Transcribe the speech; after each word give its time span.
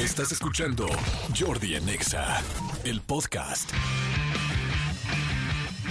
Estás 0.00 0.32
escuchando 0.32 0.86
Jordi 1.38 1.74
en 1.74 1.86
Exa, 1.86 2.42
el 2.84 3.02
podcast. 3.02 3.70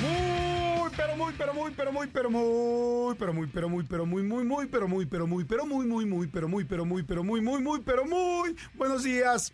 Muy, 0.02 0.90
pero 0.98 1.16
muy, 1.16 1.34
pero 1.38 1.54
muy, 1.54 1.72
pero 1.72 1.92
muy, 1.92 2.08
pero 2.08 2.30
muy, 2.32 3.14
pero 3.14 3.34
muy, 3.34 3.48
pero 3.48 3.70
muy, 3.70 3.84
pero 3.84 4.06
muy, 4.08 4.24
muy, 4.24 4.44
muy, 4.44 4.66
pero 4.66 4.88
muy, 4.88 5.06
pero 5.06 5.28
muy, 5.28 5.46
pero 5.46 5.66
muy, 5.68 5.86
muy, 5.86 6.06
muy, 6.08 6.26
pero 6.28 6.48
muy, 6.48 6.64
pero 6.64 6.86
muy, 6.86 7.04
pero 7.04 7.24
muy, 7.24 7.40
muy, 7.40 7.62
muy, 7.62 7.82
pero 7.82 8.04
muy. 8.04 8.56
Buenos 8.74 9.04
días. 9.04 9.54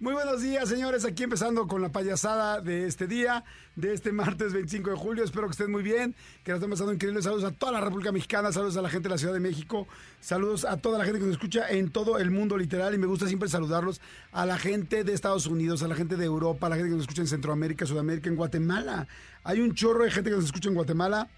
Muy 0.00 0.14
buenos 0.14 0.42
días, 0.42 0.68
señores. 0.68 1.04
Aquí 1.04 1.24
empezando 1.24 1.66
con 1.66 1.82
la 1.82 1.90
payasada 1.90 2.60
de 2.60 2.86
este 2.86 3.06
día, 3.06 3.44
de 3.76 3.92
este 3.92 4.12
martes 4.12 4.52
25 4.52 4.90
de 4.90 4.96
julio. 4.96 5.24
Espero 5.24 5.46
que 5.46 5.52
estén 5.52 5.70
muy 5.70 5.82
bien, 5.82 6.14
que 6.44 6.52
nos 6.52 6.58
estén 6.58 6.70
pasando 6.70 6.92
increíbles. 6.92 7.24
Saludos 7.24 7.44
a 7.44 7.50
toda 7.52 7.72
la 7.72 7.80
República 7.80 8.12
Mexicana, 8.12 8.52
saludos 8.52 8.76
a 8.76 8.82
la 8.82 8.88
gente 8.88 9.08
de 9.08 9.14
la 9.14 9.18
Ciudad 9.18 9.34
de 9.34 9.40
México, 9.40 9.86
saludos 10.20 10.64
a 10.64 10.76
toda 10.76 10.98
la 10.98 11.04
gente 11.04 11.20
que 11.20 11.26
nos 11.26 11.34
escucha 11.34 11.70
en 11.70 11.90
todo 11.90 12.18
el 12.18 12.30
mundo, 12.30 12.56
literal. 12.56 12.94
Y 12.94 12.98
me 12.98 13.06
gusta 13.06 13.26
siempre 13.26 13.48
saludarlos 13.48 14.00
a 14.32 14.46
la 14.46 14.58
gente 14.58 15.04
de 15.04 15.12
Estados 15.12 15.46
Unidos, 15.46 15.82
a 15.82 15.88
la 15.88 15.94
gente 15.94 16.16
de 16.16 16.24
Europa, 16.24 16.66
a 16.66 16.70
la 16.70 16.76
gente 16.76 16.90
que 16.90 16.96
nos 16.96 17.02
escucha 17.02 17.22
en 17.22 17.28
Centroamérica, 17.28 17.86
Sudamérica, 17.86 18.28
en 18.28 18.36
Guatemala. 18.36 19.06
Hay 19.44 19.60
un 19.60 19.74
chorro 19.74 20.04
de 20.04 20.10
gente 20.10 20.30
que 20.30 20.36
nos 20.36 20.44
escucha 20.44 20.68
en 20.68 20.74
Guatemala. 20.74 21.28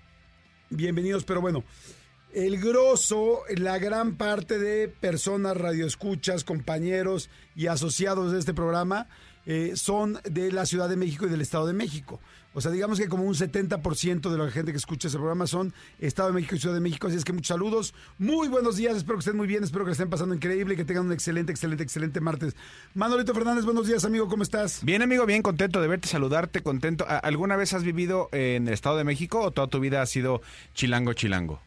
Bienvenidos, 0.71 1.25
pero 1.25 1.41
bueno 1.41 1.65
el 2.35 2.59
grosso, 2.59 3.43
la 3.57 3.79
gran 3.79 4.17
parte 4.17 4.59
de 4.59 4.89
personas, 4.89 5.57
radioescuchas, 5.57 6.43
compañeros 6.43 7.31
y 7.55 7.69
asociados 7.69 8.33
de 8.33 8.41
este 8.41 8.53
programa 8.53 9.07
eh, 9.47 9.73
son 9.77 10.19
de 10.25 10.51
la 10.51 10.67
Ciudad 10.67 10.89
de 10.89 10.97
México 10.97 11.27
y 11.27 11.31
del 11.31 11.41
Estado 11.41 11.67
de 11.67 11.75
México. 11.75 12.21
O 12.55 12.61
sea, 12.61 12.73
digamos 12.73 12.99
que 12.99 13.09
como 13.09 13.25
un 13.25 13.35
70% 13.35 14.31
de 14.31 14.39
la 14.39 14.51
gente 14.51 14.73
que 14.73 14.79
escucha 14.79 15.09
ese 15.09 15.17
programa 15.17 15.47
son 15.47 15.73
Estado 16.01 16.29
de 16.29 16.35
México 16.35 16.57
y 16.57 16.59
Ciudad 16.59 16.75
de 16.75 16.81
México. 16.81 17.07
Así 17.07 17.17
es 17.17 17.25
que 17.25 17.33
muchos 17.33 17.49
saludos. 17.49 17.95
Muy 18.19 18.49
buenos 18.49 18.77
días. 18.77 18.97
Espero 18.97 19.17
que 19.17 19.21
estén 19.21 19.37
muy 19.37 19.47
bien. 19.47 19.63
Espero 19.63 19.85
que 19.85 19.93
estén 19.93 20.09
pasando 20.09 20.35
increíble 20.35 20.77
que 20.77 20.85
tengan 20.85 21.07
un 21.07 21.13
excelente, 21.13 21.53
excelente, 21.53 21.83
excelente 21.83 22.21
martes. 22.21 22.55
Manolito 22.95 23.35
Fernández, 23.35 23.65
buenos 23.65 23.87
días, 23.87 24.05
amigo. 24.05 24.29
¿Cómo 24.29 24.45
estás? 24.45 24.81
Bien, 24.85 25.03
amigo, 25.03 25.27
bien 25.27 25.43
contento 25.43 25.81
de 25.81 25.89
verte, 25.89 26.09
saludarte, 26.09 26.63
contento. 26.63 27.05
¿Alguna 27.09 27.57
vez 27.57 27.75
has 27.75 27.83
vivido 27.83 28.29
en 28.33 28.69
el 28.69 28.75
Estado 28.75 28.97
de 28.97 29.05
México 29.05 29.41
o 29.41 29.51
toda 29.51 29.67
tu 29.67 29.81
vida 29.81 30.01
has 30.01 30.11
sido 30.11 30.41
chilango, 30.75 31.13
chilango? 31.13 31.61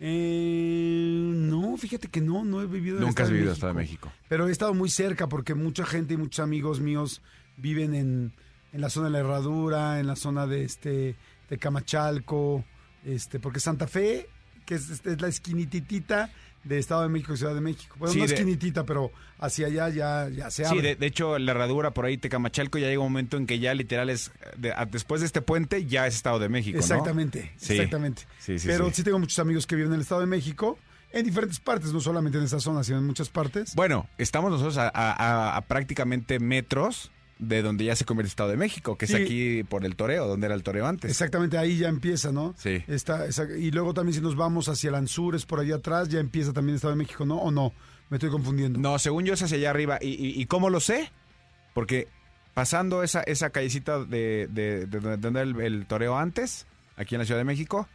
Eh, 0.00 1.32
no, 1.34 1.76
fíjate 1.76 2.08
que 2.08 2.20
no, 2.20 2.44
no 2.44 2.62
he 2.62 2.66
vivido 2.66 2.98
en 2.98 3.04
Nunca 3.04 3.24
has 3.24 3.30
vivido 3.30 3.54
de 3.54 3.72
México. 3.72 4.12
Pero 4.28 4.48
he 4.48 4.52
estado 4.52 4.74
muy 4.74 4.90
cerca 4.90 5.28
porque 5.28 5.54
mucha 5.54 5.84
gente 5.84 6.14
y 6.14 6.16
muchos 6.16 6.42
amigos 6.42 6.80
míos 6.80 7.22
viven 7.56 7.94
en, 7.94 8.32
en 8.72 8.80
la 8.80 8.90
zona 8.90 9.06
de 9.06 9.12
la 9.12 9.18
Herradura, 9.20 9.98
en 9.98 10.06
la 10.06 10.16
zona 10.16 10.46
de 10.46 10.64
este 10.64 11.16
de 11.48 11.58
Camachalco, 11.58 12.64
este, 13.04 13.40
porque 13.40 13.58
Santa 13.58 13.86
Fe, 13.86 14.28
que 14.66 14.74
es, 14.74 15.04
es 15.04 15.20
la 15.20 15.28
esquinititita 15.28 16.30
de 16.64 16.78
Estado 16.78 17.02
de 17.02 17.08
México 17.08 17.34
y 17.34 17.36
Ciudad 17.36 17.54
de 17.54 17.60
México. 17.60 17.96
Bueno, 17.98 18.14
no 18.14 18.24
esquinitita, 18.24 18.84
pero 18.84 19.10
hacia 19.38 19.66
allá 19.66 19.88
ya, 19.88 20.28
ya 20.28 20.50
se 20.50 20.66
abre. 20.66 20.92
Sí, 20.92 20.98
de, 20.98 21.06
hecho, 21.06 21.38
la 21.38 21.52
herradura 21.52 21.92
por 21.92 22.04
ahí, 22.04 22.18
Tecamachalco, 22.18 22.78
ya 22.78 22.88
llega 22.88 23.00
un 23.00 23.12
momento 23.12 23.36
en 23.36 23.46
que 23.46 23.58
ya 23.58 23.74
literal 23.74 24.10
es, 24.10 24.30
después 24.90 25.20
de 25.20 25.26
este 25.26 25.42
puente, 25.42 25.86
ya 25.86 26.06
es 26.06 26.14
Estado 26.14 26.38
de 26.38 26.48
México, 26.48 26.78
Exactamente, 26.78 27.52
exactamente. 27.60 28.22
pero 28.64 28.90
sí. 28.92 29.02
tengo 29.02 29.18
muchos 29.18 29.38
amigos 29.38 29.66
que 29.66 29.76
viven 29.76 29.92
en 29.92 29.96
el 29.96 30.02
Estado 30.02 30.20
de 30.20 30.26
México. 30.26 30.78
En 31.10 31.24
diferentes 31.24 31.58
partes, 31.58 31.90
no 31.94 32.00
solamente 32.00 32.36
en 32.36 32.44
esa 32.44 32.60
zona, 32.60 32.84
sino 32.84 32.98
en 32.98 33.06
muchas 33.06 33.30
partes. 33.30 33.74
Bueno, 33.74 34.06
estamos 34.18 34.50
nosotros 34.50 34.76
a 34.78 35.64
prácticamente 35.66 36.38
metros 36.38 37.10
de 37.38 37.62
donde 37.62 37.84
ya 37.84 37.94
se 37.94 38.04
convierte 38.04 38.28
el 38.28 38.32
Estado 38.32 38.50
de 38.50 38.56
México, 38.56 38.96
que 38.96 39.04
es 39.04 39.14
aquí 39.14 39.62
por 39.64 39.84
el 39.84 39.96
toreo, 39.96 40.26
donde 40.26 40.46
era 40.46 40.54
el 40.54 40.62
toreo 40.62 40.86
antes. 40.86 41.10
Exactamente, 41.10 41.56
ahí 41.56 41.78
ya 41.78 41.88
empieza, 41.88 42.32
¿no? 42.32 42.54
Sí. 42.58 42.82
Está, 42.88 43.26
y 43.58 43.70
luego 43.70 43.94
también 43.94 44.14
si 44.14 44.20
nos 44.20 44.36
vamos 44.36 44.68
hacia 44.68 44.90
Lanzures, 44.90 45.46
por 45.46 45.60
allá 45.60 45.76
atrás, 45.76 46.08
ya 46.08 46.18
empieza 46.20 46.52
también 46.52 46.74
el 46.74 46.76
Estado 46.76 46.94
de 46.94 46.98
México, 46.98 47.24
¿no? 47.24 47.36
¿O 47.36 47.50
no? 47.50 47.72
Me 48.10 48.16
estoy 48.16 48.30
confundiendo. 48.30 48.78
No, 48.80 48.98
según 48.98 49.24
yo 49.24 49.34
es 49.34 49.42
hacia 49.42 49.56
allá 49.56 49.70
arriba. 49.70 49.98
¿Y, 50.00 50.40
y, 50.40 50.46
cómo 50.46 50.70
lo 50.70 50.80
sé? 50.80 51.12
Porque 51.74 52.08
pasando 52.54 53.02
esa, 53.02 53.22
esa 53.22 53.50
callecita 53.50 54.04
de, 54.04 54.48
de, 54.50 54.86
donde 54.86 55.42
el, 55.42 55.60
el 55.60 55.86
toreo 55.86 56.16
antes, 56.18 56.66
aquí 56.96 57.14
en 57.14 57.20
la 57.20 57.24
Ciudad 57.24 57.38
de 57.38 57.44
México, 57.44 57.88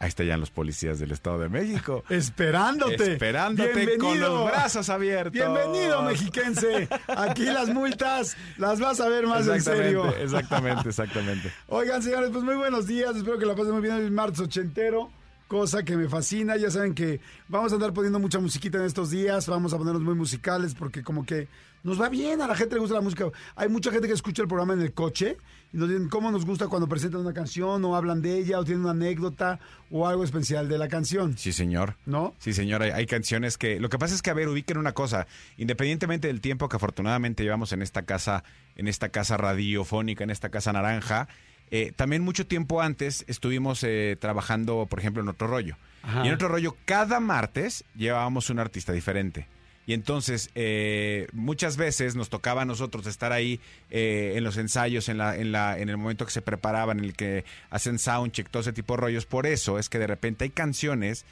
Ahí 0.00 0.08
están 0.08 0.26
ya 0.26 0.36
los 0.38 0.50
policías 0.50 0.98
del 0.98 1.10
Estado 1.12 1.38
de 1.40 1.50
México. 1.50 2.04
Esperándote. 2.08 3.12
Esperándote 3.12 3.98
con 3.98 4.18
los 4.18 4.46
brazos 4.46 4.88
abiertos. 4.88 5.32
Bienvenido, 5.32 6.00
mexiquense. 6.02 6.88
Aquí 7.06 7.44
las 7.44 7.68
multas 7.68 8.34
las 8.56 8.80
vas 8.80 8.98
a 9.00 9.08
ver 9.10 9.26
más 9.26 9.46
en 9.46 9.60
serio. 9.60 10.08
Exactamente, 10.16 10.88
exactamente. 10.88 11.52
Oigan, 11.68 12.02
señores, 12.02 12.30
pues 12.32 12.42
muy 12.42 12.54
buenos 12.54 12.86
días. 12.86 13.14
Espero 13.14 13.38
que 13.38 13.44
la 13.44 13.54
pasen 13.54 13.72
muy 13.72 13.82
bien 13.82 13.96
el 13.96 14.10
martes 14.10 14.40
ochentero 14.40 15.10
cosa 15.50 15.82
que 15.82 15.96
me 15.96 16.08
fascina. 16.08 16.56
Ya 16.56 16.70
saben 16.70 16.94
que 16.94 17.20
vamos 17.48 17.72
a 17.72 17.74
andar 17.74 17.92
poniendo 17.92 18.20
mucha 18.20 18.38
musiquita 18.38 18.78
en 18.78 18.84
estos 18.84 19.10
días, 19.10 19.48
vamos 19.48 19.74
a 19.74 19.78
ponernos 19.78 20.00
muy 20.00 20.14
musicales 20.14 20.74
porque 20.74 21.02
como 21.02 21.26
que 21.26 21.48
nos 21.82 22.00
va 22.00 22.08
bien, 22.08 22.40
a 22.40 22.46
la 22.46 22.54
gente 22.54 22.76
le 22.76 22.80
gusta 22.80 22.94
la 22.94 23.00
música. 23.00 23.26
Hay 23.56 23.68
mucha 23.68 23.90
gente 23.90 24.06
que 24.06 24.14
escucha 24.14 24.42
el 24.42 24.48
programa 24.48 24.74
en 24.74 24.80
el 24.82 24.92
coche 24.92 25.38
y 25.72 25.76
nos 25.76 25.88
dicen 25.88 26.08
cómo 26.08 26.30
nos 26.30 26.46
gusta 26.46 26.68
cuando 26.68 26.86
presentan 26.88 27.22
una 27.22 27.32
canción 27.32 27.84
o 27.84 27.96
hablan 27.96 28.22
de 28.22 28.38
ella 28.38 28.60
o 28.60 28.64
tienen 28.64 28.82
una 28.82 28.92
anécdota 28.92 29.58
o 29.90 30.06
algo 30.06 30.22
especial 30.22 30.68
de 30.68 30.78
la 30.78 30.86
canción. 30.86 31.36
Sí, 31.36 31.52
señor. 31.52 31.96
¿No? 32.06 32.32
Sí, 32.38 32.52
señor. 32.52 32.82
Hay, 32.82 33.06
canciones 33.06 33.58
que... 33.58 33.80
Lo 33.80 33.88
que 33.88 33.98
pasa 33.98 34.14
es 34.14 34.22
que, 34.22 34.30
a 34.30 34.34
ver, 34.34 34.48
ubiquen 34.48 34.78
una 34.78 34.92
cosa. 34.92 35.26
Independientemente 35.56 36.28
del 36.28 36.40
tiempo 36.40 36.68
que 36.68 36.76
afortunadamente 36.76 37.42
llevamos 37.42 37.72
en 37.72 37.82
esta 37.82 38.02
casa, 38.02 38.44
en 38.76 38.86
esta 38.86 39.08
casa 39.08 39.36
radiofónica, 39.36 40.22
en 40.22 40.30
esta 40.30 40.50
casa 40.50 40.72
naranja, 40.72 41.26
eh, 41.70 41.92
también 41.94 42.22
mucho 42.22 42.46
tiempo 42.46 42.82
antes 42.82 43.24
estuvimos 43.28 43.84
eh, 43.84 44.16
trabajando, 44.20 44.86
por 44.86 44.98
ejemplo, 44.98 45.22
en 45.22 45.28
otro 45.28 45.46
rollo. 45.46 45.76
Y 46.24 46.28
en 46.28 46.34
otro 46.34 46.48
rollo, 46.48 46.76
cada 46.86 47.20
martes 47.20 47.84
llevábamos 47.94 48.48
un 48.48 48.58
artista 48.58 48.92
diferente. 48.92 49.46
Y 49.86 49.92
entonces, 49.92 50.50
eh, 50.54 51.26
muchas 51.32 51.76
veces 51.76 52.16
nos 52.16 52.30
tocaba 52.30 52.62
a 52.62 52.64
nosotros 52.64 53.06
estar 53.06 53.32
ahí 53.32 53.60
en 53.90 54.42
los 54.42 54.56
ensayos, 54.56 55.08
en, 55.10 55.18
la, 55.18 55.36
en, 55.36 55.52
la, 55.52 55.78
en 55.78 55.90
el 55.90 55.98
momento 55.98 56.24
que 56.24 56.32
se 56.32 56.40
preparaban, 56.40 57.00
en 57.00 57.04
el 57.04 57.14
que 57.14 57.44
hacen 57.68 57.98
soundcheck, 57.98 58.48
todo 58.48 58.62
ese 58.62 58.72
tipo 58.72 58.94
de 58.94 59.02
rollos. 59.02 59.26
Por 59.26 59.46
eso 59.46 59.78
es 59.78 59.90
que 59.90 59.98
de 59.98 60.06
repente 60.06 60.44
hay 60.44 60.50
canciones 60.50 61.26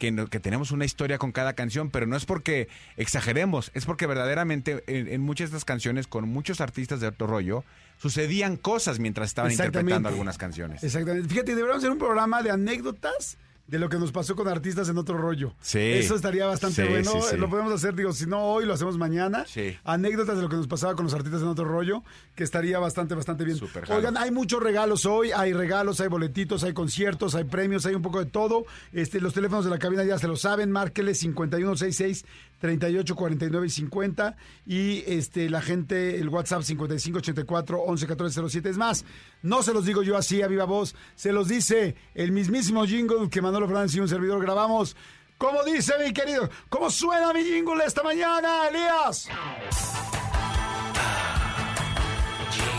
que, 0.00 0.26
que, 0.28 0.40
tenemos 0.40 0.72
una 0.72 0.86
historia 0.86 1.18
con 1.18 1.30
cada 1.30 1.52
canción, 1.52 1.90
pero 1.90 2.06
no 2.06 2.16
es 2.16 2.24
porque 2.24 2.68
exageremos, 2.96 3.70
es 3.74 3.84
porque 3.84 4.06
verdaderamente 4.06 4.82
en, 4.86 5.06
en, 5.06 5.20
muchas 5.20 5.50
de 5.50 5.56
estas 5.56 5.66
canciones, 5.66 6.08
con 6.08 6.28
muchos 6.28 6.60
artistas 6.60 7.00
de 7.00 7.06
otro 7.06 7.28
rollo, 7.28 7.64
sucedían 8.00 8.56
cosas 8.56 8.98
mientras 8.98 9.28
estaban 9.28 9.52
interpretando 9.52 10.08
algunas 10.08 10.38
canciones. 10.38 10.82
Exactamente. 10.82 11.28
Fíjate, 11.28 11.54
deberíamos 11.54 11.78
hacer 11.78 11.90
un 11.90 11.98
programa 11.98 12.42
de 12.42 12.50
anécdotas 12.50 13.36
de 13.66 13.78
lo 13.78 13.88
que 13.88 13.98
nos 13.98 14.10
pasó 14.10 14.34
con 14.34 14.48
artistas 14.48 14.88
en 14.88 14.98
otro 14.98 15.16
rollo. 15.16 15.54
Sí. 15.60 15.78
Eso 15.78 16.16
estaría 16.16 16.44
bastante 16.44 16.88
bueno. 16.88 17.12
Lo 17.38 17.48
podemos 17.48 17.72
hacer, 17.72 17.94
digo, 17.94 18.12
si 18.12 18.26
no 18.26 18.42
hoy, 18.42 18.66
lo 18.66 18.74
hacemos 18.74 18.98
mañana. 18.98 19.44
Sí. 19.46 19.76
Anécdotas 19.84 20.36
de 20.36 20.42
lo 20.42 20.48
que 20.48 20.56
nos 20.56 20.66
pasaba 20.66 20.96
con 20.96 21.04
los 21.04 21.14
artistas 21.14 21.40
en 21.42 21.48
otro 21.48 21.64
rollo, 21.64 22.02
que 22.34 22.42
estaría 22.42 22.80
bastante, 22.80 23.14
bastante 23.14 23.44
bien. 23.44 23.58
Oigan, 23.90 24.16
hay 24.16 24.32
muchos 24.32 24.60
regalos 24.60 25.06
hoy. 25.06 25.30
Hay 25.30 25.52
regalos, 25.52 26.00
hay 26.00 26.08
boletitos, 26.08 26.64
hay 26.64 26.72
conciertos, 26.72 27.36
hay 27.36 27.44
premios, 27.44 27.86
hay 27.86 27.94
un 27.94 28.02
poco 28.02 28.18
de 28.18 28.28
todo. 28.28 28.64
Este, 28.92 29.20
los 29.20 29.34
teléfonos 29.34 29.64
de 29.64 29.70
la 29.70 29.78
cabina 29.78 30.02
ya 30.02 30.18
se 30.18 30.26
lo 30.26 30.36
saben. 30.36 30.72
Márqueles 30.72 31.20
5166 31.20 32.24
38 32.60 33.16
49 33.16 33.66
y 33.66 33.70
50 33.70 34.36
y 34.66 35.02
este 35.06 35.50
la 35.50 35.60
gente 35.60 36.20
el 36.20 36.28
WhatsApp 36.28 36.62
55 36.62 37.18
84 37.18 37.80
11 37.80 38.06
14 38.06 38.48
07 38.48 38.68
es 38.68 38.76
más 38.76 39.04
no 39.42 39.62
se 39.62 39.72
los 39.72 39.84
digo 39.84 40.02
yo 40.02 40.16
así 40.16 40.42
a 40.42 40.46
viva 40.46 40.64
voz 40.64 40.94
se 41.14 41.32
los 41.32 41.48
dice 41.48 41.96
el 42.14 42.32
mismísimo 42.32 42.86
jingle 42.86 43.28
que 43.30 43.42
Manolo 43.42 43.66
Fernández 43.66 43.94
y 43.96 44.00
un 44.00 44.08
servidor 44.08 44.40
grabamos. 44.40 44.96
Como 45.38 45.64
dice 45.64 45.94
mi 46.04 46.12
querido 46.12 46.50
cómo 46.68 46.90
suena 46.90 47.32
mi 47.32 47.42
jingle 47.42 47.84
esta 47.84 48.02
mañana 48.02 48.68
Elías 48.68 49.28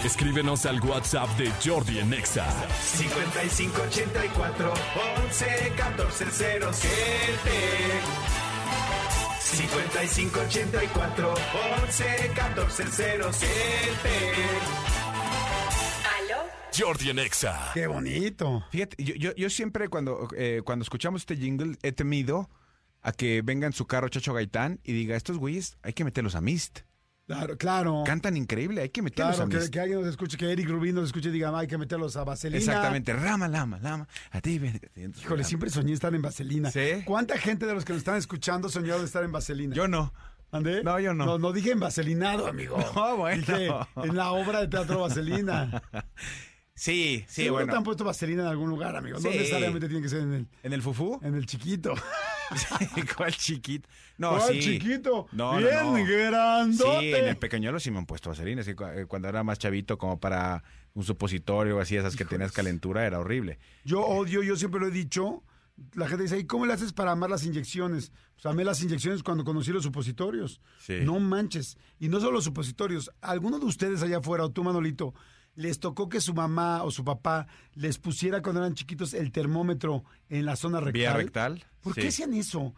Escríbenos 0.04 0.66
al 0.66 0.82
WhatsApp 0.82 1.30
de 1.38 1.52
Jordi 1.64 2.00
en 2.00 2.10
Nexa. 2.10 2.44
5584 2.82 4.74
11 5.26 5.74
14 5.78 6.26
07 6.32 8.41
5584 9.52 11.34
11 11.84 12.32
14 12.36 12.84
07. 12.88 13.50
¿Aló? 16.18 16.38
Jordi 16.78 17.10
en 17.10 17.20
Exa. 17.20 17.72
Qué 17.74 17.88
bonito. 17.88 18.64
Fíjate, 18.72 19.04
yo, 19.04 19.34
yo, 19.36 19.50
siempre 19.50 19.90
cuando, 19.90 20.30
eh, 20.38 20.62
cuando 20.64 20.84
escuchamos 20.84 21.24
este 21.24 21.36
jingle 21.36 21.76
he 21.84 21.92
temido 21.92 22.50
a 23.02 23.12
que 23.12 23.42
venga 23.42 23.68
en 23.68 23.74
su 23.74 23.88
carro 23.88 24.08
Chacho 24.10 24.34
Gaitán 24.34 24.80
y 24.84 24.94
diga, 24.94 25.18
estos 25.18 25.38
güeyes 25.38 25.78
hay 25.84 25.94
que 25.94 26.06
meterlos 26.06 26.36
a 26.36 26.42
Mist. 26.42 26.82
Claro, 27.28 27.58
claro. 27.58 28.04
Cantan 28.06 28.36
increíble, 28.36 28.82
hay 28.82 28.90
que 28.90 29.02
meterlos 29.02 29.38
claro, 29.38 29.58
a 29.58 29.60
que, 29.64 29.70
que, 29.72 29.80
alguien 29.80 30.00
nos 30.02 30.10
escuche, 30.10 30.38
que 30.38 30.52
Eric 30.52 30.68
Rubin 30.68 30.96
nos 30.96 31.06
escuche 31.06 31.30
y 31.30 31.32
diga, 31.32 31.58
hay 31.58 31.68
que 31.68 31.78
meterlos 31.78 32.18
a 32.18 32.24
Vaselina. 32.26 32.60
Exactamente, 32.60 33.14
rama, 33.14 33.48
lama, 33.48 33.80
lama, 33.80 34.08
a 34.32 34.42
ti. 34.42 34.60
Híjole, 35.22 35.44
siempre 35.46 35.70
soñé 35.70 35.94
estar 35.94 36.14
en 36.14 36.22
Vaselina. 36.22 36.72
¿Sí? 36.72 37.04
¿Cuánta 37.06 37.38
gente 37.38 37.66
de 37.66 37.74
los 37.74 37.86
que 37.86 37.94
nos 37.94 38.00
están 38.02 38.18
escuchando 38.18 38.68
soñado 38.68 39.00
de 39.00 39.06
estar 39.06 39.24
en 39.24 39.32
Vaselina? 39.32 39.74
Yo 39.76 39.88
no. 39.88 40.14
¿Andé? 40.52 40.84
No, 40.84 41.00
yo 41.00 41.14
no. 41.14 41.26
No, 41.26 41.38
no 41.38 41.54
dije 41.54 41.72
en 41.72 41.80
Vaselinado, 41.80 42.48
amigo. 42.48 42.78
No, 42.96 43.16
bueno. 43.18 43.38
Dije 43.42 43.70
en 44.04 44.16
la 44.18 44.32
obra 44.32 44.60
de 44.60 44.68
teatro 44.68 45.00
Vaselina. 45.00 45.82
Sí, 46.74 47.26
sí, 47.28 47.44
¿Seguro 47.44 47.66
bueno. 47.66 47.74
te 47.74 47.78
han 47.78 47.84
puesto 47.84 48.04
vaselina 48.04 48.42
en 48.42 48.48
algún 48.48 48.70
lugar, 48.70 48.96
amigo? 48.96 49.20
No 49.20 49.30
Sí. 49.30 49.38
necesariamente 49.38 49.88
tiene 49.88 50.02
que 50.02 50.10
ser 50.10 50.22
en 50.22 50.34
el, 50.34 50.48
¿En 50.64 50.74
el 50.74 50.82
fufú? 50.82 51.20
en 51.22 51.36
el 51.36 51.46
chiquito. 51.46 51.94
¿Cuál 53.18 53.34
chiquito? 53.34 53.88
No, 54.18 54.38
¿Cuál 54.38 54.54
sí. 54.54 54.60
chiquito? 54.60 55.28
No, 55.32 55.54
no, 55.54 55.58
Bien 55.60 55.84
no. 55.84 55.94
grandote. 56.06 57.00
Sí, 57.00 57.14
en 57.14 57.28
el 57.28 57.38
pequeñuelo 57.38 57.80
sí 57.80 57.92
me 57.92 57.98
han 58.00 58.06
puesto 58.06 58.30
vaselina. 58.30 58.62
así 58.62 58.72
eh, 58.72 59.06
cuando 59.08 59.28
era 59.30 59.44
más 59.44 59.60
chavito, 59.60 59.98
como 59.98 60.20
para 60.20 60.64
un 60.94 61.04
supositorio 61.04 61.78
o 61.78 61.80
así, 61.80 61.96
esas 61.96 62.16
que 62.16 62.26
tenías 62.26 62.52
calentura, 62.52 63.06
era 63.06 63.20
horrible. 63.20 63.60
Yo 63.84 64.02
odio, 64.06 64.44
yo 64.44 64.56
siempre 64.56 64.80
lo 64.80 64.88
he 64.88 64.92
dicho. 64.92 65.44
La 65.94 66.08
gente 66.08 66.24
dice, 66.24 66.38
¿y 66.38 66.46
cómo 66.46 66.66
le 66.66 66.74
haces 66.74 66.94
para 66.94 67.12
amar 67.12 67.30
las 67.30 67.44
inyecciones? 67.44 68.12
Pues 68.36 68.46
amé 68.46 68.64
las 68.64 68.82
inyecciones 68.84 69.24
cuando 69.24 69.44
conocí 69.44 69.72
los 69.72 69.84
supositorios. 69.84 70.62
Sí. 70.80 71.00
No 71.04 71.20
manches. 71.20 71.78
Y 72.00 72.08
no 72.10 72.20
solo 72.20 72.34
los 72.34 72.44
supositorios. 72.44 73.10
¿Alguno 73.22 73.58
de 73.58 73.66
ustedes 73.66 74.04
allá 74.04 74.18
afuera, 74.18 74.44
o 74.46 74.52
tú, 74.52 74.64
Manolito, 74.64 75.14
les 75.56 75.80
tocó 75.80 76.08
que 76.10 76.22
su 76.22 76.34
mamá 76.34 76.84
o 76.84 76.92
su 76.92 77.04
papá 77.04 77.48
les 77.74 77.98
pusiera 77.98 78.42
cuando 78.42 78.62
eran 78.62 78.74
chiquitos 78.74 79.14
el 79.14 79.32
termómetro 79.32 80.04
en 80.30 80.46
la 80.46 80.56
zona 80.56 80.80
rectal? 80.80 80.94
Vía 80.94 81.14
rectal. 81.14 81.66
¿Por 81.82 81.94
sí. 81.96 82.02
qué 82.02 82.08
hacían 82.08 82.34
eso? 82.34 82.74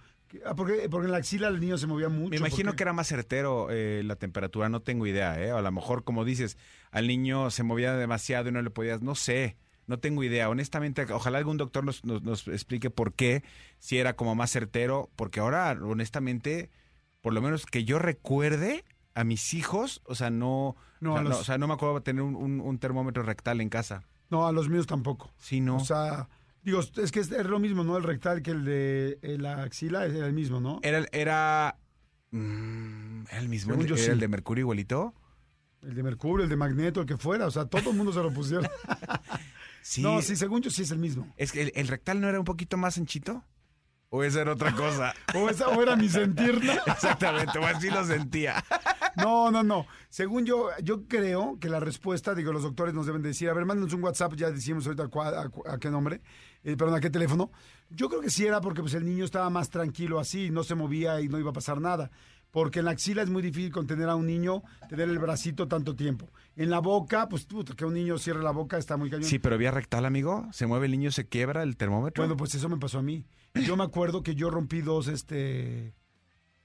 Ah, 0.45 0.55
Porque, 0.55 0.87
porque 0.89 1.05
en 1.05 1.11
la 1.11 1.17
axila 1.19 1.47
el 1.47 1.59
niño 1.59 1.77
se 1.77 1.85
movía 1.85 2.09
mucho. 2.09 2.31
Me 2.31 2.37
imagino 2.37 2.71
porque- 2.71 2.77
que 2.77 2.83
era 2.83 2.93
más 2.93 3.07
certero 3.07 3.67
eh, 3.69 4.01
la 4.03 4.15
temperatura, 4.15 4.67
no 4.69 4.81
tengo 4.81 5.05
idea, 5.05 5.39
¿eh? 5.39 5.51
A 5.51 5.61
lo 5.61 5.71
mejor, 5.71 6.03
como 6.03 6.25
dices, 6.25 6.57
al 6.89 7.07
niño 7.07 7.51
se 7.51 7.61
movía 7.61 7.93
demasiado 7.95 8.49
y 8.49 8.51
no 8.51 8.61
le 8.63 8.71
podías, 8.71 9.03
no 9.03 9.13
sé, 9.13 9.57
no 9.85 9.99
tengo 9.99 10.23
idea. 10.23 10.49
Honestamente, 10.49 11.03
ojalá 11.13 11.37
algún 11.37 11.57
doctor 11.57 11.83
nos, 11.83 12.03
nos, 12.03 12.23
nos 12.23 12.47
explique 12.47 12.89
por 12.89 13.13
qué, 13.13 13.43
si 13.77 13.99
era 13.99 14.15
como 14.15 14.33
más 14.33 14.49
certero, 14.49 15.11
porque 15.15 15.39
ahora, 15.39 15.77
honestamente, 15.79 16.71
por 17.21 17.33
lo 17.33 17.41
menos 17.43 17.67
que 17.67 17.83
yo 17.83 17.99
recuerde 17.99 18.83
a 19.15 19.23
mis 19.23 19.53
hijos, 19.53 20.01
o 20.05 20.15
sea, 20.15 20.29
no, 20.29 20.75
No, 20.99 21.13
o, 21.13 21.15
sea, 21.15 21.23
no, 21.23 21.29
los- 21.29 21.39
o 21.39 21.43
sea, 21.43 21.57
no 21.57 21.67
me 21.67 21.73
acuerdo 21.73 21.95
de 21.95 22.01
tener 22.01 22.21
un, 22.23 22.35
un- 22.35 22.59
un 22.61 22.79
termómetro 22.79 23.23
rectal 23.23 23.61
en 23.61 23.69
casa. 23.69 24.03
No, 24.29 24.47
a 24.47 24.51
los 24.51 24.69
míos 24.69 24.87
tampoco. 24.87 25.31
Sí, 25.37 25.59
no. 25.61 25.75
O 25.77 25.85
sea, 25.85 26.27
digo, 26.63 26.79
es 26.79 27.11
que 27.11 27.19
es, 27.19 27.31
es 27.31 27.45
lo 27.45 27.59
mismo, 27.59 27.83
¿no? 27.83 27.97
El 27.97 28.03
rectal 28.03 28.41
que 28.41 28.51
el 28.51 28.65
de 28.65 29.19
eh, 29.21 29.37
la 29.37 29.61
axila 29.63 30.05
es 30.05 30.13
el 30.13 30.33
mismo, 30.33 30.59
¿no? 30.59 30.79
era, 30.81 31.05
era, 31.11 31.77
mm, 32.31 33.25
era 33.29 33.39
el 33.39 33.49
mismo, 33.49 33.73
Según 33.73 33.87
yo, 33.87 33.95
era 33.95 34.03
sí. 34.05 34.11
el 34.11 34.19
de 34.19 34.27
mercurio 34.27 34.61
igualito. 34.63 35.13
El 35.81 35.95
de 35.95 36.03
mercurio, 36.03 36.43
el 36.45 36.49
de 36.49 36.55
magneto, 36.55 37.01
el 37.01 37.05
que 37.05 37.17
fuera. 37.17 37.45
O 37.45 37.51
sea, 37.51 37.65
todo 37.65 37.91
el 37.91 37.97
mundo 37.97 38.13
se 38.13 38.21
lo 38.23 38.31
pusieron. 38.33 38.67
Sí, 39.85 40.01
No, 40.01 40.21
sí, 40.21 40.37
según 40.37 40.61
yo 40.61 40.69
sí 40.71 40.83
es 40.83 40.91
el 40.91 40.97
mismo. 40.99 41.27
Es 41.35 41.51
que 41.51 41.61
el, 41.63 41.71
el 41.75 41.89
rectal 41.89 42.21
no 42.21 42.29
era 42.29 42.39
un 42.39 42.45
poquito 42.45 42.77
más 42.77 42.97
anchito. 42.97 43.43
¿O 44.07 44.23
esa 44.23 44.39
era 44.39 44.53
otra 44.53 44.71
cosa? 44.73 45.13
O 45.35 45.49
esa 45.49 45.67
o 45.67 45.81
era 45.81 45.97
mi 45.97 46.07
sentir, 46.07 46.63
¿no? 46.63 46.71
Exactamente, 46.87 47.59
o 47.59 47.65
así 47.65 47.89
lo 47.89 48.05
sentía. 48.05 48.63
No, 49.17 49.51
no, 49.51 49.63
no. 49.63 49.85
Según 50.09 50.45
yo, 50.45 50.69
yo 50.81 51.07
creo 51.07 51.57
que 51.59 51.69
la 51.69 51.79
respuesta, 51.79 52.33
digo, 52.35 52.51
los 52.53 52.63
doctores 52.63 52.93
nos 52.93 53.05
deben 53.05 53.21
decir, 53.21 53.49
a 53.49 53.53
ver, 53.53 53.65
mándanos 53.65 53.93
un 53.93 54.03
WhatsApp, 54.03 54.33
ya 54.35 54.49
decimos 54.51 54.85
ahorita 54.87 55.03
a, 55.03 55.49
cu- 55.49 55.63
a 55.67 55.77
qué 55.77 55.89
nombre, 55.91 56.21
eh, 56.63 56.75
perdón, 56.77 56.95
a 56.95 56.99
qué 56.99 57.09
teléfono. 57.09 57.51
Yo 57.89 58.09
creo 58.09 58.21
que 58.21 58.29
sí 58.29 58.45
era 58.45 58.59
porque 58.61 58.81
pues 58.81 58.93
el 58.95 59.05
niño 59.05 59.25
estaba 59.25 59.49
más 59.49 59.69
tranquilo 59.69 60.19
así, 60.19 60.49
no 60.49 60.63
se 60.63 60.75
movía 60.75 61.21
y 61.21 61.27
no 61.29 61.37
iba 61.39 61.51
a 61.51 61.53
pasar 61.53 61.79
nada. 61.79 62.09
Porque 62.49 62.79
en 62.79 62.85
la 62.85 62.91
axila 62.91 63.23
es 63.23 63.31
muy 63.31 63.41
difícil 63.41 63.71
contener 63.71 64.07
a 64.09 64.15
un 64.15 64.27
niño, 64.27 64.61
tener 64.87 65.09
el 65.09 65.17
bracito 65.17 65.67
tanto 65.67 65.95
tiempo. 65.95 66.29
En 66.55 66.69
la 66.69 66.77
boca, 66.79 67.27
pues 67.27 67.47
que 67.75 67.83
un 67.83 67.95
niño 67.95 68.19
cierre 68.19 68.43
la 68.43 68.51
boca 68.51 68.77
está 68.77 68.95
muy 68.95 69.09
cañón. 69.09 69.23
Sí, 69.27 69.39
pero 69.39 69.57
vía 69.57 69.71
rectal, 69.71 70.05
amigo. 70.05 70.47
Se 70.51 70.67
mueve 70.67 70.85
el 70.85 70.91
niño, 70.91 71.11
se 71.11 71.27
quiebra 71.27 71.63
el 71.63 71.77
termómetro. 71.77 72.23
Bueno, 72.23 72.37
pues 72.37 72.53
eso 72.53 72.69
me 72.69 72.77
pasó 72.77 72.99
a 72.99 73.01
mí. 73.01 73.25
Yo 73.55 73.75
me 73.75 73.83
acuerdo 73.83 74.21
que 74.21 74.35
yo 74.35 74.51
rompí 74.51 74.81
dos, 74.81 75.07
este, 75.07 75.95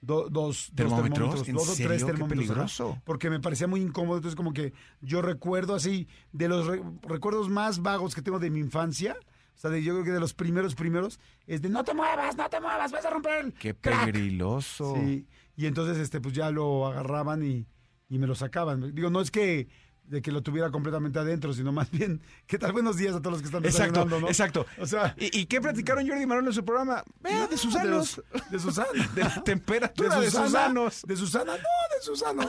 do- 0.01 0.29
dos, 0.31 0.71
¿Termómetros? 0.75 1.31
dos 1.35 1.45
termómetros, 1.45 1.49
¿En 1.49 1.55
dos 1.57 1.69
o 1.69 1.75
tres 1.77 2.05
termómetros. 2.07 2.29
peligroso. 2.47 3.03
porque 3.05 3.31
me 3.31 3.41
parecía 3.41 3.67
muy 3.67 3.81
incómodo. 3.81 4.17
Entonces, 4.19 4.37
como 4.37 4.53
que 4.53 4.73
yo 5.01 5.23
recuerdo 5.23 5.75
así, 5.75 6.09
de 6.33 6.49
los 6.49 6.67
re- 6.67 6.83
recuerdos 7.03 7.49
más 7.49 7.81
vagos 7.83 8.15
que 8.15 8.23
tengo 8.23 8.39
de 8.39 8.51
mi 8.51 8.61
infancia, 8.61 9.17
o 9.55 9.61
sea, 9.61 9.71
de, 9.71 9.83
yo 9.83 9.93
creo 9.95 10.05
que 10.05 10.13
de 10.13 10.21
los 10.21 10.35
primeros, 10.35 10.75
primeros, 10.77 11.19
es 11.47 11.61
de 11.63 11.69
no 11.69 11.83
te 11.83 11.93
muevas, 11.95 12.37
no 12.37 12.49
te 12.49 12.61
muevas, 12.61 12.93
vas 12.93 13.05
a 13.05 13.11
romper 13.11 13.47
el 13.47 13.53
Qué 13.55 13.75
crack". 13.75 14.13
peligroso. 14.13 14.95
Sí, 14.97 15.27
y 15.57 15.67
entonces, 15.67 15.99
este, 15.99 16.21
pues 16.21 16.33
ya 16.35 16.51
lo 16.53 16.87
agarraban 16.87 17.43
y, 17.43 17.67
y 18.09 18.19
me 18.19 18.27
lo 18.29 18.37
sacaban. 18.37 18.95
Digo, 18.95 19.11
no 19.11 19.21
es 19.21 19.31
que 19.33 19.67
de 20.09 20.23
que 20.23 20.33
lo 20.33 20.43
tuviera 20.43 20.71
completamente 20.71 21.19
adentro, 21.19 21.53
sino 21.53 21.71
más 21.71 21.91
bien, 21.91 22.21
¿qué 22.47 22.59
tal? 22.59 22.73
Buenos 22.73 22.97
días 22.97 23.15
a 23.15 23.21
todos 23.21 23.33
los 23.35 23.41
que 23.43 23.47
están 23.47 23.65
Exacto, 23.65 24.05
¿no? 24.07 24.27
exacto. 24.29 24.67
O 24.79 24.87
sea, 24.87 25.15
¿Y, 25.19 25.41
y 25.41 25.47
qué 25.47 25.61
platicaron 25.61 26.07
Jordi 26.09 26.23
y 26.23 26.25
en 26.25 26.53
su 26.53 26.65
programa? 26.65 27.05
De 27.51 27.57
sus 27.57 27.75
de, 27.75 27.81
anos. 27.81 28.23
los- 28.33 28.51
de 28.51 28.59
Susana. 28.59 28.89
De 29.15 29.23
la 29.23 29.43
temperatura 29.45 30.21
de, 30.21 30.31
sus 30.31 30.41
Susana, 30.41 30.67
anos. 30.67 31.03
De 31.07 31.17
Susana, 31.17 31.53
no, 31.53 31.97
de 31.97 32.03
Susana. 32.03 32.49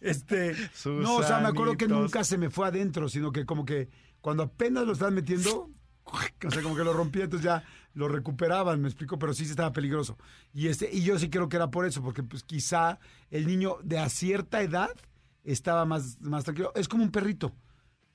Este, 0.00 0.54
no, 0.86 1.16
o 1.16 1.22
sea, 1.22 1.38
me 1.40 1.48
acuerdo 1.48 1.76
que 1.76 1.88
nunca 1.88 2.24
se 2.24 2.38
me 2.38 2.50
fue 2.50 2.66
adentro, 2.66 3.08
sino 3.08 3.32
que 3.32 3.46
como 3.46 3.64
que 3.64 3.88
cuando 4.20 4.42
apenas 4.42 4.84
lo 4.86 4.92
estaban 4.92 5.14
metiendo, 5.14 5.70
o 6.04 6.50
sea, 6.50 6.62
como 6.62 6.76
que 6.76 6.84
lo 6.84 6.92
rompía, 6.92 7.24
entonces 7.24 7.44
ya 7.44 7.64
lo 7.94 8.08
recuperaban, 8.08 8.80
me 8.82 8.88
explico, 8.88 9.18
pero 9.18 9.32
sí 9.32 9.44
sí 9.44 9.50
estaba 9.52 9.72
peligroso. 9.72 10.18
Y 10.52 10.68
este, 10.68 10.90
y 10.92 11.02
yo 11.02 11.18
sí 11.18 11.30
creo 11.30 11.48
que 11.48 11.56
era 11.56 11.70
por 11.70 11.86
eso, 11.86 12.02
porque 12.02 12.22
pues 12.22 12.42
quizá 12.42 12.98
el 13.30 13.46
niño 13.46 13.76
de 13.82 13.98
a 13.98 14.08
cierta 14.08 14.60
edad 14.62 14.90
estaba 15.44 15.84
más, 15.84 16.20
más 16.20 16.44
tranquilo. 16.44 16.72
Es 16.74 16.88
como 16.88 17.02
un 17.04 17.10
perrito. 17.10 17.54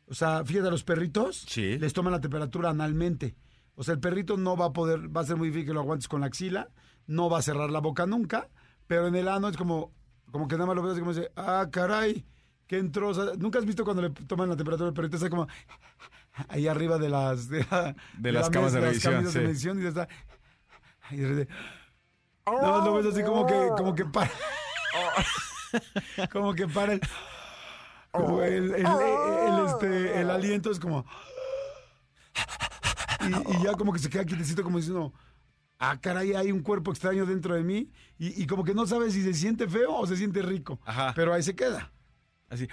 O 0.07 0.13
sea, 0.15 0.43
fíjate, 0.43 0.67
a 0.67 0.71
los 0.71 0.83
perritos 0.83 1.45
Sí. 1.47 1.77
les 1.77 1.93
toman 1.93 2.11
la 2.11 2.19
temperatura 2.21 2.69
analmente. 2.71 3.35
O 3.75 3.83
sea, 3.83 3.93
el 3.93 3.99
perrito 3.99 4.35
no 4.37 4.57
va 4.57 4.65
a 4.65 4.73
poder, 4.73 5.15
va 5.15 5.21
a 5.21 5.25
ser 5.25 5.37
muy 5.37 5.47
difícil 5.49 5.67
que 5.67 5.73
lo 5.73 5.79
aguantes 5.81 6.07
con 6.07 6.21
la 6.21 6.27
axila, 6.27 6.69
no 7.07 7.29
va 7.29 7.39
a 7.39 7.41
cerrar 7.41 7.69
la 7.69 7.79
boca 7.79 8.05
nunca, 8.05 8.49
pero 8.87 9.07
en 9.07 9.15
el 9.15 9.27
ano 9.27 9.47
es 9.47 9.55
como, 9.55 9.93
como 10.31 10.47
que 10.47 10.55
nada 10.55 10.65
más 10.67 10.75
lo 10.75 10.81
ves 10.81 10.91
así 10.93 10.99
como 10.99 11.13
dice, 11.13 11.31
ah, 11.35 11.67
caray, 11.71 12.25
que 12.67 12.77
entró. 12.77 13.09
O 13.09 13.13
sea, 13.13 13.25
¿Nunca 13.37 13.59
has 13.59 13.65
visto 13.65 13.83
cuando 13.85 14.01
le 14.01 14.09
toman 14.09 14.49
la 14.49 14.57
temperatura 14.57 14.87
al 14.89 14.93
perrito? 14.93 15.15
Está 15.17 15.29
como 15.29 15.47
ahí 16.49 16.67
arriba 16.67 16.97
de 16.97 17.09
las... 17.09 17.47
De, 17.47 17.65
la- 17.69 17.95
De 18.17 18.31
las 18.31 18.45
la 18.47 18.51
camas 18.51 18.73
de 18.73 18.81
mesa, 18.81 18.85
las 18.89 18.93
medición, 18.93 19.13
camisas 19.13 19.33
de 19.33 19.41
medición 19.41 19.81
y 19.81 19.85
está... 19.85 20.07
y 21.11 21.17
de 21.17 21.27
repente, 21.27 21.53
no, 22.47 22.83
lo 22.85 22.93
ves 22.95 23.05
así 23.05 23.23
como 23.23 23.45
que, 23.45 23.69
como 23.77 23.93
que 23.95 24.05
para... 24.05 24.29
como 26.31 26.53
que 26.53 26.67
para 26.67 26.93
el... 26.93 27.01
como 28.11 28.41
el, 28.41 28.73
el- 28.75 28.85
el, 28.85 29.65
este, 29.67 30.19
el 30.21 30.29
aliento 30.29 30.71
es 30.71 30.79
como... 30.79 31.05
Y, 33.21 33.55
y 33.57 33.63
ya 33.63 33.73
como 33.73 33.91
que 33.93 33.99
se 33.99 34.09
queda 34.09 34.23
quietecito 34.25 34.63
como 34.63 34.77
diciendo, 34.77 35.13
ah, 35.77 35.99
caray, 35.99 36.33
hay 36.33 36.51
un 36.51 36.61
cuerpo 36.61 36.91
extraño 36.91 37.25
dentro 37.25 37.53
de 37.55 37.63
mí. 37.63 37.91
Y, 38.17 38.41
y 38.43 38.47
como 38.47 38.63
que 38.63 38.73
no 38.73 38.87
sabe 38.87 39.11
si 39.11 39.21
se 39.23 39.33
siente 39.33 39.67
feo 39.67 39.93
o 39.95 40.07
se 40.07 40.15
siente 40.15 40.41
rico. 40.41 40.79
Ajá. 40.85 41.11
Pero 41.15 41.33
ahí 41.33 41.43
se 41.43 41.55
queda. 41.55 41.91
Así. 42.49 42.67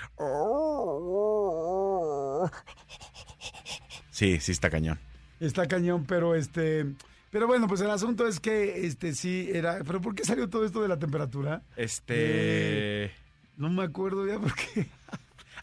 Sí, 4.10 4.40
sí 4.40 4.52
está 4.52 4.70
cañón. 4.70 4.98
Está 5.40 5.66
cañón, 5.66 6.04
pero 6.06 6.34
este... 6.34 6.94
Pero 7.30 7.46
bueno, 7.46 7.66
pues 7.68 7.80
el 7.80 7.90
asunto 7.90 8.26
es 8.26 8.40
que 8.40 8.86
este 8.86 9.14
sí 9.14 9.48
era... 9.52 9.78
¿Pero 9.84 10.00
por 10.00 10.14
qué 10.14 10.24
salió 10.24 10.48
todo 10.48 10.64
esto 10.64 10.80
de 10.82 10.88
la 10.88 10.98
temperatura? 10.98 11.62
Este. 11.76 13.10
No 13.56 13.68
me 13.70 13.82
acuerdo 13.84 14.26
ya 14.26 14.38
por 14.38 14.54
qué. 14.54 14.86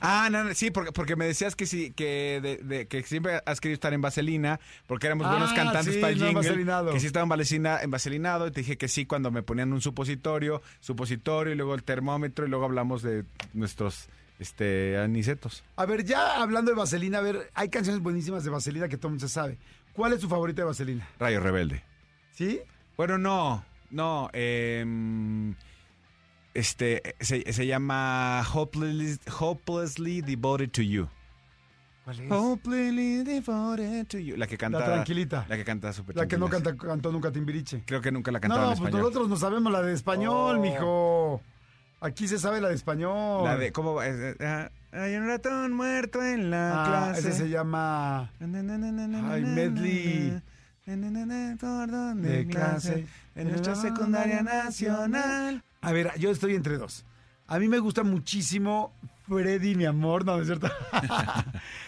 Ah, 0.06 0.28
no, 0.30 0.44
no, 0.44 0.54
sí, 0.54 0.70
porque, 0.70 0.92
porque 0.92 1.16
me 1.16 1.24
decías 1.26 1.56
que 1.56 1.66
sí, 1.66 1.92
que, 1.92 2.42
de- 2.44 2.58
de- 2.58 2.88
que 2.88 3.04
siempre 3.04 3.42
has 3.46 3.62
querido 3.62 3.76
estar 3.76 3.94
en 3.94 4.02
Vaselina, 4.02 4.60
porque 4.86 5.08
éramos 5.08 5.30
buenos 5.30 5.52
Ah, 5.52 5.56
cantantes 5.56 5.94
sí, 5.94 6.02
para 6.02 6.12
el 6.12 6.20
no, 6.20 6.26
jingle, 6.26 6.42
vaselinado. 6.50 6.92
que 6.92 7.00
sí 7.00 7.06
estaba 7.08 7.24
en, 7.24 7.30
vaselina- 7.30 7.82
en 7.82 7.90
vaselinado, 7.92 8.48
y 8.48 8.52
te 8.52 8.62
dije 8.62 8.78
que 8.78 8.90
sí 8.90 9.06
cuando 9.06 9.32
me 9.32 9.44
ponían 9.44 9.72
un 9.72 9.80
supositorio, 9.80 10.62
supositorio, 10.82 11.54
y 11.54 11.56
luego 11.56 11.74
el 11.74 11.84
termómetro, 11.84 12.46
y 12.46 12.50
luego 12.50 12.66
hablamos 12.66 13.02
de 13.02 13.24
nuestros 13.54 14.08
este 14.40 14.98
anicetos. 14.98 15.64
A 15.78 15.86
ver, 15.86 16.04
ya 16.04 16.42
hablando 16.42 16.72
de 16.72 16.76
Vaselina, 16.78 17.20
a 17.20 17.22
ver, 17.22 17.50
hay 17.54 17.70
canciones 17.70 18.02
buenísimas 18.02 18.44
de 18.44 18.50
Vaselina 18.50 18.90
que 18.90 18.98
todo 18.98 19.08
el 19.08 19.12
mundo 19.14 19.26
se 19.28 19.34
sabe. 19.34 19.58
¿Cuál 19.94 20.14
es 20.14 20.20
tu 20.20 20.28
favorita 20.28 20.62
de 20.62 20.66
Vaselina? 20.66 21.08
Rayo 21.20 21.40
Rebelde. 21.40 21.84
¿Sí? 22.32 22.62
Bueno, 22.98 23.18
no, 23.18 23.64
no, 23.92 24.30
em, 24.34 25.56
este, 26.54 27.16
se, 27.20 27.52
se 27.52 27.66
llama 27.68 28.44
Hopelessly, 28.54 29.20
Hopelessly 29.40 30.22
Devoted 30.22 30.70
to 30.72 30.82
You. 30.82 31.08
¿Cuál 32.04 32.20
es? 32.20 32.32
Hopelessly 32.32 33.24
Devoted 33.24 34.08
to 34.08 34.18
You. 34.20 34.36
La 34.38 34.48
que 34.48 34.58
canta. 34.58 34.80
La 34.80 34.86
tranquilita. 34.86 35.46
La 35.48 35.56
que 35.58 35.64
canta 35.64 35.94
super 35.94 36.16
La 36.16 36.28
que 36.28 36.38
no 36.38 36.50
canta, 36.50 36.76
cantó 36.76 37.12
nunca 37.12 37.32
Timbiriche. 37.32 37.84
Creo 37.86 38.02
que 38.02 38.12
nunca 38.12 38.32
la 38.32 38.40
No, 38.40 38.42
cantaron 38.42 38.74
en 38.74 38.80
pues 38.80 38.94
nosotros 38.94 39.30
no 39.30 39.38
sabemos 39.38 39.72
la 39.72 39.82
de 39.82 39.94
español, 39.94 40.58
Oh. 40.58 40.62
mijo. 40.62 41.42
Aquí 42.02 42.28
se 42.28 42.38
sabe 42.38 42.60
la 42.60 42.68
de 42.70 42.76
español. 42.76 43.46
La 43.46 43.56
de, 43.58 43.72
¿cómo? 43.72 44.02
eh, 44.04 44.36
ah, 44.42 44.70
hay 44.94 45.16
un 45.16 45.28
ratón 45.28 45.74
muerto 45.74 46.24
en 46.24 46.50
la 46.52 46.84
Ah, 46.84 46.88
clase. 47.12 47.30
ese 47.30 47.38
se 47.40 47.50
llama... 47.50 48.30
Ay, 48.40 49.42
medley. 49.42 50.40
De 50.86 52.48
clase. 52.50 53.06
En 53.36 53.50
nuestra 53.50 53.76
secundaria 53.76 54.42
nacional. 54.44 55.64
A 55.82 55.92
ver, 55.92 56.12
yo 56.20 56.30
estoy 56.32 56.56
entre 56.56 56.78
dos. 56.78 57.06
A 57.48 57.60
mí 57.60 57.68
me 57.68 57.80
gusta 57.80 58.04
muchísimo 58.04 58.94
Freddy, 59.28 59.76
mi 59.76 59.86
amor, 59.86 60.26
no, 60.26 60.36
no 60.36 60.42
es 60.42 60.48
cierto. 60.48 60.68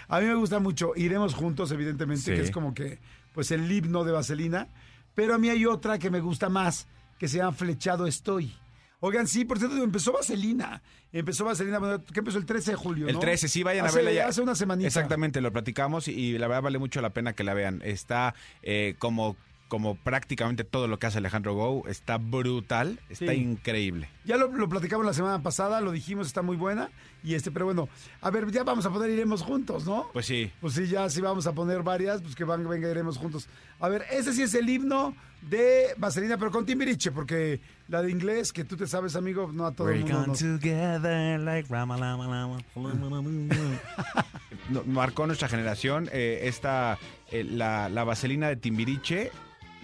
a 0.07 0.19
mí 0.19 0.25
me 0.25 0.35
gusta 0.35 0.59
mucho. 0.59 0.93
Iremos 0.95 1.33
juntos, 1.33 1.71
evidentemente, 1.71 2.23
Sí. 2.23 2.31
que 2.31 2.41
es 2.41 2.51
como 2.51 2.73
que, 2.73 2.99
pues, 3.33 3.51
el 3.51 3.69
himno 3.69 4.03
de 4.05 4.11
Vaselina. 4.13 4.67
Pero 5.15 5.35
a 5.35 5.37
mí 5.37 5.49
hay 5.49 5.65
otra 5.65 5.99
que 5.99 6.09
me 6.09 6.21
gusta 6.21 6.49
más, 6.49 6.87
que 7.19 7.27
se 7.27 7.37
llama 7.37 7.51
Flechado 7.51 8.07
Estoy. 8.07 8.53
Oigan, 8.99 9.27
sí, 9.27 9.45
por 9.45 9.59
cierto, 9.59 9.75
empezó 9.83 10.13
Vaselina. 10.13 10.81
Empezó 11.11 11.45
Vaselina, 11.45 11.79
que 12.13 12.19
empezó 12.19 12.37
el 12.37 12.45
13 12.45 12.71
de 12.71 12.77
julio, 12.77 13.07
El 13.07 13.13
¿no? 13.15 13.19
13, 13.19 13.47
sí, 13.47 13.63
vayan 13.63 13.85
Hace- 13.85 13.99
a 13.99 14.01
verla 14.03 14.11
ya. 14.11 14.27
Hace 14.27 14.41
una 14.41 14.55
semanita. 14.55 14.87
Exactamente, 14.87 15.41
lo 15.41 15.51
platicamos 15.51 16.07
y, 16.07 16.11
y 16.13 16.37
la 16.37 16.47
verdad 16.47 16.63
vale 16.63 16.79
mucho 16.79 17.01
la 17.01 17.11
pena 17.11 17.33
que 17.33 17.43
la 17.43 17.53
vean. 17.53 17.81
Está 17.85 18.33
eh, 18.63 18.95
como 18.99 19.35
como 19.67 19.95
prácticamente 19.95 20.63
todo 20.63 20.87
lo 20.87 20.99
que 20.99 21.07
hace 21.07 21.17
Alejandro 21.17 21.53
Go, 21.55 21.87
está 21.87 22.17
brutal, 22.17 22.99
está 23.09 23.31
Sí. 23.33 23.39
increíble. 23.41 24.09
Ya 24.23 24.37
lo, 24.37 24.47
lo 24.51 24.69
platicamos 24.69 25.05
la 25.05 25.13
semana 25.13 25.41
pasada, 25.41 25.81
lo 25.81 25.91
dijimos, 25.91 26.27
está 26.27 26.41
muy 26.43 26.55
buena. 26.55 26.89
Y 27.23 27.33
este, 27.33 27.49
pero 27.49 27.65
bueno, 27.65 27.89
a 28.21 28.29
ver, 28.29 28.51
ya 28.51 28.63
vamos 28.63 28.85
a 28.85 28.91
poner 28.91 29.09
Iremos 29.09 29.41
Juntos, 29.41 29.85
¿no? 29.85 30.07
Pues 30.13 30.27
sí. 30.27 30.51
Pues 30.61 30.73
sí, 30.75 30.85
ya 30.87 31.09
sí 31.09 31.19
vamos 31.21 31.47
a 31.47 31.53
poner 31.53 31.81
varias, 31.81 32.21
pues 32.21 32.35
que 32.35 32.43
van, 32.43 32.67
venga, 32.69 32.89
iremos 32.89 33.17
juntos. 33.17 33.47
A 33.79 33.89
ver, 33.89 34.05
ese 34.11 34.31
sí 34.33 34.43
es 34.43 34.53
el 34.53 34.69
himno 34.69 35.15
de 35.41 35.87
Vaselina, 35.97 36.37
pero 36.37 36.51
con 36.51 36.65
Timbiriche, 36.67 37.11
porque 37.11 37.59
la 37.87 38.03
de 38.03 38.11
inglés, 38.11 38.53
que 38.53 38.63
tú 38.63 38.77
te 38.77 38.85
sabes, 38.85 39.15
amigo, 39.15 39.49
no 39.51 39.65
a 39.65 39.71
todo 39.71 39.89
el 39.89 40.01
mundo. 40.01 40.27
nos- 40.27 40.39
together 40.39 41.39
like 41.39 41.67
Rama, 41.73 41.97
Lama, 41.97 42.27
Lama, 42.27 42.57
No, 44.69 44.83
marcó 44.85 45.25
nuestra 45.27 45.47
generación. 45.47 46.09
eh, 46.11 46.41
esta, 46.43 46.97
eh, 47.31 47.43
la, 47.43 47.89
la 47.89 48.03
vaselina 48.03 48.47
de 48.49 48.55
Timbiriche 48.55 49.31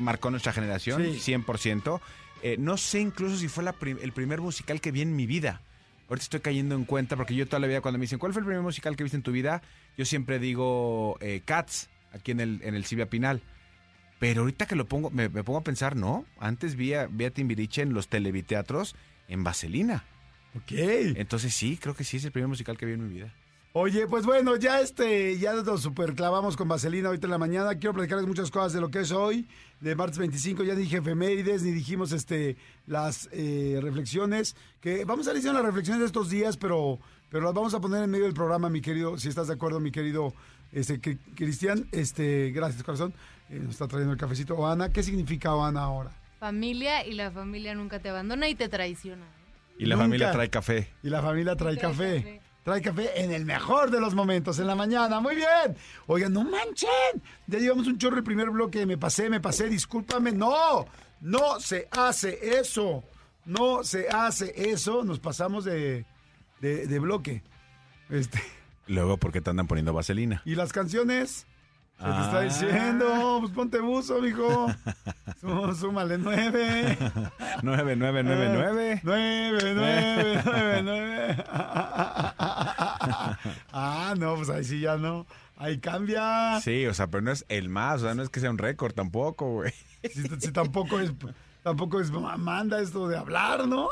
marcó 0.01 0.29
nuestra 0.31 0.51
generación, 0.53 1.03
Sí. 1.13 1.20
100%. 1.34 2.01
Eh, 2.43 2.58
no 2.60 2.75
sé 2.77 3.00
incluso 3.00 3.38
si 3.38 3.48
fue 3.48 3.63
la 3.63 3.74
prim- 3.74 4.00
el 4.01 4.12
primer 4.12 4.41
musical 4.41 4.81
que 4.81 4.91
vi 4.91 5.01
en 5.01 5.15
mi 5.15 5.25
vida. 5.27 5.62
Ahorita 6.10 6.24
estoy 6.24 6.39
cayendo 6.41 6.75
en 6.75 6.84
cuenta 6.86 7.15
porque 7.15 7.36
yo 7.36 7.46
toda 7.48 7.60
la 7.60 7.67
vida 7.67 7.81
cuando 7.81 7.98
me 7.98 8.03
dicen, 8.03 8.20
¿cuál 8.20 8.34
fue 8.34 8.41
el 8.41 8.46
primer 8.46 8.62
musical 8.63 8.96
que 8.98 9.03
viste 9.03 9.15
en 9.15 9.24
tu 9.24 9.31
vida? 9.31 9.62
Yo 9.98 10.03
siempre 10.05 10.39
digo 10.39 11.17
eh, 11.22 11.41
Cats, 11.46 11.89
aquí 12.12 12.31
en 12.31 12.39
el, 12.41 12.60
en 12.63 12.75
el 12.75 12.84
Silvia 12.84 13.10
Pinal. 13.10 13.41
Pero 14.20 14.41
ahorita 14.41 14.65
que 14.65 14.75
lo 14.75 14.86
pongo, 14.86 15.10
me, 15.10 15.29
me 15.29 15.43
pongo 15.43 15.60
a 15.60 15.63
pensar, 15.63 15.96
no. 15.96 16.25
Antes 16.39 16.75
vi 16.75 16.93
a, 16.93 17.08
vi 17.08 17.25
a 17.25 17.31
Timbiriche 17.31 17.81
en 17.81 17.93
los 17.93 18.08
televiteatros 18.08 18.96
en 19.27 19.43
Vaselina. 19.43 20.03
Ok. 20.55 20.72
Entonces 21.15 21.53
sí, 21.55 21.77
creo 21.81 21.96
que 21.96 22.03
sí 22.03 22.17
es 22.17 22.25
el 22.25 22.31
primer 22.31 22.50
musical 22.50 22.77
que 22.77 22.86
vi 22.86 22.93
en 22.93 23.08
mi 23.08 23.13
vida. 23.13 23.34
Oye, 23.73 24.05
pues 24.05 24.25
bueno, 24.25 24.57
ya 24.57 24.81
este, 24.81 25.37
ya 25.37 25.53
nos 25.53 25.81
super 25.81 26.13
clavamos 26.13 26.57
con 26.57 26.67
Vaselina 26.67 27.07
ahorita 27.07 27.27
en 27.27 27.31
la 27.31 27.37
mañana. 27.37 27.75
Quiero 27.75 27.93
platicarles 27.93 28.27
muchas 28.27 28.51
cosas 28.51 28.73
de 28.73 28.81
lo 28.81 28.89
que 28.89 28.99
es 28.99 29.11
hoy, 29.13 29.47
de 29.79 29.95
martes 29.95 30.17
25. 30.17 30.63
Ya 30.63 30.75
dije 30.75 30.97
efemérides, 30.97 31.63
ni 31.63 31.71
dijimos 31.71 32.11
este 32.11 32.57
las 32.85 33.29
eh, 33.31 33.79
reflexiones. 33.81 34.57
Que 34.81 35.05
vamos 35.05 35.29
a 35.29 35.33
decir 35.33 35.53
las 35.53 35.63
reflexiones 35.63 36.01
de 36.01 36.05
estos 36.07 36.29
días, 36.29 36.57
pero, 36.57 36.99
pero 37.29 37.45
las 37.45 37.53
vamos 37.53 37.73
a 37.73 37.79
poner 37.79 38.03
en 38.03 38.09
medio 38.09 38.25
del 38.25 38.33
programa, 38.33 38.69
mi 38.69 38.81
querido, 38.81 39.17
si 39.17 39.29
estás 39.29 39.47
de 39.47 39.53
acuerdo, 39.53 39.79
mi 39.79 39.91
querido 39.91 40.33
este, 40.73 40.99
que- 40.99 41.17
Cristian. 41.35 41.87
Este, 41.93 42.51
gracias, 42.51 42.83
corazón. 42.83 43.13
Eh, 43.49 43.59
nos 43.59 43.71
está 43.71 43.87
trayendo 43.87 44.11
el 44.11 44.19
cafecito. 44.19 44.55
Oana, 44.57 44.91
¿qué 44.91 45.01
significa 45.01 45.55
Oana 45.55 45.83
ahora? 45.83 46.11
Familia 46.41 47.05
y 47.07 47.13
la 47.13 47.31
familia 47.31 47.73
nunca 47.73 47.99
te 47.99 48.09
abandona 48.09 48.49
y 48.49 48.55
te 48.55 48.67
traiciona. 48.67 49.23
Y 49.77 49.85
la 49.85 49.95
Nunca. 49.95 50.03
familia 50.05 50.31
trae 50.33 50.49
café. 50.49 50.89
Y 51.03 51.09
la 51.09 51.21
familia 51.21 51.55
trae, 51.55 51.77
Trae 51.77 51.89
café. 51.91 52.15
café. 52.17 52.41
Trae 52.63 52.82
café 52.82 53.22
en 53.24 53.32
el 53.32 53.46
mejor 53.46 53.89
de 53.89 54.00
los 54.00 54.13
momentos, 54.13 54.60
en 54.60 54.68
la 54.68 54.75
mañana. 54.75 55.20
Muy 55.20 55.36
bien. 55.36 55.75
Oigan, 56.08 56.32
no 56.32 56.44
manchen. 56.44 56.89
Ya 57.48 57.58
llevamos 57.58 57.88
un 57.88 57.98
chorro 57.98 58.18
el 58.18 58.24
primer 58.24 58.50
bloque. 58.51 58.86
Me 58.86 58.98
pasé, 58.98 59.30
me 59.30 59.39
pasé. 59.39 59.68
Discúlpame. 59.68 60.32
No, 60.32 60.86
no 61.22 61.60
se 61.60 61.88
hace 61.91 62.60
eso. 62.60 63.03
No 63.46 63.84
se 63.84 64.08
hace 64.10 64.53
eso. 64.72 65.03
Nos 65.03 65.20
pasamos 65.20 65.65
de, 65.65 66.06
de, 66.60 66.86
de 66.86 67.00
bloque. 67.00 67.41
Este, 68.10 68.39
Luego, 68.88 69.18
¿por 69.18 69.32
qué 69.32 69.41
te 69.41 69.50
andan 69.50 69.68
poniendo 69.68 69.94
vaselina? 69.94 70.41
y 70.46 70.53
las 70.56 70.72
canciones. 70.72 71.48
Se 72.01 72.08
te 72.08 72.22
está 72.22 72.38
Ah. 72.38 72.41
diciendo, 72.41 73.38
pues 73.41 73.51
ponte 73.53 73.79
buzo, 73.79 74.22
mijo. 74.22 74.67
Sú- 75.41 75.75
Súmale 75.75 76.17
nueve. 76.17 76.98
9999. 77.63 79.01
Nueve, 79.03 79.62
nueve, 79.74 80.41
nueve, 80.43 80.81
nueve. 80.84 81.46
Ah, 83.74 84.13
no, 84.17 84.36
pues 84.36 84.50
ahí 84.50 84.63
sí 84.63 84.79
ya 84.81 84.98
no. 84.98 85.25
Ahí 85.58 85.79
cambia. 85.79 86.60
Sí, 86.62 86.86
o 86.88 86.93
sea, 86.93 87.08
pero 87.08 87.22
no 87.22 87.31
es 87.31 87.46
el 87.50 87.70
más, 87.70 88.01
o 88.01 88.05
sea, 88.05 88.15
no 88.15 88.24
es 88.24 88.29
que 88.29 88.39
sea 88.39 88.50
un 88.50 88.58
récord 88.58 88.93
tampoco, 88.93 89.46
güey. 89.53 89.74
Si, 90.12 90.24
si 90.39 90.51
tampoco 90.51 91.00
es, 91.00 91.12
tampoco 91.63 92.01
es 92.01 92.12
manda 92.12 92.81
esto 92.81 93.08
de 93.08 93.17
hablar, 93.17 93.67
¿no? 93.67 93.88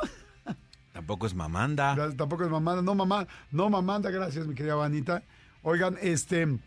Tampoco 0.93 1.27
es 1.27 1.33
mamanda. 1.35 1.95
Tampoco 2.17 2.43
es 2.43 2.49
mamanda. 2.49 2.81
No, 2.81 2.95
mamá, 2.95 3.27
no 3.51 3.69
mamanda, 3.69 4.09
gracias, 4.09 4.47
mi 4.47 4.55
querida 4.55 4.75
Vanita. 4.75 5.21
Oigan, 5.61 5.97
este. 6.01 6.57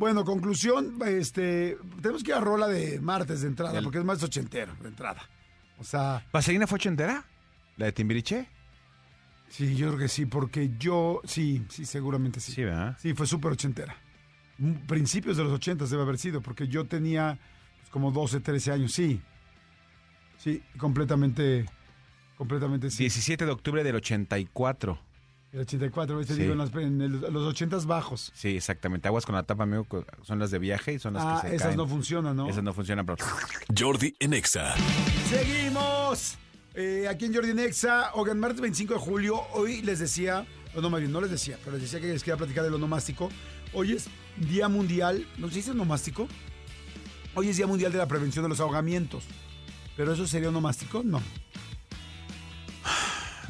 Bueno, 0.00 0.24
conclusión, 0.24 0.98
este. 1.06 1.76
Tenemos 2.00 2.22
que 2.24 2.30
ir 2.30 2.34
a 2.36 2.40
rola 2.40 2.66
de 2.68 2.98
martes 3.00 3.42
de 3.42 3.48
entrada, 3.48 3.76
El- 3.76 3.84
porque 3.84 3.98
es 3.98 4.04
más 4.04 4.22
ochentero 4.22 4.74
de 4.80 4.88
entrada. 4.88 5.20
O 5.78 5.84
sea, 5.84 6.26
¿Vaselina 6.32 6.66
fue 6.66 6.76
ochentera? 6.76 7.22
¿La 7.76 7.84
de 7.86 7.92
Timbiriche? 7.92 8.48
sí, 9.50 9.76
yo 9.76 9.88
creo 9.88 9.98
que 9.98 10.08
sí, 10.08 10.24
porque 10.24 10.70
yo, 10.78 11.20
sí, 11.24 11.66
sí, 11.68 11.84
seguramente 11.84 12.40
sí. 12.40 12.52
Sí, 12.52 12.64
¿verdad? 12.64 12.96
Sí, 12.98 13.12
fue 13.12 13.26
súper 13.26 13.52
ochentera. 13.52 13.94
Mm, 14.56 14.86
Principios 14.86 15.36
de 15.36 15.44
los 15.44 15.52
ochentas 15.52 15.90
debe 15.90 16.02
haber 16.02 16.16
sido, 16.16 16.40
porque 16.40 16.66
yo 16.66 16.86
tenía 16.86 17.38
pues, 17.80 17.90
como 17.90 18.10
12, 18.10 18.40
13 18.40 18.72
años. 18.72 18.92
Sí. 18.92 19.20
Sí, 20.38 20.62
completamente, 20.78 21.66
completamente 22.38 22.90
sí. 22.90 23.02
17 23.02 23.44
de 23.44 23.50
octubre 23.52 23.84
del 23.84 23.96
84. 23.96 24.98
El 25.52 25.60
84, 25.60 26.20
te 26.24 26.34
Sí. 26.34 26.40
digo, 26.42 26.52
en, 26.52 26.58
las- 26.58 26.72
en 26.74 27.00
el- 27.00 27.20
los 27.20 27.42
ochentas 27.48 27.84
bajos. 27.86 28.30
Sí, 28.34 28.56
exactamente. 28.56 29.08
Aguas 29.08 29.26
con 29.26 29.34
la 29.34 29.42
tapa, 29.42 29.64
amigo. 29.64 29.84
Son 30.22 30.38
las 30.38 30.52
de 30.52 30.60
viaje 30.60 30.92
y 30.94 30.98
son 31.00 31.14
las 31.14 31.24
Ah, 31.24 31.40
que 31.42 31.48
se 31.48 31.54
esas 31.56 31.66
caen. 31.68 31.76
no 31.76 31.88
funcionan, 31.88 32.36
¿no? 32.36 32.48
Esas 32.48 32.62
no 32.62 32.72
funcionan, 32.72 33.04
pero... 33.04 33.18
Jordi 33.76 34.14
en 34.20 34.32
Exa. 34.34 34.74
Seguimos. 35.28 36.36
Eh, 36.74 37.08
aquí 37.08 37.24
en 37.24 37.34
Jordi 37.34 37.52
Nexa, 37.52 38.12
Oigan, 38.14 38.38
martes 38.38 38.60
25 38.60 38.94
de 38.94 39.00
julio, 39.00 39.40
hoy 39.54 39.82
les 39.82 39.98
decía, 39.98 40.46
no, 40.80 40.88
más 40.88 41.00
bien, 41.00 41.10
no 41.12 41.20
les 41.20 41.32
decía, 41.32 41.58
pero 41.64 41.72
les 41.72 41.82
decía 41.82 42.00
que 42.00 42.06
les 42.06 42.22
quería 42.22 42.36
platicar 42.36 42.62
de 42.62 42.70
lo 42.70 42.78
nomástico. 42.78 43.28
Hoy 43.72 43.92
es 43.94 44.06
Día 44.36 44.68
Mundial, 44.68 45.26
¿no 45.36 45.48
se 45.48 45.56
dice 45.56 45.74
nomástico? 45.74 46.28
Hoy 47.34 47.48
es 47.48 47.56
Día 47.56 47.66
Mundial 47.66 47.90
de 47.90 47.98
la 47.98 48.06
Prevención 48.06 48.44
de 48.44 48.48
los 48.50 48.60
Ahogamientos. 48.60 49.24
¿Pero 49.96 50.12
eso 50.12 50.26
sería 50.28 50.50
nomástico? 50.52 51.02
No. 51.04 51.20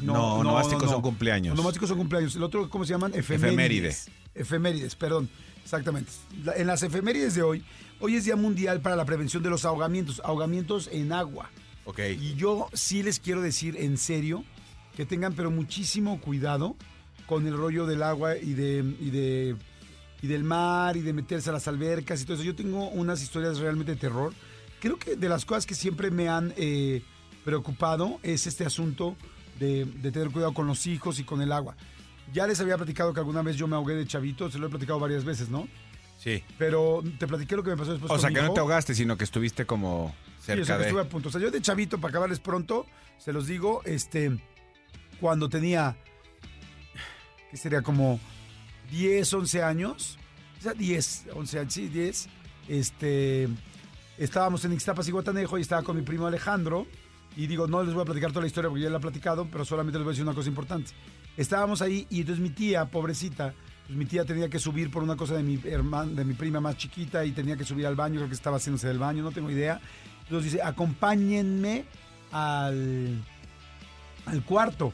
No, 0.01 0.43
nomásticos 0.43 0.89
son 0.89 1.01
cumpleaños. 1.01 1.55
Nomásticos 1.55 1.89
son 1.89 1.97
cumpleaños. 1.97 2.35
El 2.35 2.43
otro, 2.43 2.69
¿cómo 2.69 2.85
se 2.85 2.93
llaman? 2.93 3.13
Efemérides. 3.13 4.09
Efemérides, 4.35 4.95
perdón. 4.95 5.29
Exactamente. 5.63 6.11
En 6.55 6.67
las 6.67 6.83
efemérides 6.83 7.35
de 7.35 7.43
hoy, 7.43 7.63
hoy 7.99 8.15
es 8.15 8.25
Día 8.25 8.35
Mundial 8.35 8.81
para 8.81 8.95
la 8.95 9.05
Prevención 9.05 9.43
de 9.43 9.49
los 9.49 9.65
Ahogamientos. 9.65 10.21
Ahogamientos 10.25 10.89
en 10.91 11.13
agua. 11.13 11.49
Ok. 11.85 11.99
Y 12.19 12.35
yo 12.35 12.67
sí 12.73 13.03
les 13.03 13.19
quiero 13.19 13.41
decir 13.41 13.75
en 13.77 13.97
serio 13.97 14.43
que 14.95 15.05
tengan 15.05 15.33
pero 15.33 15.51
muchísimo 15.51 16.19
cuidado 16.19 16.75
con 17.27 17.47
el 17.47 17.55
rollo 17.55 17.85
del 17.85 18.03
agua 18.03 18.37
y 18.37 18.53
de, 18.53 18.83
y 18.99 19.09
de 19.09 19.55
y 20.21 20.27
del 20.27 20.43
mar 20.43 20.95
y 20.97 21.01
de 21.01 21.13
meterse 21.13 21.49
a 21.49 21.53
las 21.53 21.67
albercas 21.67 22.21
y 22.21 22.25
todo 22.25 22.35
eso. 22.35 22.43
Yo 22.43 22.55
tengo 22.55 22.89
unas 22.89 23.21
historias 23.21 23.57
realmente 23.57 23.93
de 23.93 23.97
terror. 23.97 24.33
Creo 24.79 24.97
que 24.97 25.15
de 25.15 25.29
las 25.29 25.45
cosas 25.45 25.65
que 25.65 25.75
siempre 25.75 26.11
me 26.11 26.29
han 26.29 26.53
eh, 26.57 27.01
preocupado 27.43 28.19
es 28.23 28.47
este 28.47 28.65
asunto 28.65 29.15
de, 29.61 29.85
de 29.85 30.11
tener 30.11 30.31
cuidado 30.31 30.53
con 30.53 30.65
los 30.65 30.87
hijos 30.87 31.19
y 31.19 31.23
con 31.23 31.41
el 31.41 31.51
agua. 31.51 31.77
Ya 32.33 32.47
les 32.47 32.59
había 32.59 32.77
platicado 32.77 33.13
que 33.13 33.19
alguna 33.19 33.43
vez 33.43 33.55
yo 33.55 33.67
me 33.67 33.75
ahogué 33.75 33.93
de 33.93 34.07
chavito, 34.07 34.49
se 34.49 34.57
lo 34.57 34.67
he 34.67 34.69
platicado 34.69 34.99
varias 34.99 35.23
veces, 35.23 35.49
¿no? 35.49 35.67
Sí. 36.17 36.43
Pero 36.57 37.03
te 37.19 37.27
platiqué 37.27 37.55
lo 37.55 37.63
que 37.63 37.71
me 37.71 37.77
pasó 37.77 37.91
después 37.91 38.11
O 38.11 38.19
sea, 38.19 38.29
que 38.31 38.41
no 38.41 38.53
te 38.53 38.59
ahogaste, 38.59 38.93
sino 38.95 39.17
que 39.17 39.23
estuviste 39.23 39.65
como 39.65 40.13
Sí, 40.39 40.53
o 40.53 40.55
cerca 40.55 40.65
sea, 40.65 40.75
que 40.77 40.81
de... 40.81 40.87
estuve 40.89 41.01
a 41.01 41.09
punto. 41.09 41.29
O 41.29 41.31
sea, 41.31 41.39
yo 41.39 41.51
de 41.51 41.61
chavito, 41.61 41.99
para 41.99 42.09
acabarles 42.09 42.39
pronto, 42.39 42.85
se 43.17 43.31
los 43.31 43.45
digo, 43.45 43.81
este, 43.85 44.39
cuando 45.19 45.49
tenía, 45.49 45.95
que 47.51 47.57
sería 47.57 47.83
como 47.83 48.19
10, 48.89 49.33
11 49.33 49.63
años, 49.63 50.17
o 50.59 50.63
sea, 50.63 50.73
10, 50.73 51.27
11 51.33 51.59
años, 51.59 51.73
sí, 51.73 51.87
10, 51.87 52.29
este, 52.67 53.47
estábamos 54.17 54.65
en 54.65 54.73
Ixtapas 54.73 55.07
y 55.07 55.11
Guatanejo 55.11 55.57
y 55.57 55.61
estaba 55.61 55.83
con 55.83 55.95
mi 55.95 56.01
primo 56.01 56.27
Alejandro, 56.27 56.87
y 57.35 57.47
digo, 57.47 57.67
no 57.67 57.83
les 57.83 57.93
voy 57.93 58.01
a 58.03 58.05
platicar 58.05 58.31
toda 58.31 58.41
la 58.41 58.47
historia 58.47 58.69
porque 58.69 58.83
ya 58.83 58.89
la 58.89 58.97
he 58.97 59.01
platicado, 59.01 59.47
pero 59.49 59.63
solamente 59.63 59.97
les 59.97 60.03
voy 60.03 60.11
a 60.11 60.13
decir 60.13 60.23
una 60.23 60.35
cosa 60.35 60.49
importante. 60.49 60.91
Estábamos 61.37 61.81
ahí 61.81 62.05
y 62.09 62.21
entonces 62.21 62.41
mi 62.41 62.49
tía, 62.49 62.85
pobrecita, 62.85 63.53
pues 63.87 63.97
mi 63.97 64.05
tía 64.05 64.25
tenía 64.25 64.49
que 64.49 64.59
subir 64.59 64.91
por 64.91 65.01
una 65.01 65.15
cosa 65.15 65.35
de 65.35 65.43
mi 65.43 65.59
hermana, 65.65 66.11
de 66.11 66.25
mi 66.25 66.33
prima 66.33 66.59
más 66.59 66.77
chiquita 66.77 67.25
y 67.25 67.31
tenía 67.31 67.55
que 67.55 67.63
subir 67.63 67.87
al 67.87 67.95
baño, 67.95 68.15
creo 68.17 68.27
que 68.27 68.35
estaba 68.35 68.57
haciéndose 68.57 68.87
del 68.87 68.99
baño, 68.99 69.23
no 69.23 69.31
tengo 69.31 69.49
idea. 69.49 69.79
Entonces 70.23 70.51
dice, 70.51 70.63
acompáñenme 70.63 71.85
al, 72.31 73.23
al 74.25 74.43
cuarto. 74.43 74.91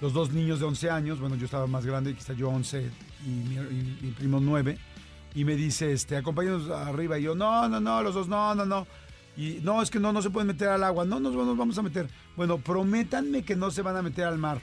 Los 0.00 0.14
dos 0.14 0.32
niños 0.32 0.60
de 0.60 0.66
11 0.66 0.90
años, 0.90 1.20
bueno, 1.20 1.36
yo 1.36 1.44
estaba 1.44 1.66
más 1.66 1.84
grande, 1.84 2.14
quizá 2.14 2.32
yo 2.32 2.48
11 2.48 2.90
y 3.26 3.28
mi, 3.28 3.54
y 3.56 3.98
mi 4.00 4.10
primo 4.12 4.40
9, 4.40 4.78
y 5.34 5.44
me 5.44 5.56
dice, 5.56 5.92
este, 5.92 6.16
acompáñenos 6.16 6.70
arriba. 6.70 7.18
Y 7.18 7.24
yo, 7.24 7.34
no, 7.34 7.68
no, 7.68 7.80
no, 7.80 8.02
los 8.02 8.14
dos, 8.14 8.28
no, 8.28 8.54
no, 8.54 8.64
no. 8.64 8.86
Y 9.40 9.60
no, 9.62 9.80
es 9.80 9.88
que 9.88 9.98
no, 9.98 10.12
no 10.12 10.20
se 10.20 10.28
pueden 10.28 10.48
meter 10.48 10.68
al 10.68 10.84
agua. 10.84 11.06
No, 11.06 11.18
nos, 11.18 11.34
nos 11.34 11.56
vamos 11.56 11.78
a 11.78 11.82
meter. 11.82 12.10
Bueno, 12.36 12.58
prométanme 12.58 13.42
que 13.42 13.56
no 13.56 13.70
se 13.70 13.80
van 13.80 13.96
a 13.96 14.02
meter 14.02 14.26
al 14.26 14.36
mar. 14.36 14.60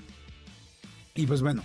Y 1.16 1.26
pues 1.26 1.42
bueno. 1.42 1.64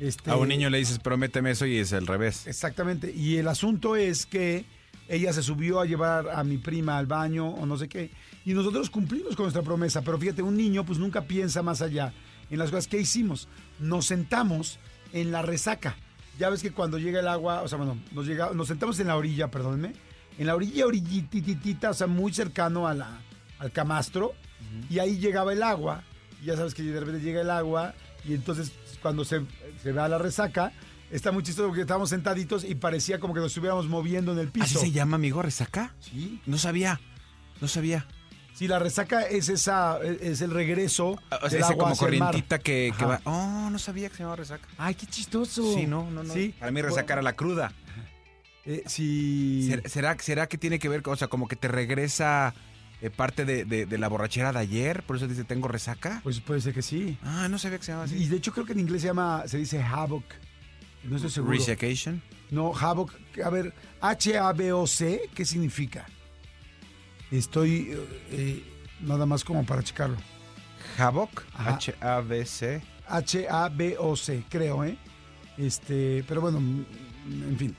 Este, 0.00 0.32
A 0.32 0.36
un 0.36 0.48
niño 0.48 0.68
le 0.68 0.78
dices, 0.78 0.98
prométeme 0.98 1.52
eso 1.52 1.64
y 1.64 1.78
es 1.78 1.92
al 1.92 2.08
revés. 2.08 2.48
Exactamente. 2.48 3.12
Y 3.12 3.36
el 3.36 3.46
asunto 3.46 3.94
es 3.94 4.26
que 4.26 4.64
ella 5.06 5.32
se 5.32 5.44
subió 5.44 5.78
a 5.78 5.86
llevar 5.86 6.28
a 6.28 6.42
mi 6.42 6.58
prima 6.58 6.98
al 6.98 7.06
baño 7.06 7.50
o 7.50 7.66
no 7.66 7.76
sé 7.76 7.88
qué. 7.88 8.10
Y 8.44 8.52
nosotros 8.52 8.90
cumplimos 8.90 9.36
con 9.36 9.44
nuestra 9.44 9.62
promesa. 9.62 10.02
Pero 10.02 10.18
fíjate, 10.18 10.42
un 10.42 10.56
niño 10.56 10.84
pues 10.84 10.98
nunca 10.98 11.22
piensa 11.22 11.62
más 11.62 11.82
allá 11.82 12.12
en 12.50 12.58
las 12.58 12.70
cosas 12.70 12.88
que 12.88 12.98
hicimos. 12.98 13.46
Nos 13.78 14.06
sentamos 14.06 14.80
en 15.12 15.30
la 15.30 15.42
resaca. 15.42 15.94
Ya 16.36 16.50
ves 16.50 16.62
que 16.62 16.72
cuando 16.72 16.98
llega 16.98 17.20
el 17.20 17.28
agua, 17.28 17.62
o 17.62 17.68
sea, 17.68 17.78
bueno, 17.78 17.96
nos, 18.10 18.26
llega, 18.26 18.50
nos 18.54 18.66
sentamos 18.66 18.98
en 18.98 19.06
la 19.06 19.16
orilla, 19.16 19.52
perdónenme, 19.52 19.92
en 20.40 20.46
la 20.46 20.54
orilla, 20.56 20.86
orillititita, 20.86 21.90
o 21.90 21.94
sea, 21.94 22.06
muy 22.06 22.32
cercano 22.32 22.88
a 22.88 22.94
la, 22.94 23.20
al 23.58 23.70
camastro, 23.72 24.32
y 24.88 24.98
ahí 24.98 25.18
llegaba 25.18 25.52
el 25.52 25.62
agua, 25.62 26.02
y 26.42 26.46
ya 26.46 26.56
sabes 26.56 26.72
que 26.74 26.82
de 26.82 26.98
repente 26.98 27.20
llega 27.20 27.42
el 27.42 27.50
agua, 27.50 27.94
y 28.24 28.32
entonces 28.32 28.72
cuando 29.02 29.22
se, 29.26 29.42
se 29.82 29.92
va 29.92 30.06
a 30.06 30.08
la 30.08 30.16
resaca, 30.16 30.72
está 31.10 31.30
muy 31.30 31.42
chistoso 31.42 31.68
porque 31.68 31.82
estábamos 31.82 32.08
sentaditos 32.08 32.64
y 32.64 32.74
parecía 32.74 33.20
como 33.20 33.34
que 33.34 33.40
nos 33.40 33.48
estuviéramos 33.50 33.86
moviendo 33.86 34.32
en 34.32 34.38
el 34.38 34.48
piso. 34.48 34.64
¿Así 34.64 34.78
se 34.78 34.90
llama, 34.92 35.16
amigo, 35.16 35.42
resaca? 35.42 35.94
Sí, 36.00 36.40
No 36.46 36.56
sabía, 36.56 37.00
no 37.60 37.68
sabía. 37.68 38.06
sí, 38.54 38.66
la 38.66 38.78
resaca 38.78 39.22
es 39.22 39.48
esa, 39.50 39.98
es 40.02 40.40
el 40.40 40.50
regreso 40.52 41.18
Ah, 41.30 41.40
O 41.42 41.50
sea, 41.50 41.66
agua 41.66 41.84
como 41.84 41.96
corrientita 41.96 42.58
que, 42.58 42.94
va. 43.02 43.20
Oh, 43.24 43.68
no 43.70 43.78
sabía 43.78 44.08
que 44.08 44.14
se 44.16 44.22
llamaba 44.22 44.36
resaca. 44.36 44.66
Ay, 44.78 44.94
qué 44.94 45.06
chistoso. 45.06 45.74
Sí, 45.74 45.86
no, 45.86 46.10
no, 46.10 46.22
no. 46.22 46.32
Sí. 46.32 46.54
Para 46.58 46.72
mí 46.72 46.80
resaca 46.80 47.12
era 47.14 47.22
la 47.22 47.34
cruda. 47.34 47.72
Eh, 48.66 48.82
sí. 48.86 49.70
¿Será, 49.86 50.16
será, 50.18 50.46
que 50.48 50.58
tiene 50.58 50.78
que 50.78 50.88
ver, 50.88 51.02
con- 51.02 51.14
o 51.14 51.16
sea, 51.16 51.28
como 51.28 51.48
que 51.48 51.56
te 51.56 51.68
regresa 51.68 52.54
eh, 53.00 53.10
parte 53.10 53.44
de, 53.44 53.64
de- 53.64 53.86
de 53.86 53.98
la 53.98 54.08
borrachera 54.08 54.52
de 54.52 54.58
ayer? 54.58 55.02
Por 55.04 55.16
eso 55.16 55.26
dice, 55.26 55.44
tengo 55.44 55.68
resaca. 55.68 56.20
Pues 56.22 56.40
puede 56.40 56.60
ser 56.60 56.74
que 56.74 56.82
sí. 56.82 57.18
Ah, 57.22 57.48
no 57.48 57.58
sabía 57.58 57.78
que 57.78 57.84
se 57.84 57.92
llamaba 57.92 58.08
Y 58.10 58.14
así. 58.16 58.26
de 58.28 58.36
hecho 58.36 58.52
creo 58.52 58.66
que 58.66 58.72
en 58.72 58.80
inglés 58.80 59.02
se 59.02 59.08
llama, 59.08 59.44
se 59.46 59.58
dice 59.58 59.82
havoc. 59.82 60.24
No 61.04 61.16
estoy 61.16 61.30
seguro. 61.30 61.52
Resacation. 61.56 62.22
No, 62.50 62.72
havoc. 62.76 63.12
A 63.42 63.48
ver, 63.48 63.72
H-A-B-O-C, 64.00 65.30
¿qué 65.34 65.44
significa? 65.46 66.04
Estoy 67.30 67.96
eh, 68.32 68.62
nada 69.00 69.24
más 69.24 69.44
como 69.44 69.64
para 69.64 69.82
checarlo. 69.82 70.16
Havoc. 70.98 71.42
H-A-B-C. 71.54 72.82
H-A-B-O-C, 73.06 74.44
creo, 74.48 74.84
¿eh? 74.84 74.98
Este, 75.56 76.24
pero 76.28 76.40
bueno, 76.40 76.58
en 76.58 77.56
fin. 77.58 77.76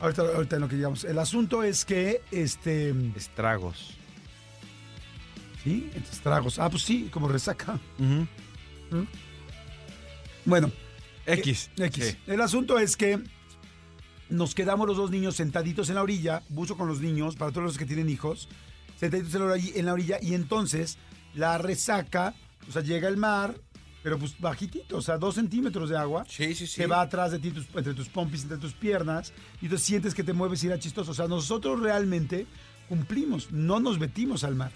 Ahorita, 0.00 0.22
ahorita 0.22 0.56
en 0.56 0.62
lo 0.62 0.68
que 0.68 0.76
llegamos. 0.76 1.04
El 1.04 1.18
asunto 1.18 1.62
es 1.62 1.84
que, 1.84 2.22
este, 2.30 2.94
Estragos. 3.16 3.90
sí, 5.62 5.90
estragos. 6.10 6.58
Ah, 6.58 6.70
pues 6.70 6.82
sí, 6.82 7.08
como 7.12 7.28
resaca. 7.28 7.78
Ujú. 7.98 8.26
Bueno, 10.46 10.72
X. 11.26 11.70
X. 11.76 12.04
Sí. 12.04 12.16
El 12.26 12.40
asunto 12.40 12.78
es 12.78 12.96
que 12.96 13.20
nos 14.30 14.54
quedamos 14.54 14.86
los 14.86 14.96
dos 14.96 15.10
niños 15.10 15.36
sentaditos 15.36 15.88
en 15.90 15.96
la 15.96 16.02
orilla, 16.02 16.42
buzo 16.48 16.76
con 16.76 16.88
los 16.88 17.00
niños, 17.00 17.36
para 17.36 17.50
todos 17.50 17.64
los 17.64 17.78
que 17.78 17.84
tienen 17.84 18.08
hijos, 18.08 18.48
sentaditos 18.98 19.34
en 19.34 19.40
la 19.40 19.52
orilla, 19.52 19.72
en 19.78 19.86
la 19.86 19.92
orilla 19.92 20.18
y 20.22 20.34
entonces 20.34 20.96
la 21.34 21.58
resaca, 21.58 22.34
o 22.68 22.72
sea, 22.72 22.82
llega 22.82 23.08
el 23.08 23.16
mar, 23.16 23.54
pero 24.02 24.18
pues 24.18 24.38
bajitito, 24.40 24.96
o 24.96 25.02
sea, 25.02 25.18
dos 25.18 25.34
centímetros 25.34 25.90
de 25.90 25.96
agua. 25.98 26.24
Sí, 26.28 26.54
sí, 26.54 26.66
sí. 26.66 26.74
Se 26.76 26.86
va 26.86 27.00
atrás 27.02 27.32
de 27.32 27.38
ti, 27.38 27.50
tus- 27.50 27.66
entre 27.74 27.94
tus 27.94 28.08
pompis, 28.08 28.42
entre 28.42 28.58
tus 28.58 28.72
piernas, 28.72 29.32
y 29.60 29.66
entonces 29.66 29.86
sientes 29.86 30.14
que 30.14 30.24
te 30.24 30.32
mueves 30.32 30.62
y 30.64 30.68
era 30.68 30.78
chistoso. 30.78 31.10
O 31.10 31.14
sea, 31.14 31.28
nosotros 31.28 31.80
realmente 31.80 32.46
cumplimos, 32.88 33.50
no 33.52 33.78
nos 33.80 33.98
metimos 33.98 34.42
al 34.44 34.54
mar. 34.54 34.72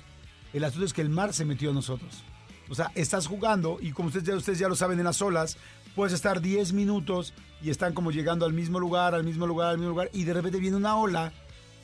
El 0.53 0.65
asunto 0.65 0.85
es 0.87 0.93
que 0.93 1.01
el 1.03 1.09
mar 1.11 1.33
se 1.33 1.45
metió 1.45 1.71
a 1.71 1.75
nosotros. 1.75 2.23
O 2.69 2.75
sea, 2.75 2.91
estás 2.95 3.27
jugando 3.27 3.79
y 3.81 3.93
como 3.93 4.09
ustedes 4.09 4.27
ya, 4.27 4.37
ustedes 4.37 4.59
ya 4.59 4.69
lo 4.69 4.77
saben 4.77 4.99
en 4.99 5.05
las 5.05 5.21
olas, 5.21 5.57
puedes 5.95 6.13
estar 6.15 6.41
10 6.41 6.73
minutos 6.73 7.35
y 7.63 7.71
están 7.71 7.93
como 7.93 8.11
llegando 8.11 8.47
al 8.47 8.53
mismo 8.53 8.79
lugar, 8.79 9.15
al 9.15 9.25
mismo 9.25 9.47
lugar, 9.47 9.71
al 9.71 9.79
mismo 9.79 9.91
lugar, 9.91 10.11
y 10.13 10.25
de 10.25 10.33
repente 10.35 10.59
viene 10.59 10.77
una 10.77 10.97
ola 10.97 11.33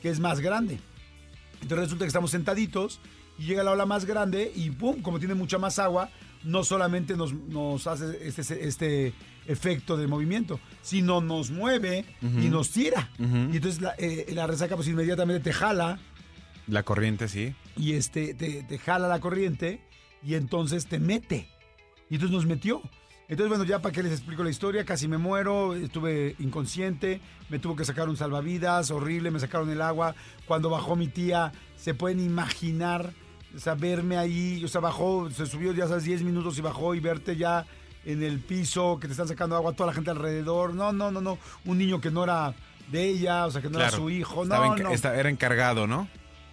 que 0.01 0.09
es 0.09 0.19
más 0.19 0.39
grande. 0.39 0.79
Entonces 1.55 1.79
resulta 1.85 2.05
que 2.05 2.07
estamos 2.07 2.31
sentaditos 2.31 2.99
y 3.37 3.43
llega 3.45 3.63
la 3.63 3.71
ola 3.71 3.85
más 3.85 4.05
grande 4.05 4.51
y 4.55 4.71
¡pum! 4.71 5.01
Como 5.01 5.19
tiene 5.19 5.33
mucha 5.35 5.57
más 5.57 5.77
agua, 5.79 6.09
no 6.43 6.63
solamente 6.63 7.15
nos, 7.15 7.33
nos 7.33 7.87
hace 7.87 8.27
este, 8.27 8.67
este 8.67 9.13
efecto 9.47 9.97
de 9.97 10.07
movimiento, 10.07 10.59
sino 10.81 11.21
nos 11.21 11.51
mueve 11.51 12.05
y 12.21 12.49
nos 12.49 12.69
tira. 12.71 13.09
Y 13.19 13.55
entonces 13.57 13.81
la, 13.81 13.95
eh, 13.97 14.27
la 14.33 14.47
resaca 14.47 14.75
pues 14.75 14.87
inmediatamente 14.87 15.41
te 15.43 15.53
jala 15.53 15.99
La 16.67 16.83
corriente, 16.83 17.27
sí. 17.27 17.53
y 17.77 17.93
este 17.93 18.33
te, 18.33 18.63
te 18.63 18.77
jala 18.77 19.07
la 19.07 19.19
corriente 19.19 19.81
y 20.23 20.35
entonces 20.35 20.85
te 20.87 20.99
mete. 20.99 21.47
Y 22.09 22.15
entonces 22.15 22.35
nos 22.35 22.45
metió. 22.45 22.81
Entonces, 23.29 23.47
bueno, 23.47 23.63
ya 23.63 23.81
para 23.81 23.93
que 23.93 24.03
les 24.03 24.11
explico 24.11 24.43
la 24.43 24.49
historia, 24.49 24.83
casi 24.83 25.07
me 25.07 25.17
muero, 25.17 25.73
estuve 25.73 26.35
inconsciente, 26.39 27.21
me 27.49 27.59
tuvo 27.59 27.77
que 27.77 27.85
sacar 27.85 28.09
un 28.09 28.17
salvavidas, 28.17 28.91
horrible, 28.91 29.31
me 29.31 29.39
sacaron 29.39 29.69
el 29.69 29.81
agua. 29.81 30.15
Cuando 30.45 30.69
bajó 30.69 30.97
mi 30.97 31.07
tía, 31.07 31.53
se 31.77 31.93
pueden 31.93 32.19
imaginar, 32.19 33.13
o 33.55 33.59
sea, 33.59 33.75
verme 33.75 34.17
ahí, 34.17 34.63
o 34.63 34.67
sea, 34.67 34.81
bajó, 34.81 35.29
se 35.29 35.45
subió 35.45 35.73
ya 35.73 35.87
sabes 35.87 36.03
10 36.03 36.23
minutos 36.23 36.57
y 36.57 36.61
bajó 36.61 36.95
y 36.95 36.99
verte 36.99 37.35
ya 37.35 37.65
en 38.05 38.23
el 38.23 38.39
piso, 38.39 38.97
que 38.99 39.07
te 39.07 39.11
están 39.13 39.27
sacando 39.27 39.55
agua, 39.55 39.73
toda 39.73 39.87
la 39.87 39.93
gente 39.93 40.11
alrededor. 40.11 40.73
No, 40.73 40.91
no, 40.91 41.11
no, 41.11 41.21
no. 41.21 41.37
Un 41.65 41.77
niño 41.77 42.01
que 42.01 42.11
no 42.11 42.23
era 42.23 42.53
de 42.91 43.03
ella, 43.03 43.45
o 43.45 43.51
sea, 43.51 43.61
que 43.61 43.69
no 43.69 43.79
era 43.79 43.91
su 43.91 44.09
hijo. 44.09 44.45
No, 44.45 44.75
no. 44.75 44.89
era 44.91 45.29
encargado, 45.29 45.87
¿no? 45.87 46.07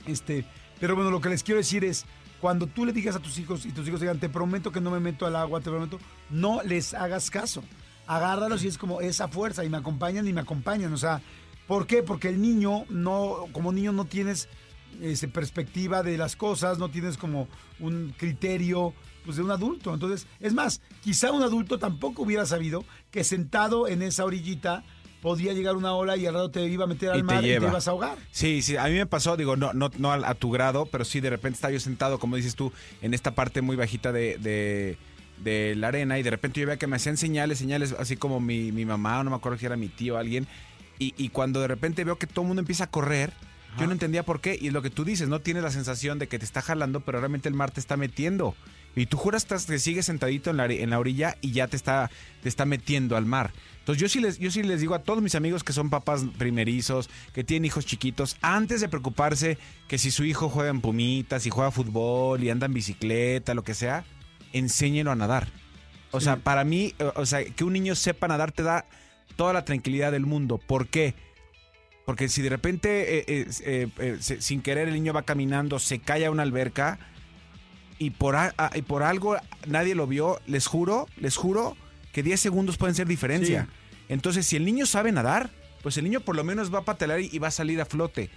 Este, 0.06 0.44
pero 0.80 0.94
bueno, 0.94 1.10
lo 1.10 1.20
que 1.20 1.28
les 1.28 1.42
quiero 1.42 1.58
decir 1.58 1.84
es, 1.84 2.04
cuando 2.40 2.66
tú 2.66 2.84
le 2.84 2.92
digas 2.92 3.16
a 3.16 3.20
tus 3.20 3.38
hijos 3.38 3.66
y 3.66 3.72
tus 3.72 3.86
hijos 3.88 4.00
digan, 4.00 4.18
te 4.18 4.28
prometo 4.28 4.70
que 4.70 4.80
no 4.80 4.90
me 4.90 5.00
meto 5.00 5.26
al 5.26 5.36
agua, 5.36 5.60
te 5.60 5.70
prometo, 5.70 5.98
no 6.30 6.62
les 6.62 6.94
hagas 6.94 7.30
caso. 7.30 7.62
Agárralos 8.06 8.64
y 8.64 8.68
es 8.68 8.78
como 8.78 9.00
esa 9.00 9.28
fuerza 9.28 9.64
y 9.64 9.68
me 9.68 9.76
acompañan 9.76 10.26
y 10.26 10.32
me 10.32 10.40
acompañan. 10.40 10.92
O 10.92 10.96
sea, 10.96 11.20
¿por 11.66 11.86
qué? 11.86 12.02
Porque 12.02 12.28
el 12.28 12.40
niño 12.40 12.84
no, 12.88 13.46
como 13.52 13.72
niño 13.72 13.92
no 13.92 14.04
tienes 14.04 14.48
ese, 15.02 15.28
perspectiva 15.28 16.02
de 16.02 16.18
las 16.18 16.36
cosas, 16.36 16.78
no 16.78 16.90
tienes 16.90 17.16
como 17.16 17.48
un 17.80 18.14
criterio 18.16 18.94
pues, 19.24 19.36
de 19.36 19.42
un 19.42 19.50
adulto. 19.50 19.92
Entonces, 19.92 20.26
es 20.40 20.54
más, 20.54 20.80
quizá 21.02 21.32
un 21.32 21.42
adulto 21.42 21.78
tampoco 21.78 22.22
hubiera 22.22 22.46
sabido 22.46 22.84
que 23.10 23.24
sentado 23.24 23.88
en 23.88 24.02
esa 24.02 24.24
orillita 24.24 24.84
podía 25.20 25.52
llegar 25.52 25.76
una 25.76 25.94
ola 25.94 26.16
y 26.16 26.26
al 26.26 26.34
rato 26.34 26.50
te 26.50 26.66
iba 26.66 26.84
a 26.84 26.86
meter 26.86 27.10
al 27.10 27.18
Y 27.18 27.20
te 27.20 27.24
mar 27.24 27.44
y 27.44 27.48
te 27.48 27.54
ibas 27.56 27.88
a 27.88 27.90
ahogar. 27.90 28.18
Sí, 28.30 28.62
sí, 28.62 28.76
a 28.76 28.84
mí 28.84 28.94
me 28.94 29.06
pasó, 29.06 29.36
digo, 29.36 29.56
no, 29.56 29.72
no, 29.72 29.90
no 29.98 30.12
a, 30.12 30.28
a 30.28 30.34
tu 30.34 30.50
grado, 30.50 30.86
pero 30.86 31.04
sí 31.04 31.20
de 31.20 31.30
repente 31.30 31.56
estaba 31.56 31.72
yo 31.72 31.80
sentado, 31.80 32.18
como 32.18 32.36
dices 32.36 32.54
tú, 32.54 32.72
en 33.02 33.14
esta 33.14 33.34
parte 33.34 33.60
muy 33.60 33.76
bajita 33.76 34.12
de, 34.12 34.38
de, 34.38 34.96
de 35.42 35.74
la 35.76 35.88
arena 35.88 36.18
y 36.18 36.22
de 36.22 36.30
repente 36.30 36.60
yo 36.60 36.66
veía 36.66 36.78
que 36.78 36.86
me 36.86 36.96
hacían 36.96 37.16
señales, 37.16 37.58
señales 37.58 37.94
así 37.98 38.16
como 38.16 38.40
mi, 38.40 38.72
mi 38.72 38.84
mamá, 38.84 39.20
o 39.20 39.24
no 39.24 39.30
me 39.30 39.36
acuerdo 39.36 39.58
si 39.58 39.66
era 39.66 39.76
mi 39.76 39.88
tío 39.88 40.14
o 40.14 40.18
alguien, 40.18 40.46
y, 40.98 41.14
y 41.16 41.28
cuando 41.28 41.60
de 41.60 41.68
repente 41.68 42.04
veo 42.04 42.16
que 42.16 42.26
todo 42.26 42.42
el 42.42 42.48
mundo 42.48 42.60
empieza 42.60 42.84
a 42.84 42.90
correr, 42.90 43.32
yo 43.78 43.86
no 43.86 43.92
entendía 43.92 44.24
por 44.24 44.40
qué, 44.40 44.58
y 44.60 44.68
es 44.68 44.72
lo 44.72 44.82
que 44.82 44.90
tú 44.90 45.04
dices, 45.04 45.28
no 45.28 45.40
tienes 45.40 45.62
la 45.62 45.70
sensación 45.70 46.18
de 46.18 46.26
que 46.26 46.38
te 46.38 46.44
está 46.44 46.62
jalando, 46.62 47.00
pero 47.00 47.18
realmente 47.18 47.48
el 47.48 47.54
mar 47.54 47.70
te 47.70 47.80
está 47.80 47.96
metiendo. 47.96 48.54
Y 48.96 49.06
tú 49.06 49.16
juras 49.16 49.44
que 49.44 49.78
sigues 49.78 50.06
sentadito 50.06 50.50
en 50.50 50.56
la, 50.56 50.66
en 50.66 50.90
la 50.90 50.98
orilla 50.98 51.36
y 51.40 51.52
ya 51.52 51.68
te 51.68 51.76
está, 51.76 52.10
te 52.42 52.48
está 52.48 52.64
metiendo 52.64 53.16
al 53.16 53.26
mar. 53.26 53.52
Entonces 53.78 54.00
yo 54.00 54.08
sí, 54.08 54.20
les, 54.20 54.38
yo 54.38 54.50
sí 54.50 54.62
les 54.62 54.80
digo 54.80 54.94
a 54.94 55.02
todos 55.02 55.22
mis 55.22 55.36
amigos 55.36 55.62
que 55.62 55.72
son 55.72 55.88
papás 55.90 56.24
primerizos, 56.36 57.08
que 57.32 57.44
tienen 57.44 57.66
hijos 57.66 57.86
chiquitos, 57.86 58.36
antes 58.42 58.80
de 58.80 58.88
preocuparse 58.88 59.58
que 59.86 59.98
si 59.98 60.10
su 60.10 60.24
hijo 60.24 60.48
juega 60.48 60.70
en 60.70 60.80
pumitas, 60.80 61.44
si 61.44 61.50
juega 61.50 61.70
fútbol 61.70 62.42
y 62.42 62.50
anda 62.50 62.66
en 62.66 62.74
bicicleta, 62.74 63.54
lo 63.54 63.62
que 63.62 63.74
sea, 63.74 64.04
enséñelo 64.52 65.12
a 65.12 65.16
nadar. 65.16 65.48
O 66.10 66.20
sea, 66.20 66.36
para 66.36 66.64
mí, 66.64 66.94
o 67.14 67.26
sea, 67.26 67.44
que 67.44 67.64
un 67.64 67.74
niño 67.74 67.94
sepa 67.94 68.28
nadar 68.28 68.50
te 68.50 68.62
da 68.62 68.86
toda 69.36 69.52
la 69.52 69.64
tranquilidad 69.64 70.10
del 70.10 70.26
mundo. 70.26 70.58
¿Por 70.58 70.88
qué? 70.88 71.14
Porque 72.08 72.30
si 72.30 72.40
de 72.40 72.48
repente, 72.48 73.18
eh, 73.18 73.24
eh, 73.66 73.88
eh, 73.98 74.16
se- 74.18 74.40
sin 74.40 74.62
querer, 74.62 74.88
el 74.88 74.94
niño 74.94 75.12
va 75.12 75.24
caminando, 75.24 75.78
se 75.78 75.98
cae 75.98 76.24
a 76.24 76.30
una 76.30 76.42
alberca 76.42 76.98
y 77.98 78.08
por, 78.08 78.34
a- 78.34 78.54
a- 78.56 78.70
y 78.74 78.80
por 78.80 79.02
algo 79.02 79.36
nadie 79.66 79.94
lo 79.94 80.06
vio, 80.06 80.40
les 80.46 80.66
juro, 80.66 81.06
les 81.18 81.36
juro 81.36 81.76
que 82.14 82.22
10 82.22 82.40
segundos 82.40 82.78
pueden 82.78 82.94
ser 82.94 83.06
diferencia. 83.08 83.64
Sí. 83.70 84.04
Entonces, 84.08 84.46
si 84.46 84.56
el 84.56 84.64
niño 84.64 84.86
sabe 84.86 85.12
nadar, 85.12 85.50
pues 85.82 85.98
el 85.98 86.04
niño 86.04 86.20
por 86.20 86.34
lo 86.34 86.44
menos 86.44 86.72
va 86.72 86.78
a 86.78 86.84
patelar 86.86 87.20
y 87.20 87.28
y 87.30 87.38
va 87.40 87.48
a 87.48 87.50
salir 87.50 87.78
a 87.78 87.84
flote. 87.84 88.30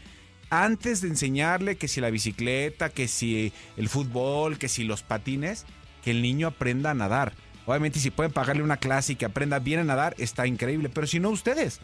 Antes 0.49 0.99
de 0.99 1.07
enseñarle 1.07 1.77
que 1.77 1.87
si 1.87 2.01
la 2.01 2.09
bicicleta, 2.09 2.89
que 2.89 3.07
si 3.07 3.53
el 3.77 3.87
fútbol, 3.87 4.57
que 4.57 4.67
si 4.67 4.83
los 4.83 5.01
patines, 5.01 5.65
que 6.03 6.11
el 6.11 6.21
niño 6.21 6.47
aprenda 6.47 6.91
a 6.91 6.93
nadar. 6.93 7.31
Obviamente, 7.65 8.01
si 8.01 8.11
pueden 8.11 8.33
pagarle 8.33 8.63
una 8.63 8.75
clase 8.75 9.13
y 9.13 9.15
que 9.15 9.23
aprenda 9.23 9.59
bien 9.59 9.79
a 9.79 9.85
nadar, 9.85 10.13
está 10.17 10.45
increíble. 10.45 10.89
Pero 10.89 11.07
si 11.07 11.21
no, 11.21 11.29
ustedes, 11.29 11.79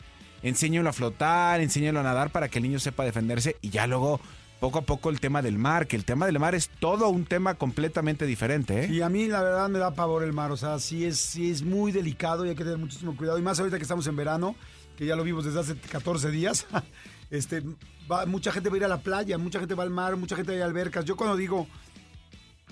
enséñenlo 0.47 0.89
a 0.89 0.93
flotar, 0.93 1.62
enséñenlo 1.62 1.99
a 1.99 2.03
nadar 2.03 2.29
para 2.31 2.49
que 2.49 2.60
el 2.60 2.63
niño 2.63 2.79
sepa 2.79 3.03
defenderse 3.03 3.55
y 3.62 3.69
ya 3.69 3.88
luego, 3.88 4.19
poco 4.60 4.79
a 4.79 4.81
poco, 4.81 5.10
el 5.10 5.19
tema 5.19 5.41
del 5.41 5.57
mar, 5.57 5.88
que 5.88 5.95
el 5.95 6.05
tema 6.05 6.25
del 6.25 6.39
mar 6.39 6.55
es 6.55 6.69
todo 6.79 7.10
un 7.10 7.25
tema 7.25 7.55
completamente 7.55 8.25
diferente. 8.25 8.86
¿eh? 8.86 8.91
Y 8.91 9.01
a 9.01 9.10
mí 9.10 9.27
la 9.27 9.41
verdad 9.43 9.69
me 9.69 9.79
da 9.79 9.93
pavor 9.93 10.23
el 10.23 10.33
mar, 10.33 10.51
o 10.51 10.57
sea, 10.57 10.79
sí 10.79 11.05
es, 11.05 11.17
sí 11.19 11.51
es 11.51 11.62
muy 11.63 11.91
delicado 11.91 12.45
y 12.45 12.49
hay 12.49 12.55
que 12.55 12.63
tener 12.63 12.77
muchísimo 12.79 13.15
cuidado. 13.15 13.38
Y 13.38 13.41
más 13.41 13.60
ahorita 13.60 13.77
que 13.77 13.83
estamos 13.83 14.07
en 14.07 14.15
verano, 14.15 14.55
que 14.97 15.05
ya 15.05 15.15
lo 15.15 15.23
vimos 15.23 15.45
desde 15.45 15.60
hace 15.60 15.75
14 15.75 16.31
días, 16.31 16.65
este, 17.29 17.62
va- 18.12 18.25
mucha 18.25 18.51
gente 18.51 18.69
va 18.69 18.75
a 18.75 18.77
ir 18.77 18.86
a 18.86 18.88
la 18.88 19.01
playa, 19.01 19.38
mucha 19.38 19.60
gente 19.60 19.75
va 19.75 19.83
al 19.83 19.91
mar, 19.91 20.15
mucha 20.17 20.36
gente 20.36 20.57
va 20.57 20.63
a 20.63 20.67
albercas. 20.67 21.05
Yo 21.05 21.15
cuando 21.15 21.36
digo, 21.38 21.67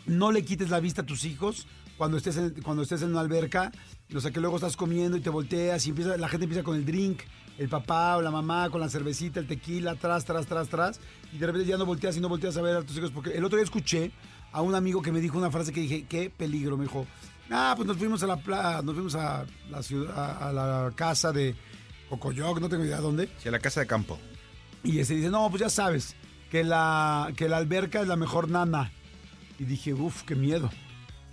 no 0.07 0.31
le 0.31 0.43
quites 0.43 0.69
la 0.69 0.79
vista 0.79 1.01
a 1.01 1.05
tus 1.05 1.23
hijos 1.25 1.67
cuando 1.97 2.17
estés 2.17 2.37
en, 2.37 2.49
cuando 2.61 2.83
estés 2.83 3.01
en 3.03 3.11
una 3.11 3.21
alberca, 3.21 3.71
o 4.13 4.19
sea, 4.19 4.31
que 4.31 4.39
luego 4.41 4.57
estás 4.57 4.75
comiendo 4.75 5.17
y 5.17 5.21
te 5.21 5.29
volteas 5.29 5.85
y 5.85 5.89
empieza, 5.91 6.17
la 6.17 6.27
gente 6.27 6.43
empieza 6.45 6.63
con 6.63 6.75
el 6.75 6.85
drink, 6.85 7.21
el 7.57 7.69
papá 7.69 8.17
o 8.17 8.21
la 8.21 8.31
mamá 8.31 8.69
con 8.69 8.81
la 8.81 8.89
cervecita, 8.89 9.39
el 9.39 9.47
tequila, 9.47 9.91
atrás, 9.91 10.25
tras, 10.25 10.45
tras, 10.45 10.67
tras, 10.69 10.99
y 11.33 11.37
de 11.37 11.45
repente 11.47 11.67
ya 11.67 11.77
no 11.77 11.85
volteas 11.85 12.17
y 12.17 12.19
no 12.19 12.29
volteas 12.29 12.57
a 12.57 12.61
ver 12.61 12.75
a 12.75 12.81
tus 12.83 12.97
hijos, 12.97 13.11
porque 13.11 13.31
el 13.31 13.43
otro 13.45 13.57
día 13.57 13.63
escuché 13.63 14.11
a 14.51 14.61
un 14.61 14.75
amigo 14.75 15.01
que 15.01 15.11
me 15.11 15.19
dijo 15.21 15.37
una 15.37 15.51
frase 15.51 15.71
que 15.73 15.81
dije, 15.81 16.05
qué 16.07 16.29
peligro, 16.29 16.77
me 16.77 16.83
dijo, 16.83 17.05
ah, 17.51 17.73
pues 17.75 17.87
nos 17.87 17.97
fuimos 17.97 18.23
a 18.23 18.27
la 18.27 18.37
pla- 18.37 18.81
nos 18.83 18.93
fuimos 18.95 19.15
a 19.15 19.45
la 19.69 19.83
ciudad, 19.83 20.17
a, 20.17 20.49
a 20.49 20.53
la 20.53 20.91
casa 20.95 21.31
de 21.31 21.55
Cocoyoc, 22.09 22.59
no 22.59 22.69
tengo 22.69 22.85
idea 22.85 22.99
dónde, 23.01 23.29
Sí, 23.41 23.47
a 23.49 23.51
la 23.51 23.59
casa 23.59 23.79
de 23.81 23.87
campo. 23.87 24.19
Y 24.83 24.99
ese 24.99 25.15
dice, 25.15 25.29
no, 25.29 25.49
pues 25.49 25.61
ya 25.61 25.69
sabes, 25.69 26.15
que 26.51 26.63
la, 26.63 27.31
que 27.35 27.49
la 27.49 27.57
alberca 27.57 28.01
es 28.01 28.07
la 28.07 28.15
mejor 28.15 28.49
nana. 28.49 28.91
Y 29.57 29.63
dije, 29.63 29.93
uff, 29.93 30.23
qué 30.23 30.35
miedo. 30.35 30.69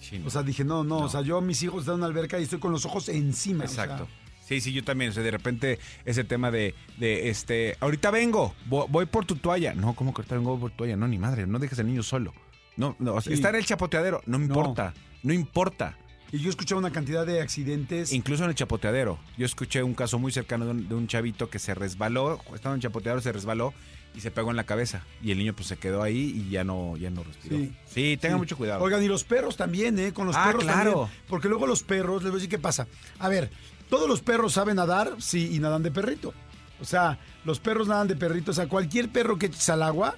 Sí, 0.00 0.18
no. 0.18 0.26
O 0.28 0.30
sea, 0.30 0.42
dije, 0.42 0.64
no, 0.64 0.82
no, 0.84 0.98
o 0.98 1.08
sea, 1.08 1.20
yo 1.20 1.40
mis 1.40 1.62
hijos 1.62 1.80
están 1.80 1.94
en 1.94 1.98
una 2.00 2.06
alberca 2.06 2.40
y 2.40 2.44
estoy 2.44 2.58
con 2.58 2.72
los 2.72 2.84
ojos 2.86 3.08
encima. 3.08 3.64
o 3.64 3.68
sea, 3.68 3.84
Exacto. 3.84 4.08
Sí, 4.44 4.60
sí, 4.60 4.72
yo 4.72 4.82
también. 4.84 5.10
O 5.10 5.14
sea, 5.14 5.22
de 5.22 5.30
repente 5.30 5.78
ese 6.04 6.24
tema 6.24 6.50
de, 6.50 6.74
de 6.98 7.28
este, 7.30 7.76
ahorita 7.80 8.10
vengo, 8.10 8.54
vo- 8.68 8.86
voy, 8.88 9.06
por 9.06 9.24
tu 9.24 9.36
toalla. 9.36 9.74
No, 9.74 9.94
¿cómo 9.94 10.12
que 10.12 10.20
ahorita 10.22 10.34
vengo 10.36 10.58
por 10.58 10.70
tu 10.72 10.78
toalla? 10.78 10.96
No, 10.96 11.08
ni 11.08 11.18
madre, 11.18 11.46
no 11.46 11.58
dejes 11.58 11.78
al 11.78 11.86
niño 11.86 12.02
solo. 12.02 12.32
No, 12.76 12.96
no, 12.98 13.14
o 13.14 13.20
sea, 13.20 13.30
Sí. 13.30 13.34
está 13.34 13.50
en 13.50 13.56
el 13.56 13.64
chapoteadero, 13.66 14.22
no 14.26 14.38
importa, 14.38 14.94
no 15.22 15.32
importa. 15.32 15.96
y 16.32 16.38
yo 16.38 16.46
he 16.46 16.50
escuchado 16.50 16.78
una 16.78 16.90
cantidad 16.90 17.26
de 17.26 17.42
accidentes. 17.42 18.10
Incluso 18.12 18.44
en 18.44 18.48
el 18.50 18.56
chapoteadero. 18.56 19.18
Yo 19.36 19.44
escuché 19.44 19.82
un 19.82 19.92
caso 19.92 20.18
muy 20.18 20.32
cercano 20.32 20.64
de 20.64 20.70
un, 20.70 20.88
de 20.88 20.94
un 20.94 21.06
chavito 21.06 21.50
que 21.50 21.58
se 21.58 21.74
resbaló, 21.74 22.40
estaba 22.54 22.74
en 22.74 22.78
el 22.78 22.82
chapoteadero, 22.82 23.20
se 23.20 23.32
resbaló 23.32 23.74
y 24.14 24.20
se 24.20 24.30
pegó 24.30 24.48
en 24.50 24.56
la 24.56 24.64
cabeza. 24.64 25.04
Y 25.22 25.30
el 25.32 25.36
niño 25.38 25.52
pues 25.54 25.68
se 25.68 25.76
quedó 25.76 26.02
ahí 26.02 26.32
y 26.46 26.50
ya 26.50 26.64
no, 26.64 26.96
ya 26.96 27.10
no 27.10 27.22
respiró. 27.22 27.58
Sí. 27.58 27.72
Sí, 27.86 28.16
tengan 28.18 28.38
Sí. 28.38 28.40
mucho 28.44 28.56
cuidado. 28.56 28.82
Oigan, 28.82 29.02
y 29.02 29.08
los 29.08 29.24
perros 29.24 29.58
también, 29.58 29.98
¿eh? 29.98 30.14
Con 30.14 30.26
los 30.26 30.34
Ah, 30.34 30.46
perros 30.46 30.64
claro. 30.64 30.92
también. 31.02 31.20
Porque 31.28 31.48
luego 31.50 31.66
los 31.66 31.82
perros, 31.82 32.22
les 32.22 32.30
voy 32.30 32.38
a 32.38 32.40
decir 32.40 32.48
qué 32.48 32.58
pasa. 32.58 32.86
A 33.18 33.28
ver, 33.28 33.50
¿todos 33.92 34.08
los 34.08 34.22
perros 34.22 34.54
saben 34.54 34.76
nadar? 34.76 35.16
Sí, 35.18 35.54
y 35.54 35.58
nadan 35.58 35.82
de 35.82 35.90
perrito. 35.90 36.32
O 36.80 36.84
sea, 36.86 37.18
los 37.44 37.60
perros 37.60 37.88
nadan 37.88 38.08
de 38.08 38.16
perrito. 38.16 38.52
O 38.52 38.54
sea, 38.54 38.66
cualquier 38.66 39.10
perro 39.10 39.36
que 39.38 39.46
eches 39.46 39.68
al 39.68 39.82
agua 39.82 40.16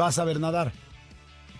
va 0.00 0.06
a 0.06 0.12
saber 0.12 0.38
nadar. 0.38 0.72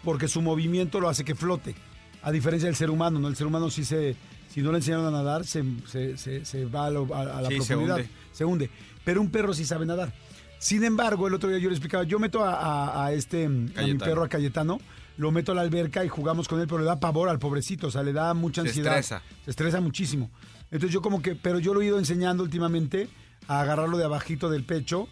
Porque 0.05 0.29
su 0.29 0.41
movimiento 0.43 1.01
lo 1.01 1.09
hace 1.09 1.25
que 1.25 1.35
flote. 1.35 1.75
A 2.23 2.31
diferencia 2.31 2.69
del 2.69 2.77
ser 2.77 2.89
humano, 2.89 3.19
¿no? 3.19 3.27
El 3.27 3.35
ser 3.35 3.49
humano 3.49 3.69
sí 3.69 3.85
se... 3.85 4.15
Si 4.49 4.63
no 4.63 4.71
le 4.71 4.79
enseñaron 4.79 5.07
a 5.07 5.11
nadar, 5.11 5.45
se, 5.45 5.65
se- 5.89 6.17
se- 6.17 6.45
se 6.45 6.65
va 6.67 6.87
a, 6.87 6.91
lo- 6.91 7.13
a- 7.13 7.39
a 7.39 7.43
la 7.43 7.49
Sí, 7.49 7.61
se 7.61 7.67
profundidad. 7.75 7.97
hunde. 7.97 8.09
se 8.33 8.45
hunde. 8.45 8.71
Pero 9.05 9.21
un 9.21 9.31
perro 9.31 9.53
sí 9.53 9.65
sabe 9.67 9.85
nadar. 9.87 10.13
Sin 10.61 10.85
embargo, 10.85 11.27
el 11.27 11.35
otro 11.35 11.49
día 11.51 11.59
yo 11.59 11.69
le 11.69 11.75
explicaba, 11.75 12.05
yo 12.05 12.19
meto 12.21 12.43
a, 12.45 13.11
este, 13.13 13.45
a 13.45 13.49
mi 13.49 13.95
perro, 13.99 14.23
a 14.25 14.29
Cayetano, 14.29 14.79
lo 15.19 15.31
meto 15.33 15.53
a 15.53 15.55
la 15.57 15.61
alberca 15.63 16.05
y 16.05 16.09
jugamos 16.09 16.49
con 16.49 16.61
él, 16.61 16.67
pero 16.67 16.79
le 16.79 16.85
da 16.87 16.99
pavor 16.99 17.29
al 17.29 17.39
pobrecito, 17.39 17.89
o 17.89 17.91
sea, 17.91 18.03
le 18.03 18.13
da 18.15 18.33
mucha 18.33 18.63
Se 18.63 18.69
ansiedad. 18.69 18.99
estresa. 18.99 19.23
Se 19.45 19.51
estresa 19.51 19.81
muchísimo. 19.83 20.31
Entonces 20.71 20.93
yo 20.93 21.01
como 21.03 21.23
que, 21.23 21.35
pero 21.35 21.59
yo 21.59 21.75
lo 21.75 21.81
he 21.83 21.87
ido 21.87 21.99
enseñando 21.99 22.43
últimamente 22.43 23.09
a 23.49 23.61
agarrarlo 23.61 23.97
de 23.99 24.05
abajito 24.05 24.51
del 24.51 24.65
pecho 24.65 25.09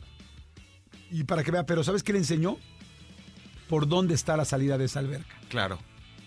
y 1.10 1.24
para 1.24 1.44
que 1.44 1.50
vea, 1.50 1.64
pero 1.66 1.84
¿sabes 1.84 2.02
qué 2.02 2.12
le 2.12 2.18
enseñó? 2.18 2.56
Por 3.68 3.86
dónde 3.88 4.14
está 4.14 4.36
la 4.36 4.44
salida 4.44 4.76
de 4.78 4.86
esa 4.86 4.98
alberca. 5.00 5.34
Claro. 5.48 5.78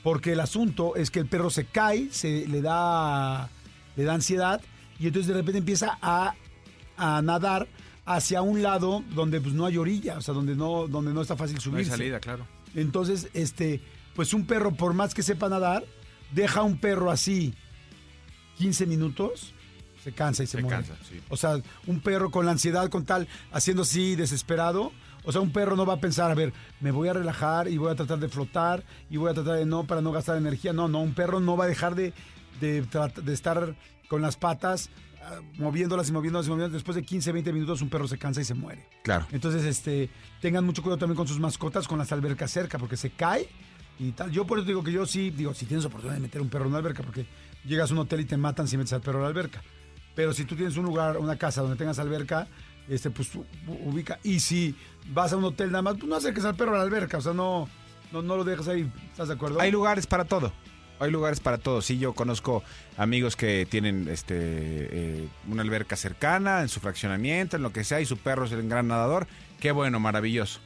Porque 0.04 0.32
el 0.34 0.40
asunto 0.40 0.96
es 0.96 1.12
que 1.12 1.20
el 1.20 1.28
perro 1.28 1.50
se 1.50 1.66
cae, 1.66 2.10
se 2.12 2.48
le 2.48 2.62
da, 2.62 3.50
le 3.96 4.04
da 4.04 4.14
ansiedad 4.14 4.62
y 5.00 5.08
entonces 5.08 5.28
de 5.28 5.34
repente 5.34 5.60
empieza 5.60 5.98
a, 6.02 6.34
a 6.96 7.22
nadar 7.22 7.68
hacia 8.06 8.42
un 8.42 8.64
lado 8.64 9.04
donde 9.14 9.42
pues 9.42 9.54
no 9.54 9.66
hay 9.66 9.78
orilla, 9.78 10.18
o 10.18 10.22
sea, 10.22 10.34
donde 10.34 10.56
no, 10.56 10.88
donde 10.88 11.14
no 11.14 11.22
está 11.22 11.36
fácil 11.36 11.56
No 11.56 11.60
hay 11.60 11.64
subirse. 11.84 11.92
salida, 11.92 12.20
claro. 12.22 12.48
Entonces, 12.74 13.28
este, 13.34 13.82
pues 14.16 14.34
un 14.34 14.46
perro, 14.46 14.74
por 14.74 14.94
más 14.94 15.14
que 15.14 15.24
sepa 15.24 15.50
nadar, 15.50 15.84
deja 16.32 16.62
a 16.62 16.64
un 16.64 16.78
perro 16.78 17.12
así 17.12 17.54
15 18.58 18.86
minutos, 18.86 19.54
se 20.04 20.12
cansa 20.12 20.44
y 20.44 20.48
se, 20.48 20.58
Se 20.58 20.64
muere. 20.64 20.78
cansa, 20.78 20.96
sí. 21.10 21.22
O 21.30 21.38
sea, 21.38 21.62
un 21.86 22.00
perro 22.00 22.32
con 22.32 22.46
la 22.46 22.52
ansiedad, 22.52 22.90
con 22.90 23.06
tal, 23.06 23.28
haciendo 23.52 23.84
así, 23.84 24.16
desesperado. 24.16 24.92
O 25.24 25.32
sea, 25.32 25.42
un 25.42 25.52
perro 25.52 25.76
no 25.76 25.86
va 25.86 25.96
a 25.96 26.00
pensar, 26.00 26.32
a 26.32 26.36
ver, 26.36 26.54
me 26.80 26.92
voy 26.92 27.10
a 27.10 27.14
relajar 27.14 27.68
y 27.68 27.78
voy 27.78 27.92
a 27.92 27.96
tratar 27.96 28.20
de 28.20 28.30
flotar 28.30 28.86
y 29.10 29.18
voy 29.18 29.30
a 29.30 29.34
tratar 29.34 29.58
de 29.58 29.66
no, 29.66 29.86
para 29.86 30.00
no 30.00 30.14
gastar 30.14 30.38
energía. 30.38 30.72
No, 30.72 30.88
no, 30.88 31.02
un 31.02 31.14
perro 31.14 31.42
no 31.42 31.58
va 31.58 31.66
a 31.66 31.68
dejar 31.68 31.96
de, 31.96 32.14
de, 32.62 32.88
estar 33.34 33.76
con 34.08 34.22
las 34.22 34.38
patas, 34.38 34.90
ah, 35.22 35.42
moviéndolas 35.58 36.08
y 36.08 36.14
moviéndolas 36.14 36.48
y 36.48 36.50
moviéndolas. 36.50 36.74
Después 36.74 36.96
de 36.96 37.04
15, 37.04 37.34
20 37.34 37.52
minutos, 37.52 37.82
un 37.82 37.90
perro 37.90 38.08
se 38.08 38.18
cansa 38.18 38.40
y 38.40 38.46
se 38.46 38.54
muere. 38.54 38.88
Claro. 39.04 39.28
Entonces, 39.34 39.66
este, 39.66 40.10
tengan 40.42 40.66
mucho 40.66 40.82
cuidado 40.82 41.00
también 41.00 41.18
con 41.18 41.28
sus 41.28 41.40
mascotas, 41.40 41.88
con 41.88 41.98
las 41.98 42.12
albercas 42.14 42.50
cerca, 42.50 42.80
porque 42.80 42.96
se 42.96 43.10
cae 43.10 43.50
y 44.00 44.12
tal. 44.12 44.32
Yo 44.32 44.46
por 44.46 44.60
eso 44.60 44.68
digo 44.68 44.84
que 44.84 44.94
yo 44.94 45.06
sí, 45.06 45.32
digo, 45.32 45.54
si 45.54 45.66
tienes 45.66 45.86
oportunidad 45.86 46.16
de 46.16 46.22
meter 46.22 46.42
un 46.42 46.50
perro 46.50 46.64
en 46.66 46.70
una 46.70 46.78
alberca, 46.78 47.04
porque 47.04 47.26
llegas 47.68 47.92
a 47.92 47.94
un 47.94 48.00
hotel 48.00 48.22
y 48.22 48.26
te 48.26 48.38
matan 48.38 48.68
si 48.68 48.78
metes 48.78 48.94
al 48.94 49.02
perro 49.02 49.20
a 49.20 49.22
la 49.24 49.28
alberca. 49.28 49.62
Pero 50.16 50.34
si 50.34 50.46
tú 50.46 50.56
tienes 50.56 50.78
un 50.78 50.86
lugar, 50.86 51.18
una 51.18 51.38
casa 51.38 51.62
donde 51.62 51.78
tengas 51.78 52.00
alberca, 52.00 52.48
este, 52.90 53.10
pues 53.12 53.30
ubica. 53.86 54.20
Y 54.24 54.40
si 54.40 54.76
vas 55.10 55.34
a 55.34 55.38
un 55.38 55.44
hotel 55.44 55.72
nada 55.72 55.82
más, 55.82 55.96
pues 55.96 56.08
no 56.08 56.16
acerques 56.16 56.46
al 56.46 56.56
perro 56.56 56.76
a 56.76 56.80
la 56.80 56.84
alberca, 56.84 57.18
o 57.18 57.22
sea, 57.22 57.34
no, 57.34 57.70
no, 58.12 58.22
no 58.22 58.38
lo 58.38 58.44
dejas 58.44 58.68
ahí, 58.68 58.92
¿estás 59.12 59.28
de 59.28 59.36
acuerdo? 59.36 59.60
Hay 59.62 59.72
lugares 59.72 60.08
para 60.08 60.26
todo. 60.26 60.52
Hay 61.00 61.12
lugares 61.12 61.40
para 61.40 61.60
todo. 61.60 61.82
Sí, 61.82 62.00
yo 62.00 62.14
conozco 62.14 62.64
amigos 62.98 63.36
que 63.36 63.68
tienen 63.70 64.08
este 64.08 64.36
eh, 64.36 65.28
una 65.48 65.62
alberca 65.62 65.96
cercana 65.96 66.62
en 66.62 66.70
su 66.70 66.80
fraccionamiento, 66.80 67.56
en 67.56 67.62
lo 67.62 67.72
que 67.72 67.84
sea, 67.84 68.02
y 68.02 68.06
su 68.06 68.18
perro 68.18 68.46
es 68.46 68.52
el 68.52 68.68
gran 68.68 68.88
nadador. 68.88 69.28
Qué 69.60 69.72
bueno, 69.72 70.00
maravilloso. 70.00 70.60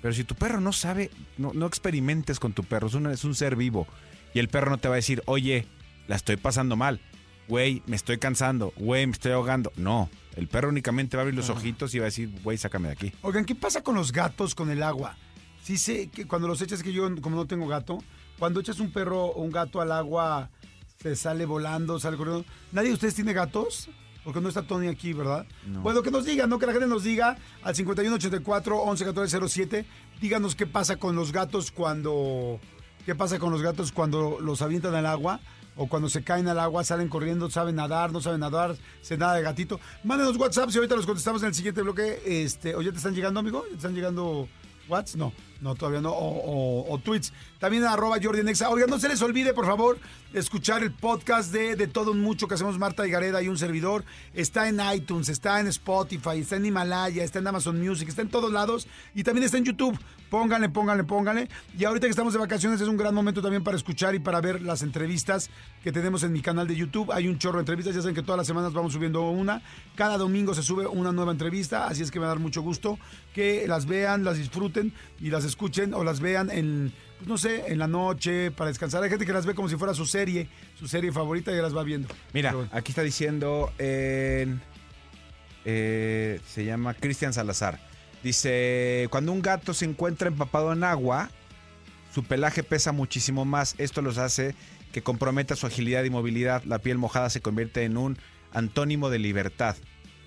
Pero 0.00 0.14
si 0.14 0.24
tu 0.24 0.34
perro 0.34 0.60
no 0.60 0.72
sabe, 0.72 1.10
no, 1.36 1.52
no 1.54 1.66
experimentes 1.66 2.40
con 2.40 2.54
tu 2.54 2.64
perro, 2.64 2.86
es 2.88 2.94
un, 2.94 3.06
es 3.08 3.24
un 3.24 3.34
ser 3.34 3.56
vivo. 3.56 3.86
Y 4.32 4.38
el 4.38 4.48
perro 4.48 4.70
no 4.70 4.78
te 4.78 4.88
va 4.88 4.94
a 4.94 4.96
decir, 4.96 5.22
oye, 5.26 5.66
la 6.12 6.16
estoy 6.16 6.36
pasando 6.36 6.76
mal. 6.76 7.00
Güey, 7.48 7.82
me 7.86 7.96
estoy 7.96 8.18
cansando. 8.18 8.74
Güey, 8.76 9.06
me 9.06 9.12
estoy 9.12 9.32
ahogando. 9.32 9.72
No, 9.76 10.10
el 10.36 10.46
perro 10.46 10.68
únicamente 10.68 11.16
va 11.16 11.22
a 11.22 11.24
abrir 11.24 11.34
los 11.34 11.48
ojitos 11.48 11.94
y 11.94 12.00
va 12.00 12.04
a 12.04 12.12
decir, 12.12 12.30
güey, 12.42 12.58
sácame 12.58 12.88
de 12.88 12.92
aquí. 12.92 13.12
Oigan, 13.22 13.46
¿qué 13.46 13.54
pasa 13.54 13.82
con 13.82 13.94
los 13.94 14.12
gatos 14.12 14.54
con 14.54 14.70
el 14.70 14.82
agua? 14.82 15.16
Sí 15.62 15.78
sé 15.78 16.08
que 16.08 16.26
cuando 16.26 16.48
los 16.48 16.60
echas, 16.60 16.82
que 16.82 16.92
yo 16.92 17.08
como 17.22 17.36
no 17.36 17.46
tengo 17.46 17.66
gato, 17.66 18.04
cuando 18.38 18.60
echas 18.60 18.78
un 18.78 18.92
perro 18.92 19.24
o 19.24 19.40
un 19.40 19.50
gato 19.50 19.80
al 19.80 19.90
agua, 19.90 20.50
se 21.02 21.16
sale 21.16 21.46
volando, 21.46 21.98
sale 21.98 22.18
corriendo. 22.18 22.44
¿Nadie 22.72 22.88
de 22.88 22.94
ustedes 22.94 23.14
tiene 23.14 23.32
gatos? 23.32 23.88
Porque 24.22 24.42
no 24.42 24.50
está 24.50 24.64
Tony 24.64 24.88
aquí, 24.88 25.14
¿verdad? 25.14 25.46
Bueno, 25.66 26.02
que 26.02 26.10
nos 26.10 26.26
digan, 26.26 26.50
¿no? 26.50 26.58
Que 26.58 26.66
la 26.66 26.72
gente 26.72 26.88
nos 26.88 27.04
diga 27.04 27.38
al 27.62 27.74
5184 27.74 28.84
111407. 28.84 29.86
Díganos 30.20 30.56
qué 30.56 30.66
pasa 30.66 30.96
con 30.96 31.16
los 31.16 31.32
gatos 31.32 31.70
cuando. 31.70 32.60
¿Qué 33.04 33.14
pasa 33.14 33.38
con 33.38 33.50
los 33.50 33.62
gatos 33.62 33.90
cuando 33.90 34.38
los 34.40 34.62
avientan 34.62 34.94
al 34.94 35.06
agua? 35.06 35.40
O 35.74 35.88
cuando 35.88 36.08
se 36.08 36.22
caen 36.22 36.46
al 36.48 36.58
agua, 36.58 36.84
salen 36.84 37.08
corriendo, 37.08 37.50
saben 37.50 37.76
nadar, 37.76 38.12
no 38.12 38.20
saben 38.20 38.40
nadar, 38.40 38.76
se 39.00 39.16
nada 39.16 39.34
de 39.34 39.42
gatito. 39.42 39.80
Mándenos 40.04 40.36
WhatsApp 40.36 40.68
y 40.70 40.76
ahorita 40.76 40.94
los 40.94 41.06
contestamos 41.06 41.42
en 41.42 41.48
el 41.48 41.54
siguiente 41.54 41.82
bloque. 41.82 42.22
Este, 42.26 42.76
¿O 42.76 42.82
ya 42.82 42.90
te 42.90 42.98
están 42.98 43.14
llegando, 43.14 43.40
amigo? 43.40 43.62
¿Ya 43.64 43.70
te 43.70 43.76
están 43.76 43.94
llegando 43.94 44.48
WhatsApp? 44.88 45.18
No, 45.18 45.32
no, 45.62 45.74
todavía 45.74 46.00
no. 46.00 46.10
O, 46.10 46.28
o- 46.84 46.92
o 46.92 46.98
tweets. 46.98 47.32
También 47.58 47.84
arroba 47.84 48.16
Jordi 48.22 48.42
Nexa. 48.42 48.68
Oigan, 48.68 48.90
no 48.90 48.98
se 48.98 49.08
les 49.08 49.22
olvide, 49.22 49.54
por 49.54 49.64
favor, 49.66 49.98
escuchar 50.34 50.82
el 50.82 50.92
podcast 50.92 51.52
de, 51.52 51.76
de 51.76 51.86
Todo 51.86 52.10
un 52.10 52.20
Mucho 52.20 52.48
que 52.48 52.54
hacemos 52.54 52.78
Marta 52.78 53.06
y 53.06 53.10
Gareda 53.10 53.40
y 53.42 53.48
un 53.48 53.56
servidor. 53.56 54.04
Está 54.34 54.68
en 54.68 54.80
iTunes, 54.94 55.28
está 55.28 55.60
en 55.60 55.68
Spotify, 55.68 56.38
está 56.40 56.56
en 56.56 56.66
Himalaya, 56.66 57.22
está 57.24 57.38
en 57.38 57.46
Amazon 57.46 57.80
Music, 57.80 58.08
está 58.08 58.22
en 58.22 58.28
todos 58.28 58.52
lados 58.52 58.88
y 59.14 59.22
también 59.22 59.44
está 59.44 59.56
en 59.58 59.64
YouTube. 59.64 59.98
Pónganle, 60.28 60.70
pónganle, 60.70 61.04
pónganle. 61.04 61.48
Y 61.78 61.84
ahorita 61.84 62.06
que 62.06 62.10
estamos 62.10 62.32
de 62.32 62.38
vacaciones 62.40 62.80
es 62.80 62.88
un 62.88 62.96
gran 62.96 63.14
momento 63.14 63.40
también 63.42 63.62
para 63.62 63.76
escuchar 63.76 64.14
y 64.14 64.18
para 64.18 64.40
ver 64.40 64.62
las 64.62 64.82
entrevistas 64.82 65.50
que 65.84 65.92
tenemos 65.92 66.22
en 66.24 66.32
mi 66.32 66.40
canal 66.40 66.66
de 66.66 66.74
YouTube. 66.74 67.12
Hay 67.12 67.28
un 67.28 67.38
chorro 67.38 67.58
de 67.58 67.62
entrevistas, 67.62 67.94
ya 67.94 68.00
saben 68.00 68.14
que 68.14 68.22
todas 68.22 68.38
las 68.38 68.46
semanas 68.46 68.72
vamos 68.72 68.94
subiendo 68.94 69.28
una. 69.30 69.62
Cada 69.94 70.16
domingo 70.18 70.54
se 70.54 70.62
sube 70.62 70.86
una 70.86 71.12
nueva 71.12 71.32
entrevista, 71.32 71.86
así 71.86 72.02
es 72.02 72.10
que 72.10 72.18
me 72.18 72.24
va 72.24 72.32
a 72.32 72.34
dar 72.34 72.42
mucho 72.42 72.62
gusto 72.62 72.98
que 73.34 73.66
las 73.68 73.86
vean, 73.86 74.24
las 74.24 74.38
disfruten 74.38 74.92
y 75.20 75.28
las 75.30 75.44
escuchen 75.44 75.51
o 75.94 76.04
las 76.04 76.20
vean 76.20 76.50
en, 76.50 76.92
pues 77.18 77.28
no 77.28 77.38
sé, 77.38 77.64
en 77.72 77.78
la 77.78 77.86
noche 77.88 78.50
para 78.50 78.68
descansar. 78.68 79.02
Hay 79.02 79.10
gente 79.10 79.26
que 79.26 79.32
las 79.32 79.46
ve 79.46 79.54
como 79.54 79.68
si 79.68 79.76
fuera 79.76 79.94
su 79.94 80.06
serie, 80.06 80.48
su 80.78 80.88
serie 80.88 81.12
favorita 81.12 81.52
y 81.52 81.56
ya 81.56 81.62
las 81.62 81.76
va 81.76 81.82
viendo. 81.82 82.08
Mira, 82.32 82.52
bueno. 82.52 82.68
aquí 82.72 82.92
está 82.92 83.02
diciendo 83.02 83.72
en- 83.78 84.60
eh, 85.64 86.40
se 86.46 86.64
llama 86.64 86.94
Cristian 86.94 87.32
Salazar. 87.32 87.78
Dice, 88.22 89.08
cuando 89.10 89.32
un 89.32 89.42
gato 89.42 89.74
se 89.74 89.84
encuentra 89.84 90.28
empapado 90.28 90.72
en 90.72 90.84
agua, 90.84 91.30
su 92.14 92.22
pelaje 92.24 92.62
pesa 92.62 92.92
muchísimo 92.92 93.44
más. 93.44 93.74
Esto 93.78 94.02
los 94.02 94.18
hace 94.18 94.54
que 94.92 95.02
comprometa 95.02 95.56
su 95.56 95.66
agilidad 95.66 96.04
y 96.04 96.10
movilidad. 96.10 96.62
La 96.64 96.78
piel 96.78 96.98
mojada 96.98 97.30
se 97.30 97.40
convierte 97.40 97.84
en 97.84 97.96
un 97.96 98.18
antónimo 98.52 99.10
de 99.10 99.18
libertad. 99.18 99.76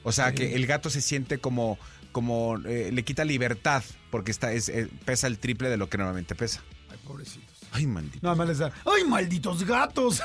O 0.04 0.12
sea, 0.12 0.34
que 0.34 0.56
el 0.56 0.68
gato 0.68 0.90
se 0.90 1.02
siente 1.02 1.40
como, 1.40 1.80
como 2.16 2.58
eh, 2.64 2.92
le 2.94 3.04
quita 3.04 3.26
libertad 3.26 3.84
porque 4.10 4.32
está, 4.32 4.54
es- 4.54 4.70
eh, 4.70 4.88
pesa 5.04 5.28
el 5.28 5.38
triple 5.38 5.68
de 5.68 5.76
lo 5.76 5.90
que 5.90 5.98
normalmente 5.98 6.34
pesa. 6.34 6.62
Ay, 6.90 6.98
pobrecitos. 7.06 7.54
Ay, 7.74 7.86
maldito. 7.88 8.20
Nada 8.22 8.36
más 8.38 8.48
les 8.48 8.60
da. 8.60 8.72
¡Ay, 8.86 9.04
malditos 9.04 9.66
gatos! 9.66 10.22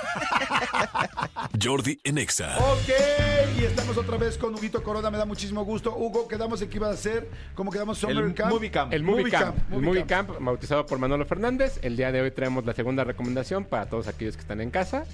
Jordi 1.61 1.99
en 2.05 2.19
Exa. 2.19 2.57
Ok, 2.59 3.59
y 3.61 3.65
estamos 3.65 3.97
otra 3.97 4.17
vez 4.19 4.39
con 4.39 4.55
Huguito 4.55 4.85
Corona, 4.85 5.11
me 5.11 5.19
da 5.19 5.25
muchísimo 5.25 5.65
gusto. 5.65 5.93
Hugo, 5.97 6.29
quedamos 6.29 6.63
en 6.63 6.71
que 6.71 6.77
iba 6.77 6.87
a 6.87 6.93
hacer, 6.93 7.29
¿cómo 7.57 7.73
quedamos? 7.73 7.99
Summer 7.99 8.19
El 8.25 8.35
Camp. 8.35 8.53
Movie 8.53 8.71
Camp. 8.71 8.93
El 8.93 9.03
Movie 9.03 9.29
Camp. 9.33 9.57
El 9.73 9.81
Movie 9.83 10.07
Camp, 10.07 10.31
bautizado 10.39 10.87
por 10.87 11.01
Manolo 11.01 11.27
Fernández. 11.27 11.81
El 11.83 11.97
día 11.97 12.13
de 12.13 12.21
hoy 12.21 12.31
traemos 12.31 12.65
la 12.65 12.73
segunda 12.73 13.03
recomendación 13.03 13.65
para 13.65 13.87
todos 13.87 14.07
aquellos 14.07 14.37
que 14.37 14.43
están 14.43 14.61
en 14.61 14.71
casa. 14.71 15.07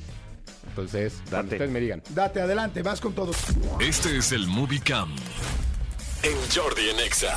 Entonces, 0.69 1.23
cuando 1.31 1.53
ustedes 1.53 1.71
me 1.71 1.81
digan. 1.81 2.03
Date, 2.11 2.43
adelante, 2.43 2.83
vas 2.83 3.01
con 3.01 3.15
todo. 3.15 3.33
Este 3.81 4.19
es 4.19 4.33
el 4.33 4.47
Movie 4.47 4.81
Cam. 4.81 5.17
En 6.27 6.37
Jordi 6.53 6.91
en 6.91 6.99
Exa. 6.99 7.37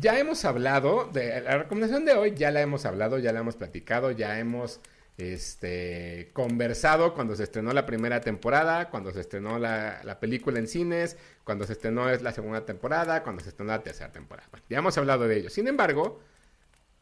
Ya 0.00 0.16
hemos 0.16 0.44
hablado 0.44 1.10
de 1.12 1.40
la 1.40 1.58
recomendación 1.58 2.04
de 2.04 2.12
hoy, 2.12 2.34
ya 2.36 2.52
la 2.52 2.60
hemos 2.60 2.86
hablado, 2.86 3.18
ya 3.18 3.32
la 3.32 3.40
hemos 3.40 3.56
platicado, 3.56 4.12
ya 4.12 4.38
hemos 4.38 4.78
este, 5.18 6.30
conversado 6.34 7.14
cuando 7.14 7.34
se 7.34 7.42
estrenó 7.42 7.72
la 7.72 7.84
primera 7.84 8.20
temporada, 8.20 8.90
cuando 8.90 9.10
se 9.10 9.22
estrenó 9.22 9.58
la, 9.58 10.00
la 10.04 10.20
película 10.20 10.60
en 10.60 10.68
cines, 10.68 11.16
cuando 11.42 11.66
se 11.66 11.72
estrenó 11.72 12.08
la 12.08 12.32
segunda 12.32 12.64
temporada, 12.64 13.24
cuando 13.24 13.42
se 13.42 13.48
estrenó 13.48 13.72
la 13.72 13.82
tercera 13.82 14.12
temporada. 14.12 14.48
Ya 14.68 14.78
hemos 14.78 14.96
hablado 14.98 15.26
de 15.26 15.38
ello. 15.38 15.50
Sin 15.50 15.66
embargo, 15.66 16.20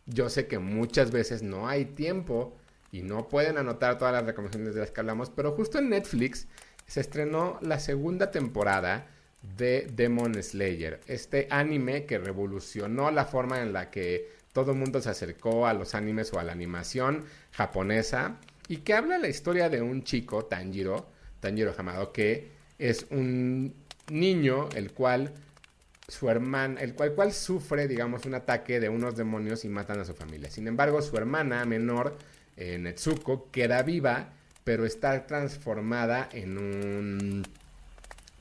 yo 0.06 0.30
sé 0.30 0.46
que 0.46 0.58
muchas 0.58 1.10
veces 1.10 1.42
no 1.42 1.68
hay 1.68 1.84
tiempo 1.84 2.56
y 2.92 3.02
no 3.02 3.28
pueden 3.28 3.58
anotar 3.58 3.98
todas 3.98 4.14
las 4.14 4.24
recomendaciones 4.24 4.74
de 4.74 4.80
las 4.80 4.90
que 4.90 5.00
hablamos, 5.00 5.28
pero 5.28 5.52
justo 5.52 5.78
en 5.78 5.90
Netflix 5.90 6.48
se 6.90 7.00
estrenó 7.00 7.56
la 7.62 7.78
segunda 7.78 8.32
temporada 8.32 9.06
de 9.56 9.86
Demon 9.94 10.34
Slayer, 10.42 11.00
este 11.06 11.46
anime 11.48 12.04
que 12.04 12.18
revolucionó 12.18 13.12
la 13.12 13.26
forma 13.26 13.62
en 13.62 13.72
la 13.72 13.92
que 13.92 14.28
todo 14.52 14.72
el 14.72 14.78
mundo 14.78 15.00
se 15.00 15.08
acercó 15.08 15.68
a 15.68 15.72
los 15.72 15.94
animes 15.94 16.32
o 16.32 16.40
a 16.40 16.42
la 16.42 16.50
animación 16.50 17.24
japonesa 17.52 18.40
y 18.66 18.78
que 18.78 18.94
habla 18.94 19.18
la 19.18 19.28
historia 19.28 19.68
de 19.68 19.80
un 19.80 20.02
chico, 20.02 20.46
Tanjiro, 20.46 21.06
Tanjiro 21.38 21.72
Hamado, 21.78 22.12
que 22.12 22.50
es 22.76 23.06
un 23.10 23.72
niño 24.10 24.68
el 24.74 24.90
cual 24.92 25.32
su 26.08 26.28
hermana, 26.28 26.80
el 26.80 26.94
cual, 26.94 27.14
cual 27.14 27.32
sufre, 27.32 27.86
digamos, 27.86 28.26
un 28.26 28.34
ataque 28.34 28.80
de 28.80 28.88
unos 28.88 29.14
demonios 29.14 29.64
y 29.64 29.68
matan 29.68 30.00
a 30.00 30.04
su 30.04 30.14
familia. 30.14 30.50
Sin 30.50 30.66
embargo, 30.66 31.00
su 31.02 31.16
hermana 31.16 31.64
menor, 31.66 32.16
eh, 32.56 32.78
Netsuko, 32.78 33.48
queda 33.52 33.80
viva, 33.84 34.32
pero 34.70 34.86
está 34.86 35.26
transformada 35.26 36.28
en 36.32 36.56
un 36.56 37.42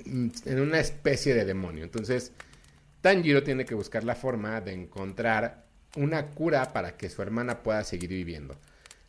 en 0.06 0.60
una 0.60 0.80
especie 0.80 1.34
de 1.34 1.44
demonio. 1.44 1.84
Entonces, 1.84 2.34
Tanjiro 3.02 3.42
tiene 3.42 3.66
que 3.66 3.74
buscar 3.74 4.04
la 4.04 4.14
forma 4.14 4.62
de 4.62 4.74
encontrar 4.74 5.66
una 5.96 6.28
cura 6.28 6.72
para 6.72 6.98
que 6.98 7.10
su 7.10 7.24
hermana 7.24 7.64
pueda 7.64 7.84
seguir 7.84 8.12
viviendo. 8.12 8.56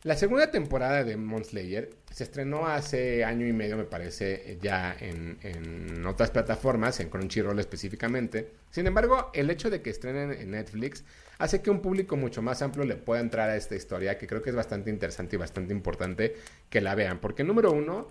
La 0.03 0.17
segunda 0.17 0.49
temporada 0.49 1.03
de 1.03 1.11
Demon 1.11 1.45
Slayer 1.45 1.91
se 2.11 2.23
estrenó 2.23 2.67
hace 2.67 3.23
año 3.23 3.45
y 3.45 3.53
medio, 3.53 3.77
me 3.77 3.83
parece, 3.83 4.57
ya 4.59 4.95
en, 4.99 5.37
en, 5.43 6.03
otras 6.07 6.31
plataformas, 6.31 6.99
en 6.99 7.09
Crunchyroll 7.09 7.59
específicamente. 7.59 8.49
Sin 8.71 8.87
embargo, 8.87 9.29
el 9.35 9.51
hecho 9.51 9.69
de 9.69 9.83
que 9.83 9.91
estrenen 9.91 10.31
en 10.31 10.51
Netflix 10.51 11.03
hace 11.37 11.61
que 11.61 11.69
un 11.69 11.81
público 11.81 12.17
mucho 12.17 12.41
más 12.41 12.63
amplio 12.63 12.83
le 12.83 12.95
pueda 12.95 13.21
entrar 13.21 13.51
a 13.51 13.55
esta 13.55 13.75
historia, 13.75 14.17
que 14.17 14.25
creo 14.25 14.41
que 14.41 14.49
es 14.49 14.55
bastante 14.55 14.89
interesante 14.89 15.35
y 15.35 15.39
bastante 15.39 15.71
importante 15.71 16.35
que 16.71 16.81
la 16.81 16.95
vean. 16.95 17.19
Porque 17.19 17.43
número 17.43 17.71
uno, 17.71 18.07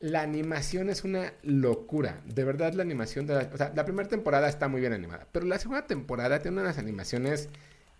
la 0.00 0.22
animación 0.22 0.90
es 0.90 1.04
una 1.04 1.34
locura. 1.44 2.22
De 2.24 2.42
verdad, 2.42 2.72
la 2.72 2.82
animación 2.82 3.28
de 3.28 3.34
la, 3.34 3.50
o 3.54 3.56
sea, 3.56 3.72
la 3.76 3.84
primera 3.84 4.08
temporada 4.08 4.48
está 4.48 4.66
muy 4.66 4.80
bien 4.80 4.94
animada, 4.94 5.28
pero 5.30 5.46
la 5.46 5.60
segunda 5.60 5.86
temporada 5.86 6.40
tiene 6.40 6.60
unas 6.60 6.78
animaciones 6.78 7.48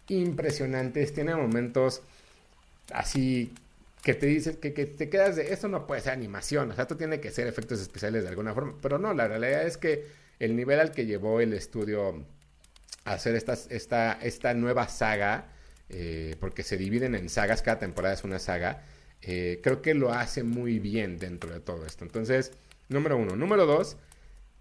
impresionantes, 0.08 1.12
tiene 1.12 1.36
momentos 1.36 2.02
así 2.92 3.52
que 4.02 4.14
te 4.14 4.26
dices 4.26 4.56
que, 4.56 4.72
que, 4.72 4.86
te 4.86 5.08
quedas 5.10 5.36
de 5.36 5.52
esto 5.52 5.68
no 5.68 5.86
puede 5.86 6.00
ser 6.00 6.12
animación, 6.12 6.70
o 6.70 6.74
sea, 6.74 6.82
esto 6.82 6.96
tiene 6.96 7.20
que 7.20 7.30
ser 7.30 7.46
efectos 7.46 7.80
especiales 7.80 8.22
de 8.22 8.30
alguna 8.30 8.54
forma, 8.54 8.74
pero 8.80 8.98
no, 8.98 9.12
la 9.12 9.28
realidad 9.28 9.66
es 9.66 9.76
que 9.76 10.06
el 10.38 10.56
nivel 10.56 10.80
al 10.80 10.92
que 10.92 11.06
llevó 11.06 11.40
el 11.40 11.52
estudio 11.52 12.24
a 13.04 13.12
hacer 13.12 13.34
esta, 13.34 13.54
esta, 14.20 14.54
nueva 14.54 14.88
saga, 14.88 15.48
eh, 15.90 16.36
porque 16.40 16.62
se 16.62 16.76
dividen 16.76 17.14
en 17.14 17.28
sagas, 17.28 17.62
cada 17.62 17.78
temporada 17.78 18.14
es 18.14 18.24
una 18.24 18.38
saga, 18.38 18.82
eh, 19.22 19.60
creo 19.62 19.82
que 19.82 19.94
lo 19.94 20.12
hace 20.12 20.42
muy 20.42 20.78
bien 20.78 21.18
dentro 21.18 21.52
de 21.52 21.60
todo 21.60 21.84
esto. 21.86 22.04
Entonces, 22.04 22.52
número 22.88 23.16
uno. 23.16 23.36
Número 23.36 23.66
dos, 23.66 23.96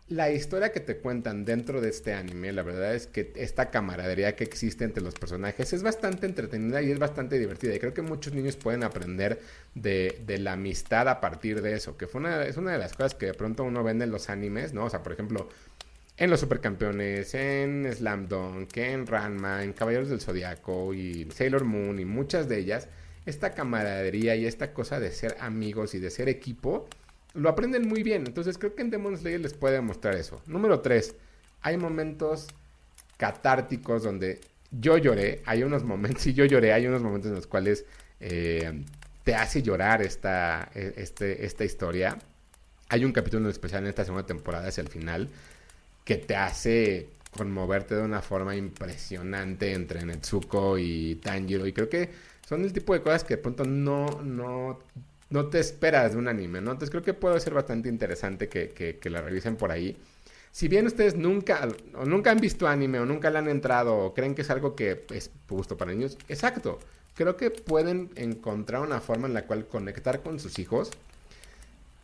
la 0.10 0.32
historia 0.32 0.72
que 0.72 0.80
te 0.80 0.98
cuentan 0.98 1.45
dentro 1.45 1.82
de 1.82 1.89
este 1.89 2.13
anime, 2.13 2.52
la 2.52 2.63
verdad 2.63 2.95
es 2.95 3.06
que 3.06 3.32
esta 3.36 3.69
camaradería 3.69 4.36
que 4.36 4.43
existe 4.43 4.84
entre 4.84 5.04
los 5.04 5.13
personajes 5.13 5.72
es 5.72 5.84
bastante 5.84 6.26
entretenida 6.26 6.82
y 6.82 6.91
es 6.91 6.98
bastante 6.98 7.38
divertida. 7.38 7.76
Y 7.76 7.80
creo 7.80 7.93
que 7.93 8.02
muchos 8.02 8.34
niños 8.34 8.56
pueden 8.56 8.84
aprender 8.84 9.39
de, 9.76 10.19
de 10.26 10.39
la 10.39 10.54
amistad 10.54 11.08
a 11.08 11.22
partir 11.22 11.62
de 11.62 11.74
eso, 11.76 11.95
que 11.95 12.08
fue 12.08 12.22
una, 12.22 12.43
es 12.43 12.58
una 12.58 12.72
de 12.72 12.80
las 12.80 12.93
cosas 12.93 13.13
que 13.13 13.28
de 13.28 13.34
pronto 13.36 13.63
uno 13.63 13.84
vende 13.84 14.06
en 14.06 14.12
los 14.12 14.30
animes, 14.30 14.74
¿no? 14.74 14.86
O 14.86 14.89
sea, 14.89 15.04
por 15.04 15.13
ejemplo, 15.13 15.48
en 16.17 16.30
los 16.32 16.39
Supercampeones, 16.39 17.36
en 17.36 17.88
Slam 17.93 18.28
Dunk, 18.28 18.76
en 18.78 19.06
Ranma, 19.06 19.63
en 19.63 19.74
Caballeros 19.74 20.10
del 20.10 20.22
Zodiaco 20.22 20.93
y 20.93 21.30
Sailor 21.32 21.65
Moon 21.65 22.00
y 22.00 22.06
muchas 22.06 22.50
de 22.50 22.58
ellas, 22.58 22.88
esta 23.28 23.54
camaradería 23.54 24.36
y 24.36 24.48
esta 24.48 24.74
cosa 24.74 25.00
de 25.00 25.12
ser 25.12 25.38
amigos 25.39 25.93
y 25.93 26.00
de 26.00 26.10
ser 26.10 26.30
equipo 26.30 26.88
lo 27.34 27.50
aprenden 27.50 27.88
muy 27.88 28.04
bien. 28.04 28.26
Entonces 28.26 28.58
creo 28.58 28.76
que 28.76 28.82
en 28.82 28.89
Demon 28.89 29.18
Slayer 29.18 29.39
les 29.39 29.54
puede 29.54 29.76
demostrar 29.76 30.15
eso. 30.15 30.42
Número 30.46 30.80
3. 30.80 31.15
Hay 31.62 31.78
momentos 31.78 32.48
catárticos 33.18 34.04
donde 34.04 34.39
yo 34.72 34.98
lloré. 34.98 35.42
Hay 35.46 35.63
unos 35.63 35.84
momentos, 35.84 36.22
sí, 36.24 36.34
yo 36.34 36.46
lloré. 36.46 36.74
Hay 36.74 36.88
unos 36.88 37.02
momentos 37.02 37.30
en 37.30 37.36
los 37.36 37.48
cuales 37.48 37.86
eh, 38.20 38.84
te 39.24 39.36
hace 39.36 39.62
llorar 39.62 40.02
esta, 40.02 40.70
e, 40.74 40.94
este, 40.98 41.46
esta 41.46 41.63
historia. 41.63 42.18
Hay 42.89 43.06
un 43.06 43.12
capítulo 43.12 43.50
especial 43.50 43.84
en 43.84 43.89
esta 43.89 44.04
segunda 44.04 44.26
temporada, 44.26 44.68
hacia 44.68 44.82
el 44.82 44.88
final, 44.88 45.30
que 46.04 46.18
te 46.18 46.36
hace 46.36 47.10
conmoverte 47.38 47.96
de 47.96 48.02
una 48.02 48.22
forma 48.22 48.56
impresionante 48.56 49.74
entre 49.74 50.04
Netsuko 50.04 50.80
y 50.80 51.15
Tanjiro. 51.15 51.68
Y 51.68 51.74
creo 51.74 51.88
que 51.88 52.10
son 52.48 52.63
el 52.63 52.74
tipo 52.74 52.94
de 52.94 53.02
cosas 53.02 53.24
que 53.24 53.36
de 53.36 53.42
pronto 53.44 53.63
no, 53.63 54.22
no 54.24 54.80
no 55.30 55.48
te 55.48 55.60
esperas 55.60 56.13
de 56.13 56.18
un 56.18 56.28
anime, 56.28 56.62
¿no? 56.62 56.72
Entonces 56.72 56.89
creo 56.89 57.04
que 57.04 57.13
puede 57.13 57.39
ser 57.39 57.54
bastante 57.54 57.89
interesante 57.89 58.50
que, 58.50 58.70
que, 58.70 59.10
la 59.10 59.22
revisen 59.22 59.56
por 59.56 59.72
ahí. 59.72 59.96
Si 60.52 60.68
bien 60.68 60.88
ustedes 60.88 61.15
nunca, 61.15 61.68
o 61.94 62.06
nunca 62.06 62.32
han 62.32 62.39
visto 62.39 62.68
anime, 62.68 63.00
o 63.00 63.06
nunca 63.06 63.30
le 63.30 63.38
han 63.38 63.48
entrado, 63.48 63.96
o 63.96 64.13
creen 64.13 64.34
que 64.34 64.42
es 64.42 64.50
algo 64.50 64.76
que 64.76 65.06
es 65.12 65.32
justo 65.48 65.78
para 65.78 65.92
niños, 65.92 66.18
exacto. 66.28 66.80
Creo 67.15 67.38
que 67.38 67.52
pueden 67.52 68.10
encontrar 68.15 68.82
una 68.82 69.02
forma 69.02 69.28
en 69.28 69.34
la 69.34 69.46
cual 69.46 69.68
conectar 69.68 70.22
con 70.22 70.39
sus 70.39 70.58
hijos 70.58 70.89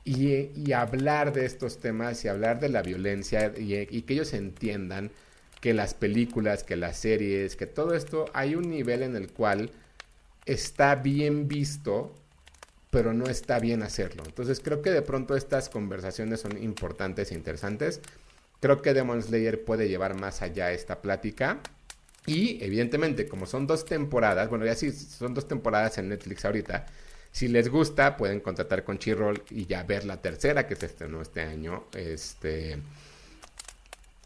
y, 0.03 0.51
y 0.55 0.73
hablar 0.73 1.33
de 1.33 1.45
estos 1.45 1.79
temas 1.79 2.23
y 2.25 2.27
hablar 2.27 2.59
de 2.59 2.69
la 2.69 2.81
violencia 2.81 3.51
y, 3.57 3.75
y 3.75 4.01
que 4.03 4.13
ellos 4.13 4.33
entiendan 4.33 5.11
que 5.61 5.73
las 5.73 5.93
películas, 5.95 6.63
que 6.63 6.75
las 6.75 6.97
series, 6.97 7.55
que 7.55 7.65
todo 7.65 7.95
esto 7.95 8.25
hay 8.33 8.55
un 8.55 8.69
nivel 8.69 9.01
en 9.01 9.15
el 9.15 9.31
cual 9.31 9.71
está 10.45 10.95
bien 10.95 11.47
visto 11.47 12.13
pero 12.95 13.13
no 13.13 13.25
está 13.25 13.60
bien 13.60 13.84
hacerlo. 13.84 14.23
Entonces 14.25 14.62
creo 14.63 14.81
que 14.81 14.89
de 14.89 15.01
pronto 15.01 15.36
estas 15.36 15.67
conversaciones 15.67 16.39
son 16.39 16.63
importantes 16.63 17.29
e 17.29 17.36
interesantes. 17.36 17.99
Creo 18.62 18.81
que 18.81 18.93
Demon 18.93 19.21
Slayer 19.21 19.65
puede 19.65 19.89
llevar 19.89 20.17
más 20.17 20.41
allá 20.41 20.71
esta 20.71 21.01
plática. 21.01 21.60
Y 22.25 22.63
evidentemente, 22.63 23.27
como 23.27 23.47
son 23.47 23.67
dos 23.67 23.84
temporadas, 23.84 24.47
bueno, 24.47 24.65
ya 24.65 24.75
sí, 24.75 24.93
son 24.93 25.34
dos 25.34 25.45
temporadas 25.45 25.97
en 25.97 26.08
Netflix 26.08 26.45
ahorita. 26.45 26.86
Si 27.34 27.49
les 27.49 27.67
gusta, 27.67 28.15
pueden 28.15 28.39
contratar 28.39 28.86
con 28.86 28.97
Chirrol 28.97 29.43
y 29.49 29.65
ya 29.65 29.84
ver 29.84 30.05
la 30.05 30.21
tercera 30.21 30.65
que 30.65 30.77
se 30.77 30.86
estrenó 30.86 31.21
este 31.21 31.41
año. 31.41 31.88
Este. 31.93 32.77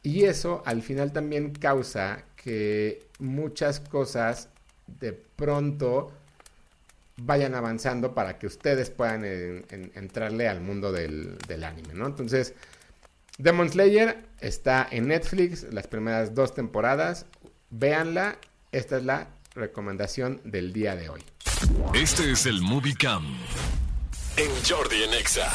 Y 0.04 0.26
eso 0.26 0.62
al 0.64 0.84
final 0.84 1.12
también 1.12 1.54
causa 1.54 2.24
que 2.36 3.08
muchas 3.18 3.80
cosas 3.80 4.50
de 5.00 5.14
pronto 5.14 6.12
vayan 7.22 7.56
avanzando 7.56 8.14
para 8.14 8.38
que 8.38 8.48
ustedes 8.48 8.90
puedan 8.90 9.24
entrarle 9.24 10.48
al 10.48 10.62
mundo 10.62 10.92
del, 10.92 11.38
anime, 11.64 11.94
¿no? 11.94 12.08
Entonces, 12.08 12.54
Demon 13.38 13.70
Slayer 13.70 14.26
está 14.40 14.88
en 14.90 15.08
Netflix 15.08 15.72
las 15.72 15.88
primeras 15.88 16.34
dos 16.36 16.54
temporadas. 16.54 17.26
Véanla. 17.70 18.38
Esta 18.72 18.98
es 18.98 19.06
la 19.06 19.30
recomendación 19.56 20.42
del 20.44 20.74
día 20.74 20.96
de 20.96 21.10
hoy. 21.10 21.24
Este 21.94 22.32
es 22.32 22.46
el 22.46 22.62
Movie 22.62 22.96
Cam 22.96 23.26
en 24.40 24.52
Jordi 24.66 25.04
en 25.04 25.14
Exa. 25.14 25.50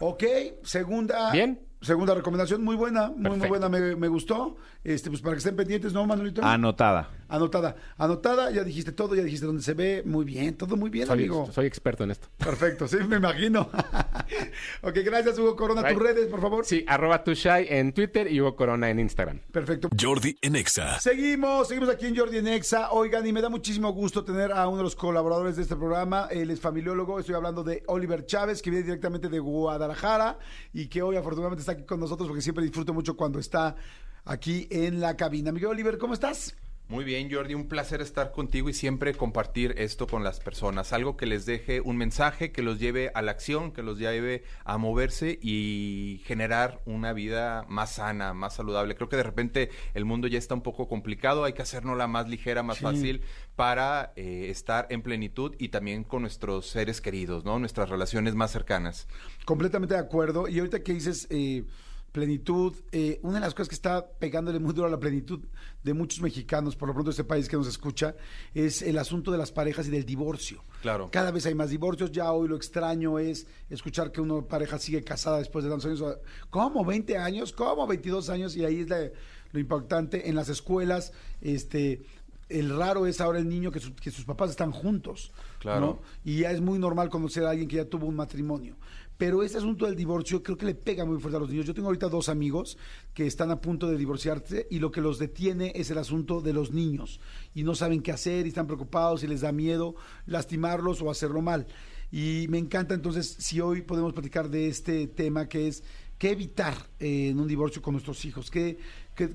Ok, 0.00 0.24
segunda. 0.62 1.32
Bien. 1.32 1.58
Segunda 1.80 2.12
recomendación, 2.14 2.64
muy 2.64 2.74
buena, 2.74 3.08
muy, 3.08 3.38
muy 3.38 3.48
buena, 3.48 3.68
me, 3.68 3.94
me, 3.94 4.08
gustó. 4.08 4.56
Este, 4.82 5.10
pues 5.10 5.22
para 5.22 5.34
que 5.34 5.38
estén 5.38 5.54
pendientes, 5.54 5.92
¿no, 5.92 6.04
Manuelito? 6.06 6.44
Anotada. 6.44 7.08
Anotada. 7.28 7.76
Anotada, 7.98 8.50
ya 8.50 8.64
dijiste 8.64 8.92
todo, 8.92 9.14
ya 9.14 9.22
dijiste 9.22 9.46
dónde 9.46 9.62
se 9.62 9.74
ve. 9.74 10.02
Muy 10.04 10.24
bien, 10.24 10.56
todo 10.56 10.76
muy 10.76 10.88
bien, 10.88 11.06
soy, 11.06 11.18
amigo. 11.18 11.48
Soy 11.52 11.66
experto 11.66 12.04
en 12.04 12.10
esto. 12.10 12.28
Perfecto, 12.38 12.88
sí, 12.88 12.96
me 13.06 13.16
imagino. 13.16 13.60
ok, 14.82 14.96
gracias, 15.04 15.38
Hugo 15.38 15.54
Corona. 15.54 15.86
Tus 15.86 15.98
redes, 15.98 16.26
por 16.28 16.40
favor. 16.40 16.64
Sí, 16.64 16.84
arroba 16.86 17.22
tushai 17.22 17.66
en 17.68 17.92
Twitter 17.92 18.32
y 18.32 18.40
Hugo 18.40 18.56
Corona 18.56 18.88
en 18.88 18.98
Instagram. 18.98 19.40
Perfecto. 19.52 19.90
Jordi 19.98 20.38
en 20.40 20.56
Exa. 20.56 20.98
Seguimos, 21.00 21.68
seguimos 21.68 21.90
aquí 21.90 22.06
en 22.06 22.16
Jordi 22.16 22.38
en 22.38 22.48
Exa. 22.48 22.92
Oigan, 22.92 23.26
y 23.26 23.32
me 23.32 23.42
da 23.42 23.50
muchísimo 23.50 23.92
gusto 23.92 24.24
tener 24.24 24.52
a 24.52 24.66
uno 24.66 24.78
de 24.78 24.84
los 24.84 24.96
colaboradores 24.96 25.56
de 25.56 25.62
este 25.62 25.76
programa. 25.76 26.28
Él 26.30 26.50
es 26.50 26.60
familiólogo. 26.60 27.20
Estoy 27.20 27.34
hablando 27.34 27.62
de 27.62 27.82
Oliver 27.88 28.24
Chávez, 28.24 28.62
que 28.62 28.70
viene 28.70 28.84
directamente 28.84 29.28
de 29.28 29.38
Guadalajara 29.38 30.38
y 30.72 30.86
que 30.86 31.02
hoy 31.02 31.16
afortunadamente 31.16 31.60
está 31.60 31.72
aquí 31.72 31.84
con 31.84 32.00
nosotros 32.00 32.26
porque 32.26 32.42
siempre 32.42 32.64
disfruto 32.64 32.94
mucho 32.94 33.16
cuando 33.16 33.38
está 33.38 33.76
aquí 34.24 34.66
en 34.70 35.00
la 35.00 35.16
cabina. 35.16 35.52
Miguel 35.52 35.70
Oliver, 35.70 35.98
¿cómo 35.98 36.14
estás? 36.14 36.56
Muy 36.90 37.04
bien, 37.04 37.30
Jordi, 37.30 37.52
un 37.52 37.68
placer 37.68 38.00
estar 38.00 38.32
contigo 38.32 38.70
y 38.70 38.72
siempre 38.72 39.12
compartir 39.12 39.74
esto 39.76 40.06
con 40.06 40.24
las 40.24 40.40
personas. 40.40 40.94
Algo 40.94 41.18
que 41.18 41.26
les 41.26 41.44
deje 41.44 41.82
un 41.82 41.98
mensaje, 41.98 42.50
que 42.50 42.62
los 42.62 42.78
lleve 42.78 43.10
a 43.14 43.20
la 43.20 43.30
acción, 43.30 43.72
que 43.72 43.82
los 43.82 43.98
lleve 43.98 44.44
a 44.64 44.78
moverse 44.78 45.38
y 45.42 46.22
generar 46.24 46.80
una 46.86 47.12
vida 47.12 47.66
más 47.68 47.96
sana, 47.96 48.32
más 48.32 48.54
saludable. 48.54 48.94
Creo 48.94 49.10
que 49.10 49.18
de 49.18 49.22
repente 49.22 49.68
el 49.92 50.06
mundo 50.06 50.28
ya 50.28 50.38
está 50.38 50.54
un 50.54 50.62
poco 50.62 50.88
complicado, 50.88 51.44
hay 51.44 51.52
que 51.52 51.60
hacernosla 51.60 52.06
más 52.06 52.26
ligera, 52.26 52.62
más 52.62 52.78
fácil 52.78 53.20
para 53.54 54.14
eh, 54.16 54.46
estar 54.48 54.86
en 54.88 55.02
plenitud 55.02 55.54
y 55.58 55.68
también 55.68 56.04
con 56.04 56.22
nuestros 56.22 56.68
seres 56.70 57.02
queridos, 57.02 57.44
¿no? 57.44 57.58
Nuestras 57.58 57.90
relaciones 57.90 58.34
más 58.34 58.50
cercanas. 58.50 59.08
Completamente 59.44 59.92
de 59.92 60.00
acuerdo. 60.00 60.48
Y 60.48 60.58
ahorita 60.58 60.82
que 60.82 60.94
dices 60.94 61.26
eh, 61.28 61.64
plenitud, 62.12 62.74
eh, 62.90 63.20
una 63.22 63.34
de 63.34 63.40
las 63.40 63.54
cosas 63.54 63.68
que 63.68 63.74
está 63.74 64.06
pegándole 64.18 64.58
muy 64.58 64.72
duro 64.72 64.88
a 64.88 64.90
la 64.90 64.98
plenitud 64.98 65.40
de 65.84 65.94
muchos 65.94 66.20
mexicanos, 66.20 66.74
por 66.74 66.88
lo 66.88 66.94
pronto 66.94 67.10
este 67.10 67.24
país 67.24 67.48
que 67.48 67.56
nos 67.56 67.68
escucha, 67.68 68.14
es 68.54 68.82
el 68.82 68.98
asunto 68.98 69.30
de 69.30 69.38
las 69.38 69.52
parejas 69.52 69.86
y 69.86 69.90
del 69.90 70.04
divorcio. 70.04 70.64
Claro. 70.82 71.10
Cada 71.12 71.30
vez 71.30 71.44
hay 71.46 71.54
más 71.54 71.70
divorcios. 71.70 72.10
Ya 72.12 72.32
hoy 72.32 72.48
lo 72.48 72.56
extraño 72.56 73.18
es 73.18 73.46
escuchar 73.68 74.10
que 74.10 74.20
una 74.20 74.40
pareja 74.42 74.78
sigue 74.78 75.04
casada 75.04 75.38
después 75.38 75.64
de 75.64 75.70
tantos 75.70 75.86
años. 75.86 76.18
¿Cómo? 76.50 76.84
¿20 76.84 77.16
años? 77.18 77.52
¿Cómo? 77.52 77.86
22 77.86 78.30
años. 78.30 78.56
Y 78.56 78.64
ahí 78.64 78.80
es 78.80 78.88
la- 78.88 79.10
lo 79.52 79.60
impactante. 79.60 80.28
En 80.28 80.34
las 80.34 80.48
escuelas, 80.48 81.12
este, 81.40 82.02
el 82.48 82.76
raro 82.76 83.06
es 83.06 83.20
ahora 83.20 83.38
el 83.38 83.48
niño 83.48 83.70
que, 83.70 83.80
su- 83.80 83.94
que 83.94 84.10
sus 84.10 84.24
papás 84.24 84.50
están 84.50 84.72
juntos. 84.72 85.32
Claro. 85.58 85.80
¿no? 85.80 86.00
Y 86.24 86.40
ya 86.40 86.52
es 86.52 86.60
muy 86.60 86.78
normal 86.78 87.10
conocer 87.10 87.44
a 87.44 87.50
alguien 87.50 87.68
que 87.68 87.76
ya 87.76 87.84
tuvo 87.84 88.06
un 88.06 88.16
matrimonio. 88.16 88.76
Pero 89.18 89.42
este 89.42 89.58
asunto 89.58 89.84
del 89.84 89.96
divorcio 89.96 90.44
creo 90.44 90.56
que 90.56 90.64
le 90.64 90.76
pega 90.76 91.04
muy 91.04 91.20
fuerte 91.20 91.36
a 91.36 91.40
los 91.40 91.50
niños. 91.50 91.66
Yo 91.66 91.74
tengo 91.74 91.88
ahorita 91.88 92.08
dos 92.08 92.28
amigos 92.28 92.78
que 93.14 93.26
están 93.26 93.50
a 93.50 93.60
punto 93.60 93.88
de 93.88 93.98
divorciarse 93.98 94.68
y 94.70 94.78
lo 94.78 94.92
que 94.92 95.00
los 95.00 95.18
detiene 95.18 95.72
es 95.74 95.90
el 95.90 95.98
asunto 95.98 96.40
de 96.40 96.52
los 96.52 96.70
niños. 96.70 97.20
Y 97.52 97.64
no 97.64 97.74
saben 97.74 98.00
qué 98.00 98.12
hacer 98.12 98.46
y 98.46 98.50
están 98.50 98.68
preocupados 98.68 99.24
y 99.24 99.26
les 99.26 99.40
da 99.40 99.50
miedo 99.50 99.96
lastimarlos 100.26 101.02
o 101.02 101.10
hacerlo 101.10 101.42
mal. 101.42 101.66
Y 102.12 102.46
me 102.48 102.58
encanta 102.58 102.94
entonces 102.94 103.36
si 103.38 103.60
hoy 103.60 103.82
podemos 103.82 104.12
platicar 104.12 104.48
de 104.48 104.68
este 104.68 105.08
tema 105.08 105.48
que 105.48 105.66
es 105.66 105.82
qué 106.16 106.30
evitar 106.30 106.74
eh, 107.00 107.30
en 107.30 107.40
un 107.40 107.48
divorcio 107.48 107.82
con 107.82 107.94
nuestros 107.94 108.24
hijos, 108.24 108.52
qué, 108.52 108.78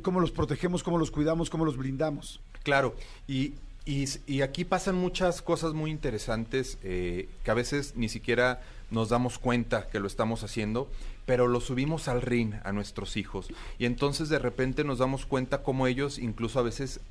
cómo 0.01 0.21
los 0.21 0.31
protegemos, 0.31 0.81
cómo 0.81 0.97
los 0.97 1.11
cuidamos, 1.11 1.49
cómo 1.49 1.65
los 1.65 1.75
blindamos. 1.75 2.39
Claro, 2.63 2.95
y, 3.27 3.53
y, 3.85 4.05
y 4.27 4.41
aquí 4.41 4.63
pasan 4.63 4.95
muchas 4.95 5.41
cosas 5.41 5.73
muy 5.73 5.91
interesantes 5.91 6.77
eh, 6.83 7.27
que 7.43 7.51
a 7.51 7.53
veces 7.53 7.93
ni 7.97 8.07
siquiera 8.07 8.61
nos 8.93 9.09
damos 9.09 9.39
cuenta 9.39 9.87
que 9.87 9.99
lo 9.99 10.07
estamos 10.07 10.43
haciendo, 10.43 10.89
pero 11.25 11.47
lo 11.47 11.59
subimos 11.59 12.07
al 12.07 12.21
ring 12.21 12.53
a 12.63 12.71
nuestros 12.71 13.17
hijos. 13.17 13.47
Y 13.79 13.85
entonces 13.85 14.29
de 14.29 14.39
repente 14.39 14.83
nos 14.83 14.99
damos 14.99 15.25
cuenta 15.25 15.63
cómo 15.63 15.87
ellos 15.87 16.19
incluso 16.19 16.59
a 16.59 16.63
veces 16.63 17.01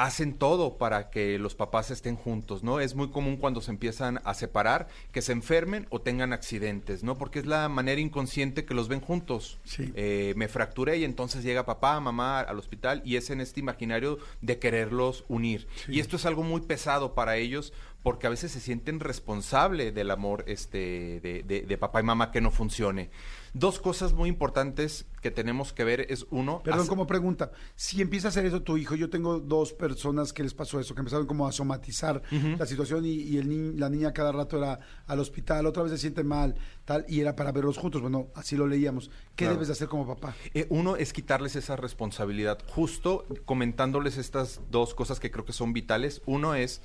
hacen 0.00 0.32
todo 0.32 0.78
para 0.78 1.10
que 1.10 1.38
los 1.38 1.54
papás 1.54 1.90
estén 1.90 2.16
juntos, 2.16 2.62
¿no? 2.62 2.80
Es 2.80 2.94
muy 2.94 3.10
común 3.10 3.36
cuando 3.36 3.60
se 3.60 3.70
empiezan 3.70 4.18
a 4.24 4.32
separar 4.32 4.88
que 5.12 5.20
se 5.20 5.32
enfermen 5.32 5.86
o 5.90 6.00
tengan 6.00 6.32
accidentes, 6.32 7.02
¿no? 7.02 7.18
Porque 7.18 7.38
es 7.38 7.44
la 7.44 7.68
manera 7.68 8.00
inconsciente 8.00 8.64
que 8.64 8.72
los 8.72 8.88
ven 8.88 9.00
juntos. 9.00 9.58
Sí. 9.64 9.92
Eh, 9.94 10.32
me 10.36 10.48
fracturé 10.48 10.96
y 10.96 11.04
entonces 11.04 11.44
llega 11.44 11.66
papá, 11.66 12.00
mamá 12.00 12.40
al 12.40 12.58
hospital 12.58 13.02
y 13.04 13.16
es 13.16 13.28
en 13.28 13.42
este 13.42 13.60
imaginario 13.60 14.18
de 14.40 14.58
quererlos 14.58 15.24
unir. 15.28 15.68
Y 15.86 16.00
esto 16.00 16.16
es 16.16 16.24
algo 16.24 16.44
muy 16.44 16.62
pesado 16.62 17.14
para 17.14 17.36
ellos 17.36 17.74
porque 18.02 18.26
a 18.26 18.30
veces 18.30 18.50
se 18.52 18.60
sienten 18.60 18.98
responsable 19.00 19.92
del 19.92 20.10
amor 20.10 20.44
este, 20.46 21.20
de, 21.22 21.42
de- 21.46 21.62
de 21.62 21.78
papá 21.78 22.00
y 22.00 22.02
mamá 22.02 22.30
que 22.30 22.40
no 22.40 22.50
funcione. 22.50 23.10
Dos 23.52 23.78
cosas 23.80 24.12
muy 24.14 24.28
importantes 24.28 25.06
que 25.20 25.30
tenemos 25.30 25.72
que 25.72 25.84
ver 25.84 26.06
es 26.08 26.24
uno... 26.30 26.62
Perdón, 26.62 26.80
hace- 26.82 26.88
como 26.88 27.06
pregunta, 27.06 27.50
si 27.76 28.00
empieza 28.00 28.28
a 28.28 28.30
hacer 28.30 28.46
eso 28.46 28.62
tu 28.62 28.76
hijo, 28.78 28.94
yo 28.94 29.10
tengo 29.10 29.38
dos 29.40 29.72
personas 29.74 30.32
que 30.32 30.42
les 30.42 30.54
pasó 30.54 30.80
eso, 30.80 30.94
que 30.94 31.00
empezaron 31.00 31.26
como 31.26 31.46
a 31.46 31.52
somatizar 31.52 32.22
la 32.30 32.64
situación 32.64 33.04
y, 33.04 33.10
y 33.14 33.36
el 33.38 33.48
ni- 33.48 33.78
la 33.78 33.90
niña 33.90 34.12
cada 34.12 34.32
rato 34.32 34.56
era 34.56 34.78
al 35.06 35.18
hospital, 35.20 35.66
otra 35.66 35.82
vez 35.82 35.92
se 35.92 35.98
siente 35.98 36.24
mal, 36.24 36.54
tal, 36.84 37.04
y 37.08 37.20
era 37.20 37.36
para 37.36 37.52
verlos 37.52 37.76
juntos. 37.76 38.00
Bueno, 38.00 38.28
así 38.34 38.56
lo 38.56 38.66
leíamos. 38.66 39.08
¿Qué 39.36 39.44
Claro. 39.44 39.54
debes 39.54 39.68
de 39.68 39.72
hacer 39.72 39.88
como 39.88 40.06
papá? 40.06 40.34
Eh, 40.54 40.66
uno 40.70 40.96
es 40.96 41.12
quitarles 41.12 41.54
esa 41.56 41.76
responsabilidad. 41.76 42.58
Justo 42.68 43.26
comentándoles 43.44 44.16
estas 44.16 44.60
dos 44.70 44.94
cosas 44.94 45.20
que 45.20 45.30
creo 45.30 45.44
que 45.44 45.52
son 45.52 45.72
vitales. 45.72 46.22
Uno 46.24 46.54
es 46.54 46.80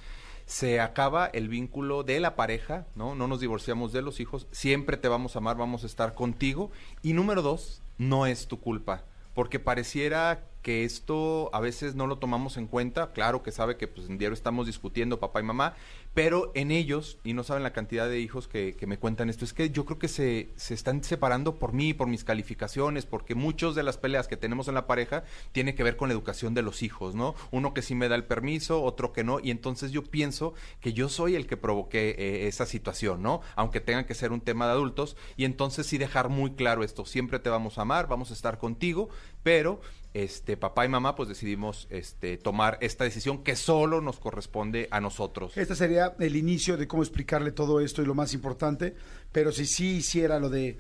se 0.46 0.80
acaba 0.80 1.26
el 1.28 1.50
vínculo 1.50 2.04
de 2.04 2.20
la 2.20 2.36
pareja, 2.36 2.86
¿no? 2.96 3.16
No 3.16 3.28
nos 3.28 3.40
divorciamos 3.40 3.92
de 3.94 4.02
los 4.02 4.20
hijos, 4.20 4.48
siempre 4.52 4.98
te 4.98 5.08
vamos 5.08 5.36
a 5.36 5.40
amar, 5.40 5.58
vamos 5.58 5.84
a 5.84 5.88
estar 5.88 6.14
contigo. 6.14 6.72
Y 7.02 7.14
número 7.14 7.42
dos, 7.42 7.82
no 7.98 8.26
es 8.26 8.48
tu 8.48 8.60
culpa, 8.60 9.04
porque 9.34 9.60
pareciera 9.60 10.48
que 10.66 10.84
esto 10.84 11.52
a 11.54 11.60
veces 11.60 11.94
no 11.94 12.08
lo 12.08 12.18
tomamos 12.18 12.58
en 12.58 12.66
cuenta, 12.66 13.12
claro 13.12 13.44
que 13.44 13.52
sabe 13.52 13.78
que 13.78 13.88
pues 13.88 14.10
en 14.10 14.18
diario 14.18 14.34
estamos 14.34 14.66
discutiendo 14.66 15.20
papá 15.20 15.40
y 15.40 15.44
mamá, 15.44 15.76
pero 16.16 16.52
en 16.56 16.72
ellos, 16.72 17.20
y 17.24 17.34
no 17.34 17.44
saben 17.44 17.62
la 17.62 17.72
cantidad 17.72 18.10
de 18.10 18.20
hijos 18.20 18.48
que, 18.48 18.76
que 18.76 18.88
me 18.88 18.98
cuentan 18.98 19.30
esto, 19.30 19.46
es 19.46 19.54
que 19.54 19.70
yo 19.70 19.86
creo 19.86 20.00
que 20.00 20.08
se, 20.08 20.50
se 20.56 20.74
están 20.74 21.04
separando 21.04 21.60
por 21.60 21.74
mí, 21.74 21.94
por 21.94 22.08
mis 22.08 22.24
calificaciones, 22.24 23.06
porque 23.06 23.36
muchos 23.36 23.76
de 23.76 23.84
las 23.84 24.00
peleas 24.00 24.28
que 24.28 24.38
tenemos 24.38 24.68
en 24.68 24.74
la 24.74 24.88
pareja 24.88 25.24
tiene 25.52 25.76
que 25.76 25.84
ver 25.84 25.98
con 25.98 26.10
la 26.10 26.14
educación 26.16 26.56
de 26.56 26.64
los 26.64 26.82
hijos, 26.82 27.14
¿no? 27.14 27.36
Uno 27.52 27.76
que 27.76 27.84
sí 27.84 27.94
me 27.94 28.10
da 28.10 28.16
el 28.16 28.24
permiso, 28.24 28.82
otro 28.82 29.14
que 29.14 29.24
no, 29.24 29.40
y 29.40 29.52
entonces 29.52 29.92
yo 29.92 30.02
pienso 30.02 30.56
que 30.82 30.94
yo 30.94 31.10
soy 31.10 31.36
el 31.36 31.46
que 31.46 31.58
provoqué 31.58 32.16
eh, 32.18 32.48
esa 32.48 32.66
situación, 32.66 33.22
¿no? 33.22 33.42
Aunque 33.56 33.82
tenga 33.82 34.08
que 34.08 34.16
ser 34.16 34.32
un 34.32 34.42
tema 34.42 34.66
de 34.66 34.72
adultos, 34.72 35.16
y 35.38 35.46
entonces 35.46 35.86
sí 35.86 36.00
dejar 36.00 36.30
muy 36.30 36.54
claro 36.54 36.84
esto, 36.84 37.06
siempre 37.06 37.38
te 37.38 37.52
vamos 37.52 37.78
a 37.78 37.84
amar, 37.84 38.08
vamos 38.08 38.32
a 38.32 38.34
estar 38.34 38.58
contigo, 38.58 39.10
pero 39.44 39.80
este 40.16 40.56
papá 40.56 40.86
y 40.86 40.90
mamá 40.90 41.14
pues 41.14 41.28
decidimos 41.28 41.88
este 41.90 42.38
tomar 42.38 42.78
esta 42.80 43.04
decisión 43.04 43.44
que 43.44 43.58
solo 43.58 44.00
nos 44.00 44.18
corresponde 44.18 44.88
a 44.90 45.02
nosotros. 45.02 45.58
Este 45.58 45.76
sería 45.76 46.16
el 46.20 46.38
inicio 46.38 46.78
de 46.78 46.88
cómo 46.88 47.04
explicarle 47.04 47.52
todo 47.52 47.82
esto 47.82 48.02
y 48.02 48.06
lo 48.06 48.16
más 48.16 48.34
importante, 48.34 48.96
pero 49.34 49.52
si 49.52 49.66
sí 49.66 49.98
hiciera 49.98 50.40
lo 50.40 50.50
de 50.50 50.78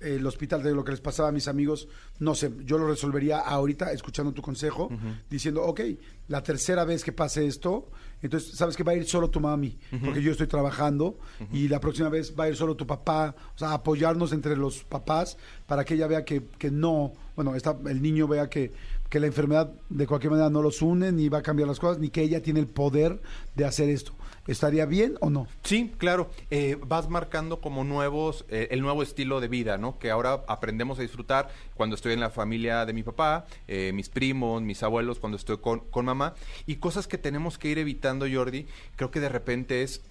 el 0.00 0.26
hospital 0.26 0.62
de 0.62 0.74
lo 0.74 0.84
que 0.84 0.90
les 0.90 1.00
pasaba 1.00 1.30
a 1.30 1.32
mis 1.32 1.48
amigos, 1.48 1.88
no 2.18 2.34
sé, 2.34 2.52
yo 2.64 2.76
lo 2.76 2.86
resolvería 2.86 3.38
ahorita 3.38 3.90
escuchando 3.90 4.34
tu 4.34 4.42
consejo, 4.42 4.90
diciendo, 5.30 5.62
ok, 5.62 5.80
la 6.28 6.42
tercera 6.42 6.84
vez 6.84 7.02
que 7.02 7.12
pase 7.12 7.46
esto, 7.46 7.88
entonces 8.20 8.54
sabes 8.54 8.76
que 8.76 8.82
va 8.82 8.92
a 8.92 8.96
ir 8.96 9.06
solo 9.06 9.30
tu 9.30 9.40
mami, 9.40 9.78
porque 10.04 10.20
yo 10.20 10.32
estoy 10.32 10.46
trabajando, 10.46 11.18
y 11.52 11.68
la 11.68 11.80
próxima 11.80 12.10
vez 12.10 12.34
va 12.38 12.44
a 12.44 12.48
ir 12.50 12.56
solo 12.56 12.76
tu 12.76 12.86
papá, 12.86 13.34
o 13.54 13.58
sea, 13.58 13.72
apoyarnos 13.72 14.34
entre 14.34 14.56
los 14.56 14.84
papás 14.84 15.38
para 15.66 15.86
que 15.86 15.94
ella 15.94 16.06
vea 16.06 16.22
que, 16.22 16.44
que 16.58 16.70
no, 16.70 17.14
bueno, 17.36 17.54
está, 17.54 17.76
el 17.86 18.02
niño 18.02 18.28
vea 18.28 18.48
que, 18.48 18.72
que 19.08 19.20
la 19.20 19.26
enfermedad 19.26 19.72
de 19.88 20.06
cualquier 20.06 20.30
manera 20.30 20.50
no 20.50 20.62
los 20.62 20.82
une, 20.82 21.12
ni 21.12 21.28
va 21.28 21.38
a 21.38 21.42
cambiar 21.42 21.68
las 21.68 21.78
cosas, 21.78 21.98
ni 21.98 22.10
que 22.10 22.22
ella 22.22 22.42
tiene 22.42 22.60
el 22.60 22.66
poder 22.66 23.20
de 23.54 23.64
hacer 23.64 23.88
esto. 23.88 24.12
¿Estaría 24.46 24.84
bien 24.84 25.16
o 25.20 25.30
no? 25.30 25.46
Sí, 25.62 25.92
claro. 25.96 26.30
Eh, 26.50 26.76
vas 26.86 27.08
marcando 27.08 27.60
como 27.60 27.82
nuevos, 27.82 28.44
eh, 28.48 28.68
el 28.70 28.82
nuevo 28.82 29.02
estilo 29.02 29.40
de 29.40 29.48
vida, 29.48 29.78
¿no? 29.78 29.98
Que 29.98 30.10
ahora 30.10 30.44
aprendemos 30.48 30.98
a 30.98 31.02
disfrutar 31.02 31.48
cuando 31.74 31.96
estoy 31.96 32.12
en 32.12 32.20
la 32.20 32.28
familia 32.28 32.84
de 32.84 32.92
mi 32.92 33.02
papá, 33.02 33.46
eh, 33.68 33.92
mis 33.94 34.10
primos, 34.10 34.60
mis 34.62 34.82
abuelos, 34.82 35.18
cuando 35.18 35.36
estoy 35.36 35.58
con, 35.58 35.80
con 35.90 36.04
mamá. 36.04 36.34
Y 36.66 36.76
cosas 36.76 37.06
que 37.06 37.16
tenemos 37.16 37.56
que 37.56 37.68
ir 37.68 37.78
evitando, 37.78 38.26
Jordi, 38.30 38.66
creo 38.96 39.10
que 39.10 39.20
de 39.20 39.30
repente 39.30 39.82
es 39.82 40.02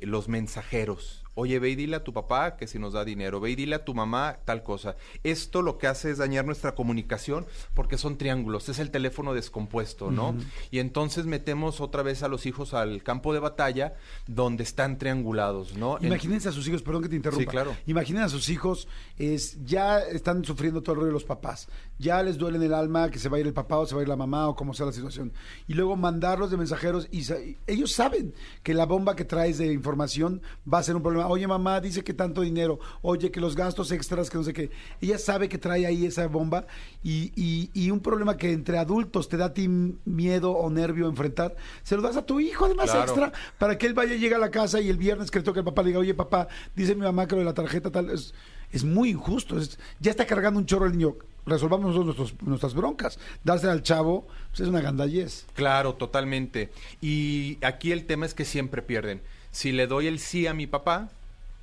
los 0.00 0.28
mensajeros. 0.28 1.21
Oye, 1.34 1.58
ve 1.58 1.70
y 1.70 1.76
dile 1.76 1.96
a 1.96 2.04
tu 2.04 2.12
papá 2.12 2.56
que 2.56 2.66
si 2.66 2.78
nos 2.78 2.92
da 2.92 3.04
dinero, 3.04 3.40
ve 3.40 3.50
y 3.50 3.54
dile 3.54 3.76
a 3.76 3.84
tu 3.84 3.94
mamá 3.94 4.38
tal 4.44 4.62
cosa. 4.62 4.96
Esto 5.24 5.62
lo 5.62 5.78
que 5.78 5.86
hace 5.86 6.10
es 6.10 6.18
dañar 6.18 6.44
nuestra 6.44 6.74
comunicación 6.74 7.46
porque 7.74 7.96
son 7.96 8.18
triángulos, 8.18 8.68
es 8.68 8.78
el 8.78 8.90
teléfono 8.90 9.32
descompuesto, 9.32 10.10
¿no? 10.10 10.34
Y 10.70 10.78
entonces 10.78 11.24
metemos 11.26 11.80
otra 11.80 12.02
vez 12.02 12.22
a 12.22 12.28
los 12.28 12.44
hijos 12.46 12.74
al 12.74 13.02
campo 13.02 13.32
de 13.32 13.38
batalla 13.38 13.94
donde 14.26 14.62
están 14.62 14.98
triangulados, 14.98 15.76
¿no? 15.76 15.98
En- 15.98 16.06
Imagínense 16.06 16.48
a 16.50 16.52
sus 16.52 16.68
hijos, 16.68 16.82
perdón 16.82 17.02
que 17.02 17.08
te 17.08 17.16
interrumpa. 17.16 17.42
Sí, 17.44 17.46
claro. 17.50 17.74
Imaginen 17.86 18.22
a 18.22 18.28
sus 18.28 18.48
hijos, 18.50 18.86
es, 19.18 19.56
ya 19.64 20.00
están 20.00 20.44
sufriendo 20.44 20.82
todo 20.82 20.92
el 20.92 20.96
rollo 21.00 21.06
de 21.08 21.12
los 21.14 21.24
papás. 21.24 21.68
Ya 21.98 22.22
les 22.22 22.36
duele 22.36 22.58
en 22.58 22.64
el 22.64 22.74
alma 22.74 23.10
que 23.10 23.18
se 23.18 23.28
va 23.28 23.38
a 23.38 23.40
ir 23.40 23.46
el 23.46 23.52
papá 23.54 23.78
o 23.78 23.86
se 23.86 23.94
va 23.94 24.00
a 24.00 24.02
ir 24.02 24.08
la 24.08 24.16
mamá 24.16 24.48
o 24.48 24.54
como 24.56 24.74
sea 24.74 24.86
la 24.86 24.92
situación. 24.92 25.32
Y 25.66 25.74
luego 25.74 25.96
mandarlos 25.96 26.50
de 26.50 26.56
mensajeros 26.58 27.08
y 27.10 27.22
sa- 27.24 27.40
y 27.40 27.56
ellos 27.66 27.92
saben 27.92 28.34
que 28.62 28.74
la 28.74 28.84
bomba 28.86 29.16
que 29.16 29.24
traes 29.24 29.58
de 29.58 29.72
información 29.72 30.42
va 30.70 30.78
a 30.78 30.82
ser 30.82 30.94
un 30.96 31.02
problema. 31.02 31.21
Oye, 31.28 31.46
mamá, 31.46 31.80
dice 31.80 32.02
que 32.04 32.14
tanto 32.14 32.40
dinero. 32.42 32.78
Oye, 33.02 33.30
que 33.30 33.40
los 33.40 33.54
gastos 33.56 33.90
extras, 33.92 34.30
que 34.30 34.38
no 34.38 34.44
sé 34.44 34.52
qué. 34.52 34.70
Ella 35.00 35.18
sabe 35.18 35.48
que 35.48 35.58
trae 35.58 35.86
ahí 35.86 36.06
esa 36.06 36.26
bomba 36.26 36.66
y, 37.02 37.32
y- 37.36 37.70
y 37.74 37.90
un 37.90 38.00
problema 38.00 38.36
que 38.36 38.52
entre 38.52 38.78
adultos 38.78 39.28
te 39.28 39.36
da 39.36 39.46
a 39.46 39.52
ti 39.54 39.68
miedo 40.04 40.52
o 40.52 40.70
nervio 40.70 41.08
enfrentar, 41.08 41.54
se 41.82 41.96
lo 41.96 42.02
das 42.02 42.16
a 42.16 42.26
tu 42.26 42.40
hijo 42.40 42.64
además 42.66 42.90
Claro. 42.90 43.02
extra 43.02 43.32
para 43.58 43.78
que 43.78 43.86
él 43.86 43.94
vaya, 43.94 44.14
llegue 44.14 44.34
a 44.34 44.38
la 44.38 44.50
casa 44.50 44.80
y 44.80 44.88
el 44.88 44.96
viernes 44.96 45.30
que 45.30 45.38
le 45.38 45.44
toque 45.44 45.60
al 45.60 45.64
papá 45.64 45.82
le 45.82 45.88
diga, 45.88 46.00
oye 46.00 46.14
papá, 46.14 46.48
dice 46.76 46.94
mi 46.94 47.02
mamá 47.02 47.26
que 47.26 47.34
lo 47.34 47.40
de 47.40 47.44
la 47.46 47.54
tarjeta 47.54 47.90
tal, 47.90 48.10
es, 48.10 48.34
es 48.70 48.84
muy 48.84 49.10
injusto, 49.10 49.58
es- 49.58 49.78
ya 50.00 50.10
está 50.10 50.26
cargando 50.26 50.58
un 50.60 50.66
chorro 50.66 50.86
el 50.86 50.92
niño, 50.92 51.16
resolvamos 51.44 51.88
nosotros 51.94 52.16
nuestros- 52.16 52.42
nuestras 52.48 52.74
broncas, 52.74 53.18
dársela 53.44 53.72
al 53.72 53.82
chavo, 53.82 54.26
pues 54.50 54.60
es 54.60 54.68
una 54.68 54.80
gandallez. 54.80 55.46
Claro, 55.54 55.94
totalmente. 55.94 56.70
Y 57.00 57.58
aquí 57.62 57.90
el 57.92 58.04
tema 58.06 58.26
es 58.26 58.34
que 58.34 58.44
siempre 58.44 58.80
pierden. 58.82 59.20
Si 59.52 59.70
le 59.70 59.86
doy 59.86 60.08
el 60.08 60.18
sí 60.18 60.48
a 60.48 60.54
mi 60.54 60.66
papá, 60.66 61.10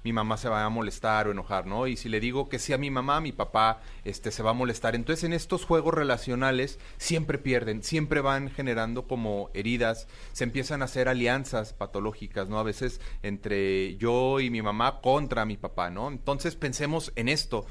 mi 0.04 0.14
mamá 0.14 0.38
se 0.38 0.48
va 0.48 0.64
a 0.64 0.70
molestar 0.70 1.28
o 1.28 1.32
enojar, 1.32 1.66
¿no? 1.66 1.88
Y 1.88 1.98
si 1.98 2.08
le 2.08 2.22
digo 2.22 2.48
que 2.48 2.60
sí 2.60 2.72
a 2.72 2.78
mi 2.78 2.90
mamá, 2.90 3.20
mi 3.20 3.34
papá 3.34 3.82
este, 4.06 4.32
se 4.32 4.44
va 4.44 4.52
a 4.52 4.54
molestar. 4.54 4.96
Entonces, 4.96 5.26
en 5.26 5.34
estos 5.34 5.66
juegos 5.66 5.94
relacionales 5.94 6.80
siempre 6.98 7.38
pierden, 7.38 7.84
siempre 7.84 8.22
van 8.22 8.50
generando 8.50 9.08
como 9.08 9.50
heridas, 9.54 10.08
se 10.32 10.46
empiezan 10.46 10.82
a 10.82 10.86
hacer 10.86 11.10
alianzas 11.10 11.74
patológicas, 11.74 12.48
¿no? 12.48 12.60
A 12.60 12.64
veces 12.64 13.02
entre 13.24 13.98
yo 13.98 14.40
y 14.40 14.50
mi 14.50 14.62
mamá 14.62 15.02
contra 15.02 15.46
mi 15.46 15.58
papá, 15.58 15.90
¿no? 15.90 16.08
Entonces, 16.08 16.56
pensemos 16.56 17.12
en 17.16 17.28
esto. 17.28 17.66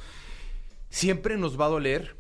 Siempre 0.91 1.39
nos 1.39 1.59
va 1.59 1.67
a 1.67 1.71
doler 1.71 2.17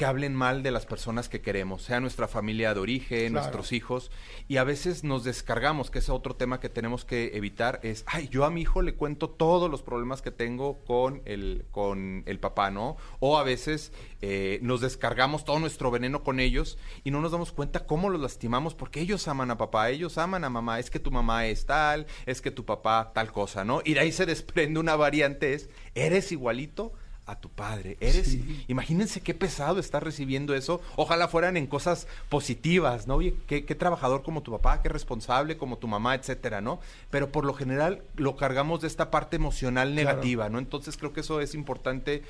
que 0.00 0.06
hablen 0.06 0.34
mal 0.34 0.62
de 0.62 0.70
las 0.70 0.86
personas 0.86 1.28
que 1.28 1.42
queremos, 1.42 1.82
sea 1.82 2.00
nuestra 2.00 2.26
familia 2.26 2.72
de 2.72 2.80
origen, 2.80 3.32
Claro. 3.32 3.32
nuestros 3.32 3.70
hijos, 3.72 4.10
y 4.48 4.56
a 4.56 4.64
veces 4.64 5.04
nos 5.04 5.24
descargamos, 5.24 5.90
que 5.90 5.98
es 5.98 6.08
otro 6.08 6.36
tema 6.36 6.58
que 6.58 6.70
tenemos 6.70 7.04
que 7.04 7.32
evitar, 7.36 7.80
es, 7.82 8.04
ay, 8.06 8.26
yo 8.30 8.46
a 8.46 8.50
mi 8.50 8.62
hijo 8.62 8.80
le 8.80 8.94
cuento 8.94 9.28
todos 9.28 9.70
los 9.70 9.82
problemas 9.82 10.22
que 10.22 10.30
tengo 10.30 10.82
con 10.86 11.20
el, 11.26 11.66
con 11.70 12.22
el 12.24 12.40
papá, 12.40 12.70
¿no? 12.70 12.96
O 13.18 13.36
a 13.36 13.42
veces 13.42 13.92
eh, 14.22 14.58
nos 14.62 14.80
descargamos 14.80 15.44
todo 15.44 15.58
nuestro 15.58 15.90
veneno 15.90 16.22
con 16.22 16.40
ellos 16.40 16.78
y 17.04 17.10
no 17.10 17.20
nos 17.20 17.32
damos 17.32 17.52
cuenta 17.52 17.84
cómo 17.84 18.08
los 18.08 18.22
lastimamos 18.22 18.74
porque 18.74 19.00
ellos 19.02 19.28
aman 19.28 19.50
a 19.50 19.58
papá, 19.58 19.90
ellos 19.90 20.16
aman 20.16 20.44
a 20.44 20.48
mamá, 20.48 20.78
es 20.78 20.88
que 20.88 20.98
tu 20.98 21.10
mamá 21.10 21.44
es 21.46 21.66
tal, 21.66 22.06
es 22.24 22.40
que 22.40 22.50
tu 22.50 22.64
papá 22.64 23.12
tal 23.14 23.32
cosa, 23.32 23.66
¿no? 23.66 23.82
Y 23.84 23.92
de 23.92 24.00
ahí 24.00 24.12
se 24.12 24.24
desprende 24.24 24.80
una 24.80 24.96
variante, 24.96 25.52
es, 25.52 25.68
eres 25.94 26.32
igualito 26.32 26.94
a 27.30 27.40
tu 27.40 27.48
padre. 27.48 27.96
Eres, 28.00 28.36
imagínense 28.66 29.20
qué 29.20 29.34
pesado 29.34 29.78
estar 29.78 30.02
recibiendo 30.02 30.54
eso. 30.54 30.80
Ojalá 30.96 31.28
fueran 31.28 31.56
en 31.56 31.66
cosas 31.66 32.08
positivas, 32.28 33.06
¿no? 33.06 33.16
Oye, 33.16 33.36
qué, 33.46 33.64
qué 33.64 33.74
trabajador 33.74 34.22
como 34.22 34.42
tu 34.42 34.50
papá, 34.50 34.82
qué 34.82 34.88
responsable 34.88 35.56
como 35.56 35.78
tu 35.78 35.86
mamá, 35.86 36.14
etcétera, 36.16 36.60
¿no? 36.60 36.80
Pero 37.10 37.30
por 37.30 37.44
lo 37.44 37.54
general 37.54 38.02
lo 38.16 38.36
cargamos 38.36 38.80
de 38.80 38.88
esta 38.88 39.10
parte 39.10 39.36
emocional 39.36 39.94
negativa, 39.94 40.48
¿no? 40.48 40.58
Entonces 40.58 40.96
creo 40.96 41.12
que 41.12 41.20
eso 41.20 41.40
es 41.40 41.54
importante 41.54 42.22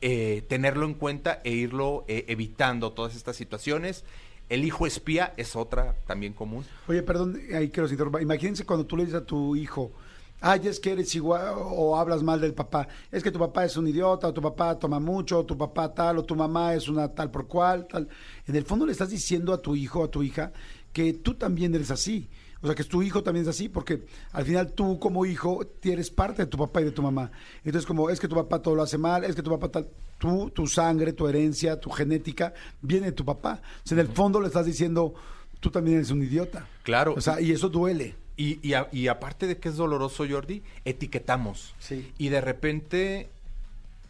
eh, 0.00 0.42
tenerlo 0.48 0.86
en 0.86 0.94
cuenta 0.94 1.40
e 1.44 1.52
irlo 1.52 2.04
eh, 2.08 2.24
evitando 2.28 2.92
todas 2.92 3.14
estas 3.14 3.36
situaciones. 3.36 4.04
El 4.48 4.64
hijo 4.64 4.84
espía 4.84 5.32
es 5.36 5.54
otra 5.54 5.94
también 6.08 6.32
común. 6.32 6.64
Oye, 6.88 7.04
perdón, 7.04 7.40
ahí 7.54 7.70
quiero. 7.70 7.88
Imagínense 8.20 8.64
cuando 8.64 8.84
tú 8.84 8.96
le 8.96 9.04
dices 9.04 9.20
a 9.20 9.24
tu 9.24 9.54
hijo, 9.54 9.92
ay, 10.40 10.60
es 10.64 10.80
que 10.80 10.92
eres 10.92 11.14
igual, 11.14 11.54
o 11.56 11.96
hablas 11.96 12.22
mal 12.22 12.40
del 12.40 12.54
papá, 12.54 12.88
es 13.10 13.22
que 13.22 13.30
tu 13.30 13.38
papá 13.38 13.64
es 13.64 13.76
un 13.76 13.86
idiota, 13.86 14.28
o 14.28 14.32
tu 14.32 14.42
papá 14.42 14.78
toma 14.78 15.00
mucho, 15.00 15.40
o 15.40 15.46
tu 15.46 15.56
papá 15.56 15.92
tal, 15.92 16.18
o 16.18 16.24
tu 16.24 16.34
mamá 16.34 16.74
es 16.74 16.88
una 16.88 17.08
tal 17.08 17.30
por 17.30 17.46
cual, 17.46 17.86
tal. 17.86 18.08
En 18.46 18.56
el 18.56 18.64
fondo 18.64 18.86
le 18.86 18.92
estás 18.92 19.10
diciendo 19.10 19.52
a 19.52 19.60
tu 19.60 19.76
hijo, 19.76 20.04
a 20.04 20.10
tu 20.10 20.22
hija, 20.22 20.52
que 20.92 21.12
tú 21.14 21.34
también 21.34 21.74
eres 21.74 21.90
así. 21.90 22.28
O 22.62 22.66
sea, 22.66 22.74
que 22.74 22.84
tu 22.84 23.02
hijo 23.02 23.22
también 23.22 23.44
es 23.44 23.48
así, 23.48 23.70
porque 23.70 24.04
al 24.32 24.44
final 24.44 24.72
tú 24.72 24.98
como 24.98 25.24
hijo 25.24 25.64
eres 25.82 26.10
parte 26.10 26.42
de 26.42 26.46
tu 26.46 26.58
papá 26.58 26.82
y 26.82 26.84
de 26.84 26.90
tu 26.90 27.02
mamá. 27.02 27.30
Entonces, 27.64 27.86
como 27.86 28.10
es 28.10 28.20
que 28.20 28.28
tu 28.28 28.34
papá 28.34 28.60
todo 28.60 28.74
lo 28.74 28.82
hace 28.82 28.98
mal, 28.98 29.24
es 29.24 29.34
que 29.34 29.42
tu 29.42 29.50
papá 29.50 29.68
tal, 29.70 29.88
tú, 30.18 30.50
tu 30.50 30.66
sangre, 30.66 31.14
tu 31.14 31.26
herencia, 31.26 31.80
tu 31.80 31.88
genética, 31.90 32.52
viene 32.82 33.06
de 33.06 33.12
tu 33.12 33.24
papá. 33.24 33.62
O 33.82 33.88
sea, 33.88 33.98
en 33.98 34.06
el 34.06 34.12
fondo 34.12 34.42
le 34.42 34.48
estás 34.48 34.66
diciendo, 34.66 35.14
tú 35.58 35.70
también 35.70 35.96
eres 35.96 36.10
un 36.10 36.22
idiota. 36.22 36.66
Claro. 36.82 37.14
O 37.16 37.20
sea, 37.22 37.40
y 37.40 37.50
eso 37.50 37.70
duele. 37.70 38.14
Y, 38.40 38.58
y, 38.66 38.72
a- 38.74 38.88
y 38.90 39.08
aparte 39.08 39.46
de 39.46 39.58
que 39.58 39.68
es 39.68 39.76
doloroso, 39.76 40.24
Jordi, 40.28 40.62
etiquetamos. 40.86 41.74
Sí. 41.78 42.10
Y 42.16 42.28
de 42.30 42.40
repente, 42.40 43.28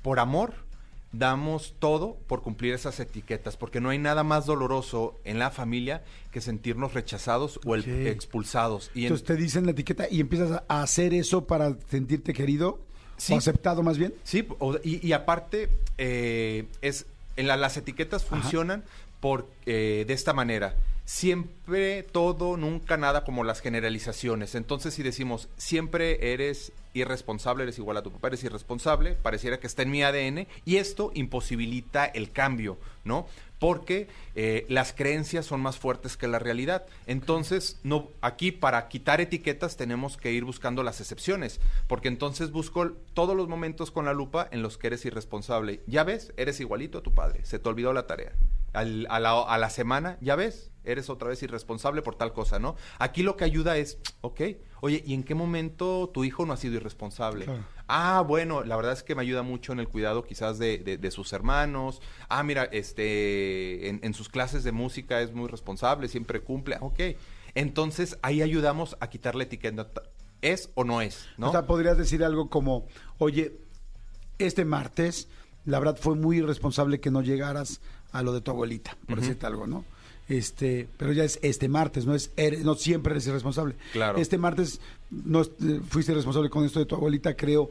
por 0.02 0.20
amor, 0.20 0.54
damos 1.12 1.74
todo 1.80 2.16
por 2.28 2.40
cumplir 2.42 2.72
esas 2.74 3.00
etiquetas, 3.00 3.56
porque 3.56 3.80
no 3.80 3.88
hay 3.90 3.98
nada 3.98 4.22
más 4.22 4.46
doloroso 4.46 5.18
en 5.24 5.38
la 5.40 5.50
familia 5.50 6.04
que 6.30 6.40
sentirnos 6.40 6.94
rechazados 6.94 7.58
o 7.64 7.74
el- 7.74 8.06
expulsados. 8.06 8.92
Y 8.94 9.00
en- 9.00 9.04
Entonces 9.06 9.26
te 9.26 9.34
dicen 9.36 9.64
la 9.64 9.72
etiqueta 9.72 10.06
y 10.08 10.20
empiezas 10.20 10.62
a 10.68 10.82
hacer 10.82 11.12
eso 11.14 11.46
para 11.46 11.76
sentirte 11.90 12.32
querido 12.32 12.78
Sí. 13.16 13.32
o 13.34 13.38
aceptado 13.38 13.82
más 13.82 13.98
bien. 13.98 14.14
Sí, 14.22 14.46
o- 14.60 14.76
y, 14.84 15.04
y 15.04 15.12
aparte, 15.12 15.68
eh, 15.98 16.66
es 16.82 17.06
en 17.36 17.48
la- 17.48 17.56
las 17.56 17.76
etiquetas 17.76 18.24
funcionan 18.24 18.84
por 19.20 19.48
eh, 19.66 20.04
de 20.06 20.14
esta 20.14 20.32
manera. 20.32 20.76
Siempre 21.12 22.04
todo, 22.04 22.56
nunca 22.56 22.96
nada, 22.96 23.24
como 23.24 23.42
las 23.42 23.60
generalizaciones. 23.60 24.54
Entonces, 24.54 24.94
si 24.94 25.02
decimos 25.02 25.48
siempre 25.56 26.32
eres 26.32 26.72
irresponsable, 26.94 27.64
eres 27.64 27.78
igual 27.78 27.96
a 27.96 28.04
tu 28.04 28.12
papá, 28.12 28.28
eres 28.28 28.44
irresponsable, 28.44 29.16
pareciera 29.16 29.58
que 29.58 29.66
está 29.66 29.82
en 29.82 29.90
mi 29.90 30.04
ADN 30.04 30.46
y 30.64 30.76
esto 30.76 31.10
imposibilita 31.12 32.06
el 32.06 32.30
cambio, 32.30 32.78
¿no? 33.02 33.26
Porque 33.58 34.06
eh, 34.36 34.64
las 34.68 34.92
creencias 34.92 35.46
son 35.46 35.60
más 35.60 35.78
fuertes 35.78 36.16
que 36.16 36.28
la 36.28 36.38
realidad. 36.38 36.86
Entonces, 37.08 37.80
no, 37.82 38.08
aquí 38.20 38.52
para 38.52 38.86
quitar 38.86 39.20
etiquetas 39.20 39.76
tenemos 39.76 40.16
que 40.16 40.30
ir 40.30 40.44
buscando 40.44 40.84
las 40.84 41.00
excepciones, 41.00 41.60
porque 41.88 42.06
entonces 42.06 42.52
busco 42.52 42.92
todos 43.14 43.36
los 43.36 43.48
momentos 43.48 43.90
con 43.90 44.04
la 44.04 44.14
lupa 44.14 44.48
en 44.52 44.62
los 44.62 44.78
que 44.78 44.86
eres 44.86 45.04
irresponsable. 45.04 45.80
Ya 45.88 46.04
ves, 46.04 46.32
eres 46.36 46.60
igualito 46.60 46.98
a 46.98 47.02
tu 47.02 47.12
padre, 47.12 47.44
se 47.44 47.58
te 47.58 47.68
olvidó 47.68 47.92
la 47.92 48.06
tarea. 48.06 48.32
Al- 48.72 49.06
a, 49.10 49.18
la, 49.20 49.40
a 49.42 49.58
la 49.58 49.68
semana, 49.70 50.16
ya 50.20 50.36
ves, 50.36 50.70
eres 50.84 51.10
otra 51.10 51.28
vez 51.28 51.42
irresponsable 51.42 52.02
por 52.02 52.14
tal 52.14 52.32
cosa, 52.32 52.58
¿no? 52.58 52.76
Aquí 52.98 53.22
lo 53.22 53.36
que 53.36 53.44
ayuda 53.44 53.76
es, 53.76 53.98
ok, 54.20 54.40
oye, 54.80 55.02
¿y 55.04 55.14
en 55.14 55.24
qué 55.24 55.34
momento 55.34 56.08
tu 56.12 56.22
hijo 56.24 56.46
no 56.46 56.52
ha 56.52 56.56
sido 56.56 56.76
irresponsable? 56.76 57.46
Claro. 57.46 57.64
Ah, 57.88 58.24
bueno, 58.26 58.62
la 58.62 58.76
verdad 58.76 58.92
es 58.92 59.02
que 59.02 59.14
me 59.16 59.22
ayuda 59.22 59.42
mucho 59.42 59.72
en 59.72 59.80
el 59.80 59.88
cuidado 59.88 60.22
quizás 60.24 60.58
de, 60.58 60.78
de- 60.78 60.96
de 60.98 61.10
sus 61.10 61.32
hermanos. 61.32 62.00
Ah, 62.28 62.42
mira, 62.44 62.68
este, 62.70 63.88
en, 63.88 64.00
en 64.04 64.14
sus 64.14 64.28
clases 64.28 64.62
de 64.64 64.72
música 64.72 65.20
es 65.20 65.32
muy 65.32 65.48
responsable, 65.48 66.06
siempre 66.08 66.40
cumple. 66.40 66.76
Ah, 66.76 66.78
Ok, 66.82 67.00
entonces 67.54 68.18
ahí 68.22 68.42
ayudamos 68.42 68.96
a 69.00 69.08
quitar 69.10 69.34
la 69.34 69.42
etiqueta. 69.44 69.88
¿Es 70.42 70.70
o 70.74 70.84
no 70.84 71.02
es? 71.02 71.26
¿no? 71.36 71.48
O 71.48 71.52
sea, 71.52 71.66
podrías 71.66 71.98
decir 71.98 72.24
algo 72.24 72.48
como, 72.48 72.86
oye, 73.18 73.58
este 74.38 74.64
martes, 74.64 75.28
la 75.66 75.78
verdad 75.78 75.98
fue 76.00 76.14
muy 76.14 76.38
irresponsable 76.38 77.00
que 77.00 77.10
no 77.10 77.20
llegaras 77.22 77.80
a 78.12 78.22
lo 78.22 78.32
de 78.32 78.40
tu 78.40 78.50
abuelita, 78.50 78.96
por 79.06 79.20
decirte 79.20 79.46
algo, 79.46 79.66
¿no? 79.66 79.84
Este, 80.28 80.88
pero 80.96 81.12
ya 81.12 81.24
es 81.24 81.40
este 81.42 81.68
martes, 81.68 82.06
no 82.06 82.14
es 82.14 82.30
eres- 82.36 82.62
no 82.64 82.76
siempre 82.76 83.12
eres 83.12 83.26
irresponsable. 83.26 83.74
Claro. 83.92 84.16
Este 84.18 84.38
martes 84.38 84.80
no 85.10 85.42
eh, 85.42 85.80
fuiste 85.88 86.14
responsable 86.14 86.48
con 86.50 86.64
esto 86.64 86.78
de 86.78 86.86
tu 86.86 86.94
abuelita, 86.94 87.34
creo. 87.34 87.70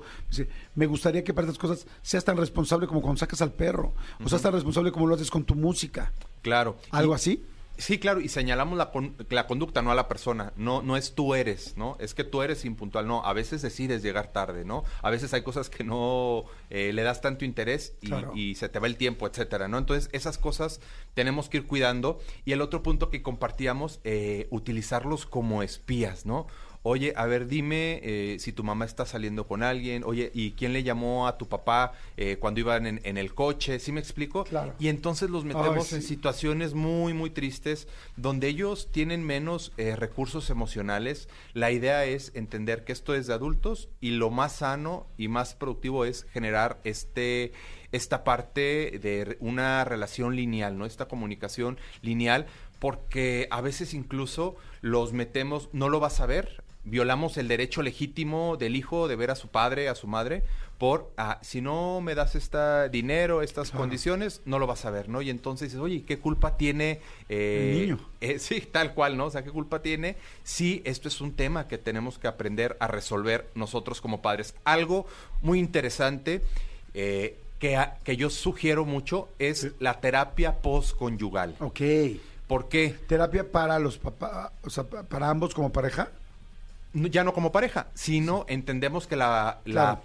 Me 0.76 0.86
gustaría 0.86 1.24
que 1.24 1.34
para 1.34 1.48
estas 1.48 1.58
cosas 1.58 1.88
seas 2.02 2.26
tan 2.26 2.36
responsable 2.36 2.86
como 2.88 3.02
cuando 3.02 3.18
sacas 3.20 3.42
al 3.42 3.54
perro, 3.54 3.94
o 4.22 4.28
seas 4.28 4.42
tan 4.42 4.52
responsable 4.52 4.92
como 4.92 5.08
lo 5.08 5.16
haces 5.16 5.32
con 5.32 5.46
tu 5.46 5.56
música. 5.56 6.12
Claro. 6.42 6.78
¿Algo 6.92 7.14
Y- 7.14 7.16
así? 7.16 7.44
Sí, 7.80 7.98
claro, 7.98 8.20
y 8.20 8.28
señalamos 8.28 8.78
la, 8.78 8.92
con- 8.92 9.16
la 9.30 9.48
conducta, 9.48 9.82
no 9.82 9.90
a 9.90 9.96
la 9.96 10.08
persona. 10.10 10.52
No, 10.58 10.82
no 10.82 10.98
es 10.98 11.16
tú 11.16 11.34
eres, 11.34 11.78
¿no? 11.78 11.96
Es 12.02 12.14
que 12.14 12.24
tú 12.26 12.42
eres 12.42 12.66
impuntual. 12.66 13.08
No, 13.08 13.26
a 13.26 13.32
veces 13.34 13.62
decides 13.62 14.04
llegar 14.04 14.34
tarde, 14.34 14.66
¿no? 14.66 14.84
A 15.02 15.10
veces 15.10 15.34
hay 15.34 15.44
cosas 15.44 15.70
que 15.70 15.86
no 15.86 16.44
eh, 16.70 16.92
le 16.94 17.04
das 17.04 17.22
tanto 17.22 17.46
interés 17.46 17.96
y, 18.02 18.08
Claro. 18.08 18.34
y 18.36 18.56
se 18.56 18.68
te 18.68 18.80
va 18.80 18.88
el 18.88 18.98
tiempo, 18.98 19.26
etcétera, 19.26 19.70
¿no? 19.70 19.78
Entonces, 19.78 20.10
esas 20.12 20.38
cosas 20.38 20.82
tenemos 21.14 21.48
que 21.48 21.58
ir 21.58 21.68
cuidando. 21.68 22.20
Y 22.44 22.52
el 22.52 22.62
otro 22.62 22.84
punto 22.84 23.10
que 23.10 23.24
compartíamos, 23.24 24.02
eh, 24.04 24.48
utilizarlos 24.52 25.26
como 25.26 25.64
espías, 25.64 26.26
¿no? 26.26 26.48
Oye, 26.82 27.14
a 27.18 27.26
ver, 27.26 27.48
dime 27.48 28.00
eh, 28.04 28.38
si 28.40 28.54
tu 28.54 28.64
mamá 28.64 28.86
está 28.86 29.06
saliendo 29.06 29.48
con 29.48 29.64
alguien. 29.64 30.04
Oye, 30.06 30.32
¿y 30.34 30.52
quién 30.52 30.72
le 30.72 30.84
llamó 30.84 31.28
a 31.28 31.38
tu 31.38 31.48
papá 31.48 31.92
eh, 32.16 32.38
cuando 32.40 32.62
iban 32.62 32.88
en, 32.88 33.02
en 33.04 33.18
el 33.18 33.34
coche? 33.34 33.80
¿Sí 33.80 33.92
me 33.92 34.00
explico? 34.00 34.46
Claro. 34.46 34.74
Y 34.80 34.88
entonces 34.88 35.30
los 35.30 35.44
metemos 35.44 35.92
Ay, 35.92 35.98
en 35.98 36.04
situaciones 36.04 36.74
muy, 36.74 37.14
muy 37.14 37.32
tristes 37.32 37.90
donde 38.16 38.48
ellos 38.48 38.90
tienen 38.94 39.26
menos 39.26 39.74
eh, 39.76 39.98
recursos 39.98 40.50
emocionales. 40.50 41.28
La 41.54 41.72
idea 41.72 42.06
es 42.06 42.32
entender 42.34 42.86
que 42.86 42.94
esto 42.94 43.14
es 43.14 43.28
de 43.28 43.34
adultos 43.34 43.90
y 44.00 44.12
lo 44.12 44.30
más 44.30 44.54
sano 44.54 45.06
y 45.18 45.28
más 45.28 45.56
productivo 45.56 46.06
es 46.06 46.26
generar 46.32 46.80
este 46.86 47.52
esta 47.92 48.24
parte 48.24 49.00
de 49.02 49.36
una 49.40 49.84
relación 49.84 50.36
lineal, 50.36 50.78
¿no? 50.78 50.86
Esta 50.86 51.08
comunicación 51.08 51.80
lineal 52.04 52.46
porque 52.78 53.48
a 53.52 53.62
veces 53.62 53.94
incluso 53.94 54.56
los 54.82 55.12
metemos, 55.12 55.70
no 55.74 55.90
lo 55.90 56.00
vas 56.00 56.22
a 56.22 56.26
ver, 56.26 56.64
violamos 56.84 57.38
el 57.38 57.48
derecho 57.48 57.82
legítimo 57.82 58.58
del 58.58 58.76
hijo 58.76 59.08
de 59.08 59.16
ver 59.16 59.32
a 59.32 59.36
su 59.36 59.48
padre, 59.50 59.90
a 59.90 59.96
su 59.96 60.08
madre, 60.08 60.44
por, 60.78 61.12
ah, 61.18 61.40
si 61.42 61.60
no 61.62 62.00
me 62.00 62.16
das 62.16 62.36
este 62.36 62.88
dinero, 62.90 63.42
estas 63.42 63.70
condiciones, 63.72 64.42
no 64.46 64.60
lo 64.60 64.66
vas 64.68 64.86
a 64.86 64.90
ver, 64.92 65.10
¿no? 65.10 65.22
Y 65.22 65.30
entonces 65.30 65.68
dices, 65.70 65.82
oye, 65.82 66.04
¿qué 66.04 66.20
culpa 66.20 66.56
tiene? 66.56 67.02
eh, 67.28 67.74
El 67.74 67.82
niño. 67.82 68.00
eh, 68.22 68.40
sí, 68.40 68.62
tal 68.62 68.94
cual, 68.94 69.18
¿no? 69.18 69.26
O 69.26 69.30
sea, 69.30 69.44
¿qué 69.44 69.52
culpa 69.52 69.82
tiene? 69.82 70.16
Sí, 70.44 70.82
esto 70.86 71.10
es 71.10 71.20
un 71.20 71.34
tema 71.34 71.68
que 71.68 71.78
tenemos 71.78 72.18
que 72.18 72.28
aprender 72.30 72.78
a 72.80 72.88
resolver 72.88 73.50
nosotros 73.56 74.00
como 74.00 74.22
padres. 74.22 74.56
Algo 74.64 75.06
muy 75.42 75.60
interesante 75.60 76.42
eh, 76.94 77.38
que, 77.60 77.76
a- 77.76 77.98
que 78.06 78.16
yo 78.16 78.30
sugiero 78.30 78.86
mucho 78.86 79.28
es 79.38 79.74
la 79.80 80.00
terapia 80.00 80.60
postconyugal. 80.62 81.56
Ok. 81.60 81.82
¿Por 82.48 82.70
qué? 82.70 82.96
¿Terapia 83.06 83.52
para 83.52 83.78
los 83.80 83.98
papás, 83.98 84.52
o 84.64 84.70
sea, 84.70 84.86
pa- 84.86 85.04
para 85.04 85.30
ambos 85.30 85.54
como 85.54 85.72
pareja? 85.74 86.10
Ya 86.94 87.24
no 87.24 87.34
como 87.34 87.52
pareja, 87.52 87.88
sino 87.94 88.46
entendemos 88.48 89.06
que 89.06 89.16
la, 89.16 89.62
Claro. 89.64 90.02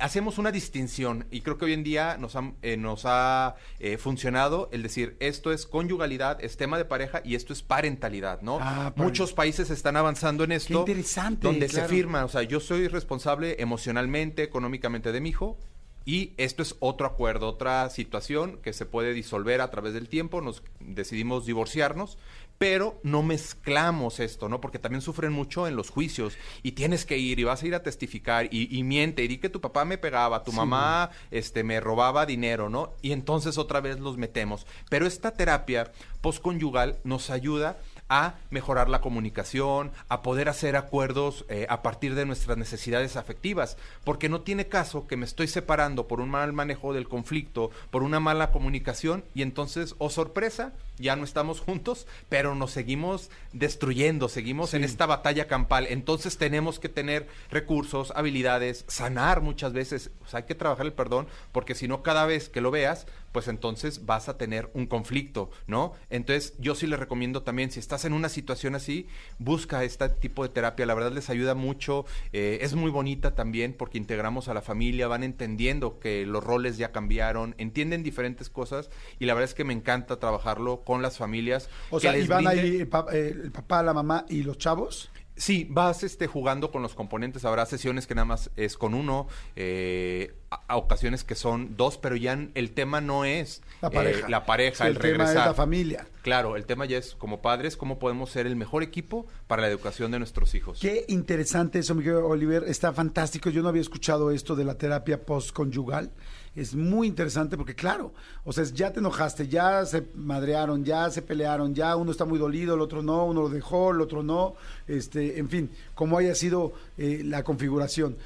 hacemos 0.00 0.38
una 0.38 0.50
distinción 0.50 1.26
y 1.30 1.42
creo 1.42 1.58
que 1.58 1.66
hoy 1.66 1.72
en 1.72 1.84
día 1.84 2.16
nos 2.18 2.34
ha, 2.36 2.52
eh, 2.62 2.76
nos 2.76 3.02
ha 3.04 3.54
eh, 3.78 3.98
funcionado 3.98 4.68
el 4.72 4.82
decir 4.82 5.16
esto 5.20 5.52
es 5.52 5.64
conyugalidad, 5.66 6.42
es 6.44 6.56
tema 6.56 6.76
de 6.76 6.84
pareja 6.84 7.22
y 7.24 7.34
esto 7.36 7.52
es 7.52 7.62
parentalidad, 7.62 8.40
¿no? 8.42 8.58
Ah, 8.60 8.92
Muchos 8.96 9.32
países 9.32 9.70
están 9.70 9.96
avanzando 9.96 10.44
en 10.44 10.52
esto. 10.52 10.80
interesante, 10.80 11.46
Donde 11.46 11.66
claro. 11.66 11.88
se 11.88 11.94
firma, 11.94 12.24
o 12.24 12.28
sea, 12.28 12.42
yo 12.42 12.58
soy 12.60 12.88
responsable 12.88 13.56
emocionalmente, 13.60 14.42
económicamente 14.42 15.12
de 15.12 15.20
mi 15.20 15.30
hijo. 15.30 15.56
Y 16.04 16.32
esto 16.36 16.62
es 16.64 16.74
otro 16.80 17.06
acuerdo, 17.06 17.46
otra 17.48 17.88
situación 17.88 18.58
que 18.60 18.72
se 18.72 18.86
puede 18.86 19.12
disolver 19.12 19.60
a 19.60 19.70
través 19.70 19.94
del 19.94 20.08
tiempo. 20.08 20.40
Nos 20.40 20.64
decidimos 20.80 21.46
divorciarnos, 21.46 22.18
pero 22.62 23.00
no 23.02 23.24
mezclamos 23.24 24.20
esto, 24.20 24.48
¿no? 24.48 24.60
Porque 24.60 24.78
también 24.78 25.02
sufren 25.02 25.32
mucho 25.32 25.66
en 25.66 25.74
los 25.74 25.90
juicios 25.90 26.38
y 26.62 26.72
tienes 26.72 27.04
que 27.04 27.18
ir 27.18 27.40
y 27.40 27.42
vas 27.42 27.60
a 27.60 27.66
ir 27.66 27.74
a 27.74 27.82
testificar 27.82 28.46
y, 28.52 28.68
y 28.70 28.84
miente 28.84 29.24
y 29.24 29.26
di 29.26 29.38
que 29.38 29.48
tu 29.48 29.60
papá 29.60 29.84
me 29.84 29.98
pegaba, 29.98 30.44
tu 30.44 30.52
mamá 30.52 31.10
este, 31.32 31.64
me 31.64 31.80
robaba 31.80 32.24
dinero, 32.24 32.68
¿no? 32.68 32.92
Y 33.02 33.10
entonces 33.10 33.58
otra 33.58 33.80
vez 33.80 33.98
los 33.98 34.16
metemos. 34.16 34.64
Pero 34.88 35.08
esta 35.08 35.32
terapia 35.32 35.90
postconyugal 36.20 37.00
nos 37.02 37.30
ayuda 37.30 37.80
a 38.12 38.34
mejorar 38.50 38.90
la 38.90 39.00
comunicación, 39.00 39.90
a 40.10 40.20
poder 40.20 40.50
hacer 40.50 40.76
acuerdos 40.76 41.46
eh, 41.48 41.66
a 41.70 41.80
partir 41.80 42.14
de 42.14 42.26
nuestras 42.26 42.58
necesidades 42.58 43.16
afectivas, 43.16 43.78
porque 44.04 44.28
no 44.28 44.42
tiene 44.42 44.68
caso 44.68 45.06
que 45.06 45.16
me 45.16 45.24
estoy 45.24 45.48
separando 45.48 46.06
por 46.06 46.20
un 46.20 46.28
mal 46.28 46.52
manejo 46.52 46.92
del 46.92 47.08
conflicto, 47.08 47.70
por 47.90 48.02
una 48.02 48.20
mala 48.20 48.50
comunicación 48.50 49.24
y 49.32 49.40
entonces, 49.40 49.94
oh 49.96 50.10
sorpresa, 50.10 50.74
ya 50.98 51.16
no 51.16 51.24
estamos 51.24 51.60
juntos, 51.62 52.06
pero 52.28 52.54
nos 52.54 52.72
seguimos 52.72 53.30
destruyendo, 53.54 54.28
seguimos 54.28 54.74
en 54.74 54.84
esta 54.84 55.06
batalla 55.06 55.46
campal, 55.46 55.86
entonces 55.88 56.36
tenemos 56.36 56.78
que 56.78 56.90
tener 56.90 57.26
recursos, 57.50 58.12
habilidades, 58.14 58.84
sanar 58.88 59.40
muchas 59.40 59.72
veces, 59.72 60.10
o 60.22 60.28
sea, 60.28 60.40
hay 60.40 60.44
que 60.44 60.54
trabajar 60.54 60.84
el 60.84 60.92
perdón, 60.92 61.28
porque 61.50 61.74
si 61.74 61.88
no 61.88 62.02
cada 62.02 62.26
vez 62.26 62.50
que 62.50 62.60
lo 62.60 62.70
veas, 62.70 63.06
pues 63.32 63.48
entonces 63.48 64.06
vas 64.06 64.28
a 64.28 64.36
tener 64.38 64.70
un 64.74 64.86
conflicto, 64.86 65.50
¿no? 65.66 65.92
Entonces 66.10 66.54
yo 66.58 66.74
sí 66.74 66.86
les 66.86 66.98
recomiendo 67.00 67.42
también, 67.42 67.70
si 67.70 67.80
estás 67.80 68.04
en 68.04 68.12
una 68.12 68.28
situación 68.28 68.74
así, 68.74 69.06
busca 69.38 69.84
este 69.84 70.08
tipo 70.10 70.42
de 70.42 70.50
terapia, 70.50 70.86
la 70.86 70.94
verdad 70.94 71.12
les 71.12 71.30
ayuda 71.30 71.54
mucho, 71.54 72.04
eh, 72.32 72.58
es 72.62 72.74
muy 72.74 72.90
bonita 72.90 73.34
también 73.34 73.74
porque 73.74 73.98
integramos 73.98 74.48
a 74.48 74.54
la 74.54 74.62
familia, 74.62 75.08
van 75.08 75.22
entendiendo 75.22 75.98
que 75.98 76.26
los 76.26 76.44
roles 76.44 76.76
ya 76.76 76.92
cambiaron, 76.92 77.54
entienden 77.58 78.02
diferentes 78.02 78.50
cosas 78.50 78.90
y 79.18 79.26
la 79.26 79.34
verdad 79.34 79.48
es 79.50 79.54
que 79.54 79.64
me 79.64 79.72
encanta 79.72 80.18
trabajarlo 80.18 80.82
con 80.84 81.00
las 81.02 81.18
familias. 81.18 81.68
O 81.90 82.00
sea, 82.00 82.16
y 82.18 82.26
van 82.26 82.44
brinde- 82.44 82.60
ahí 82.60 82.76
el, 82.80 82.88
pa- 82.88 83.06
eh, 83.12 83.36
el 83.44 83.52
papá, 83.52 83.82
la 83.82 83.94
mamá 83.94 84.26
y 84.28 84.42
los 84.42 84.58
chavos. 84.58 85.10
Sí, 85.34 85.66
vas 85.70 86.02
este, 86.02 86.26
jugando 86.26 86.70
con 86.70 86.82
los 86.82 86.94
componentes. 86.94 87.44
Habrá 87.46 87.64
sesiones 87.66 88.06
que 88.06 88.14
nada 88.14 88.26
más 88.26 88.50
es 88.56 88.76
con 88.76 88.92
uno, 88.92 89.28
eh, 89.56 90.34
a, 90.50 90.60
a 90.68 90.76
ocasiones 90.76 91.24
que 91.24 91.34
son 91.34 91.74
dos, 91.76 91.96
pero 91.96 92.16
ya 92.16 92.38
el 92.54 92.72
tema 92.72 93.00
no 93.00 93.24
es 93.24 93.62
La 93.80 93.88
eh, 93.88 93.90
pareja. 93.92 94.28
la 94.28 94.44
pareja, 94.44 94.84
Sí, 94.84 94.90
el, 94.90 94.96
el 94.96 95.02
tema 95.02 95.24
es 95.24 95.30
regresar. 95.30 95.46
la 95.48 95.54
familia. 95.54 96.06
Claro, 96.22 96.54
el 96.56 96.66
tema 96.66 96.84
ya 96.84 96.98
es 96.98 97.14
como 97.14 97.40
padres, 97.40 97.76
cómo 97.78 97.98
podemos 97.98 98.30
ser 98.30 98.46
el 98.46 98.56
mejor 98.56 98.82
equipo 98.82 99.26
para 99.46 99.62
la 99.62 99.68
educación 99.68 100.10
de 100.12 100.18
nuestros 100.18 100.54
hijos. 100.54 100.78
Qué 100.80 101.04
interesante 101.08 101.78
eso, 101.78 101.94
Miguel 101.94 102.16
Oliver. 102.16 102.64
Está 102.68 102.92
fantástico. 102.92 103.48
Yo 103.50 103.62
no 103.62 103.68
había 103.70 103.82
escuchado 103.82 104.30
esto 104.30 104.54
de 104.54 104.64
la 104.64 104.76
terapia 104.76 105.24
postconyugal. 105.24 106.12
Es 106.54 106.74
muy 106.74 107.06
interesante 107.06 107.56
porque, 107.56 107.74
claro, 107.74 108.12
o 108.44 108.52
sea, 108.52 108.64
ya 108.64 108.92
te 108.92 109.00
enojaste, 109.00 109.48
ya 109.48 109.86
se 109.86 110.06
madrearon, 110.14 110.84
ya 110.84 111.10
se 111.10 111.22
pelearon, 111.22 111.74
ya 111.74 111.96
uno 111.96 112.10
está 112.10 112.26
muy 112.26 112.38
dolido, 112.38 112.74
el 112.74 112.82
otro 112.82 113.02
no, 113.02 113.24
uno 113.24 113.42
lo 113.42 113.48
dejó, 113.48 113.92
el 113.92 114.02
otro 114.02 114.22
no. 114.22 114.54
Este, 114.86 115.38
en 115.38 115.48
fin, 115.48 115.70
como 115.94 116.18
haya 116.18 116.34
sido 116.34 116.72
eh, 116.98 117.22
la 117.24 117.42
configuración. 117.42 118.16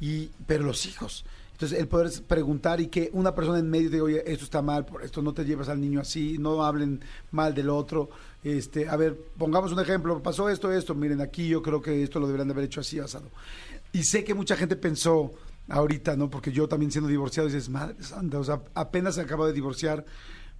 Y, 0.00 0.30
pero 0.46 0.64
los 0.64 0.86
hijos. 0.86 1.24
Entonces, 1.52 1.78
el 1.78 1.86
poder 1.86 2.10
preguntar 2.26 2.80
y 2.80 2.86
que 2.88 3.10
una 3.12 3.34
persona 3.34 3.58
en 3.58 3.70
medio 3.70 3.90
diga, 3.90 4.04
oye, 4.04 4.22
esto 4.26 4.44
está 4.44 4.62
mal, 4.62 4.84
por 4.84 5.02
esto 5.02 5.22
no 5.22 5.32
te 5.32 5.44
llevas 5.44 5.68
al 5.68 5.80
niño 5.80 6.00
así, 6.00 6.36
no 6.38 6.64
hablen 6.64 7.00
mal 7.30 7.54
del 7.54 7.68
otro. 7.70 8.10
Este, 8.42 8.88
a 8.88 8.96
ver, 8.96 9.16
pongamos 9.38 9.72
un 9.72 9.80
ejemplo, 9.80 10.20
pasó 10.22 10.48
esto, 10.48 10.72
esto, 10.72 10.94
miren, 10.94 11.20
aquí 11.20 11.48
yo 11.48 11.62
creo 11.62 11.80
que 11.80 12.02
esto 12.02 12.18
lo 12.18 12.26
deberían 12.26 12.48
de 12.48 12.54
haber 12.54 12.64
hecho 12.64 12.80
así, 12.80 12.98
asado. 12.98 13.28
Y 13.92 14.04
sé 14.04 14.24
que 14.24 14.34
mucha 14.34 14.56
gente 14.56 14.74
pensó 14.74 15.32
ahorita, 15.68 16.16
¿no? 16.16 16.28
Porque 16.30 16.52
yo 16.52 16.68
también 16.68 16.90
siendo 16.90 17.08
divorciado, 17.08 17.48
dices, 17.48 17.68
madre 17.68 17.96
santa, 18.02 18.38
o 18.38 18.44
sea, 18.44 18.62
apenas 18.74 19.18
acabo 19.18 19.46
de 19.46 19.52
divorciar, 19.52 20.04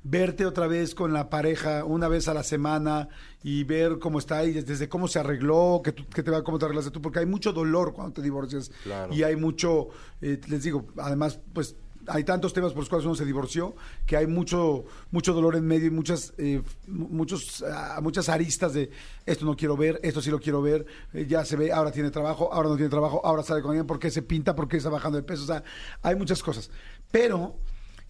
verte 0.05 0.47
otra 0.47 0.67
vez 0.67 0.95
con 0.97 1.13
la 1.13 1.31
pareja 1.31 1.85
una 1.85 2.09
vez 2.09 2.27
a 2.27 2.35
la 2.35 2.43
semana 2.43 3.09
y 3.45 3.63
ver 3.65 3.99
cómo 4.01 4.19
está 4.19 4.45
y 4.45 4.53
desde 4.53 4.89
cómo 4.89 5.07
se 5.07 5.21
arregló, 5.21 5.81
que, 5.85 5.93
tú- 5.93 6.07
que 6.09 6.23
te 6.25 6.31
va, 6.31 6.43
cómo 6.43 6.59
te 6.59 6.65
arreglaste 6.65 6.91
tú, 6.91 7.01
porque 7.01 7.21
hay 7.21 7.27
mucho 7.27 7.53
dolor 7.53 7.93
cuando 7.93 8.13
te 8.15 8.23
divorcias 8.23 8.71
Claro. 8.83 9.13
y 9.15 9.23
hay 9.23 9.37
mucho, 9.37 9.89
eh, 10.21 10.41
les 10.49 10.65
digo, 10.65 10.87
además, 10.99 11.39
pues 11.53 11.77
hay 12.09 12.25
tantos 12.25 12.53
temas 12.53 12.73
por 12.73 12.81
los 12.81 12.89
cuales 12.89 13.07
uno 13.07 13.15
se 13.15 13.25
divorció 13.25 13.75
que 14.07 14.17
hay 14.17 14.27
mucho 14.27 14.85
mucho 15.11 15.33
dolor 15.33 15.57
en 15.57 15.65
medio 15.67 15.87
y 15.87 15.91
muchas 15.91 16.33
eh, 16.39 16.63
mu- 16.87 17.09
muchos 17.09 17.63
ah, 17.63 18.01
muchas 18.03 18.29
aristas 18.29 18.73
de 18.75 18.91
esto 19.27 19.45
no 19.45 19.57
quiero 19.57 19.77
ver 19.77 20.01
esto 20.03 20.21
sí 20.21 20.31
lo 20.31 20.41
quiero 20.41 20.63
ver 20.63 20.85
eh, 21.13 21.27
ya 21.29 21.45
se 21.45 21.57
ve 21.57 21.73
ahora 21.73 21.93
tiene 21.93 22.11
trabajo 22.11 22.53
ahora 22.53 22.69
no 22.69 22.77
tiene 22.77 22.91
trabajo 22.91 23.21
ahora 23.25 23.43
sale 23.43 23.63
con 23.63 23.71
alguien 23.73 23.87
por 23.87 23.99
qué 23.99 24.11
se 24.11 24.23
pinta 24.23 24.55
por 24.55 24.69
qué 24.69 24.77
está 24.79 24.89
bajando 24.91 25.17
de 25.17 25.23
peso 25.23 25.45
o 25.45 25.47
sea 25.47 25.63
hay 26.03 26.17
muchas 26.17 26.43
cosas. 26.43 26.71
Pero 27.11 27.57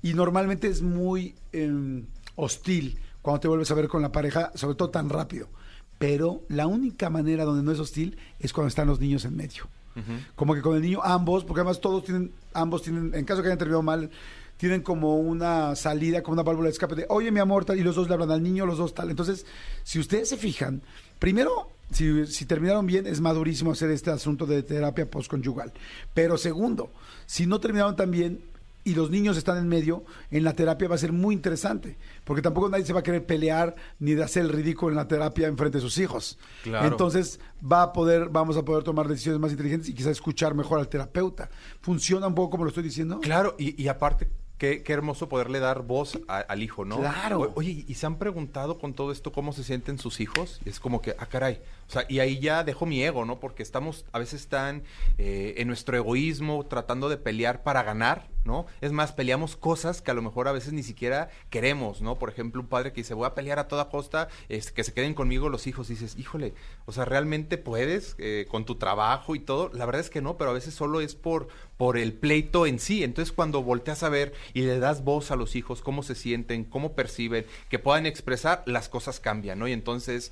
y 0.03 0.15
normalmente 0.15 0.69
es 0.69 0.83
muy 0.83 1.35
eh, 1.53 2.05
hostil 2.37 2.99
cuando 3.21 3.41
te 3.41 3.49
vuelves 3.49 3.71
a 3.71 3.75
ver 3.75 3.89
con 3.89 4.03
la 4.03 4.11
pareja 4.13 4.51
sobre 4.55 4.75
todo 4.77 4.91
tan 4.91 5.09
rápido. 5.09 5.49
Pero 5.99 6.43
la 6.49 6.67
única 6.67 7.11
manera 7.11 7.45
donde 7.45 7.63
no 7.63 7.71
es 7.71 7.79
hostil 7.79 8.17
es 8.41 8.53
cuando 8.53 8.69
están 8.69 8.89
los 8.89 8.99
niños 8.99 9.25
en 9.25 9.37
medio 9.37 9.69
como 10.35 10.55
que 10.55 10.63
con 10.63 10.77
el 10.77 10.83
niño 10.83 11.01
ambos, 11.03 11.45
porque 11.45 11.61
además 11.61 11.81
todos 11.81 12.05
tienen, 12.05 12.33
ambos 12.55 12.83
tienen, 12.83 13.15
en 13.15 13.25
caso 13.25 13.43
que 13.43 13.49
hayan 13.49 13.59
terminado 13.59 13.83
mal, 13.83 14.11
tienen 14.57 14.83
como 14.83 15.17
una 15.17 15.75
salida, 15.75 16.23
como 16.23 16.35
una 16.35 16.43
válvula 16.43 16.67
de 16.67 16.73
escape 16.73 16.95
de, 16.95 17.07
oye 17.09 17.31
mi 17.31 17.41
amor, 17.41 17.65
tal, 17.65 17.79
y 17.79 17.83
los 17.83 17.97
dos 17.97 18.09
le 18.09 18.15
hablan 18.15 18.31
al 18.31 18.43
niño, 18.43 18.65
los 18.65 18.79
dos 18.79 18.95
tal. 18.95 19.11
Entonces, 19.11 19.45
si 19.83 19.99
ustedes 19.99 20.29
se 20.29 20.37
fijan, 20.37 20.83
primero, 21.19 21.71
si, 21.91 22.27
si 22.27 22.47
terminaron 22.47 22.87
bien, 22.87 23.07
es 23.07 23.21
madurísimo 23.21 23.73
hacer 23.73 23.91
este 23.91 24.11
asunto 24.11 24.47
de 24.47 24.63
terapia 24.63 25.11
postconyugal. 25.11 25.73
Pero 26.15 26.39
segundo, 26.39 26.93
si 27.27 27.47
no 27.47 27.61
terminaron 27.61 27.97
tan 27.97 28.11
bien 28.11 28.52
y 28.85 28.95
los 28.95 29.11
niños 29.11 29.37
están 29.37 29.59
en 29.59 29.69
medio, 29.69 30.05
en 30.31 30.45
la 30.45 30.55
terapia 30.55 30.89
va 30.89 30.95
a 30.97 30.99
ser 30.99 31.13
muy 31.13 31.35
interesante, 31.35 31.97
porque 32.25 32.43
tampoco 32.43 32.69
nadie 32.69 32.85
se 32.85 32.93
va 32.93 33.01
a 33.01 33.03
querer 33.03 33.25
pelear 33.25 33.75
ni 33.99 34.15
de 34.15 34.23
hacer 34.23 34.43
el 34.43 34.49
ridículo 34.49 34.91
en 34.91 34.97
la 34.97 35.09
terapia 35.09 35.47
en 35.47 35.57
frente 35.57 35.79
de 35.79 35.83
sus 35.83 35.99
hijos. 35.99 36.39
Claro. 36.63 36.89
Entonces, 36.89 37.39
va 37.63 37.83
a 37.83 37.93
poder, 37.93 38.29
vamos 38.29 38.57
a 38.57 38.65
poder 38.65 38.83
tomar 38.83 39.09
decisiones 39.09 39.41
más 39.41 39.53
inteligentes 39.53 39.89
y 39.89 39.95
quizás 39.95 40.13
escuchar 40.13 40.55
mejor 40.55 40.79
al 40.79 40.89
terapeuta. 40.89 41.49
¿Funciona 41.81 42.27
un 42.27 42.35
poco 42.35 42.51
como 42.51 42.65
lo 42.65 42.69
estoy 42.69 42.85
diciendo? 42.85 43.21
Claro, 43.21 43.55
y, 43.59 43.81
y 43.81 43.89
aparte, 43.89 44.29
qué, 44.63 44.85
qué 44.85 44.93
hermoso 44.93 45.29
poderle 45.29 45.59
dar 45.59 45.83
voz 45.83 46.21
a- 46.29 46.39
al 46.39 46.63
hijo, 46.63 46.85
¿no? 46.85 46.99
Claro. 47.01 47.41
O- 47.41 47.53
oye, 47.57 47.85
¿y 47.89 47.95
se 47.95 48.07
han 48.07 48.17
preguntado 48.17 48.79
con 48.79 48.95
todo 48.95 49.11
esto 49.11 49.33
cómo 49.33 49.53
se 49.53 49.65
sienten 49.65 49.99
sus 49.99 50.21
hijos? 50.21 50.61
Y 50.65 50.69
es 50.69 50.79
como 50.79 51.03
que, 51.03 51.17
ah, 51.19 51.27
caray. 51.27 51.61
O 51.89 51.91
sea, 51.93 52.05
y 52.09 52.21
ahí 52.21 52.39
ya 52.39 52.63
dejo 52.63 52.87
mi 52.87 53.03
ego, 53.03 53.25
¿no? 53.25 53.41
Porque 53.41 53.65
estamos 53.65 54.05
a 54.13 54.21
veces 54.21 54.47
tan 54.47 54.85
eh, 55.19 55.55
en 55.57 55.67
nuestro 55.67 55.97
egoísmo 55.97 56.65
tratando 56.67 57.09
de 57.09 57.17
pelear 57.17 57.65
para 57.65 57.83
ganar, 57.83 58.29
¿no? 58.45 58.67
Es 58.81 58.93
más, 58.93 59.11
peleamos 59.13 59.57
cosas 59.57 60.01
que 60.01 60.11
a 60.13 60.15
lo 60.15 60.23
mejor 60.23 60.47
a 60.47 60.53
veces 60.53 60.73
ni 60.73 60.85
siquiera 60.85 61.29
queremos, 61.51 62.01
¿no? 62.01 62.19
Por 62.21 62.31
ejemplo, 62.31 62.61
un 62.63 62.69
padre 62.69 62.93
que 62.93 63.01
dice, 63.01 63.15
voy 63.15 63.27
a 63.27 63.35
pelear 63.35 63.59
a 63.59 63.67
toda 63.69 63.89
costa, 63.91 64.29
este, 64.49 64.73
que 64.73 64.85
se 64.85 64.93
queden 64.95 65.15
conmigo 65.15 65.49
los 65.49 65.67
hijos. 65.67 65.91
Y 65.91 65.95
dices, 65.95 66.17
híjole, 66.17 66.55
o 66.87 66.93
sea, 66.93 67.05
¿realmente 67.05 67.59
puedes 67.59 68.15
eh, 68.19 68.47
con 68.49 68.65
tu 68.65 68.77
trabajo 68.77 69.35
y 69.35 69.41
todo? 69.41 69.71
La 69.75 69.85
verdad 69.87 70.01
es 70.01 70.09
que 70.09 70.23
no, 70.23 70.37
pero 70.39 70.51
a 70.51 70.55
veces 70.55 70.73
solo 70.75 71.01
es 71.01 71.15
por, 71.17 71.49
por 71.83 71.99
el 71.99 72.13
pleito 72.13 72.65
en 72.65 72.79
sí. 72.79 73.03
Entonces, 73.03 73.33
cuando 73.33 73.65
volteas 73.65 74.05
a 74.05 74.09
ver 74.09 74.33
y 74.55 74.61
le 74.63 74.79
das 74.79 75.03
voz 75.03 75.33
a 75.33 75.37
los 75.37 75.57
hijos, 75.57 75.83
cómo 75.83 76.05
se 76.05 76.15
sienten, 76.15 76.63
cómo 76.63 76.93
perciben, 76.93 77.45
que 77.71 77.81
puedan 77.81 78.07
expresar, 78.07 78.63
las 78.67 78.89
cosas 78.89 79.19
cambian, 79.19 79.59
¿no? 79.59 79.67
Y 79.67 79.73
entonces, 79.73 80.31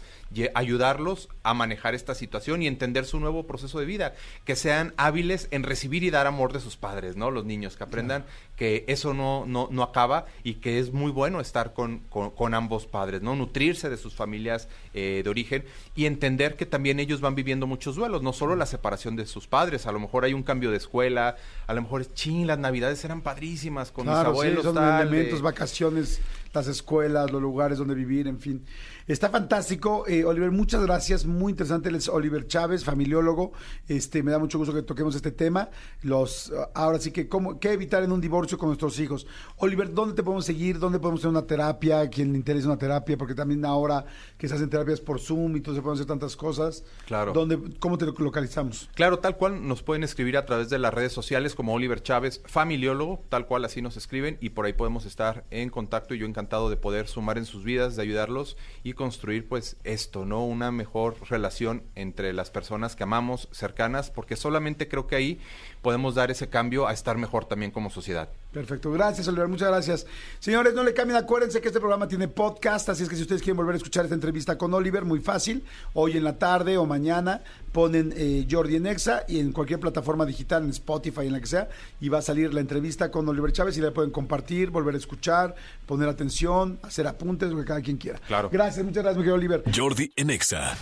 ayudarlos 0.55 1.28
a 1.42 1.53
manejar 1.53 1.96
esta 1.96 2.14
situación 2.14 2.62
y 2.62 2.68
entender 2.68 3.05
su 3.05 3.18
nuevo 3.18 3.48
proceso 3.48 3.80
de 3.80 3.84
vida, 3.84 4.14
que 4.44 4.55
sean 4.55 4.94
hábiles 4.96 5.48
en 5.51 5.64
recibir 5.64 6.05
y 6.05 6.11
dar 6.11 6.28
amor 6.28 6.53
de 6.53 6.61
sus 6.61 6.76
padres, 6.76 7.16
¿no? 7.16 7.32
Los 7.32 7.44
niños, 7.44 7.76
que 7.76 7.82
aprendan 7.82 8.26
que 8.61 8.84
eso 8.88 9.14
no, 9.14 9.46
no, 9.46 9.68
no 9.70 9.82
acaba 9.82 10.26
y 10.44 10.56
que 10.56 10.78
es 10.78 10.92
muy 10.92 11.11
bueno 11.11 11.40
estar 11.40 11.72
con, 11.72 12.00
con, 12.11 12.28
con 12.30 12.52
ambos 12.52 12.84
padres, 12.86 13.22
¿no? 13.22 13.34
Nutrirse 13.34 13.88
de 13.88 13.96
sus 13.96 14.14
familias 14.14 14.68
eh, 14.92 15.22
de 15.24 15.30
origen 15.30 15.64
y 15.96 16.04
entender 16.04 16.56
que 16.56 16.66
también 16.66 17.00
ellos 17.00 17.22
van 17.22 17.34
viviendo 17.34 17.66
muchos 17.66 17.96
duelos, 17.96 18.22
no 18.22 18.34
solo 18.34 18.56
la 18.56 18.66
separación 18.66 19.16
de 19.16 19.24
sus 19.24 19.46
padres, 19.46 19.86
a 19.86 19.92
lo 19.92 19.98
mejor 19.98 20.26
hay 20.26 20.34
un 20.34 20.42
cambio 20.42 20.70
de 20.70 20.76
escuela, 20.76 21.36
a 21.66 21.72
lo 21.72 21.80
mejor 21.80 22.02
es 22.02 22.12
ching, 22.12 22.46
las 22.46 22.58
navidades 22.58 23.02
eran 23.02 23.22
padrísimas 23.22 23.90
con 23.92 24.04
mis 24.04 24.12
Claro, 24.12 24.32
sí, 24.34 24.40
abuelos, 24.40 24.64
son 24.64 24.74
tal, 24.74 25.06
elementos, 25.08 25.38
de- 25.38 25.42
vacaciones, 25.42 26.20
las 26.52 26.66
escuelas, 26.66 27.30
los 27.30 27.40
lugares 27.40 27.78
donde 27.78 27.94
vivir, 27.94 28.26
en 28.26 28.40
fin. 28.40 28.62
Está 29.11 29.28
fantástico, 29.28 30.04
eh, 30.06 30.24
Oliver, 30.24 30.52
muchas 30.52 30.84
gracias, 30.84 31.26
muy 31.26 31.50
interesante. 31.50 31.88
Él 31.88 31.96
es 31.96 32.08
Oliver 32.08 32.46
Chávez, 32.46 32.84
familiólogo. 32.84 33.52
Este, 33.88 34.22
me 34.22 34.30
da 34.30 34.38
mucho 34.38 34.56
gusto 34.56 34.72
que 34.72 34.82
toquemos 34.82 35.16
este 35.16 35.32
tema. 35.32 35.68
Los, 36.02 36.52
ahora 36.74 37.00
sí 37.00 37.11
que, 37.11 37.28
¿cómo, 37.28 37.58
¿qué 37.58 37.72
evitar 37.72 38.04
en 38.04 38.12
un 38.12 38.20
divorcio? 38.20 38.50
con 38.56 38.68
nuestros 38.68 39.00
hijos. 39.00 39.26
Oliver, 39.56 39.92
¿dónde 39.92 40.14
te 40.14 40.22
podemos 40.22 40.44
seguir? 40.44 40.78
¿Dónde 40.78 41.00
podemos 41.00 41.22
tener 41.22 41.36
una 41.36 41.46
terapia? 41.46 42.08
¿Quién 42.08 42.30
le 42.30 42.38
interesa 42.38 42.68
una 42.68 42.78
terapia? 42.78 43.18
Porque 43.18 43.34
también 43.34 43.64
ahora 43.64 44.04
que 44.38 44.46
se 44.46 44.54
hacen 44.54 44.70
terapias 44.70 45.00
por 45.00 45.18
Zoom 45.18 45.56
y 45.56 45.61
todo 45.61 45.74
se 45.74 45.82
pueden 45.82 45.96
hacer 45.96 46.06
tantas 46.06 46.36
cosas. 46.36 46.84
Claro. 47.06 47.32
¿Dónde, 47.32 47.58
¿Cómo 47.80 47.98
te 47.98 48.06
localizamos? 48.06 48.88
Claro, 48.94 49.18
tal 49.18 49.36
cual 49.36 49.66
nos 49.66 49.82
pueden 49.82 50.04
escribir 50.04 50.36
a 50.36 50.46
través 50.46 50.70
de 50.70 50.78
las 50.78 50.94
redes 50.94 51.12
sociales 51.12 51.56
como 51.56 51.74
Oliver 51.74 52.00
Chávez, 52.00 52.42
familiólogo, 52.46 53.24
tal 53.28 53.46
cual 53.46 53.64
así 53.64 53.82
nos 53.82 53.96
escriben 53.96 54.38
y 54.40 54.50
por 54.50 54.66
ahí 54.66 54.72
podemos 54.72 55.04
estar 55.04 55.44
en 55.50 55.68
contacto 55.68 56.14
y 56.14 56.18
yo 56.18 56.26
encantado 56.26 56.70
de 56.70 56.76
poder 56.76 57.08
sumar 57.08 57.38
en 57.38 57.44
sus 57.44 57.64
vidas, 57.64 57.96
de 57.96 58.02
ayudarlos 58.02 58.56
y 58.84 58.92
construir 59.01 59.48
pues 59.48 59.78
esto, 59.82 60.26
¿no? 60.26 60.44
Una 60.44 60.70
mejor 60.70 61.16
relación 61.30 61.84
entre 61.94 62.34
las 62.34 62.51
personas 62.51 62.96
que 62.96 63.05
amamos, 63.05 63.48
cercanas, 63.51 64.11
porque 64.11 64.36
solamente 64.36 64.88
creo 64.88 65.07
que 65.07 65.16
ahí 65.16 65.40
podemos 65.83 66.14
dar 66.14 66.31
ese 66.31 66.49
cambio 66.49 66.87
a 66.87 66.93
estar 66.93 67.16
mejor 67.16 67.45
también 67.45 67.70
como 67.70 67.91
sociedad. 67.91 68.28
Perfecto, 68.53 68.91
gracias 68.91 69.28
Oliver, 69.28 69.49
muchas 69.49 69.68
gracias. 69.68 70.07
Señores, 70.41 70.74
no 70.74 70.83
le 70.83 70.93
cambien, 70.93 71.16
acuérdense 71.16 71.61
que 71.61 71.68
este 71.68 71.81
programa 71.81 72.09
tiene 72.09 72.28
podcast, 72.28 72.89
así 72.89 73.05
es 73.05 73.09
que 73.09 73.16
si 73.16 73.22
ustedes 73.22 73.43
quieren 73.43 73.57
volver 73.57 73.74
a 73.74 73.76
escuchar 73.76 74.05
esta 74.05 74.14
entrevista 74.14 74.59
con 74.59 74.74
Oliver, 74.74 75.05
muy 75.05 75.20
fácil, 75.20 75.64
hoy 75.95 76.16
en 76.16 76.24
la 76.24 76.39
tarde 76.39 76.76
o 76.76 76.85
mañana 76.85 77.43
ponen 77.72 78.12
eh, 78.16 78.47
Jordi 78.51 78.76
en 78.76 78.87
Exa 78.87 79.24
y 79.28 79.39
en 79.39 79.53
cualquier 79.53 79.78
plataforma 79.78 80.26
digital, 80.26 80.64
en 80.64 80.70
Spotify, 80.70 81.26
en 81.26 81.33
la 81.33 81.41
que 81.41 81.47
sea, 81.47 81.68
y 82.01 82.09
va 82.09 82.18
a 82.18 82.22
salir 82.22 82.53
la 82.53 82.61
entrevista 82.61 83.11
con 83.11 83.28
Oliver 83.28 83.53
Chávez 83.53 83.76
y 83.78 83.81
la 83.81 83.93
pueden 83.93 84.11
compartir, 84.11 84.70
volver 84.70 84.95
a 84.95 84.99
escuchar, 84.99 85.55
poner 85.87 86.09
atención, 86.09 86.78
hacer 86.83 87.07
apuntes, 87.07 87.51
lo 87.51 87.59
que 87.59 87.64
cada 87.64 87.81
quien 87.81 87.97
quiera. 87.97 88.18
Claro. 88.26 88.51
Gracias, 88.51 88.85
muchas 88.85 89.05
gracias, 89.05 89.16
mi 89.16 89.22
querido 89.22 89.37
Oliver. 89.37 89.62
Jordi 89.74 90.12
en 90.16 90.31
Exa. 90.31 90.76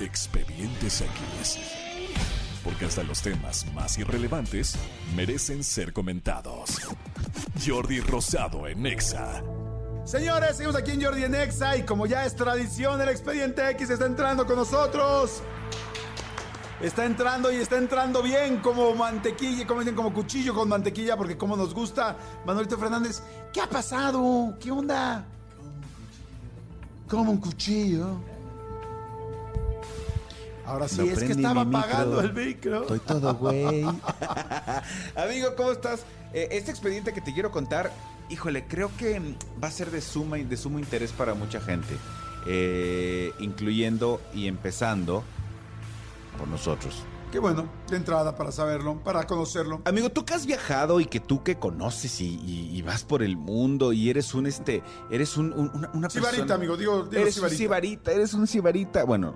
Expedientes 0.00 1.02
X. 1.02 1.91
Porque 2.64 2.84
hasta 2.86 3.02
los 3.02 3.20
temas 3.22 3.66
más 3.74 3.98
irrelevantes 3.98 4.76
merecen 5.16 5.64
ser 5.64 5.92
comentados. 5.92 6.78
Jordi 7.64 8.00
Rosado 8.00 8.68
en 8.68 8.86
Exa. 8.86 9.42
Señores, 10.04 10.56
seguimos 10.56 10.76
aquí 10.76 10.92
en 10.92 11.02
Jordi 11.02 11.24
en 11.24 11.34
Exa 11.34 11.76
y 11.76 11.84
como 11.84 12.06
ya 12.06 12.24
es 12.24 12.34
tradición, 12.34 13.00
el 13.00 13.08
expediente 13.08 13.68
X 13.70 13.90
está 13.90 14.06
entrando 14.06 14.46
con 14.46 14.56
nosotros. 14.56 15.42
Está 16.80 17.04
entrando 17.04 17.52
y 17.52 17.56
está 17.56 17.78
entrando 17.78 18.22
bien 18.22 18.58
como 18.58 18.92
mantequilla, 18.96 19.64
como 19.64 19.80
dicen, 19.80 19.94
como 19.94 20.12
cuchillo 20.12 20.52
con 20.52 20.68
mantequilla, 20.68 21.16
porque 21.16 21.38
como 21.38 21.56
nos 21.56 21.72
gusta. 21.72 22.16
Manuelito 22.44 22.76
Fernández, 22.76 23.22
¿qué 23.52 23.60
ha 23.60 23.68
pasado? 23.68 24.56
¿Qué 24.58 24.72
onda? 24.72 25.24
Como 27.08 27.30
un 27.30 27.38
cuchillo. 27.38 28.31
Ahora 30.72 30.88
sí, 30.88 30.96
No 30.98 31.04
es 31.04 31.18
que 31.22 31.32
estaba 31.32 31.64
micro. 31.66 32.20
el 32.20 32.32
micro. 32.32 32.80
Estoy 32.82 32.98
todo 33.00 33.34
güey. 33.34 33.82
Amigo, 35.16 35.54
¿cómo 35.56 35.70
estás? 35.72 36.00
Eh, 36.32 36.48
este 36.52 36.70
expediente 36.70 37.12
que 37.12 37.20
te 37.20 37.34
quiero 37.34 37.50
contar, 37.50 37.92
híjole, 38.30 38.66
creo 38.66 38.90
que 38.96 39.20
va 39.62 39.68
a 39.68 39.70
ser 39.70 39.90
de 39.90 40.00
suma 40.00 40.38
de 40.38 40.56
sumo 40.56 40.78
interés 40.78 41.12
para 41.12 41.34
mucha 41.34 41.60
gente, 41.60 41.94
eh, 42.46 43.32
incluyendo 43.38 44.20
y 44.32 44.48
empezando 44.48 45.22
por 46.38 46.48
nosotros. 46.48 47.02
Qué 47.30 47.38
bueno, 47.38 47.66
de 47.90 47.96
entrada 47.96 48.34
para 48.36 48.50
saberlo, 48.52 48.98
para 49.04 49.26
conocerlo. 49.26 49.82
Amigo, 49.84 50.10
tú 50.10 50.24
que 50.24 50.32
has 50.34 50.44
viajado 50.46 51.00
y 51.00 51.06
que 51.06 51.20
tú 51.20 51.42
que 51.42 51.56
conoces 51.58 52.20
y, 52.20 52.34
y- 52.44 52.70
y 52.76 52.82
vas 52.82 53.04
por 53.04 53.22
el 53.22 53.36
mundo 53.36 53.92
y 53.94 54.08
eres 54.10 54.32
un 54.34 54.46
este, 54.46 54.82
eres 55.10 55.36
un, 55.36 55.52
un- 55.52 55.70
una, 55.74 55.90
una 55.94 56.08
Sibarita, 56.10 56.30
persona- 56.42 56.54
amigo, 56.54 56.76
digo, 56.78 57.04
digo 57.04 57.22
eres 57.22 57.38
un 57.38 57.48
sibarita, 57.50 58.12
eres 58.12 58.32
un 58.34 58.46
sibarita. 58.46 59.04
Bueno, 59.04 59.34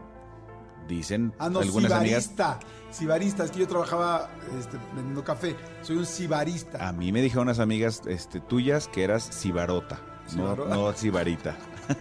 dicen 0.89 1.33
Ah, 1.39 1.49
no, 1.49 1.61
algunas 1.61 1.93
amigas. 1.93 2.25
sibarista. 2.25 2.59
Sibarista, 2.91 3.45
es 3.45 3.51
que 3.51 3.59
yo 3.61 3.69
trabajaba 3.69 4.31
este, 4.59 4.79
vendiendo 4.95 5.23
café. 5.25 5.57
Soy 5.83 5.97
un 5.97 6.07
sibarista. 6.07 6.89
A 6.89 6.93
mí 6.93 7.13
me 7.13 7.21
dijeron 7.21 7.45
unas 7.49 7.59
amigas 7.59 8.03
este, 8.07 8.41
tuyas 8.41 8.89
que 8.89 9.05
eras 9.05 9.23
sibarota, 9.25 10.01
no, 10.35 10.55
no 10.57 10.93
sibarita. 10.95 11.57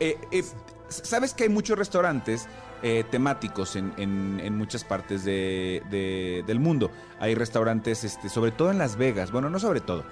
Eh, 0.00 0.18
eh, 0.32 0.42
Sabes 0.88 1.32
que 1.32 1.44
hay 1.44 1.48
muchos 1.48 1.78
restaurantes 1.78 2.48
eh, 2.82 3.04
temáticos 3.10 3.76
en, 3.76 3.94
en- 3.96 4.40
en 4.42 4.58
muchas 4.58 4.82
partes 4.84 5.24
de- 5.24 5.82
de- 5.90 6.42
del 6.46 6.58
mundo. 6.58 6.90
Hay 7.20 7.34
restaurantes, 7.36 8.02
este, 8.04 8.28
sobre 8.28 8.50
todo 8.50 8.70
en 8.72 8.78
Las 8.78 8.96
Vegas. 8.96 9.30
Bueno, 9.30 9.48
no 9.48 9.58
sobre 9.60 9.80
todo. 9.80 10.04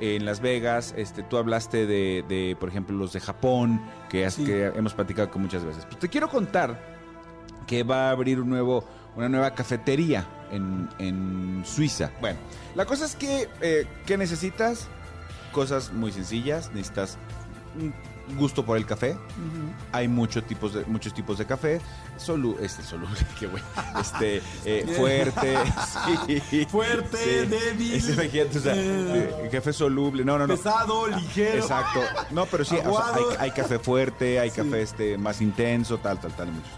En 0.00 0.24
Las 0.26 0.40
Vegas, 0.40 0.92
este, 0.98 1.22
tú 1.22 1.38
hablaste 1.38 1.86
de, 1.86 2.24
de, 2.28 2.56
por 2.60 2.68
ejemplo, 2.68 2.96
los 2.96 3.12
de 3.12 3.20
Japón, 3.20 3.80
que, 4.10 4.26
has- 4.26 4.34
Sí. 4.34 4.44
que 4.44 4.66
hemos 4.66 4.92
platicado 4.92 5.30
con 5.30 5.40
muchas 5.42 5.64
veces. 5.64 5.84
Pues 5.86 5.98
te 6.00 6.08
quiero 6.08 6.28
contar 6.28 6.97
que 7.68 7.84
va 7.84 8.08
a 8.08 8.10
abrir 8.10 8.40
un 8.40 8.48
nuevo, 8.50 8.84
una 9.14 9.28
nueva 9.28 9.54
cafetería 9.54 10.26
en, 10.50 10.88
en 10.98 11.62
Suiza. 11.64 12.10
Bueno, 12.20 12.40
la 12.74 12.84
cosa 12.86 13.04
es 13.04 13.14
que, 13.14 13.48
eh, 13.60 13.86
¿qué 14.06 14.16
necesitas? 14.16 14.88
Cosas 15.52 15.92
muy 15.92 16.10
sencillas. 16.10 16.70
Necesitas 16.72 17.16
un 17.78 17.94
gusto 18.36 18.64
por 18.64 18.76
el 18.76 18.84
café. 18.84 19.16
Hay 19.92 20.06
muchos 20.08 20.44
tipos 20.46 20.74
de, 20.74 20.84
muchos 20.84 21.14
tipos 21.14 21.38
de 21.38 21.46
café. 21.46 21.80
Solu, 22.18 22.56
este, 22.60 22.82
soluble, 22.82 23.18
qué 23.38 23.46
güey. 23.46 23.62
Este, 24.00 24.42
eh, 24.64 24.84
fuerte. 24.96 25.56
sí. 26.50 26.66
Fuerte, 26.66 27.46
débil, 27.46 27.94
Ese, 27.94 28.12
imagínate, 28.12 28.58
o 28.58 28.60
sea, 28.60 28.74
eh, 28.76 29.34
eh, 29.44 29.48
café 29.50 29.72
soluble. 29.72 30.24
No, 30.24 30.36
no, 30.38 30.46
no. 30.46 30.56
Pesado, 30.56 31.06
ligero. 31.06 31.58
Exacto. 31.58 32.00
No, 32.30 32.44
pero 32.46 32.64
sí, 32.64 32.76
o 32.76 32.78
sea, 32.80 32.86
Aguado. 32.88 33.30
hay, 33.30 33.36
hay 33.40 33.50
café 33.52 33.78
fuerte, 33.78 34.38
hay 34.40 34.50
Sí. 34.50 34.56
café 34.56 34.82
este 34.82 35.16
más 35.18 35.40
intenso, 35.40 35.98
tal, 35.98 36.18
tal, 36.20 36.32
tal, 36.32 36.48
muchos. 36.52 36.70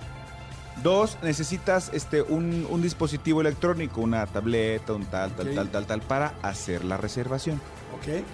Dos, 0.83 1.19
necesitas 1.23 1.91
este 1.93 2.23
un, 2.23 2.67
un 2.71 2.81
dispositivo 2.81 3.41
electrónico, 3.41 4.01
una 4.01 4.27
tableta, 4.27 4.95
un 4.95 5.05
tal, 5.07 5.33
tal, 5.33 5.55
tal, 5.55 5.69
tal, 5.69 5.87
tal, 5.87 6.01
para 6.01 6.35
hacer 6.43 6.85
la 6.85 6.97
reservación. 6.97 7.61
Ok. 7.95 8.25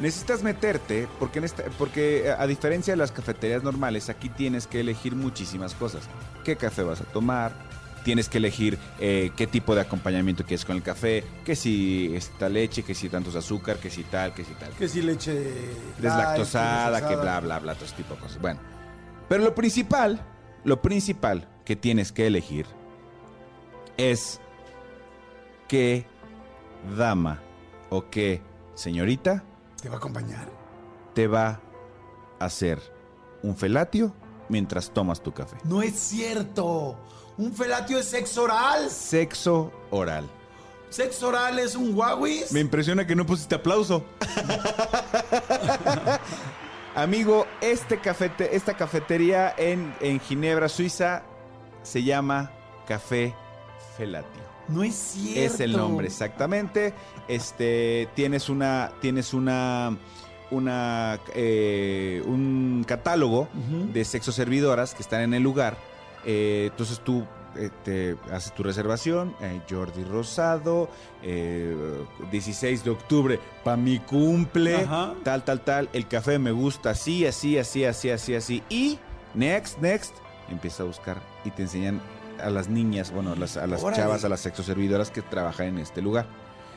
Necesitas 0.00 0.42
meterte, 0.42 1.06
porque, 1.18 1.40
en 1.40 1.44
esta, 1.44 1.64
porque 1.76 2.28
eh, 2.28 2.32
a 2.32 2.46
diferencia 2.46 2.94
de 2.94 2.96
las 2.96 3.12
cafeterías 3.12 3.62
normales, 3.62 4.08
aquí 4.08 4.30
tienes 4.30 4.66
que 4.66 4.80
elegir 4.80 5.14
muchísimas 5.14 5.74
cosas. 5.74 6.04
¿Qué 6.42 6.56
café 6.56 6.82
vas 6.82 7.02
a 7.02 7.04
tomar? 7.04 7.52
Tienes 8.02 8.30
que 8.30 8.38
elegir 8.38 8.78
eh, 8.98 9.30
qué 9.36 9.46
tipo 9.46 9.74
de 9.74 9.82
acompañamiento 9.82 10.42
quieres 10.44 10.64
con 10.64 10.76
el 10.76 10.82
café, 10.82 11.22
que 11.44 11.54
si 11.54 12.12
esta 12.16 12.48
leche, 12.48 12.82
que 12.82 12.94
si 12.94 13.10
tantos 13.10 13.36
azúcar, 13.36 13.76
que 13.76 13.90
si 13.90 14.04
tal, 14.04 14.32
que 14.32 14.42
si 14.42 14.54
tal. 14.54 14.70
Que 14.70 14.88
si 14.88 15.02
leche 15.02 15.34
deslactosada, 15.98 16.92
light, 16.92 17.06
que 17.06 17.16
bla, 17.16 17.40
bla, 17.40 17.58
bla, 17.58 17.74
todo 17.74 17.84
ese 17.84 17.96
tipo 17.96 18.14
de 18.14 18.20
cosas. 18.20 18.40
Bueno, 18.40 18.58
pero 19.28 19.44
lo 19.44 19.54
principal, 19.54 20.24
lo 20.64 20.80
principal 20.80 21.46
que 21.70 21.76
tienes 21.76 22.10
que 22.10 22.26
elegir 22.26 22.66
es 23.96 24.40
qué 25.68 26.04
dama 26.98 27.40
o 27.90 28.10
qué 28.10 28.42
señorita 28.74 29.44
¿Te 29.80 29.88
va 29.88 29.94
a 29.94 29.98
acompañar? 29.98 30.48
te 31.14 31.28
va 31.28 31.60
a 32.40 32.44
hacer 32.44 32.80
un 33.44 33.56
felatio 33.56 34.12
mientras 34.48 34.90
tomas 34.90 35.22
tu 35.22 35.32
café. 35.32 35.58
No 35.62 35.80
es 35.80 35.94
cierto. 35.94 36.98
Un 37.38 37.52
felatio 37.52 37.98
es 37.98 38.06
sexo 38.06 38.42
oral. 38.42 38.90
Sexo 38.90 39.70
oral. 39.92 40.28
Sexo 40.88 41.28
oral 41.28 41.60
es 41.60 41.76
un 41.76 41.96
Huawei. 41.96 42.46
Me 42.50 42.58
impresiona 42.58 43.06
que 43.06 43.14
no 43.14 43.24
pusiste 43.24 43.54
aplauso. 43.54 44.04
Amigo, 46.96 47.46
este 47.60 48.00
cafete, 48.00 48.56
esta 48.56 48.76
cafetería 48.76 49.54
en, 49.56 49.94
en 50.00 50.18
Ginebra, 50.18 50.68
Suiza, 50.68 51.22
se 51.82 52.02
llama 52.02 52.50
Café 52.86 53.34
Felatio. 53.96 54.42
No 54.68 54.84
es 54.84 54.94
cierto. 54.94 55.54
Es 55.54 55.60
el 55.60 55.72
nombre, 55.72 56.06
exactamente. 56.06 56.94
Este, 57.26 58.08
tienes 58.14 58.48
una, 58.48 58.92
tienes 59.00 59.34
una, 59.34 59.96
una, 60.50 61.18
eh, 61.34 62.22
un 62.24 62.84
catálogo 62.86 63.48
de 63.92 64.04
sexoservidoras 64.04 64.94
que 64.94 65.02
están 65.02 65.22
en 65.22 65.34
el 65.34 65.42
lugar. 65.42 65.76
Eh, 66.24 66.68
entonces 66.70 67.00
tú 67.00 67.26
eh, 67.56 67.70
te 67.82 68.16
haces 68.32 68.54
tu 68.54 68.62
reservación, 68.62 69.34
Jordi 69.68 70.04
Rosado, 70.04 70.88
eh, 71.22 71.74
16 72.30 72.84
de 72.84 72.90
octubre, 72.90 73.40
para 73.64 73.76
mi 73.76 73.98
cumple, 73.98 74.76
Ajá. 74.76 75.14
tal, 75.24 75.44
tal, 75.44 75.60
tal. 75.62 75.88
El 75.92 76.06
café 76.06 76.38
me 76.38 76.52
gusta 76.52 76.90
así, 76.90 77.26
así, 77.26 77.58
así, 77.58 77.84
así, 77.84 78.10
así, 78.10 78.34
así. 78.36 78.62
Y 78.68 78.98
next, 79.34 79.78
next, 79.78 80.14
empieza 80.48 80.84
a 80.84 80.86
buscar 80.86 81.20
y 81.44 81.50
te 81.50 81.62
enseñan 81.62 82.00
a 82.42 82.50
las 82.50 82.68
niñas, 82.68 83.10
bueno, 83.12 83.32
a 83.32 83.36
las, 83.36 83.56
a 83.56 83.66
las 83.66 83.82
Órale. 83.82 84.02
chavas, 84.02 84.24
a 84.24 84.28
las 84.28 84.40
sexoservidoras 84.40 85.10
que 85.10 85.22
trabajan 85.22 85.66
en 85.66 85.78
este 85.78 86.00
lugar. 86.02 86.26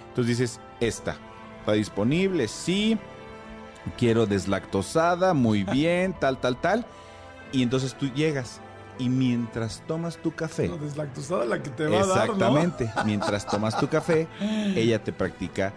Entonces 0.09 0.37
dices, 0.37 0.59
esta, 0.79 1.15
¿está 1.59 1.73
disponible? 1.73 2.47
Sí. 2.47 2.97
Quiero 3.97 4.25
deslactosada, 4.25 5.33
muy 5.33 5.63
bien, 5.63 6.13
tal, 6.19 6.37
tal, 6.39 6.55
tal. 6.59 6.85
Y 7.51 7.63
entonces 7.63 7.93
tú 7.95 8.09
llegas 8.13 8.61
y 8.97 9.09
mientras 9.09 9.81
tomas 9.87 10.17
tu 10.17 10.33
café, 10.33 10.67
No, 10.67 10.77
deslactosada 10.77 11.45
la 11.45 11.61
que 11.61 11.69
te 11.69 11.87
va 11.87 12.01
a 12.01 12.05
dar, 12.05 12.27
¿no? 12.27 12.33
exactamente, 12.33 12.91
mientras 13.05 13.45
tomas 13.45 13.77
tu 13.79 13.87
café, 13.87 14.27
ella 14.75 15.03
te 15.03 15.11
practica 15.11 15.73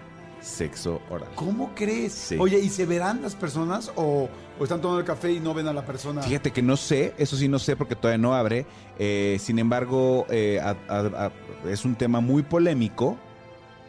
sexo 0.47 1.01
oral. 1.11 1.29
¿Cómo 1.35 1.75
crees? 1.75 2.13
Sí. 2.13 2.37
Oye, 2.39 2.59
¿y 2.61 2.69
se 2.69 2.87
verán 2.87 3.21
las 3.23 3.35
personas 3.35 3.91
o, 3.97 4.29
o 4.59 4.63
están 4.63 4.81
tomando 4.81 5.01
el 5.01 5.07
café 5.07 5.33
y 5.33 5.41
no 5.41 5.53
ven 5.55 5.67
a 5.67 5.73
la 5.73 5.85
persona? 5.85 6.23
Fíjate 6.23 6.53
que 6.53 6.63
no 6.63 6.77
sé, 6.77 7.15
eso 7.19 7.37
sí 7.37 7.49
no 7.49 7.59
sé 7.59 7.77
porque 7.77 7.97
todavía 7.97 8.19
no 8.19 8.35
abre. 8.35 8.65
Eh, 8.99 9.39
sin 9.41 9.59
embargo, 9.59 10.27
eh, 10.31 10.61
a- 10.63 10.77
a- 10.89 11.27
a- 11.27 11.33
es 11.69 11.85
un 11.85 11.97
tema 11.97 12.21
muy 12.21 12.43
polémico, 12.43 13.17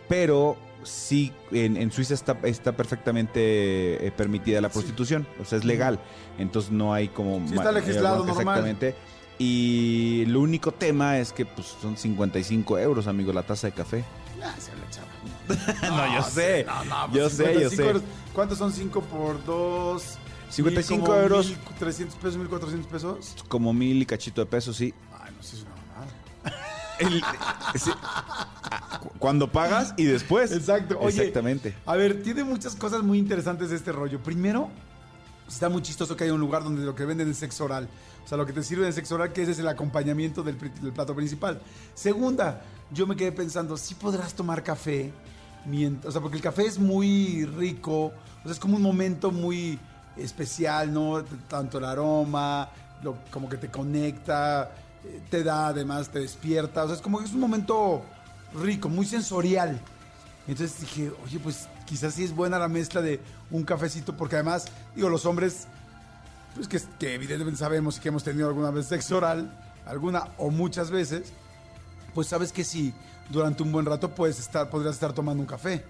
pero 0.10 0.58
sí, 0.84 1.32
en, 1.52 1.78
en 1.78 1.92
Suiza 1.92 2.14
está, 2.16 2.38
está 2.44 2.72
perfectamente 2.76 4.06
eh, 4.08 4.12
permitida 4.16 4.60
la 4.62 4.70
prostitución, 4.70 5.28
o 5.40 5.46
sea, 5.46 5.58
es 5.60 5.66
legal, 5.66 6.00
entonces 6.40 6.72
no 6.72 6.94
hay 6.94 7.10
como... 7.10 7.46
Sí, 7.48 7.56
está 7.56 7.72
legislado, 7.72 8.26
normal. 8.26 8.40
Exactamente. 8.40 8.96
Y 9.40 10.24
lo 10.28 10.40
único 10.42 10.72
tema 10.72 11.20
es 11.20 11.32
que 11.34 11.46
pues, 11.46 11.68
son 11.82 11.96
55 11.98 12.80
euros, 12.80 13.06
amigo, 13.08 13.32
la 13.32 13.44
taza 13.44 13.68
de 13.68 13.74
café. 13.74 14.04
Ah, 14.44 14.56
se 14.58 14.72
le 14.76 14.84
echaba. 14.88 15.08
No, 15.84 16.16
yo 16.16 16.24
sé, 16.24 16.64
No, 16.66 16.84
no, 16.86 17.14
yo 17.14 17.22
pues, 17.24 17.34
sé, 17.34 17.44
yo 17.54 17.70
55 17.70 17.76
sé. 17.76 17.86
euros. 17.88 18.02
¿Cuántos 18.34 18.58
son 18.58 18.72
5 18.74 19.02
por 19.02 19.44
2? 19.46 20.18
55 20.50 21.16
euros. 21.16 21.54
1.300 21.80 22.08
pesos, 22.16 22.38
1.400 22.38 22.86
pesos. 22.86 23.36
Como 23.48 23.74
mil 23.74 24.02
y 24.02 24.06
cachito 24.06 24.42
de 24.42 24.46
peso, 24.48 24.74
sí. 24.74 24.94
Ay, 25.22 25.32
no 25.36 25.44
sé 25.44 25.50
si 25.50 25.58
es 25.58 25.64
una 25.64 25.76
mamada. 25.76 26.12
El- 27.00 27.80
sí. 27.80 27.92
Cu- 29.02 29.10
Cuando 29.20 29.52
pagas 29.52 29.94
y 29.98 30.06
después. 30.06 30.52
Exacto. 30.52 30.98
Oye, 31.00 31.10
Exactamente. 31.18 31.76
A 31.86 31.96
ver, 31.96 32.22
tiene 32.24 32.44
muchas 32.44 32.76
cosas 32.76 33.04
muy 33.04 33.18
interesantes 33.20 33.72
este 33.72 33.92
rollo. 33.92 34.22
Primero, 34.24 34.70
está 35.48 35.70
muy 35.70 35.82
chistoso 35.82 36.16
que 36.16 36.24
haya 36.26 36.34
un 36.34 36.40
lugar 36.40 36.64
donde 36.64 36.84
lo 36.84 36.96
que 36.96 37.06
venden 37.06 37.30
es 37.30 37.38
sexo 37.38 37.66
oral. 37.66 37.88
O 38.24 38.28
sea, 38.28 38.38
lo 38.38 38.46
que 38.46 38.54
te 38.54 38.62
sirve 38.64 38.86
de 38.86 38.92
sexo 38.94 39.16
oral, 39.16 39.32
que 39.34 39.42
ese 39.44 39.52
es 39.52 39.60
el 39.60 39.68
acompañamiento 39.68 40.44
del, 40.44 40.58
del 40.60 40.92
plato 40.92 41.16
principal. 41.16 41.62
Segunda, 41.94 42.62
yo 42.92 43.06
me 43.08 43.16
quedé 43.16 43.32
pensando, 43.32 43.78
si 43.78 43.96
podrás 43.96 44.34
tomar 44.34 44.64
café. 44.64 45.12
Mientras- 45.68 46.10
o 46.10 46.12
sea, 46.12 46.22
porque 46.22 46.38
el 46.38 46.44
café 46.44 46.66
es 46.66 46.80
muy 46.80 47.46
rico. 47.46 48.06
O 48.06 48.44
sea, 48.44 48.52
es 48.54 48.60
como 48.60 48.76
un 48.78 48.82
momento 48.82 49.32
muy 49.32 49.78
especial, 50.16 50.94
¿no? 50.94 51.24
Tanto 51.48 51.78
el 51.78 51.86
aroma, 51.86 52.70
lo- 53.04 53.18
como 53.32 53.48
que 53.50 53.58
te 53.58 53.70
conecta, 53.70 54.72
te 55.30 55.44
da, 55.44 55.68
además 55.68 56.10
te 56.10 56.20
despierta. 56.20 56.84
O 56.84 56.88
sea, 56.88 56.96
es 56.96 57.02
como 57.02 57.20
que 57.20 57.26
es 57.26 57.34
un 57.34 57.40
momento 57.42 58.04
rico, 58.62 58.90
muy 58.90 59.06
sensorial. 59.06 59.80
Entonces 60.48 60.80
dije, 60.80 61.12
oye, 61.26 61.40
pues 61.40 61.68
quizás 61.86 62.14
sí 62.14 62.24
es 62.24 62.34
buena 62.36 62.58
la 62.58 62.68
mezcla 62.70 63.02
de 63.02 63.20
un 63.52 63.64
cafecito, 63.64 64.16
porque 64.16 64.36
además, 64.36 64.66
digo, 64.96 65.10
los 65.10 65.26
hombres, 65.26 65.68
pues 66.56 66.68
que, 66.68 66.82
que 67.00 67.14
evidentemente 67.14 67.60
sabemos 67.60 68.00
que 68.00 68.08
hemos 68.10 68.24
tenido 68.24 68.48
alguna 68.48 68.72
vez 68.72 68.88
sexo 68.88 69.18
oral, 69.18 69.52
alguna 69.86 70.30
o 70.38 70.50
muchas 70.50 70.90
veces, 70.90 71.32
pues 72.14 72.28
sabes 72.28 72.52
que 72.52 72.64
sí, 72.64 72.94
durante 73.30 73.64
un 73.64 73.72
buen 73.72 73.86
rato 73.86 74.10
puedes 74.14 74.40
estar, 74.40 74.70
podrías 74.70 74.96
estar 74.96 75.14
tomando 75.14 75.42
un 75.42 75.48
café. 75.48 75.84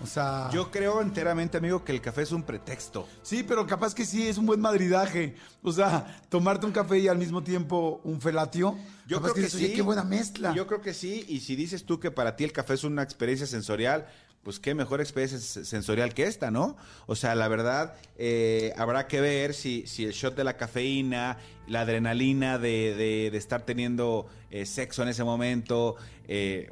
O 0.00 0.06
sea, 0.06 0.48
Yo 0.52 0.70
creo 0.70 1.02
enteramente, 1.02 1.58
amigo, 1.58 1.84
que 1.84 1.90
el 1.90 2.00
café 2.00 2.22
es 2.22 2.30
un 2.30 2.44
pretexto. 2.44 3.08
sí, 3.22 3.42
pero 3.42 3.66
capaz 3.66 3.94
que 3.94 4.04
sí 4.04 4.28
es 4.28 4.38
un 4.38 4.46
buen 4.46 4.60
madridaje. 4.60 5.34
O 5.62 5.72
sea, 5.72 6.20
tomarte 6.28 6.66
un 6.66 6.72
café 6.72 7.00
y 7.00 7.08
al 7.08 7.18
mismo 7.18 7.42
tiempo 7.42 8.00
un 8.04 8.20
felatio. 8.20 8.76
Yo 9.08 9.16
capaz 9.16 9.32
creo 9.32 9.48
que, 9.48 9.56
oye, 9.56 9.66
sí. 9.68 9.74
qué 9.74 9.82
buena 9.82 10.04
mezcla. 10.04 10.54
Yo 10.54 10.68
creo 10.68 10.80
que 10.80 10.94
sí. 10.94 11.24
Y 11.28 11.40
si 11.40 11.56
dices 11.56 11.84
tú 11.84 11.98
que 11.98 12.12
para 12.12 12.36
ti 12.36 12.44
el 12.44 12.52
café 12.52 12.74
es 12.74 12.84
una 12.84 13.02
experiencia 13.02 13.46
sensorial, 13.48 14.06
pues 14.42 14.58
qué 14.60 14.74
mejor 14.74 15.00
experiencia 15.00 15.38
sensorial 15.64 16.14
que 16.14 16.24
esta, 16.24 16.50
¿no? 16.50 16.76
O 17.06 17.14
sea, 17.16 17.34
la 17.34 17.48
verdad, 17.48 17.94
eh, 18.16 18.72
habrá 18.76 19.06
que 19.06 19.20
ver 19.20 19.52
si, 19.52 19.86
si 19.86 20.04
el 20.04 20.12
shot 20.12 20.34
de 20.36 20.44
la 20.44 20.56
cafeína, 20.56 21.36
la 21.66 21.82
adrenalina 21.82 22.58
de, 22.58 22.94
de- 22.94 23.30
de 23.30 23.38
estar 23.38 23.62
teniendo 23.62 24.26
eh, 24.50 24.64
sexo 24.64 25.02
en 25.02 25.08
ese 25.08 25.24
momento, 25.24 25.96
eh, 26.28 26.70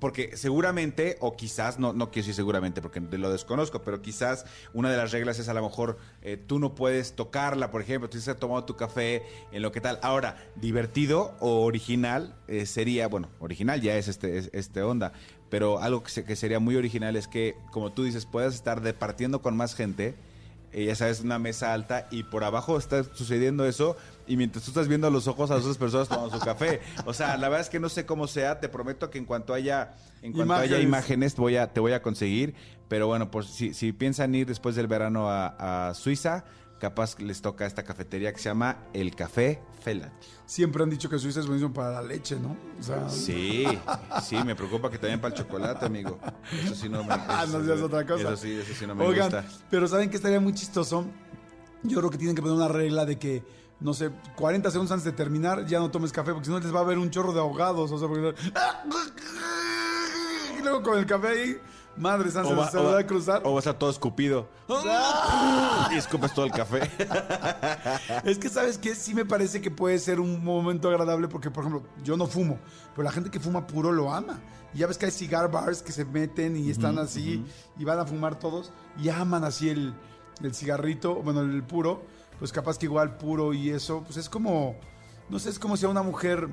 porque 0.00 0.36
seguramente, 0.36 1.16
o 1.20 1.36
quizás, 1.36 1.78
no, 1.78 1.92
no 1.92 2.06
quiero 2.10 2.22
decir 2.26 2.34
seguramente 2.34 2.80
porque 2.80 3.00
lo 3.00 3.30
desconozco, 3.30 3.82
pero 3.82 4.00
quizás 4.00 4.44
una 4.72 4.90
de 4.90 4.96
las 4.96 5.12
reglas 5.12 5.38
es 5.38 5.48
a 5.48 5.54
lo 5.54 5.62
mejor 5.62 5.98
eh, 6.22 6.36
tú 6.36 6.58
no 6.58 6.74
puedes 6.74 7.14
tocarla, 7.14 7.70
por 7.70 7.80
ejemplo, 7.82 8.08
tú 8.08 8.18
has 8.18 8.36
tomado 8.38 8.64
tu 8.64 8.76
café 8.76 9.22
en 9.52 9.62
lo 9.62 9.72
que 9.72 9.80
tal. 9.80 9.98
Ahora, 10.02 10.36
divertido 10.56 11.34
o 11.40 11.64
original 11.64 12.34
eh, 12.46 12.66
sería, 12.66 13.08
bueno, 13.08 13.28
original 13.40 13.80
ya 13.80 13.96
es 13.96 14.08
este, 14.08 14.38
es- 14.38 14.50
este 14.52 14.82
onda, 14.82 15.12
pero 15.50 15.80
algo 15.80 16.02
que, 16.02 16.10
se- 16.10 16.24
que 16.24 16.36
sería 16.36 16.60
muy 16.60 16.76
original 16.76 17.16
es 17.16 17.26
que, 17.26 17.56
como 17.72 17.92
tú 17.92 18.04
dices, 18.04 18.26
puedas 18.26 18.54
estar 18.54 18.80
departiendo 18.82 19.42
con 19.42 19.56
más 19.56 19.74
gente, 19.74 20.14
eh, 20.82 20.84
ya 20.86 20.94
sabes, 20.94 21.20
una 21.20 21.38
mesa 21.38 21.72
alta 21.72 22.06
y 22.10 22.22
por 22.22 22.44
abajo 22.44 22.78
está 22.78 23.02
sucediendo 23.04 23.64
eso 23.66 23.96
y 24.26 24.36
mientras 24.36 24.64
tú 24.64 24.70
estás 24.70 24.88
viendo 24.88 25.06
a 25.06 25.10
los 25.10 25.26
ojos 25.26 25.50
a 25.50 25.54
las 25.54 25.62
otras 25.62 25.78
personas 25.78 26.08
tomando 26.08 26.38
su 26.38 26.44
café. 26.44 26.80
O 27.06 27.14
sea, 27.14 27.36
la 27.36 27.48
verdad 27.48 27.62
es 27.62 27.70
que 27.70 27.80
no 27.80 27.88
sé 27.88 28.06
cómo 28.06 28.26
sea, 28.26 28.60
te 28.60 28.68
prometo 28.68 29.10
que 29.10 29.18
en 29.18 29.24
cuanto 29.24 29.54
haya, 29.54 29.94
en 30.22 30.32
cuanto 30.32 30.54
haya 30.54 30.78
Imágenes. 30.80 30.84
imágenes 30.84 31.36
voy 31.36 31.56
a, 31.56 31.72
te 31.72 31.80
voy 31.80 31.92
a 31.92 32.02
conseguir, 32.02 32.54
pero 32.88 33.06
bueno, 33.06 33.30
pues 33.30 33.46
si, 33.46 33.74
si 33.74 33.92
piensan 33.92 34.34
ir 34.34 34.46
después 34.46 34.76
del 34.76 34.86
verano 34.86 35.28
a, 35.30 35.88
a 35.88 35.94
Suiza, 35.94 36.44
capaz 36.78 37.18
les 37.20 37.42
toca 37.42 37.66
esta 37.66 37.82
cafetería 37.82 38.32
que 38.32 38.38
se 38.38 38.48
llama 38.48 38.78
El 38.92 39.14
Café 39.14 39.60
Felat. 39.82 40.12
Siempre 40.46 40.82
han 40.82 40.90
dicho 40.90 41.08
que 41.10 41.18
Suiza 41.18 41.40
es 41.40 41.46
buenísimo 41.46 41.72
para 41.74 41.90
la 41.90 42.02
leche, 42.02 42.36
¿no? 42.40 42.56
O 42.78 42.82
sea, 42.82 43.08
Sí, 43.08 43.66
sí, 44.22 44.36
me 44.44 44.54
preocupa 44.54 44.90
que 44.90 44.98
también 44.98 45.20
para 45.20 45.34
el 45.34 45.40
chocolate, 45.40 45.84
amigo. 45.86 46.18
Eso 46.64 46.74
sí 46.74 46.88
no 46.88 47.02
me 47.04 47.12
Ah, 47.28 47.44
eso 47.46 47.58
no 47.58 47.64
seas 47.66 47.80
otra 47.82 48.06
cosa. 48.06 48.22
Eso 48.22 48.36
sí, 48.36 48.52
eso 48.52 48.72
sí 48.74 48.86
no 48.86 48.94
me 48.94 49.04
Oigan, 49.06 49.30
gusta. 49.30 49.44
pero 49.70 49.86
¿saben 49.88 50.08
que 50.10 50.16
estaría 50.16 50.40
muy 50.40 50.54
chistoso? 50.54 51.04
Yo 51.82 51.98
creo 51.98 52.10
que 52.10 52.18
tienen 52.18 52.34
que 52.34 52.42
poner 52.42 52.56
una 52.56 52.68
regla 52.68 53.04
de 53.04 53.18
que, 53.18 53.42
no 53.80 53.92
sé, 53.94 54.10
40 54.36 54.70
segundos 54.70 54.92
antes 54.92 55.04
de 55.04 55.12
terminar 55.12 55.66
ya 55.66 55.78
no 55.78 55.90
tomes 55.90 56.12
café, 56.12 56.32
porque 56.32 56.46
si 56.46 56.50
no 56.50 56.58
les 56.60 56.74
va 56.74 56.80
a 56.80 56.82
haber 56.82 56.98
un 56.98 57.10
chorro 57.10 57.32
de 57.32 57.40
ahogados. 57.40 57.90
O 57.92 57.98
sea, 57.98 58.08
porque... 58.08 58.34
Y 60.58 60.62
luego 60.62 60.82
con 60.82 60.98
el 60.98 61.06
café 61.06 61.28
ahí, 61.28 61.56
madre 61.98 62.30
santa, 62.30 62.54
va- 62.54 62.70
se 62.70 62.76
va- 62.78 62.92
va 62.94 62.98
a 63.00 63.06
cruzar. 63.06 63.42
O 63.44 63.54
vas 63.54 63.66
a 63.66 63.78
todo 63.78 63.90
escupido. 63.90 64.48
Y 65.90 65.94
escupes 65.96 66.32
todo 66.34 66.44
el 66.46 66.52
café. 66.52 66.80
Es 68.24 68.38
que, 68.38 68.48
¿sabes 68.48 68.78
qué? 68.78 68.94
Sí 68.94 69.14
me 69.14 69.24
parece 69.24 69.60
que 69.60 69.70
puede 69.70 69.98
ser 69.98 70.20
un 70.20 70.44
momento 70.44 70.88
agradable 70.88 71.28
porque, 71.28 71.50
por 71.50 71.64
ejemplo, 71.64 71.82
yo 72.04 72.16
no 72.16 72.26
fumo, 72.26 72.58
pero 72.94 73.04
la 73.04 73.12
gente 73.12 73.30
que 73.30 73.40
fuma 73.40 73.66
puro 73.66 73.92
lo 73.92 74.12
ama. 74.12 74.38
Y 74.74 74.78
ya 74.78 74.86
ves 74.86 74.98
que 74.98 75.06
hay 75.06 75.12
cigar 75.12 75.50
bars 75.50 75.82
que 75.82 75.92
se 75.92 76.04
meten 76.04 76.56
y 76.56 76.70
están 76.70 76.98
así 76.98 77.44
y 77.78 77.84
van 77.84 77.98
a 77.98 78.04
fumar 78.04 78.38
todos 78.38 78.70
y 79.00 79.08
aman 79.08 79.44
así 79.44 79.70
el, 79.70 79.94
el 80.42 80.54
cigarrito, 80.54 81.14
bueno, 81.16 81.40
el 81.40 81.62
puro. 81.62 82.02
Pues 82.38 82.52
capaz 82.52 82.78
que 82.78 82.86
igual 82.86 83.16
puro 83.16 83.52
y 83.54 83.70
eso, 83.70 84.02
pues 84.04 84.16
es 84.18 84.28
como, 84.28 84.76
no 85.30 85.38
sé, 85.38 85.48
es 85.50 85.58
como 85.58 85.76
si 85.76 85.86
a 85.86 85.88
una 85.88 86.02
mujer 86.02 86.48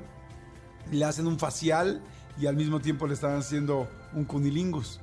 le 0.90 1.04
hacen 1.04 1.26
un 1.26 1.38
facial 1.38 2.02
y 2.40 2.46
al 2.46 2.56
mismo 2.56 2.80
tiempo 2.80 3.06
le 3.06 3.14
están 3.14 3.36
haciendo 3.36 3.86
un 4.14 4.24
cunilingus. 4.24 5.00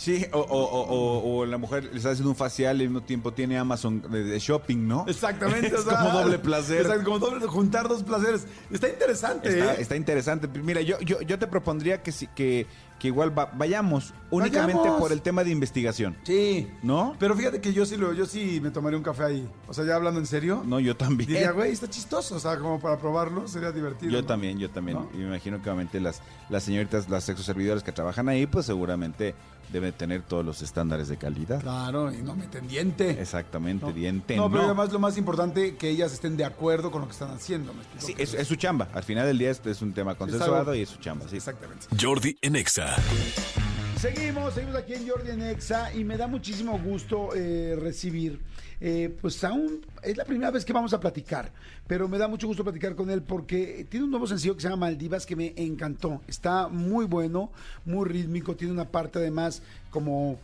Sí, 0.00 0.24
o, 0.32 0.38
o- 0.38 0.42
o- 0.64 0.82
o- 0.82 1.36
o 1.40 1.44
la 1.44 1.58
mujer 1.58 1.84
le 1.84 1.98
está 1.98 2.12
haciendo 2.12 2.30
un 2.30 2.36
facial 2.36 2.78
y 2.80 2.84
al 2.84 2.88
mismo 2.88 3.02
tiempo 3.02 3.34
tiene 3.34 3.58
Amazon 3.58 4.00
de, 4.10 4.24
de 4.24 4.38
shopping, 4.38 4.88
¿no? 4.88 5.04
Exactamente. 5.06 5.66
Es 5.76 5.82
como 5.82 6.08
doble 6.10 6.38
placer. 6.38 6.80
Exacto, 6.80 7.04
como 7.04 7.18
doble, 7.18 7.46
juntar 7.46 7.86
dos 7.86 8.02
placeres. 8.02 8.46
Está 8.70 8.88
interesante, 8.88 9.50
Está, 9.50 9.74
¿eh? 9.74 9.76
está 9.78 9.96
interesante. 9.96 10.48
Mira, 10.48 10.80
yo, 10.80 10.98
yo, 11.00 11.20
yo 11.20 11.38
te 11.38 11.46
propondría 11.46 12.02
que, 12.02 12.12
que, 12.34 12.66
que 12.98 13.08
igual 13.08 13.38
va- 13.38 13.50
vayamos 13.54 14.14
únicamente 14.30 14.78
Vayamos. 14.78 15.00
por 15.02 15.12
el 15.12 15.20
tema 15.20 15.44
de 15.44 15.50
investigación. 15.50 16.16
Sí. 16.22 16.66
¿No? 16.82 17.14
Pero 17.18 17.36
fíjate 17.36 17.60
que 17.60 17.74
yo 17.74 17.84
sí 17.84 17.98
lo, 17.98 18.14
yo 18.14 18.24
sí 18.24 18.58
me 18.62 18.70
tomaría 18.70 18.96
un 18.96 19.04
café 19.04 19.24
ahí. 19.24 19.48
O 19.68 19.74
sea, 19.74 19.84
ya 19.84 19.96
hablando 19.96 20.18
en 20.18 20.24
serio. 20.26 20.62
No, 20.64 20.80
yo 20.80 20.96
también. 20.96 21.28
Diría, 21.28 21.50
güey, 21.50 21.72
está 21.72 21.90
chistoso. 21.90 22.36
O 22.36 22.40
sea, 22.40 22.58
como 22.58 22.80
para 22.80 22.96
probarlo, 22.98 23.46
sería 23.48 23.70
divertido. 23.70 24.10
Yo 24.12 24.22
¿no? 24.22 24.26
también, 24.26 24.58
yo 24.58 24.70
también. 24.70 24.96
¿No? 24.96 25.10
Y 25.12 25.18
me 25.18 25.24
imagino 25.26 25.60
que 25.60 25.68
obviamente 25.68 26.00
las, 26.00 26.22
las 26.48 26.62
señoritas, 26.62 27.10
las 27.10 27.24
sexoservidoras 27.24 27.82
que 27.82 27.92
trabajan 27.92 28.30
ahí, 28.30 28.46
pues 28.46 28.64
seguramente 28.64 29.34
deben 29.72 29.92
tener 29.92 30.22
todos 30.22 30.44
los 30.44 30.62
estándares 30.62 31.08
de 31.08 31.16
calidad. 31.16 31.60
Claro, 31.60 32.12
y 32.12 32.18
no 32.22 32.34
meten 32.34 32.66
diente. 32.68 33.20
Exactamente, 33.20 33.86
No. 33.86 33.92
diente. 33.92 34.36
No, 34.36 34.48
pero 34.50 34.62
no. 34.62 34.66
además 34.68 34.92
lo 34.92 34.98
más 34.98 35.16
importante 35.16 35.76
que 35.76 35.88
ellas 35.90 36.12
estén 36.12 36.36
de 36.36 36.44
acuerdo 36.44 36.90
con 36.90 37.00
lo 37.02 37.06
que 37.06 37.12
están 37.12 37.30
haciendo. 37.30 37.72
¿me 37.72 37.80
explico? 37.82 38.06
Sí, 38.06 38.14
es, 38.18 38.34
es 38.34 38.48
su 38.48 38.56
chamba. 38.56 38.88
Al 38.92 39.02
final 39.04 39.26
del 39.26 39.38
día 39.38 39.50
es, 39.50 39.60
es 39.64 39.82
un 39.82 39.92
tema 39.92 40.14
consensuado 40.14 40.74
y 40.74 40.82
es 40.82 40.88
su 40.88 40.98
chamba. 40.98 41.26
Sí. 41.28 41.36
Exactamente. 41.36 41.86
Jordi 42.00 42.36
en 42.42 42.56
Exa. 42.56 42.96
Seguimos, 44.00 44.54
seguimos 44.54 44.76
aquí 44.76 44.94
en 44.94 45.06
Jordi 45.06 45.30
en 45.30 45.42
Exa 45.42 45.92
y 45.92 46.04
me 46.04 46.16
da 46.16 46.26
muchísimo 46.26 46.78
gusto 46.78 47.34
eh, 47.34 47.76
recibir, 47.78 48.40
eh, 48.80 49.14
pues 49.20 49.44
aún 49.44 49.84
es 50.02 50.16
la 50.16 50.24
primera 50.24 50.50
vez 50.50 50.64
que 50.64 50.72
vamos 50.72 50.94
a 50.94 51.00
platicar, 51.00 51.52
pero 51.86 52.08
me 52.08 52.16
da 52.16 52.26
mucho 52.26 52.46
gusto 52.46 52.64
platicar 52.64 52.94
con 52.94 53.10
él 53.10 53.20
porque 53.20 53.86
tiene 53.90 54.04
un 54.04 54.10
nuevo 54.10 54.26
sencillo 54.26 54.54
que 54.54 54.62
se 54.62 54.70
llama 54.70 54.86
Maldivas 54.86 55.26
que 55.26 55.36
me 55.36 55.52
encantó, 55.54 56.22
está 56.26 56.68
muy 56.68 57.04
bueno, 57.04 57.52
muy 57.84 58.08
rítmico, 58.08 58.56
tiene 58.56 58.72
una 58.72 58.88
parte 58.88 59.18
además 59.18 59.60
como 59.90 60.38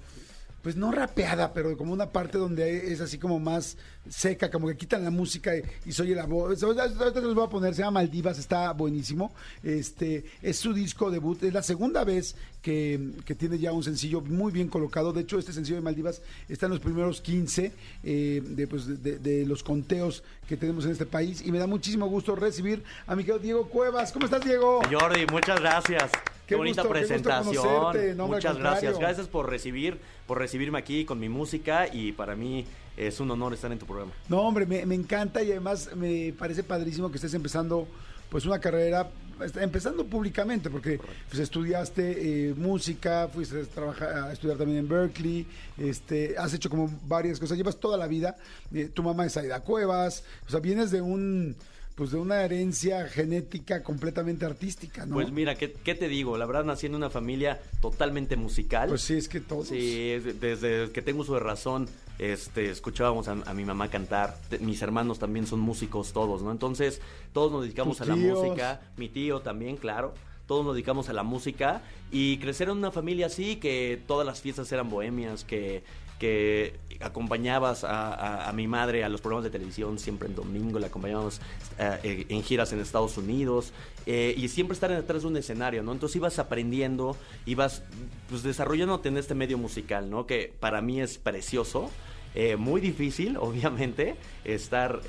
pues 0.60 0.76
no 0.76 0.92
rapeada, 0.92 1.54
pero 1.54 1.78
como 1.78 1.94
una 1.94 2.10
parte 2.10 2.36
donde 2.36 2.92
es 2.92 3.00
así 3.00 3.16
como 3.16 3.40
más 3.40 3.78
seca, 4.08 4.50
como 4.50 4.68
que 4.68 4.76
quitan 4.76 5.04
la 5.04 5.10
música 5.10 5.56
y, 5.56 5.62
y 5.86 5.92
se 5.92 6.02
oye 6.02 6.14
la 6.14 6.26
voz. 6.26 6.62
Ahorita 6.62 6.86
les 7.20 7.34
voy 7.34 7.44
a 7.44 7.48
poner, 7.48 7.74
se 7.74 7.82
llama 7.82 8.00
Maldivas, 8.00 8.38
está 8.38 8.72
buenísimo. 8.72 9.32
Este 9.62 10.24
es 10.42 10.56
su 10.58 10.72
disco 10.72 11.10
debut, 11.10 11.42
es 11.42 11.52
la 11.52 11.62
segunda 11.62 12.04
vez 12.04 12.36
que, 12.62 13.10
que 13.24 13.34
tiene 13.34 13.58
ya 13.58 13.72
un 13.72 13.82
sencillo 13.84 14.20
muy 14.20 14.52
bien 14.52 14.68
colocado. 14.68 15.12
De 15.12 15.20
hecho, 15.22 15.38
este 15.38 15.52
sencillo 15.52 15.76
de 15.76 15.82
Maldivas 15.82 16.20
está 16.48 16.66
en 16.66 16.72
los 16.72 16.80
primeros 16.80 17.20
15 17.20 17.72
eh, 18.04 18.42
de, 18.44 18.66
pues, 18.66 19.02
de- 19.02 19.46
los 19.46 19.62
conteos 19.62 20.22
que 20.48 20.56
tenemos 20.56 20.84
en 20.84 20.92
este 20.92 21.06
país. 21.06 21.42
Y 21.46 21.52
me 21.52 21.58
da 21.58 21.66
muchísimo 21.66 22.06
gusto 22.06 22.34
recibir 22.34 22.82
a 23.06 23.14
mi 23.14 23.22
querido 23.22 23.38
Diego 23.38 23.68
Cuevas. 23.68 24.12
¿Cómo 24.12 24.24
estás, 24.26 24.44
Diego? 24.44 24.80
Jordi, 24.90 25.26
muchas 25.30 25.60
gracias. 25.60 26.10
Qué, 26.10 26.54
Qué 26.54 26.56
bonita 26.56 26.82
gusto, 26.82 26.94
qué 26.94 27.00
gusto 27.00 27.22
presentación. 27.24 28.16
No, 28.16 28.26
muchas 28.28 28.56
gracias. 28.56 28.98
Gracias 28.98 29.26
por 29.28 29.48
recibir, 29.50 29.98
por 30.26 30.38
recibirme 30.38 30.78
aquí 30.78 31.04
con 31.04 31.18
mi 31.18 31.28
música 31.28 31.86
y 31.92 32.12
para 32.12 32.36
mí 32.36 32.64
es 32.96 33.20
un 33.20 33.30
honor 33.30 33.54
estar 33.54 33.70
en 33.72 33.78
tu 33.78 33.86
programa. 33.86 34.12
No, 34.28 34.40
hombre, 34.42 34.66
me, 34.66 34.84
me 34.86 34.94
encanta 34.94 35.42
y 35.42 35.50
además 35.50 35.90
me 35.96 36.32
parece 36.38 36.62
padrísimo 36.62 37.10
que 37.10 37.16
estés 37.16 37.34
empezando 37.34 37.86
pues 38.30 38.44
una 38.44 38.58
carrera 38.58 39.08
está 39.44 39.62
empezando 39.62 40.04
públicamente, 40.06 40.70
porque 40.70 40.98
pues, 41.28 41.40
estudiaste 41.40 42.48
eh, 42.48 42.54
música, 42.54 43.28
fuiste 43.32 43.60
a, 43.60 43.64
trabajar, 43.64 44.08
a 44.16 44.32
estudiar 44.32 44.56
también 44.56 44.78
en 44.80 44.88
Berkeley, 44.88 45.46
este, 45.78 46.36
has 46.38 46.54
hecho 46.54 46.70
como 46.70 46.90
varias 47.06 47.38
cosas, 47.38 47.56
llevas 47.56 47.78
toda 47.78 47.96
la 47.98 48.06
vida, 48.06 48.36
eh, 48.72 48.88
tu 48.92 49.02
mamá 49.02 49.26
es 49.26 49.36
Aida 49.36 49.60
Cuevas, 49.60 50.24
o 50.46 50.50
sea, 50.50 50.60
vienes 50.60 50.90
de 50.90 51.02
un 51.02 51.54
pues 51.96 52.10
de 52.10 52.18
una 52.18 52.42
herencia 52.42 53.08
genética 53.08 53.82
completamente 53.82 54.44
artística, 54.44 55.06
¿no? 55.06 55.14
Pues 55.14 55.32
mira, 55.32 55.54
¿qué, 55.54 55.72
qué 55.72 55.94
te 55.94 56.08
digo? 56.08 56.36
La 56.36 56.44
verdad 56.44 56.64
nací 56.64 56.84
en 56.84 56.94
una 56.94 57.08
familia 57.08 57.58
totalmente 57.80 58.36
musical. 58.36 58.90
Pues 58.90 59.00
sí, 59.00 59.14
es 59.14 59.30
que 59.30 59.40
todos. 59.40 59.68
Sí, 59.68 60.10
es- 60.10 60.38
desde 60.38 60.90
que 60.92 61.00
tengo 61.00 61.22
uso 61.22 61.32
de 61.34 61.40
razón, 61.40 61.88
este, 62.18 62.70
escuchábamos 62.70 63.28
a, 63.28 63.32
a 63.32 63.54
mi 63.54 63.64
mamá 63.64 63.88
cantar. 63.88 64.36
Mis 64.60 64.80
hermanos 64.82 65.18
también 65.18 65.46
son 65.46 65.60
músicos 65.60 66.12
todos, 66.12 66.42
¿no? 66.42 66.50
Entonces, 66.50 67.00
todos 67.32 67.52
nos 67.52 67.62
dedicamos 67.62 68.00
a 68.00 68.06
la 68.06 68.16
música. 68.16 68.80
Mi 68.96 69.08
tío 69.08 69.40
también, 69.40 69.76
claro. 69.76 70.14
Todos 70.46 70.64
nos 70.64 70.74
dedicamos 70.74 71.08
a 71.08 71.12
la 71.12 71.22
música. 71.22 71.82
Y 72.10 72.38
crecer 72.38 72.68
en 72.68 72.78
una 72.78 72.90
familia 72.90 73.26
así, 73.26 73.56
que 73.56 74.00
todas 74.06 74.26
las 74.26 74.40
fiestas 74.40 74.70
eran 74.72 74.88
bohemias, 74.88 75.44
que, 75.44 75.82
que 76.18 76.74
acompañabas 77.00 77.84
a, 77.84 78.50
mi 78.54 78.66
madre 78.66 79.04
a 79.04 79.08
los 79.08 79.20
programas 79.20 79.44
de 79.44 79.50
televisión 79.50 79.98
siempre 79.98 80.28
en 80.28 80.34
domingo, 80.34 80.78
la 80.78 80.86
acompañábamos 80.86 81.40
eh, 81.78 81.98
eh, 82.02 82.26
en 82.28 82.42
giras 82.42 82.72
en 82.72 82.80
Estados 82.80 83.18
Unidos 83.18 83.72
eh, 84.06 84.34
y 84.36 84.48
siempre 84.48 84.74
estar 84.74 84.90
detrás 84.90 85.22
de 85.22 85.28
un 85.28 85.36
escenario, 85.36 85.82
¿no? 85.82 85.92
Entonces 85.92 86.16
ibas 86.16 86.38
aprendiendo, 86.38 87.16
ibas 87.44 87.82
pues 88.28 88.42
desarrollándote 88.42 89.08
en 89.08 89.18
este 89.18 89.34
medio 89.34 89.58
musical, 89.58 90.10
¿no? 90.10 90.26
Que 90.26 90.52
para 90.58 90.80
mí 90.80 91.00
es 91.00 91.18
precioso. 91.18 91.90
eh, 92.34 92.56
muy 92.56 92.80
difícil, 92.80 93.36
obviamente, 93.40 94.16
estar 94.44 95.00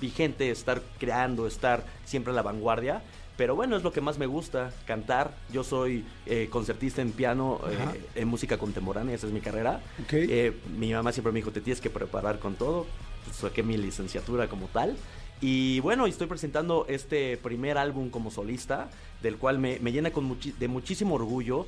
vigente, 0.00 0.50
estar 0.50 0.82
creando, 0.98 1.46
estar 1.46 1.84
siempre 2.04 2.32
a 2.32 2.36
la 2.36 2.42
vanguardia. 2.42 3.02
Pero 3.42 3.56
bueno, 3.56 3.76
es 3.76 3.82
lo 3.82 3.90
que 3.92 4.00
más 4.00 4.20
me 4.20 4.26
gusta, 4.26 4.72
cantar. 4.86 5.34
Yo 5.52 5.64
soy 5.64 6.04
eh, 6.26 6.46
concertista 6.48 7.02
en 7.02 7.10
piano, 7.10 7.58
eh, 7.68 8.04
en 8.14 8.28
música 8.28 8.56
contemporánea, 8.56 9.16
esa 9.16 9.26
es 9.26 9.32
mi 9.32 9.40
carrera. 9.40 9.80
Ok. 10.04 10.12
Eh, 10.12 10.52
mi 10.78 10.92
mamá 10.92 11.10
siempre 11.10 11.32
me 11.32 11.40
dijo, 11.40 11.50
te 11.50 11.60
tienes 11.60 11.80
que 11.80 11.90
preparar 11.90 12.38
con 12.38 12.54
todo. 12.54 12.86
Pues, 13.24 13.38
saqué 13.38 13.64
mi 13.64 13.76
licenciatura 13.76 14.46
como 14.46 14.68
tal. 14.68 14.96
Y 15.40 15.80
bueno, 15.80 16.06
estoy 16.06 16.28
presentando 16.28 16.86
este 16.88 17.36
primer 17.36 17.78
álbum 17.78 18.10
como 18.10 18.30
solista, 18.30 18.90
del 19.24 19.38
cual 19.38 19.58
me, 19.58 19.80
me 19.80 19.90
llena 19.90 20.12
con 20.12 20.30
muchi- 20.30 20.54
de 20.56 20.68
muchísimo 20.68 21.16
orgullo, 21.16 21.66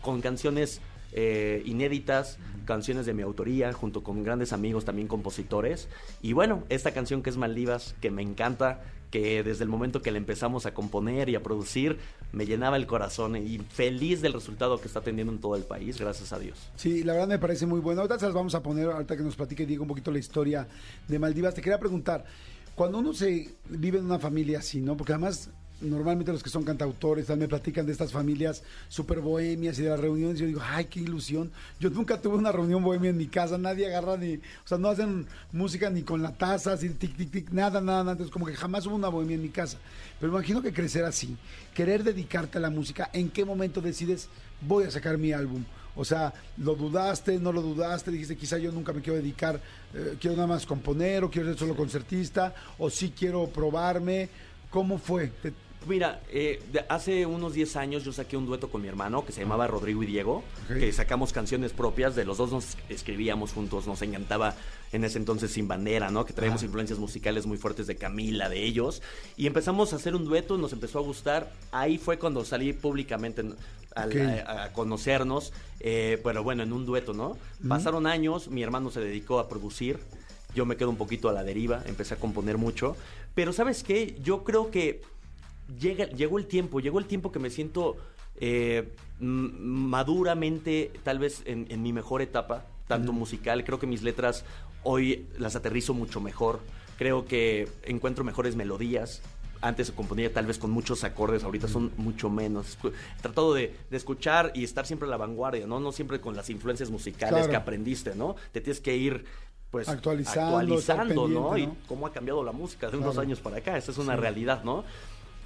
con 0.00 0.22
canciones 0.22 0.80
eh, 1.12 1.62
inéditas, 1.66 2.38
canciones 2.64 3.04
de 3.04 3.12
mi 3.12 3.20
autoría, 3.20 3.70
junto 3.74 4.02
con 4.02 4.24
grandes 4.24 4.54
amigos 4.54 4.86
también 4.86 5.08
compositores. 5.08 5.90
Y 6.22 6.32
bueno, 6.32 6.64
esta 6.70 6.92
canción 6.92 7.22
que 7.22 7.28
es 7.28 7.36
Maldivas, 7.36 7.94
que 8.00 8.10
me 8.10 8.22
encanta, 8.22 8.80
que 9.12 9.42
desde 9.42 9.62
el 9.62 9.68
momento 9.68 10.00
que 10.00 10.10
la 10.10 10.16
empezamos 10.16 10.64
a 10.64 10.72
componer 10.72 11.28
y 11.28 11.36
a 11.36 11.42
producir, 11.42 11.98
me 12.32 12.46
llenaba 12.46 12.78
el 12.78 12.86
corazón 12.86 13.36
y 13.36 13.58
feliz 13.58 14.22
del 14.22 14.32
resultado 14.32 14.80
que 14.80 14.88
está 14.88 15.02
teniendo 15.02 15.32
en 15.32 15.38
todo 15.38 15.54
el 15.54 15.64
país, 15.64 16.00
gracias 16.00 16.32
a 16.32 16.38
Dios. 16.38 16.58
Sí, 16.76 17.04
la 17.04 17.12
verdad 17.12 17.28
me 17.28 17.38
parece 17.38 17.66
muy 17.66 17.78
bueno. 17.78 18.00
Ahorita 18.00 18.18
se 18.18 18.24
las 18.24 18.34
vamos 18.34 18.54
a 18.54 18.62
poner, 18.62 18.86
ahorita 18.86 19.14
que 19.16 19.22
nos 19.22 19.36
platique 19.36 19.66
Diego 19.66 19.82
un 19.82 19.88
poquito 19.88 20.10
la 20.10 20.18
historia 20.18 20.66
de 21.06 21.18
Maldivas. 21.18 21.54
Te 21.54 21.60
quería 21.60 21.78
preguntar, 21.78 22.24
cuando 22.74 22.98
uno 22.98 23.12
se 23.12 23.54
vive 23.68 23.98
en 23.98 24.06
una 24.06 24.18
familia 24.18 24.60
así, 24.60 24.80
¿no? 24.80 24.96
Porque 24.96 25.12
además, 25.12 25.50
normalmente 25.82 26.32
los 26.32 26.42
que 26.42 26.50
son 26.50 26.64
cantautores 26.64 27.28
me 27.36 27.48
platican 27.48 27.84
de 27.86 27.92
estas 27.92 28.12
familias 28.12 28.62
súper 28.88 29.20
bohemias 29.20 29.78
y 29.78 29.82
de 29.82 29.90
las 29.90 30.00
reuniones. 30.00 30.38
Yo 30.38 30.46
digo, 30.46 30.60
ay, 30.64 30.86
qué 30.86 31.00
ilusión. 31.00 31.50
Yo 31.80 31.90
nunca 31.90 32.20
tuve 32.20 32.36
una 32.36 32.52
reunión 32.52 32.82
bohemia 32.82 33.10
en 33.10 33.16
mi 33.16 33.26
casa, 33.26 33.58
nadie 33.58 33.86
agarra 33.86 34.16
ni, 34.16 34.36
o 34.36 34.40
sea, 34.64 34.78
no 34.78 34.88
hacen 34.88 35.26
música 35.52 35.90
ni 35.90 36.02
con 36.02 36.22
la 36.22 36.32
taza, 36.32 36.72
así, 36.72 36.88
tic, 36.90 37.16
tic, 37.16 37.30
tic, 37.30 37.50
nada, 37.50 37.80
nada, 37.80 37.98
nada. 38.00 38.12
Entonces, 38.12 38.32
como 38.32 38.46
que 38.46 38.54
jamás 38.54 38.86
hubo 38.86 38.94
una 38.96 39.08
bohemia 39.08 39.36
en 39.36 39.42
mi 39.42 39.48
casa. 39.50 39.78
Pero 40.20 40.32
imagino 40.32 40.62
que 40.62 40.72
crecer 40.72 41.04
así, 41.04 41.36
querer 41.74 42.04
dedicarte 42.04 42.58
a 42.58 42.60
la 42.60 42.70
música, 42.70 43.10
¿en 43.12 43.28
qué 43.30 43.44
momento 43.44 43.80
decides, 43.80 44.28
voy 44.60 44.84
a 44.84 44.90
sacar 44.90 45.18
mi 45.18 45.32
álbum? 45.32 45.64
O 45.94 46.06
sea, 46.06 46.32
¿lo 46.56 46.74
dudaste, 46.74 47.38
no 47.38 47.52
lo 47.52 47.60
dudaste? 47.60 48.10
Dijiste, 48.10 48.34
quizá 48.36 48.56
yo 48.56 48.72
nunca 48.72 48.94
me 48.94 49.02
quiero 49.02 49.18
dedicar, 49.18 49.60
eh, 49.92 50.16
quiero 50.18 50.36
nada 50.36 50.48
más 50.48 50.64
componer 50.64 51.22
o 51.22 51.30
quiero 51.30 51.48
ser 51.48 51.58
solo 51.58 51.76
concertista 51.76 52.54
o 52.78 52.88
sí 52.88 53.12
quiero 53.14 53.46
probarme. 53.48 54.30
¿Cómo 54.70 54.96
fue? 54.96 55.26
Te- 55.42 55.52
Mira, 55.86 56.20
eh, 56.30 56.62
hace 56.88 57.26
unos 57.26 57.54
10 57.54 57.74
años 57.76 58.04
yo 58.04 58.12
saqué 58.12 58.36
un 58.36 58.46
dueto 58.46 58.70
con 58.70 58.82
mi 58.82 58.88
hermano 58.88 59.24
que 59.26 59.32
se 59.32 59.40
llamaba 59.40 59.66
Rodrigo 59.66 60.02
y 60.02 60.06
Diego, 60.06 60.44
que 60.68 60.92
sacamos 60.92 61.32
canciones 61.32 61.72
propias, 61.72 62.14
de 62.14 62.24
los 62.24 62.38
dos 62.38 62.52
nos 62.52 62.76
escribíamos 62.88 63.52
juntos, 63.52 63.86
nos 63.88 64.00
encantaba 64.02 64.54
en 64.92 65.02
ese 65.04 65.18
entonces 65.18 65.50
Sin 65.50 65.66
Bandera, 65.66 66.10
¿no? 66.10 66.24
Que 66.24 66.32
traíamos 66.34 66.62
Ah. 66.62 66.66
influencias 66.66 66.98
musicales 67.00 67.46
muy 67.46 67.56
fuertes 67.58 67.88
de 67.88 67.96
Camila, 67.96 68.48
de 68.48 68.62
ellos, 68.62 69.02
y 69.36 69.46
empezamos 69.48 69.92
a 69.92 69.96
hacer 69.96 70.14
un 70.14 70.24
dueto, 70.24 70.56
nos 70.56 70.72
empezó 70.72 71.00
a 71.00 71.02
gustar, 71.02 71.52
ahí 71.72 71.98
fue 71.98 72.16
cuando 72.18 72.44
salí 72.44 72.72
públicamente 72.72 73.42
a 73.96 74.70
conocernos, 74.72 75.52
eh, 75.80 76.20
pero 76.22 76.42
bueno, 76.44 76.62
en 76.62 76.72
un 76.72 76.86
dueto, 76.86 77.12
¿no? 77.12 77.36
Pasaron 77.68 78.06
años, 78.06 78.48
mi 78.48 78.62
hermano 78.62 78.90
se 78.90 79.00
dedicó 79.00 79.38
a 79.40 79.48
producir, 79.48 79.98
yo 80.54 80.64
me 80.64 80.76
quedo 80.76 80.90
un 80.90 80.96
poquito 80.96 81.28
a 81.28 81.32
la 81.32 81.42
deriva, 81.44 81.82
empecé 81.86 82.14
a 82.14 82.16
componer 82.18 82.56
mucho, 82.56 82.96
pero 83.34 83.52
¿sabes 83.52 83.82
qué? 83.82 84.16
Yo 84.22 84.44
creo 84.44 84.70
que 84.70 85.02
llega, 85.78 86.06
llegó 86.06 86.38
el 86.38 86.46
tiempo, 86.46 86.80
llegó 86.80 86.98
el 86.98 87.06
tiempo 87.06 87.30
que 87.32 87.38
me 87.38 87.50
siento 87.50 87.96
eh, 88.40 88.92
maduramente, 89.20 90.90
tal 91.02 91.18
vez 91.18 91.42
en, 91.46 91.66
en 91.70 91.82
mi 91.82 91.92
mejor 91.92 92.22
etapa, 92.22 92.66
tanto 92.88 93.12
musical, 93.12 93.64
creo 93.64 93.78
que 93.78 93.86
mis 93.86 94.02
letras 94.02 94.44
hoy 94.82 95.26
las 95.38 95.56
aterrizo 95.56 95.94
mucho 95.94 96.20
mejor, 96.20 96.60
creo 96.98 97.24
que 97.24 97.68
encuentro 97.84 98.24
mejores 98.24 98.56
melodías. 98.56 99.22
Antes 99.64 99.86
se 99.86 99.92
componía 99.94 100.32
tal 100.32 100.44
vez 100.46 100.58
con 100.58 100.72
muchos 100.72 101.04
acordes, 101.04 101.44
ahorita 101.44 101.68
son 101.68 101.92
mucho 101.96 102.28
menos. 102.28 102.76
He 102.84 103.22
tratado 103.22 103.54
de, 103.54 103.72
de 103.90 103.96
escuchar 103.96 104.50
y 104.56 104.64
estar 104.64 104.86
siempre 104.86 105.06
a 105.06 105.10
la 105.10 105.16
vanguardia, 105.16 105.68
¿no? 105.68 105.78
No 105.78 105.92
siempre 105.92 106.20
con 106.20 106.34
las 106.34 106.50
influencias 106.50 106.90
musicales 106.90 107.34
Claro. 107.34 107.50
que 107.50 107.56
aprendiste, 107.56 108.16
¿no? 108.16 108.34
Te 108.50 108.60
tienes 108.60 108.80
que 108.80 108.96
ir, 108.96 109.24
pues, 109.70 109.88
Actualizando, 109.88 111.28
¿no? 111.28 111.56
Y 111.56 111.68
cómo 111.86 112.08
ha 112.08 112.12
cambiado 112.12 112.42
la 112.42 112.50
música 112.50 112.90
de 112.90 112.96
unos 112.96 113.18
años 113.18 113.38
para 113.38 113.58
acá. 113.58 113.76
Esa 113.78 113.92
es 113.92 113.98
una 113.98 114.14
Sí. 114.16 114.20
realidad, 114.20 114.64
¿no? 114.64 114.84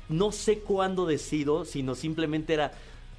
No 0.09 0.33
sé 0.33 0.59
cuándo 0.61 1.07
decido, 1.07 1.65
sino 1.65 1.95
simplemente 1.95 2.55
era. 2.55 2.73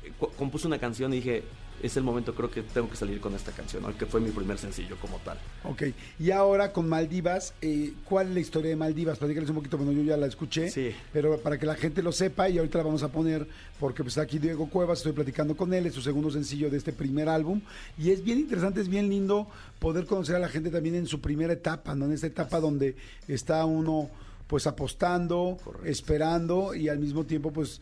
eh, 0.03 0.11
Compuse 0.37 0.67
una 0.67 0.79
canción 0.79 1.13
y 1.13 1.17
dije, 1.17 1.43
es 1.83 1.95
el 1.95 2.01
momento, 2.03 2.33
creo 2.33 2.49
que 2.49 2.63
tengo 2.63 2.89
que 2.89 2.95
salir 2.95 3.19
con 3.19 3.35
esta 3.35 3.51
canción, 3.51 3.83
¿no? 3.83 3.95
que 3.95 4.07
fue 4.07 4.19
mi 4.19 4.31
primer 4.31 4.57
sencillo 4.57 4.95
como 4.99 5.17
tal. 5.17 5.37
Ok, 5.63 5.83
y 6.19 6.31
ahora 6.31 6.73
con 6.73 6.89
Maldivas, 6.89 7.53
eh, 7.61 7.93
¿cuál 8.03 8.29
es 8.29 8.33
la 8.33 8.39
historia 8.39 8.69
de 8.71 8.75
Maldivas? 8.75 9.19
Platícales 9.19 9.47
un 9.51 9.57
poquito, 9.57 9.77
bueno, 9.77 9.91
yo 9.91 10.01
ya 10.01 10.17
la 10.17 10.25
escuché, 10.25 10.71
Sí. 10.71 10.91
pero 11.13 11.37
para 11.39 11.59
que 11.59 11.67
la 11.67 11.75
gente 11.75 12.01
lo 12.01 12.11
sepa, 12.11 12.49
y 12.49 12.57
ahorita 12.57 12.79
la 12.79 12.83
vamos 12.85 13.03
a 13.03 13.09
poner, 13.11 13.47
porque 13.79 14.01
pues 14.01 14.13
está 14.13 14.21
aquí 14.23 14.39
Diego 14.39 14.67
Cuevas, 14.71 14.99
estoy 14.99 15.11
platicando 15.11 15.55
con 15.55 15.71
él, 15.71 15.85
es 15.85 15.93
su 15.93 16.01
segundo 16.01 16.31
sencillo 16.31 16.71
de 16.71 16.77
este 16.77 16.93
primer 16.93 17.29
álbum, 17.29 17.61
y 17.95 18.09
es 18.09 18.23
bien 18.23 18.39
interesante, 18.39 18.81
es 18.81 18.87
bien 18.89 19.07
lindo 19.07 19.47
poder 19.77 20.07
conocer 20.07 20.35
a 20.35 20.39
la 20.39 20.49
gente 20.49 20.71
también 20.71 20.95
en 20.95 21.05
su 21.05 21.21
primera 21.21 21.53
etapa, 21.53 21.93
¿no? 21.93 22.05
En 22.05 22.13
esta 22.13 22.25
etapa 22.25 22.59
donde 22.59 22.95
está 23.27 23.63
uno 23.65 24.09
pues 24.47 24.65
apostando, 24.67 25.57
esperando 25.85 26.73
y 26.73 26.89
al 26.89 26.99
mismo 26.99 27.25
tiempo 27.25 27.51
pues 27.51 27.81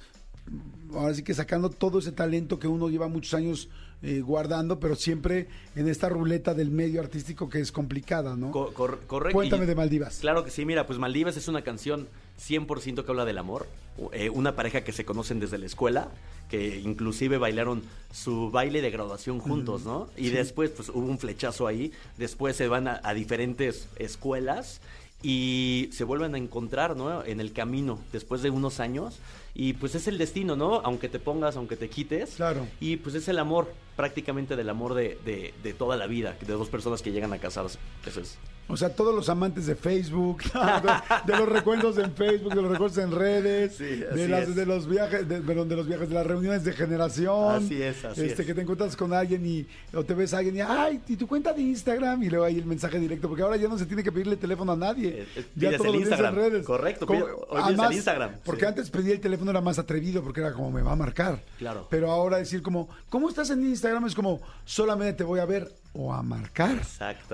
ahora 0.94 1.14
sí 1.14 1.24
que 1.24 1.34
sacando 1.34 1.70
todo 1.70 2.00
ese 2.00 2.12
talento 2.12 2.60
que 2.60 2.68
uno 2.68 2.90
lleva 2.90 3.08
muchos 3.08 3.34
años 3.34 3.70
eh, 4.02 4.22
guardando, 4.22 4.80
pero 4.80 4.96
siempre 4.96 5.48
en 5.76 5.88
esta 5.88 6.10
ruleta 6.10 6.54
del 6.54 6.70
medio 6.70 7.02
artístico 7.02 7.50
que 7.50 7.60
es 7.60 7.72
complicada, 7.72 8.36
¿no? 8.36 8.52
Co- 8.52 8.72
cor- 8.74 9.00
correcto. 9.08 9.36
Cuéntame 9.38 9.66
de 9.66 9.74
Maldivas. 9.74 10.18
Claro 10.20 10.44
que 10.44 10.52
sí, 10.52 10.66
mira, 10.66 10.86
pues 10.86 11.00
Maldivas 11.00 11.38
es 11.38 11.48
una 11.48 11.64
canción 11.64 12.08
100% 12.40 13.04
que 13.04 13.12
habla 13.12 13.26
del 13.26 13.38
amor. 13.40 13.66
Eh, 14.12 14.30
una 14.30 14.56
pareja 14.56 14.84
que 14.84 14.92
se 14.92 15.06
conocen 15.06 15.40
desde 15.40 15.58
la 15.58 15.66
escuela, 15.66 16.10
que 16.50 16.78
inclusive 16.80 17.38
bailaron 17.38 17.82
su 18.14 18.52
baile 18.52 18.82
de 18.82 18.92
graduación 18.92 19.40
juntos, 19.40 19.86
¿no? 19.86 20.10
Y 20.18 20.30
después, 20.30 20.70
pues 20.72 20.90
hubo 20.90 21.06
un 21.08 21.18
flechazo 21.18 21.66
ahí. 21.66 21.92
Después 22.18 22.56
se 22.58 22.68
van 22.68 22.88
a, 22.90 23.00
a 23.04 23.14
diferentes 23.14 23.88
escuelas 23.96 24.82
y 25.22 25.90
se 25.92 26.04
vuelven 26.04 26.36
a 26.36 26.38
encontrar, 26.38 26.96
¿no? 26.96 27.24
En 27.24 27.40
el 27.40 27.54
camino, 27.54 28.00
después 28.12 28.42
de 28.42 28.50
unos 28.50 28.80
años. 28.80 29.20
Y 29.58 29.74
pues 29.74 29.96
es 29.96 30.08
el 30.08 30.18
destino, 30.18 30.56
¿no? 30.58 30.82
Aunque 30.84 31.08
te 31.08 31.18
pongas, 31.18 31.56
aunque 31.56 31.78
te 31.78 31.88
quites. 31.90 32.32
Claro. 32.36 32.68
Y 32.82 32.98
pues 32.98 33.16
es 33.16 33.28
el 33.30 33.40
amor, 33.40 33.72
prácticamente 33.96 34.56
del 34.58 34.70
amor 34.70 34.94
de, 34.94 35.18
de, 35.24 35.54
de 35.64 35.74
toda 35.74 35.96
la 35.96 36.08
vida, 36.08 36.36
de 36.46 36.54
dos 36.54 36.68
personas 36.68 37.02
que 37.02 37.12
llegan 37.14 37.32
a 37.32 37.38
casarse. 37.40 37.80
Eso 38.06 38.20
es. 38.20 38.38
O 38.68 38.76
sea, 38.76 38.90
todos 38.96 39.14
los 39.14 39.30
amantes 39.30 39.68
de 39.68 39.76
Facebook, 39.76 40.42
de, 41.26 41.32
de 41.32 41.38
los 41.40 41.48
recuerdos 41.48 42.00
en 42.00 42.12
Facebook, 42.16 42.56
de 42.56 42.62
los 42.64 42.72
recuerdos 42.72 42.98
en 42.98 43.12
redes, 43.12 43.76
Sí, 43.78 43.86
de, 43.86 44.28
las, 44.28 44.56
de 44.56 44.66
los 44.66 44.90
viajes, 44.90 45.30
de, 45.30 45.40
perdón, 45.42 45.70
de 45.70 45.76
los 45.76 45.88
viajes, 45.88 46.10
de 46.10 46.16
las 46.16 46.26
reuniones 46.26 46.64
de 46.64 46.74
generación. 46.74 47.64
Así 47.64 47.80
es, 47.80 48.04
así 48.04 48.22
este, 48.26 48.42
es. 48.42 48.48
Que 48.48 48.56
te 48.56 48.62
encuentras 48.62 48.96
con 48.98 49.14
alguien 49.14 49.46
y 49.46 49.68
o 49.94 50.04
te 50.04 50.16
ves 50.16 50.34
a 50.34 50.40
alguien 50.40 50.58
y, 50.58 50.62
ay, 50.62 51.00
y 51.08 51.16
tu 51.16 51.28
cuenta 51.28 51.54
de 51.54 51.62
Instagram 51.62 52.24
y 52.24 52.30
luego 52.32 52.44
ahí 52.46 52.58
el 52.58 52.66
mensaje 52.66 53.00
directo, 53.00 53.28
porque 53.30 53.44
ahora 53.44 53.56
ya 53.58 53.68
no 53.68 53.78
se 53.78 53.86
tiene 53.86 54.02
que 54.02 54.12
pedirle 54.12 54.36
teléfono 54.36 54.72
a 54.72 54.76
nadie. 54.76 55.10
Eh, 55.10 55.28
eh, 55.36 55.46
ya 55.56 55.70
pides 55.70 55.78
todo 55.82 55.94
el 55.94 56.00
Instagram. 56.00 56.34
en 56.34 56.40
redes. 56.40 56.66
Correcto, 56.66 57.06
pide- 57.06 57.22
hoy 57.22 57.62
pides 57.76 57.80
el 57.88 57.94
Instagram, 57.94 58.32
Porque 58.44 58.62
sí. 58.62 58.68
antes 58.68 58.90
pedir 58.90 59.12
el 59.14 59.20
teléfono 59.22 59.45
era 59.52 59.62
más 59.62 59.80
atrevido, 59.80 60.24
porque 60.24 60.42
era 60.42 60.54
como 60.54 60.72
me 60.72 60.82
va 60.82 60.92
a 60.92 60.96
marcar. 60.96 61.44
Claro. 61.58 61.88
Pero 61.90 62.12
ahora 62.12 62.38
decir 62.38 62.62
como, 62.62 62.90
¿cómo 63.10 63.30
estás 63.30 63.50
en 63.50 63.66
Instagram? 63.66 63.86
Instagram 63.86 64.08
es 64.08 64.16
como 64.16 64.42
solamente 64.64 65.14
te 65.14 65.24
voy 65.24 65.40
a 65.40 65.46
ver 65.46 65.72
o 65.98 66.14
a 66.14 66.22
marcar. 66.22 66.82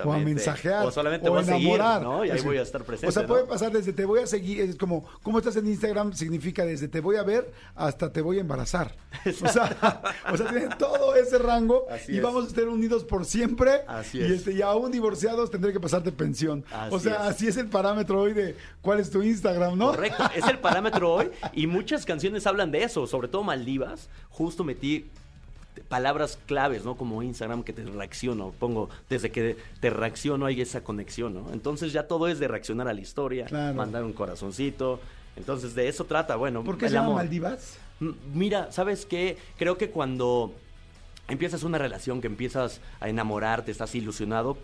O 0.05 0.13
a 0.13 0.17
mensajear. 0.19 0.85
O 0.85 0.91
solamente 0.91 1.23
te 1.23 1.29
o 1.29 1.33
voy 1.33 1.41
a 1.41 1.45
seguir, 1.45 1.67
enamorar. 1.67 2.01
¿no? 2.03 2.23
Y 2.23 2.29
ahí 2.29 2.37
Así. 2.37 2.45
voy 2.45 2.57
a 2.57 2.61
estar 2.61 2.83
presente, 2.83 3.07
O 3.07 3.11
sea, 3.11 3.23
¿no? 3.23 3.27
puede 3.27 3.45
pasar 3.45 3.71
desde 3.71 3.91
te 3.91 4.05
voy 4.05 4.19
a 4.21 4.27
seguir, 4.27 4.61
es 4.61 4.75
como, 4.75 5.03
¿cómo 5.23 5.39
estás 5.39 5.55
en 5.55 5.65
Instagram? 5.67 6.13
Significa 6.13 6.63
desde 6.65 6.87
te 6.87 6.99
voy 6.99 7.15
a 7.15 7.23
ver 7.23 7.51
hasta 7.75 8.11
te 8.13 8.21
voy 8.21 8.37
a 8.37 8.41
embarazar. 8.41 8.95
O 9.43 9.47
sea, 9.47 10.01
o 10.31 10.37
sea, 10.37 10.47
tiene 10.49 10.69
todo 10.77 11.15
ese 11.15 11.37
rango 11.39 11.85
Así 11.89 12.13
y 12.13 12.17
es. 12.17 12.23
vamos 12.23 12.45
a 12.45 12.47
estar 12.47 12.67
unidos 12.67 13.03
por 13.03 13.25
siempre. 13.25 13.81
Así 13.87 14.19
y, 14.19 14.23
es. 14.23 14.31
este, 14.31 14.53
y 14.53 14.61
aún 14.61 14.91
divorciados 14.91 15.49
tendré 15.49 15.73
que 15.73 15.79
pasarte 15.79 16.11
pensión. 16.11 16.63
o 16.91 16.95
Así 16.97 17.05
sea, 17.05 17.13
es. 17.13 17.19
así 17.35 17.47
es 17.47 17.57
el 17.57 17.67
parámetro 17.67 18.21
hoy 18.21 18.33
de 18.33 18.55
cuál 18.81 18.99
es 18.99 19.09
tu 19.09 19.23
Instagram, 19.23 19.77
¿no? 19.77 19.87
Correcto, 19.87 20.23
es 20.35 20.45
el 20.47 20.59
parámetro 20.59 21.13
hoy 21.13 21.31
y 21.53 21.65
muchas 21.67 22.05
canciones 22.05 22.45
hablan 22.45 22.71
de 22.71 22.83
eso, 22.83 23.07
sobre 23.07 23.27
todo 23.27 23.43
Maldivas. 23.43 24.07
Justo 24.29 24.63
metí 24.63 25.09
palabras 25.91 26.39
claves, 26.47 26.85
¿no? 26.85 26.95
Como 26.95 27.21
Instagram 27.21 27.63
que 27.63 27.73
te 27.73 27.83
reacciono, 27.83 28.53
pongo 28.57 28.89
desde 29.09 29.29
que 29.29 29.57
te 29.81 29.89
reacciono 29.89 30.45
hay 30.45 30.61
esa 30.61 30.83
conexión, 30.85 31.33
¿no? 31.33 31.51
Entonces 31.51 31.91
ya 31.91 32.07
todo 32.07 32.29
es 32.29 32.39
de 32.39 32.47
reaccionar 32.47 32.87
a 32.87 32.93
la 32.93 33.01
historia, 33.01 33.45
Claro. 33.45 33.75
mandar 33.75 34.05
un 34.05 34.13
corazoncito. 34.13 35.01
Entonces 35.35 35.75
de 35.75 35.89
eso 35.89 36.05
trata, 36.05 36.37
bueno, 36.37 36.63
¿Por 36.63 36.77
qué 36.77 36.85
el 36.85 36.91
se 36.91 36.95
llama 36.95 37.07
amor. 37.07 37.17
Maldivas? 37.17 37.77
Mira, 38.33 38.71
¿sabes 38.71 39.05
qué? 39.05 39.37
Creo 39.57 39.77
que 39.77 39.89
cuando 39.91 40.53
empiezas 41.27 41.63
una 41.63 41.77
relación, 41.77 42.21
que 42.21 42.27
empiezas 42.27 42.79
a 43.01 43.09
enamorarte, 43.09 43.69
estás 43.69 43.93
ilusionado, 43.93 44.57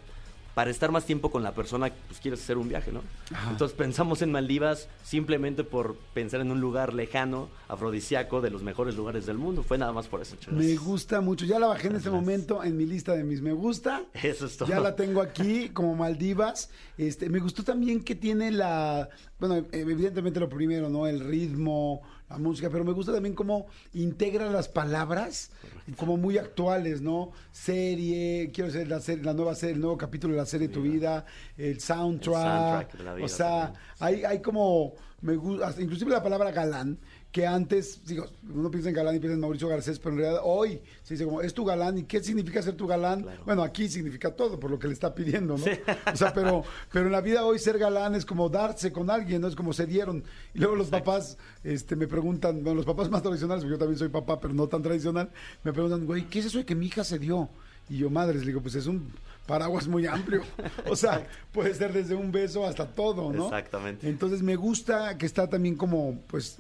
para 0.58 0.72
estar 0.72 0.92
más 0.92 1.06
tiempo 1.06 1.30
con 1.30 1.44
la 1.44 1.54
persona, 1.54 1.92
pues 2.08 2.20
quieres 2.20 2.42
hacer 2.42 2.58
un 2.58 2.68
viaje, 2.68 2.92
¿no? 2.92 3.04
Ajá. 3.32 3.52
Entonces 3.52 3.78
pensamos 3.78 4.24
en 4.24 4.32
Maldivas 4.32 4.90
simplemente 5.04 5.64
por 5.64 5.96
pensar 6.16 6.42
en 6.42 6.50
un 6.50 6.60
lugar 6.60 6.96
lejano, 6.96 7.50
afrodisíaco, 7.68 8.42
de 8.42 8.50
los 8.50 8.64
mejores 8.64 8.96
lugares 8.96 9.28
del 9.28 9.38
mundo. 9.38 9.62
Fue 9.62 9.78
nada 9.78 9.92
más 9.92 10.08
por 10.08 10.20
eso, 10.20 10.36
chicos. 10.36 10.56
Me 10.56 10.76
gusta 10.76 11.22
mucho. 11.22 11.46
Ya 11.46 11.60
la 11.60 11.68
bajé 11.68 11.90
en 11.90 11.98
este 11.98 12.10
momento 12.10 12.64
en 12.64 12.76
mi 12.76 12.88
lista 12.88 13.14
de 13.14 13.24
mis 13.24 13.40
me 13.40 13.54
gusta. 13.54 14.02
Eso 14.16 14.48
es 14.48 14.58
todo. 14.58 14.68
Ya 14.68 14.80
la 14.80 14.96
tengo 14.96 15.22
aquí 15.22 15.70
como 15.70 15.94
Maldivas. 15.96 16.72
Este, 16.98 17.30
me 17.30 17.38
gustó 17.38 17.64
también 17.64 18.04
que 18.04 18.16
tiene 18.16 18.50
la, 18.50 19.10
bueno, 19.40 19.66
evidentemente 19.72 20.40
lo 20.40 20.50
primero, 20.50 20.90
¿no? 20.90 21.06
El 21.06 21.20
ritmo, 21.20 22.02
la 22.30 22.38
música, 22.38 22.70
pero 22.70 22.84
me 22.84 22.92
gusta 22.92 23.14
también 23.14 23.36
cómo 23.36 23.68
integra 23.94 24.50
las 24.50 24.68
palabras 24.68 25.52
como 25.96 26.18
muy 26.18 26.38
actuales, 26.38 27.02
¿no? 27.02 27.32
Serie, 27.52 28.52
quiero 28.54 28.72
decir 28.72 28.88
la 28.88 29.00
serie, 29.00 29.24
la 29.24 29.34
nueva 29.34 29.54
serie, 29.54 29.76
el 29.76 29.82
nuevo 29.82 29.98
capítulo 29.98 30.34
de 30.34 30.40
la 30.40 30.46
serie 30.46 30.70
Tu 30.70 30.82
Vida, 30.82 31.26
el 31.58 31.80
soundtrack, 31.80 32.92
soundtrack 32.92 32.98
de 32.98 33.04
la 33.04 33.14
vida 33.14 33.26
o 33.26 33.30
sea, 33.30 33.74
también. 33.74 33.82
hay, 34.00 34.24
hay 34.24 34.42
como, 34.42 34.94
me 35.22 35.36
gusta, 35.36 35.74
inclusive 35.80 36.12
la 36.12 36.24
palabra 36.24 36.52
galán, 36.52 36.98
que 37.32 37.46
antes, 37.46 38.04
digo, 38.06 38.26
uno 38.54 38.72
piensa 38.72 38.90
en 38.90 38.96
galán 38.96 39.16
y 39.16 39.20
piensa 39.20 39.36
en 39.36 39.42
Mauricio 39.42 39.68
Garcés, 39.68 40.00
pero 40.00 40.16
en 40.16 40.22
realidad 40.22 40.42
hoy 40.44 40.82
se 41.04 41.14
dice 41.14 41.26
como, 41.26 41.42
es 41.42 41.54
tu 41.54 41.66
galán, 41.66 41.98
¿y 41.98 42.04
qué 42.04 42.24
significa 42.24 42.62
ser 42.62 42.76
tu 42.76 42.88
galán? 42.88 43.24
Claro. 43.24 43.42
Bueno, 43.46 43.64
aquí 43.64 43.90
significa 43.90 44.32
todo, 44.32 44.60
por 44.60 44.72
lo 44.72 44.80
que 44.80 44.88
le 44.88 44.94
está 44.94 45.14
pidiendo, 45.14 45.58
¿no? 45.58 45.66
O 46.12 46.16
sea, 46.16 46.34
pero, 46.34 46.64
pero 46.92 47.06
en 47.06 47.12
la 47.12 47.22
vida 47.22 47.46
hoy 47.46 47.60
ser 47.60 47.78
galán 47.78 48.16
es 48.16 48.26
como 48.26 48.50
darse 48.50 48.92
con 48.92 49.10
alguien, 49.10 49.42
¿no? 49.42 49.48
Es 49.48 49.56
como 49.56 49.74
se 49.74 49.86
dieron. 49.86 50.24
Y 50.54 50.60
luego 50.60 50.76
los 50.76 50.88
papás 50.88 51.38
este, 51.64 51.96
me 51.96 52.08
preguntan, 52.08 52.64
bueno, 52.64 52.78
los 52.78 52.86
papás 52.86 53.10
más 53.10 53.22
tradicionales, 53.22 53.64
porque 53.64 53.76
yo 53.76 53.80
también 53.80 54.00
soy 54.00 54.10
papá, 54.10 54.40
pero 54.40 54.54
no 54.54 54.68
tan 54.68 54.82
tradicional, 54.82 55.30
me 55.64 55.74
preguntan, 55.74 56.06
güey, 56.06 56.28
¿qué 56.30 56.40
es 56.40 56.46
eso 56.46 56.60
de 56.60 56.66
que 56.66 56.76
mi 56.76 56.88
hija 56.88 57.04
se 57.04 57.20
dio? 57.20 57.50
Y 57.90 57.98
yo, 57.98 58.10
madres, 58.10 58.42
le 58.42 58.48
digo, 58.48 58.62
pues 58.62 58.76
es 58.76 58.88
un 58.88 59.12
paraguas 59.48 59.88
muy 59.88 60.06
amplio. 60.06 60.44
O 60.88 60.96
sea, 60.96 61.26
puede 61.52 61.74
ser 61.74 61.94
desde 61.94 62.14
un 62.14 62.32
beso 62.32 62.66
hasta 62.66 62.86
todo, 62.86 63.32
¿no? 63.32 63.46
Exactamente. 63.46 64.08
Entonces 64.08 64.44
me 64.44 64.56
gusta 64.56 65.18
que 65.18 65.26
está 65.26 65.50
también 65.50 65.76
como, 65.76 66.20
pues, 66.28 66.58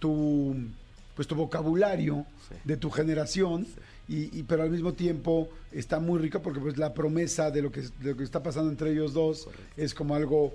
tu, 0.00 0.56
pues, 1.14 1.28
tu 1.28 1.36
vocabulario 1.36 2.26
Sí. 2.48 2.54
de 2.64 2.76
tu 2.76 2.90
generación. 2.90 3.66
Y, 4.08 4.36
y- 4.36 4.42
pero 4.42 4.64
al 4.64 4.70
mismo 4.70 4.92
tiempo 4.94 5.48
está 5.70 6.00
muy 6.00 6.18
rica 6.18 6.40
porque 6.42 6.58
pues 6.58 6.76
la 6.76 6.92
promesa 6.94 7.52
de 7.52 7.62
lo 7.62 7.70
que, 7.70 7.82
de 7.82 8.10
lo 8.10 8.16
que 8.16 8.24
está 8.24 8.42
pasando 8.42 8.68
entre 8.68 8.90
ellos 8.90 9.12
dos 9.14 9.46
es 9.76 9.94
como 9.94 10.16
algo 10.16 10.52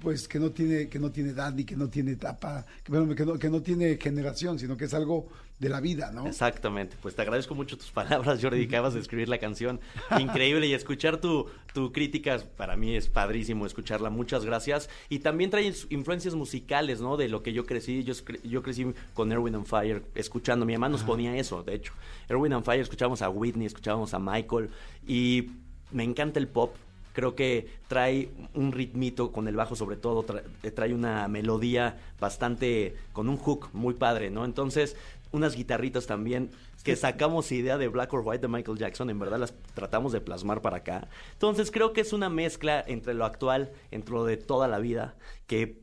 pues 0.00 0.28
que 0.28 0.38
no 0.38 0.50
tiene 0.50 0.88
que 0.88 0.98
no 0.98 1.10
tiene 1.10 1.30
edad 1.30 1.52
ni 1.52 1.64
que 1.64 1.76
no 1.76 1.88
tiene 1.88 2.12
etapa 2.12 2.64
que, 2.84 2.92
bueno, 2.92 3.14
que 3.14 3.24
no, 3.24 3.38
que 3.38 3.50
no 3.50 3.62
tiene 3.62 3.98
generación 4.00 4.58
sino 4.58 4.76
que 4.76 4.84
es 4.84 4.94
algo 4.94 5.28
de 5.58 5.68
la 5.68 5.80
vida 5.80 6.12
no 6.12 6.26
Exactamente, 6.26 6.96
pues 7.02 7.14
te 7.14 7.22
agradezco 7.22 7.54
mucho 7.54 7.76
tus 7.76 7.90
palabras, 7.98 8.40
Jordi, 8.40 8.66
que 8.66 8.76
acabas 8.76 8.94
de 8.94 9.00
escribir 9.00 9.28
la 9.28 9.38
canción. 9.38 9.80
Increíble 10.20 10.66
y 10.66 10.74
escuchar 10.74 11.20
tu, 11.20 11.46
tu 11.74 11.92
crítica 11.92 12.38
para 12.56 12.76
mí 12.76 12.94
es 12.94 13.08
padrísimo 13.08 13.66
escucharla, 13.66 14.10
muchas 14.10 14.44
gracias. 14.44 14.88
Y 15.08 15.20
también 15.20 15.50
trae 15.50 15.72
influencias 15.90 16.34
musicales, 16.34 17.00
¿no? 17.00 17.16
De 17.16 17.28
lo 17.28 17.42
que 17.42 17.52
yo 17.52 17.66
crecí, 17.66 18.04
yo, 18.04 18.14
yo 18.44 18.62
crecí 18.62 18.86
con 19.14 19.32
Erwin 19.32 19.56
and 19.56 19.66
Fire, 19.66 20.04
escuchando, 20.14 20.64
mi 20.64 20.74
mamá 20.74 20.88
nos 20.88 21.02
ponía 21.02 21.36
eso, 21.36 21.62
de 21.62 21.74
hecho. 21.74 21.92
Erwin 22.28 22.52
and 22.52 22.64
Fire, 22.64 22.80
escuchábamos 22.80 23.22
a 23.22 23.28
Whitney, 23.28 23.66
escuchábamos 23.66 24.14
a 24.14 24.18
Michael 24.18 24.70
y 25.06 25.50
me 25.90 26.04
encanta 26.04 26.38
el 26.38 26.48
pop. 26.48 26.74
Creo 27.18 27.34
que 27.34 27.66
trae 27.88 28.30
un 28.54 28.70
ritmito 28.70 29.32
con 29.32 29.48
el 29.48 29.56
bajo 29.56 29.74
sobre 29.74 29.96
todo, 29.96 30.24
tra- 30.24 30.44
eh, 30.62 30.70
trae 30.70 30.94
una 30.94 31.26
melodía 31.26 31.98
bastante 32.20 32.94
con 33.12 33.28
un 33.28 33.36
hook 33.38 33.70
muy 33.72 33.94
padre, 33.94 34.30
¿no? 34.30 34.44
Entonces, 34.44 34.94
unas 35.32 35.56
guitarritas 35.56 36.06
también 36.06 36.50
que 36.84 36.94
sacamos 36.94 37.50
idea 37.50 37.76
de 37.76 37.88
Black 37.88 38.12
or 38.14 38.22
White 38.24 38.42
de 38.42 38.46
Michael 38.46 38.78
Jackson, 38.78 39.10
en 39.10 39.18
verdad 39.18 39.40
las 39.40 39.52
tratamos 39.74 40.12
de 40.12 40.20
plasmar 40.20 40.62
para 40.62 40.76
acá. 40.76 41.08
Entonces, 41.32 41.72
creo 41.72 41.92
que 41.92 42.02
es 42.02 42.12
una 42.12 42.28
mezcla 42.30 42.84
entre 42.86 43.14
lo 43.14 43.24
actual, 43.24 43.72
entre 43.90 44.14
lo 44.14 44.24
de 44.24 44.36
toda 44.36 44.68
la 44.68 44.78
vida, 44.78 45.16
que 45.48 45.80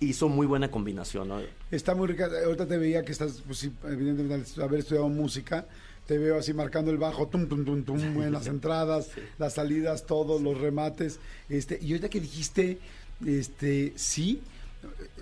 hizo 0.00 0.30
muy 0.30 0.46
buena 0.46 0.70
combinación, 0.70 1.28
¿no? 1.28 1.40
está 1.72 1.94
muy 1.94 2.06
rica 2.06 2.30
ahorita 2.42 2.66
te 2.66 2.78
veía 2.78 3.04
que 3.04 3.12
estás 3.12 3.42
pues 3.46 3.68
evidentemente 3.84 4.34
al 4.56 4.62
haber 4.62 4.80
estudiado 4.80 5.10
música 5.10 5.66
te 6.06 6.18
veo 6.18 6.38
así 6.38 6.52
marcando 6.52 6.90
el 6.90 6.98
bajo 6.98 7.28
tum 7.28 7.46
tum 7.48 7.64
tum 7.64 7.82
tum 7.84 8.22
en 8.22 8.32
las 8.32 8.46
entradas 8.46 9.08
las 9.38 9.54
salidas 9.54 10.04
todos 10.06 10.42
los 10.42 10.58
remates 10.60 11.18
este 11.48 11.78
y 11.80 11.92
ahorita 11.92 12.08
que 12.10 12.20
dijiste 12.20 12.78
este 13.26 13.92
sí 13.96 14.40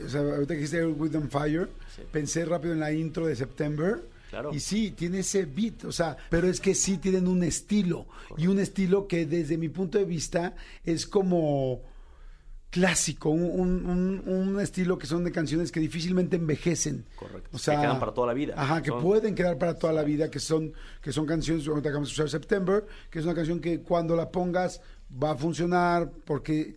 o 0.04 0.08
sea 0.08 0.20
ahorita 0.20 0.54
que 0.54 0.60
dijiste 0.60 0.84
With 0.86 1.14
on 1.16 1.30
Fire 1.30 1.68
Sí. 1.94 2.02
pensé 2.10 2.44
rápido 2.46 2.72
en 2.72 2.80
la 2.80 2.90
intro 2.92 3.26
de 3.26 3.36
September 3.36 4.02
Claro. 4.30 4.50
y 4.54 4.60
sí, 4.60 4.92
tiene 4.92 5.18
ese 5.18 5.44
beat, 5.44 5.84
o 5.84 5.92
sea, 5.92 6.16
pero 6.30 6.48
es 6.48 6.58
que 6.58 6.74
sí 6.74 6.96
tienen 6.96 7.28
un 7.28 7.42
estilo. 7.44 8.06
Y 8.38 8.46
un 8.46 8.58
estilo 8.60 9.06
que 9.06 9.26
desde 9.26 9.58
mi 9.58 9.68
punto 9.68 9.98
de 9.98 10.06
vista 10.06 10.54
es 10.86 11.06
como 11.06 11.82
clásico, 12.72 13.28
un, 13.28 13.84
un- 13.86 14.22
un- 14.26 14.58
estilo 14.60 14.96
que 14.98 15.06
son 15.06 15.22
de 15.24 15.30
canciones 15.30 15.70
que 15.70 15.78
difícilmente 15.78 16.36
envejecen. 16.36 17.04
Correcto. 17.16 17.50
O 17.52 17.58
sea, 17.58 17.74
Que 17.76 17.82
quedan 17.82 18.00
para 18.00 18.12
toda 18.14 18.26
la 18.28 18.32
vida. 18.32 18.54
Ajá, 18.56 18.82
que 18.82 18.88
Son- 18.88 19.02
pueden 19.02 19.34
quedar 19.34 19.58
para 19.58 19.74
toda 19.78 19.92
la 19.92 20.02
vida, 20.02 20.30
que 20.30 20.40
son, 20.40 20.72
que 21.02 21.12
son 21.12 21.26
canciones, 21.26 21.68
ahorita 21.68 21.90
acabamos 21.90 22.08
de 22.08 22.12
escuchar 22.14 22.30
September, 22.30 22.86
que 23.10 23.18
es 23.18 23.24
una 23.26 23.34
canción 23.34 23.60
que 23.60 23.80
cuando 23.82 24.16
la 24.16 24.30
pongas 24.30 24.80
va 25.22 25.32
a 25.32 25.36
funcionar, 25.36 26.10
porque, 26.24 26.76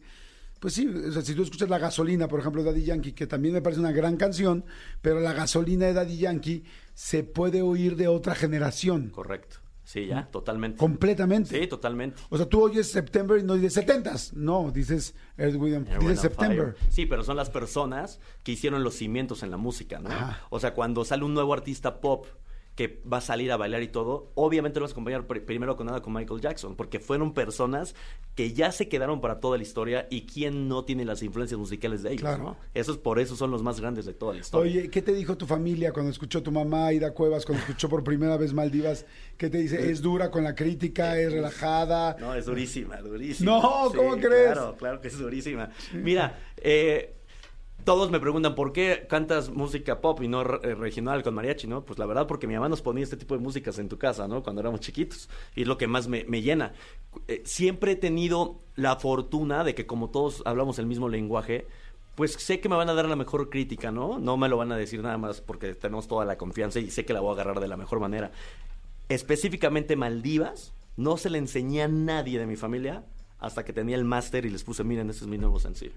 pues 0.59 0.73
sí, 0.73 0.85
o 0.87 1.11
sea, 1.13 1.21
si 1.21 1.33
tú 1.33 1.43
escuchas 1.43 1.69
La 1.69 1.79
Gasolina, 1.79 2.27
por 2.27 2.41
ejemplo, 2.41 2.61
de 2.61 2.71
Daddy 2.71 2.83
Yankee, 2.83 3.13
que 3.13 3.25
también 3.25 3.53
me 3.53 3.61
parece 3.61 3.79
una 3.79 3.93
gran 3.93 4.17
canción, 4.17 4.65
pero 5.01 5.21
La 5.21 5.31
Gasolina 5.31 5.85
de 5.85 5.93
Daddy 5.93 6.17
Yankee 6.17 6.63
se 6.93 7.23
puede 7.23 7.61
oír 7.61 7.95
de 7.95 8.09
otra 8.09 8.35
generación, 8.35 9.09
Correcto. 9.11 9.57
Sí, 9.85 10.07
ya, 10.07 10.27
totalmente. 10.31 10.77
completamente. 10.77 11.57
Sí, 11.59 11.67
totalmente. 11.67 12.19
O 12.29 12.37
sea, 12.37 12.49
tú 12.49 12.63
oyes 12.63 12.91
September 12.91 13.39
y 13.39 13.43
no 13.43 13.53
dices 13.53 13.73
setentas, 13.73 14.33
no, 14.33 14.71
dices 14.71 15.13
Earth, 15.37 15.55
Wind 15.55 15.87
Air, 15.87 15.99
dices 15.99 16.21
September. 16.21 16.75
Sí, 16.89 17.05
pero 17.05 17.23
son 17.23 17.37
las 17.37 17.51
personas 17.51 18.19
que 18.43 18.53
hicieron 18.53 18.83
los 18.83 18.95
cimientos 18.95 19.43
en 19.43 19.51
la 19.51 19.57
música, 19.57 19.99
¿no? 19.99 20.09
Ajá. 20.09 20.41
O 20.49 20.59
sea, 20.59 20.73
cuando 20.73 21.05
sale 21.05 21.23
un 21.23 21.35
nuevo 21.35 21.53
artista 21.53 22.01
pop 22.01 22.25
que 22.75 23.01
va 23.11 23.17
a 23.17 23.21
salir 23.21 23.51
a 23.53 23.57
bailar 23.57 23.81
y 23.83 23.87
todo, 23.87 24.31
obviamente 24.35 24.79
lo 24.79 24.83
vas 24.83 24.91
a 24.91 24.93
acompañar 24.93 25.25
pr- 25.27 25.45
primero 25.45 25.77
con 25.77 25.87
nada 25.87 26.01
con 26.01 26.11
Michael 26.13 26.41
Jackson, 26.41 26.75
porque 26.75 26.99
fueron 26.99 27.33
personas 27.33 27.95
que 28.35 28.51
ya 28.51 28.73
se 28.73 28.89
quedaron 28.89 29.21
para 29.21 29.39
toda 29.39 29.55
la 29.55 29.63
historia 29.63 30.07
y 30.09 30.25
quién 30.25 30.67
no 30.67 30.83
tiene 30.83 31.05
las 31.05 31.23
influencias 31.23 31.57
musicales 31.57 32.03
de 32.03 32.09
ellos, 32.09 32.21
Claro. 32.21 32.43
¿no? 32.43 32.57
Esos 32.73 32.97
por 32.97 33.19
eso 33.19 33.37
son 33.37 33.49
los 33.49 33.63
más 33.63 33.79
grandes 33.79 34.05
de 34.05 34.13
toda 34.13 34.33
la 34.33 34.39
historia. 34.41 34.69
Oye, 34.69 34.89
¿qué 34.89 35.01
te 35.01 35.13
dijo 35.13 35.37
tu 35.37 35.45
familia 35.45 35.93
cuando 35.93 36.11
escuchó 36.11 36.43
tu 36.43 36.51
mamá 36.51 36.91
Ida 36.91 37.13
Cuevas, 37.13 37.45
cuando 37.45 37.61
escuchó 37.63 37.87
por 37.87 38.03
primera 38.03 38.35
vez 38.35 38.51
Maldivas? 38.53 39.05
¿Qué 39.37 39.49
te 39.49 39.57
dice? 39.59 39.89
¿Es 39.89 40.01
dura 40.01 40.29
con 40.29 40.43
la 40.43 40.53
crítica? 40.53 41.17
¿Es 41.19 41.31
relajada? 41.31 42.17
No, 42.19 42.35
es 42.35 42.45
durísima, 42.45 42.97
durísima. 42.97 43.51
No, 43.51 43.91
¿cómo 43.95 44.17
crees? 44.17 44.51
Claro, 44.51 44.75
claro 44.77 44.99
que 44.99 45.07
es 45.07 45.17
durísima. 45.17 45.69
Mira, 45.93 46.37
eh, 46.57 47.14
todos 47.85 48.11
me 48.11 48.19
preguntan 48.19 48.55
por 48.55 48.73
qué 48.73 49.05
cantas 49.07 49.49
música 49.49 50.01
pop 50.01 50.21
y 50.21 50.27
no 50.27 50.41
eh, 50.41 50.75
regional 50.75 51.23
con 51.23 51.35
mariachi, 51.35 51.67
¿no? 51.67 51.85
Pues 51.85 51.99
la 51.99 52.05
verdad 52.05 52.27
porque 52.27 52.47
mi 52.47 52.55
mamá 52.55 52.67
nos 52.67 52.81
ponía 52.81 53.03
este 53.03 53.15
tipo 53.15 53.35
de 53.35 53.41
músicas 53.41 53.79
en 53.79 53.87
tu 53.87 53.97
casa, 53.97 54.27
¿no? 54.27 54.43
Cuando 54.43 54.61
éramos 54.61 54.81
chiquitos. 54.81 55.29
Y 55.55 55.61
es 55.61 55.67
lo 55.67 55.77
que 55.77 55.87
más 55.87 56.07
me, 56.07 56.25
me 56.25 56.41
llena. 56.41 56.73
Eh, 57.27 57.43
siempre 57.45 57.93
he 57.93 57.95
tenido 57.95 58.59
la 58.75 58.95
fortuna 58.97 59.63
de 59.63 59.75
que 59.75 59.85
como 59.85 60.09
todos 60.09 60.41
hablamos 60.45 60.79
el 60.79 60.87
mismo 60.87 61.07
lenguaje, 61.07 61.67
pues 62.15 62.33
sé 62.33 62.59
que 62.59 62.69
me 62.69 62.75
van 62.75 62.89
a 62.89 62.93
dar 62.95 63.07
la 63.07 63.15
mejor 63.15 63.49
crítica, 63.49 63.91
¿no? 63.91 64.19
No 64.19 64.35
me 64.35 64.49
lo 64.49 64.57
van 64.57 64.71
a 64.71 64.77
decir 64.77 65.01
nada 65.03 65.17
más 65.17 65.41
porque 65.41 65.75
tenemos 65.75 66.07
toda 66.07 66.25
la 66.25 66.37
confianza 66.37 66.79
y 66.79 66.89
sé 66.89 67.05
que 67.05 67.13
la 67.13 67.19
voy 67.19 67.29
a 67.29 67.33
agarrar 67.33 67.59
de 67.59 67.67
la 67.67 67.77
mejor 67.77 67.99
manera. 67.99 68.31
Específicamente 69.09 69.95
Maldivas, 69.95 70.73
no 70.97 71.17
se 71.17 71.29
le 71.29 71.37
enseñé 71.37 71.83
a 71.83 71.87
nadie 71.87 72.39
de 72.39 72.47
mi 72.47 72.55
familia 72.55 73.03
hasta 73.45 73.63
que 73.63 73.73
tenía 73.73 73.95
el 73.95 74.05
máster 74.05 74.45
y 74.45 74.49
les 74.49 74.63
puse, 74.63 74.83
miren, 74.83 75.09
este 75.09 75.23
es 75.23 75.29
mi 75.29 75.37
nuevo 75.37 75.59
sencillo. 75.59 75.93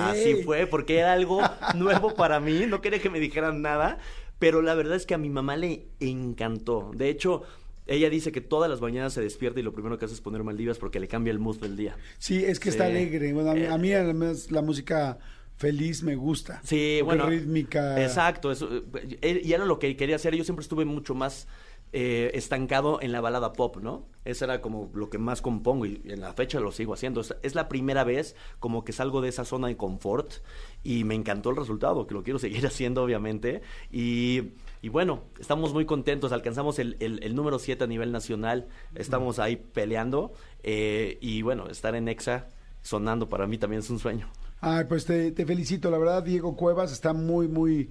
Así 0.00 0.42
fue, 0.44 0.66
porque 0.66 0.98
era 0.98 1.12
algo 1.12 1.40
nuevo 1.76 2.14
para 2.14 2.40
mí, 2.40 2.64
no 2.66 2.80
quería 2.80 3.00
que 3.00 3.08
me 3.10 3.20
dijeran 3.20 3.62
nada, 3.62 3.98
pero 4.38 4.62
la 4.62 4.74
verdad 4.74 4.96
es 4.96 5.06
que 5.06 5.14
a 5.14 5.18
mi 5.18 5.30
mamá 5.30 5.56
le 5.56 5.86
encantó. 6.00 6.90
De 6.94 7.08
hecho, 7.08 7.42
Ella 7.86 8.10
dice 8.10 8.32
que 8.32 8.40
todas 8.40 8.68
las 8.68 8.80
mañanas 8.80 9.12
se 9.14 9.20
despierta 9.20 9.60
y 9.60 9.62
lo 9.62 9.72
primero 9.72 9.96
que 9.98 10.04
hace 10.04 10.14
es 10.14 10.20
poner 10.20 10.42
Maldivas 10.44 10.78
porque 10.78 11.00
le 11.00 11.08
cambia 11.08 11.30
el 11.30 11.38
mood 11.38 11.58
del 11.58 11.76
día. 11.76 11.96
Sí, 12.18 12.44
es 12.44 12.60
que 12.60 12.68
está 12.68 12.86
alegre. 12.86 13.32
Bueno, 13.32 13.50
a 13.50 13.54
mí, 13.54 13.60
Eh, 13.62 13.68
a 13.68 13.78
mí 13.78 13.92
además 13.92 14.50
la 14.50 14.60
música 14.60 15.18
feliz 15.56 16.02
me 16.02 16.14
gusta. 16.14 16.60
Sí, 16.64 17.00
bueno. 17.04 17.26
rítmica. 17.26 18.02
Exacto. 18.02 18.52
Eso, 18.52 18.68
eh, 19.22 19.40
y 19.44 19.52
era 19.52 19.64
lo 19.64 19.78
que 19.78 19.96
quería 19.96 20.16
hacer. 20.16 20.34
Yo 20.36 20.44
siempre 20.44 20.62
estuve 20.62 20.84
mucho 20.84 21.14
más 21.14 21.48
eh, 21.92 22.30
estancado 22.34 23.00
en 23.00 23.12
la 23.12 23.20
balada 23.20 23.52
pop, 23.52 23.78
¿no? 23.82 24.06
Eso 24.24 24.44
era 24.44 24.60
como 24.60 24.90
lo 24.94 25.08
que 25.08 25.18
más 25.18 25.40
compongo 25.40 25.86
y 25.86 26.02
en 26.04 26.20
la 26.20 26.32
fecha 26.34 26.60
lo 26.60 26.70
sigo 26.70 26.92
haciendo. 26.94 27.22
Es, 27.42 27.54
la 27.54 27.68
primera 27.68 28.04
vez 28.04 28.36
como 28.60 28.84
que 28.84 28.92
salgo 28.92 29.20
de 29.22 29.30
esa 29.30 29.44
zona 29.44 29.68
de 29.68 29.76
confort 29.76 30.32
y 30.84 31.04
me 31.04 31.14
encantó 31.14 31.50
el 31.50 31.56
resultado, 31.56 32.06
que 32.06 32.14
lo 32.14 32.22
quiero 32.22 32.38
seguir 32.38 32.66
haciendo, 32.66 33.02
obviamente. 33.02 33.62
Y, 33.90 34.50
y 34.82 34.88
bueno, 34.90 35.24
estamos 35.40 35.72
muy 35.72 35.86
contentos. 35.86 36.32
Alcanzamos 36.32 36.78
el, 36.78 36.96
el- 37.00 37.22
el 37.22 37.34
número 37.34 37.58
7 37.58 37.84
a 37.84 37.86
nivel 37.86 38.12
nacional. 38.12 38.68
Estamos 38.94 39.38
ahí 39.38 39.56
peleando. 39.56 40.32
eh, 40.62 41.16
y 41.22 41.42
bueno, 41.42 41.68
estar 41.68 41.94
en 41.94 42.08
EXA 42.08 42.48
sonando 42.82 43.28
para 43.28 43.46
mí 43.46 43.56
también 43.58 43.80
es 43.80 43.90
un 43.90 43.98
sueño. 43.98 44.30
Ay, 44.60 44.84
pues 44.88 45.04
te, 45.04 45.30
te 45.32 45.46
felicito, 45.46 45.88
la 45.90 45.98
verdad, 45.98 46.22
Diego 46.22 46.56
Cuevas 46.56 46.90
está 46.92 47.12
muy, 47.12 47.46
muy, 47.46 47.90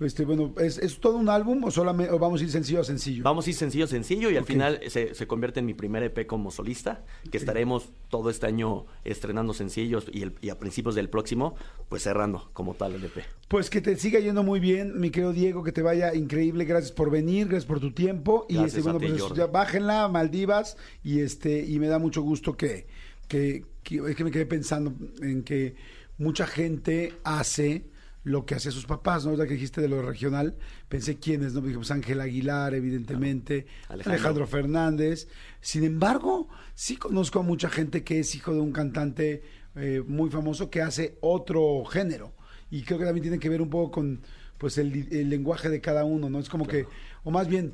este, 0.00 0.24
bueno, 0.24 0.54
¿es, 0.58 0.78
es 0.78 0.98
todo 1.00 1.16
un 1.16 1.28
álbum 1.28 1.62
o 1.64 1.70
solamente, 1.70 2.12
o 2.12 2.18
vamos 2.18 2.40
a 2.40 2.44
ir 2.44 2.50
sencillo 2.50 2.80
a 2.80 2.84
sencillo? 2.84 3.22
Vamos 3.22 3.46
a 3.46 3.50
ir 3.50 3.56
sencillo, 3.56 3.86
sencillo 3.86 4.30
y 4.30 4.36
al 4.36 4.44
final 4.44 4.80
se, 4.88 5.14
se 5.14 5.26
convierte 5.26 5.60
en 5.60 5.66
mi 5.66 5.74
primer 5.74 6.02
EP 6.02 6.26
como 6.26 6.50
solista, 6.50 7.04
que 7.30 7.36
estaremos 7.38 7.90
todo 8.08 8.30
este 8.30 8.46
año 8.46 8.86
estrenando 9.04 9.52
sencillos 9.52 10.06
y, 10.12 10.22
el- 10.22 10.34
y 10.40 10.48
a 10.48 10.58
principios 10.58 10.94
del 10.94 11.08
próximo, 11.10 11.54
pues 11.88 12.02
cerrando 12.02 12.50
como 12.52 12.74
tal 12.74 12.94
el 12.94 13.04
EP. 13.04 13.24
Pues 13.48 13.68
que 13.70 13.80
te 13.80 13.96
siga 13.96 14.20
yendo 14.20 14.42
muy 14.42 14.58
bien, 14.60 14.98
mi 15.00 15.10
querido 15.10 15.32
Diego, 15.32 15.62
que 15.62 15.72
te 15.72 15.82
vaya 15.82 16.14
increíble, 16.14 16.64
gracias 16.64 16.92
por 16.92 17.10
venir, 17.10 17.46
gracias 17.48 17.66
por 17.66 17.80
tu 17.80 17.92
tiempo. 17.92 18.46
Y 18.48 18.54
Gracias 18.54 18.74
este, 18.78 18.82
bueno, 18.90 18.98
a 18.98 19.00
ti, 19.14 19.20
pues 19.20 19.34
ya 19.36 19.46
bájenla, 19.46 20.08
Maldivas 20.08 20.76
y 21.04 21.20
este 21.20 21.64
y 21.64 21.78
me 21.78 21.88
da 21.88 21.98
mucho 21.98 22.22
gusto 22.22 22.56
que, 22.56 22.86
que, 23.28 23.64
que- 23.82 23.96
es 24.08 24.16
que 24.16 24.24
me 24.24 24.30
quedé 24.30 24.46
pensando 24.46 24.94
en 25.22 25.42
que 25.42 25.74
mucha 26.18 26.46
gente 26.46 27.12
hace 27.24 27.89
lo 28.22 28.44
que 28.44 28.54
hacía 28.54 28.70
sus 28.70 28.86
papás, 28.86 29.24
¿no? 29.24 29.34
La 29.36 29.46
que 29.46 29.54
dijiste 29.54 29.80
de 29.80 29.88
lo 29.88 30.02
regional, 30.02 30.56
pensé 30.88 31.18
quiénes, 31.18 31.54
¿no? 31.54 31.60
Dije, 31.60 31.76
pues 31.76 31.90
Ángel 31.90 32.20
Aguilar, 32.20 32.74
evidentemente, 32.74 33.66
Alejandro. 33.88 34.12
Alejandro 34.12 34.46
Fernández. 34.46 35.28
Sin 35.60 35.84
embargo, 35.84 36.48
sí 36.74 36.96
conozco 36.96 37.40
a 37.40 37.42
mucha 37.42 37.70
gente 37.70 38.04
que 38.04 38.20
es 38.20 38.34
hijo 38.34 38.52
de 38.52 38.60
un 38.60 38.72
cantante 38.72 39.42
eh, 39.76 40.02
muy 40.06 40.30
famoso 40.30 40.70
que 40.70 40.82
hace 40.82 41.16
otro 41.20 41.84
género. 41.84 42.34
Y 42.70 42.82
creo 42.82 42.98
que 42.98 43.04
también 43.04 43.22
tiene 43.22 43.38
que 43.38 43.48
ver 43.48 43.62
un 43.62 43.70
poco 43.70 43.90
con 43.90 44.20
pues 44.58 44.76
el, 44.76 45.08
el 45.10 45.30
lenguaje 45.30 45.70
de 45.70 45.80
cada 45.80 46.04
uno, 46.04 46.28
¿no? 46.28 46.38
Es 46.38 46.50
como 46.50 46.66
que, 46.66 46.86
o 47.24 47.30
más 47.30 47.48
bien, 47.48 47.72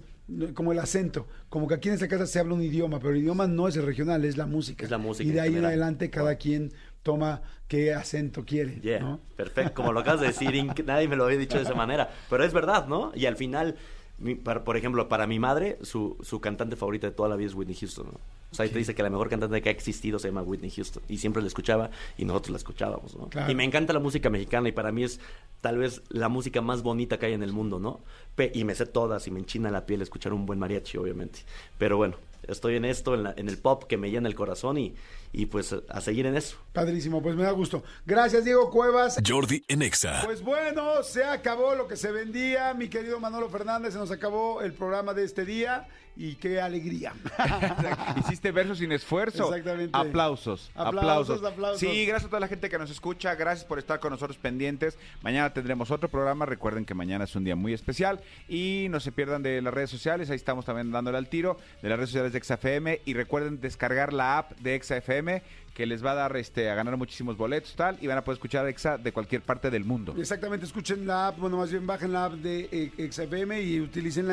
como 0.55 0.73
el 0.73 0.79
acento, 0.79 1.29
como 1.49 1.69
que 1.69 1.75
aquí 1.75 1.89
en 1.89 1.95
esta 1.95 2.09
casa 2.09 2.27
se 2.27 2.39
habla 2.39 2.55
un 2.55 2.63
idioma, 2.63 2.99
pero 2.99 3.13
el 3.13 3.19
idioma 3.19 3.47
no 3.47 3.69
es 3.69 3.77
el 3.77 3.87
regional, 3.87 4.25
es 4.25 4.37
la 4.37 4.47
música. 4.47 4.85
Es 4.85 4.91
la 4.91 4.99
música 4.99 5.29
Y 5.29 5.33
de 5.33 5.41
ahí 5.41 5.57
en 5.57 5.65
adelante 5.65 6.11
cada 6.11 6.37
quien 6.37 6.73
toma 7.07 7.41
qué 7.69 7.95
acento 7.95 8.45
quiere, 8.45 8.81
Yeah, 8.83 8.99
¿no? 9.01 9.21
perfecto, 9.37 9.75
como 9.75 9.93
lo 9.93 10.01
acabas 10.01 10.21
de 10.21 10.27
decir, 10.27 10.53
nadie 10.85 11.07
me 11.09 11.15
lo 11.17 11.25
había 11.25 11.39
dicho 11.39 11.57
de 11.57 11.63
esa 11.63 11.75
manera, 11.75 12.11
pero 12.29 12.43
es 12.45 12.53
verdad, 12.53 12.87
¿no? 12.89 13.13
Y 13.15 13.27
al 13.27 13.37
final, 13.37 13.77
mi- 14.19 14.35
para- 14.35 14.65
por 14.65 14.77
ejemplo, 14.77 15.09
para 15.09 15.27
mi 15.29 15.39
madre, 15.39 15.79
su, 15.83 16.17
su 16.23 16.41
cantante 16.41 16.75
favorita 16.75 17.07
de 17.07 17.13
toda 17.13 17.29
la 17.29 17.37
vida 17.37 17.47
es 17.49 17.55
Whitney 17.55 17.77
Houston, 17.77 18.07
¿no? 18.13 18.21
O 18.51 18.55
sea, 18.57 18.67
te 18.69 18.79
dice 18.79 18.95
que 18.95 19.03
la 19.03 19.11
mejor 19.11 19.29
cantante 19.29 19.61
que 19.61 19.69
ha 19.69 19.73
existido 19.73 20.19
se 20.19 20.29
llama 20.29 20.41
Whitney 20.43 20.71
Houston. 20.71 21.03
Y 21.09 21.19
siempre 21.19 21.43
la 21.43 21.49
escuchaba 21.49 21.91
y 22.17 22.25
nosotros 22.25 22.51
la 22.53 22.57
escuchábamos, 22.59 23.15
¿no? 23.17 23.29
Claro. 23.29 23.51
Y 23.51 23.55
me 23.55 23.65
encanta 23.65 23.93
la 23.93 23.99
música 23.99 24.31
mexicana 24.31 24.69
y 24.69 24.73
para 24.73 24.93
mí 24.93 25.03
es 25.05 25.21
tal 25.61 25.77
vez 25.79 26.01
la 26.09 26.29
música 26.29 26.63
más 26.63 26.83
bonita 26.83 27.19
que 27.19 27.27
hay 27.27 27.33
en 27.35 27.43
el 27.43 27.53
mundo, 27.53 27.79
¿no? 27.81 28.01
Pe- 28.35 28.53
y 28.55 28.65
me 28.65 28.75
sé 28.75 28.87
todas 28.87 29.27
y 29.27 29.31
me 29.31 29.41
enchina 29.41 29.71
la 29.71 29.85
piel 29.85 30.01
escuchar 30.01 30.33
un 30.33 30.47
buen 30.47 30.59
mariachi, 30.61 30.97
obviamente. 30.97 31.41
Pero 31.77 31.97
bueno, 31.99 32.17
estoy 32.49 32.77
en 32.77 32.85
esto, 32.85 33.15
en, 33.15 33.23
la- 33.25 33.35
en 33.37 33.49
el 33.49 33.59
pop 33.59 33.85
que 33.85 33.97
me 33.97 34.11
llena 34.11 34.29
el 34.29 34.35
corazón 34.35 34.79
y, 34.79 34.95
y 35.33 35.47
pues 35.47 35.75
a 35.89 36.01
seguir 36.01 36.27
en 36.27 36.37
eso. 36.37 36.57
Padrísimo, 36.73 37.23
pues 37.23 37.37
me 37.37 37.43
da 37.43 37.51
gusto. 37.53 37.83
Gracias, 38.07 38.45
Diego 38.45 38.71
Cuevas. 38.71 39.19
Jordi 39.27 39.65
en 39.69 39.83
Exa. 39.83 40.23
Pues 40.25 40.43
bueno, 40.43 41.03
se 41.03 41.25
acabó 41.25 41.75
lo 41.75 41.87
que 41.89 41.97
se 41.97 42.11
vendía, 42.13 42.73
mi 42.75 42.89
querido 42.89 43.21
Manolo 43.21 43.49
Fernández, 43.49 43.93
se 43.93 43.99
nos 43.99 44.11
acabó 44.11 44.63
el 44.63 44.73
programa 44.73 45.15
de 45.15 45.25
este 45.25 45.45
día 45.45 45.87
y 46.17 46.35
qué 46.37 46.61
alegría. 46.61 47.13
Hiciste 48.19 48.51
versos 48.51 48.79
sin 48.79 48.91
esfuerzo. 48.93 49.55
Exactamente. 49.55 49.91
Aplausos, 49.93 50.71
Aplausos, 50.75 51.37
aplausos. 51.37 51.45
aplausos. 51.45 51.81
Sí, 51.81 52.07
gracias 52.07 52.27
a 52.27 52.29
toda 52.29 52.41
la 52.41 52.49
gente 52.49 52.69
que 52.71 52.79
nos 52.79 52.91
escucha. 52.91 53.35
Gracias 53.35 53.67
por 53.67 53.79
estar 53.79 54.01
con 54.01 54.11
nosotros 54.13 54.39
pendientes. 54.39 54.99
Mañana 55.23 55.53
tendremos 55.53 55.91
otro 55.91 56.09
programa. 56.09 56.47
Recuerden 56.47 56.85
que 56.85 56.95
mañana 56.95 57.25
es 57.25 57.37
un 57.37 57.45
día 57.45 57.57
muy 57.57 57.75
especial. 57.75 58.21
Y 58.49 58.87
no 58.91 59.01
se 59.01 59.13
pierdan 59.13 59.43
de 59.43 59.61
las 59.61 59.75
redes 59.75 59.91
sociales. 59.91 60.31
Ahí 60.31 60.37
estamos 60.37 60.65
también 60.65 60.91
dándole 60.91 61.19
al 61.19 61.29
tiro. 61.29 61.59
De 61.83 61.89
las 61.89 61.99
redes 61.99 62.11
sociales 62.11 62.33
de 62.33 62.43
XFM. 62.43 63.01
Y 63.05 63.15
recuerden 63.15 63.61
descargar 63.61 64.13
la 64.13 64.39
app 64.39 64.53
de 64.61 64.81
XFM 64.83 65.43
que 65.77 65.85
les 65.85 66.03
va 66.03 66.13
a 66.13 66.15
dar 66.15 66.35
este 66.39 66.71
a 66.71 66.75
ganar 66.75 66.97
muchísimos 66.97 67.37
boletos 67.37 67.77
tal 67.77 67.99
y 68.01 68.07
van 68.07 68.17
a 68.17 68.25
poder 68.25 68.37
escuchar 68.37 68.67
Exa 68.67 68.97
de 68.97 69.13
cualquier 69.13 69.43
parte 69.43 69.71
del 69.71 69.85
mundo. 69.85 70.15
Exactamente, 70.17 70.65
escuchen 70.65 71.07
la 71.07 71.29
app, 71.29 71.39
bueno, 71.39 71.59
más 71.59 71.71
bien 71.71 71.87
bajen 71.87 72.15
la 72.15 72.25
app 72.25 72.33
de 72.33 72.67
eh, 72.73 73.11
XFM 73.13 73.61
y 73.61 73.81
utilicen 73.83 74.27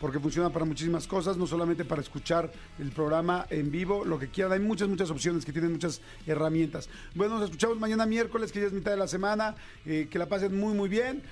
porque 0.00 0.18
funciona 0.18 0.50
para 0.50 0.64
muchísimas 0.64 1.06
cosas, 1.06 1.36
no 1.36 1.46
solamente 1.46 1.84
para 1.84 2.00
escuchar 2.00 2.50
el 2.80 2.90
programa 2.90 3.46
en 3.48 3.70
vivo, 3.70 4.04
lo 4.04 4.18
que 4.18 4.26
quieran. 4.26 4.52
Hay 4.52 4.58
muchas, 4.58 4.88
muchas 4.88 5.08
opciones 5.10 5.44
que 5.44 5.52
tienen 5.52 5.70
muchas 5.70 6.00
herramientas. 6.26 6.88
Bueno, 7.14 7.36
nos 7.36 7.44
escuchamos 7.44 7.78
mañana 7.78 8.04
miércoles, 8.04 8.50
que 8.50 8.60
ya 8.60 8.66
es 8.66 8.72
mitad 8.72 8.90
de 8.90 8.96
la 8.96 9.06
semana. 9.06 9.54
eh, 9.86 10.08
que 10.10 10.18
la 10.18 10.26
pasen 10.26 10.58
muy, 10.58 10.74
muy 10.74 10.88
bien. 10.88 11.22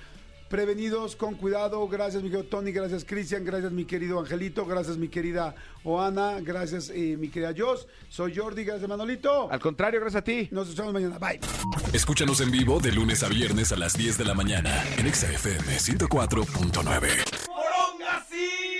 Prevenidos, 0.49 1.15
con 1.15 1.35
cuidado. 1.35 1.85
Gracias, 1.87 2.23
mi 2.23 2.29
querido 2.29 2.47
Tony. 2.47 2.71
Gracias, 2.71 3.03
Cristian. 3.03 3.43
Gracias, 3.43 3.71
mi 3.71 3.85
querido 3.85 4.19
Angelito. 4.19 4.65
Gracias, 4.65 4.97
mi 4.97 5.09
querida 5.09 5.55
Oana. 5.83 6.39
Gracias, 6.41 6.89
eh, 6.89 7.17
mi 7.17 7.29
querida 7.29 7.53
Jos. 7.57 7.87
Soy 8.09 8.35
Jordi. 8.35 8.63
Gracias, 8.63 8.87
Manolito. 8.87 9.51
Al 9.51 9.59
contrario, 9.59 9.99
gracias 9.99 10.21
a 10.21 10.23
ti. 10.23 10.47
Nos 10.51 10.69
escuchamos 10.69 10.93
mañana. 10.93 11.17
Bye. 11.19 11.39
Escúchanos 11.93 12.41
en 12.41 12.51
vivo 12.51 12.79
de 12.79 12.91
lunes 12.91 13.23
a 13.23 13.27
viernes 13.27 13.71
a 13.71 13.75
las 13.75 13.93
10 13.93 14.17
de 14.17 14.25
la 14.25 14.33
mañana 14.33 14.83
en 14.97 15.07
Exa 15.07 15.31
FM 15.31 15.77
104.9. 15.77 18.76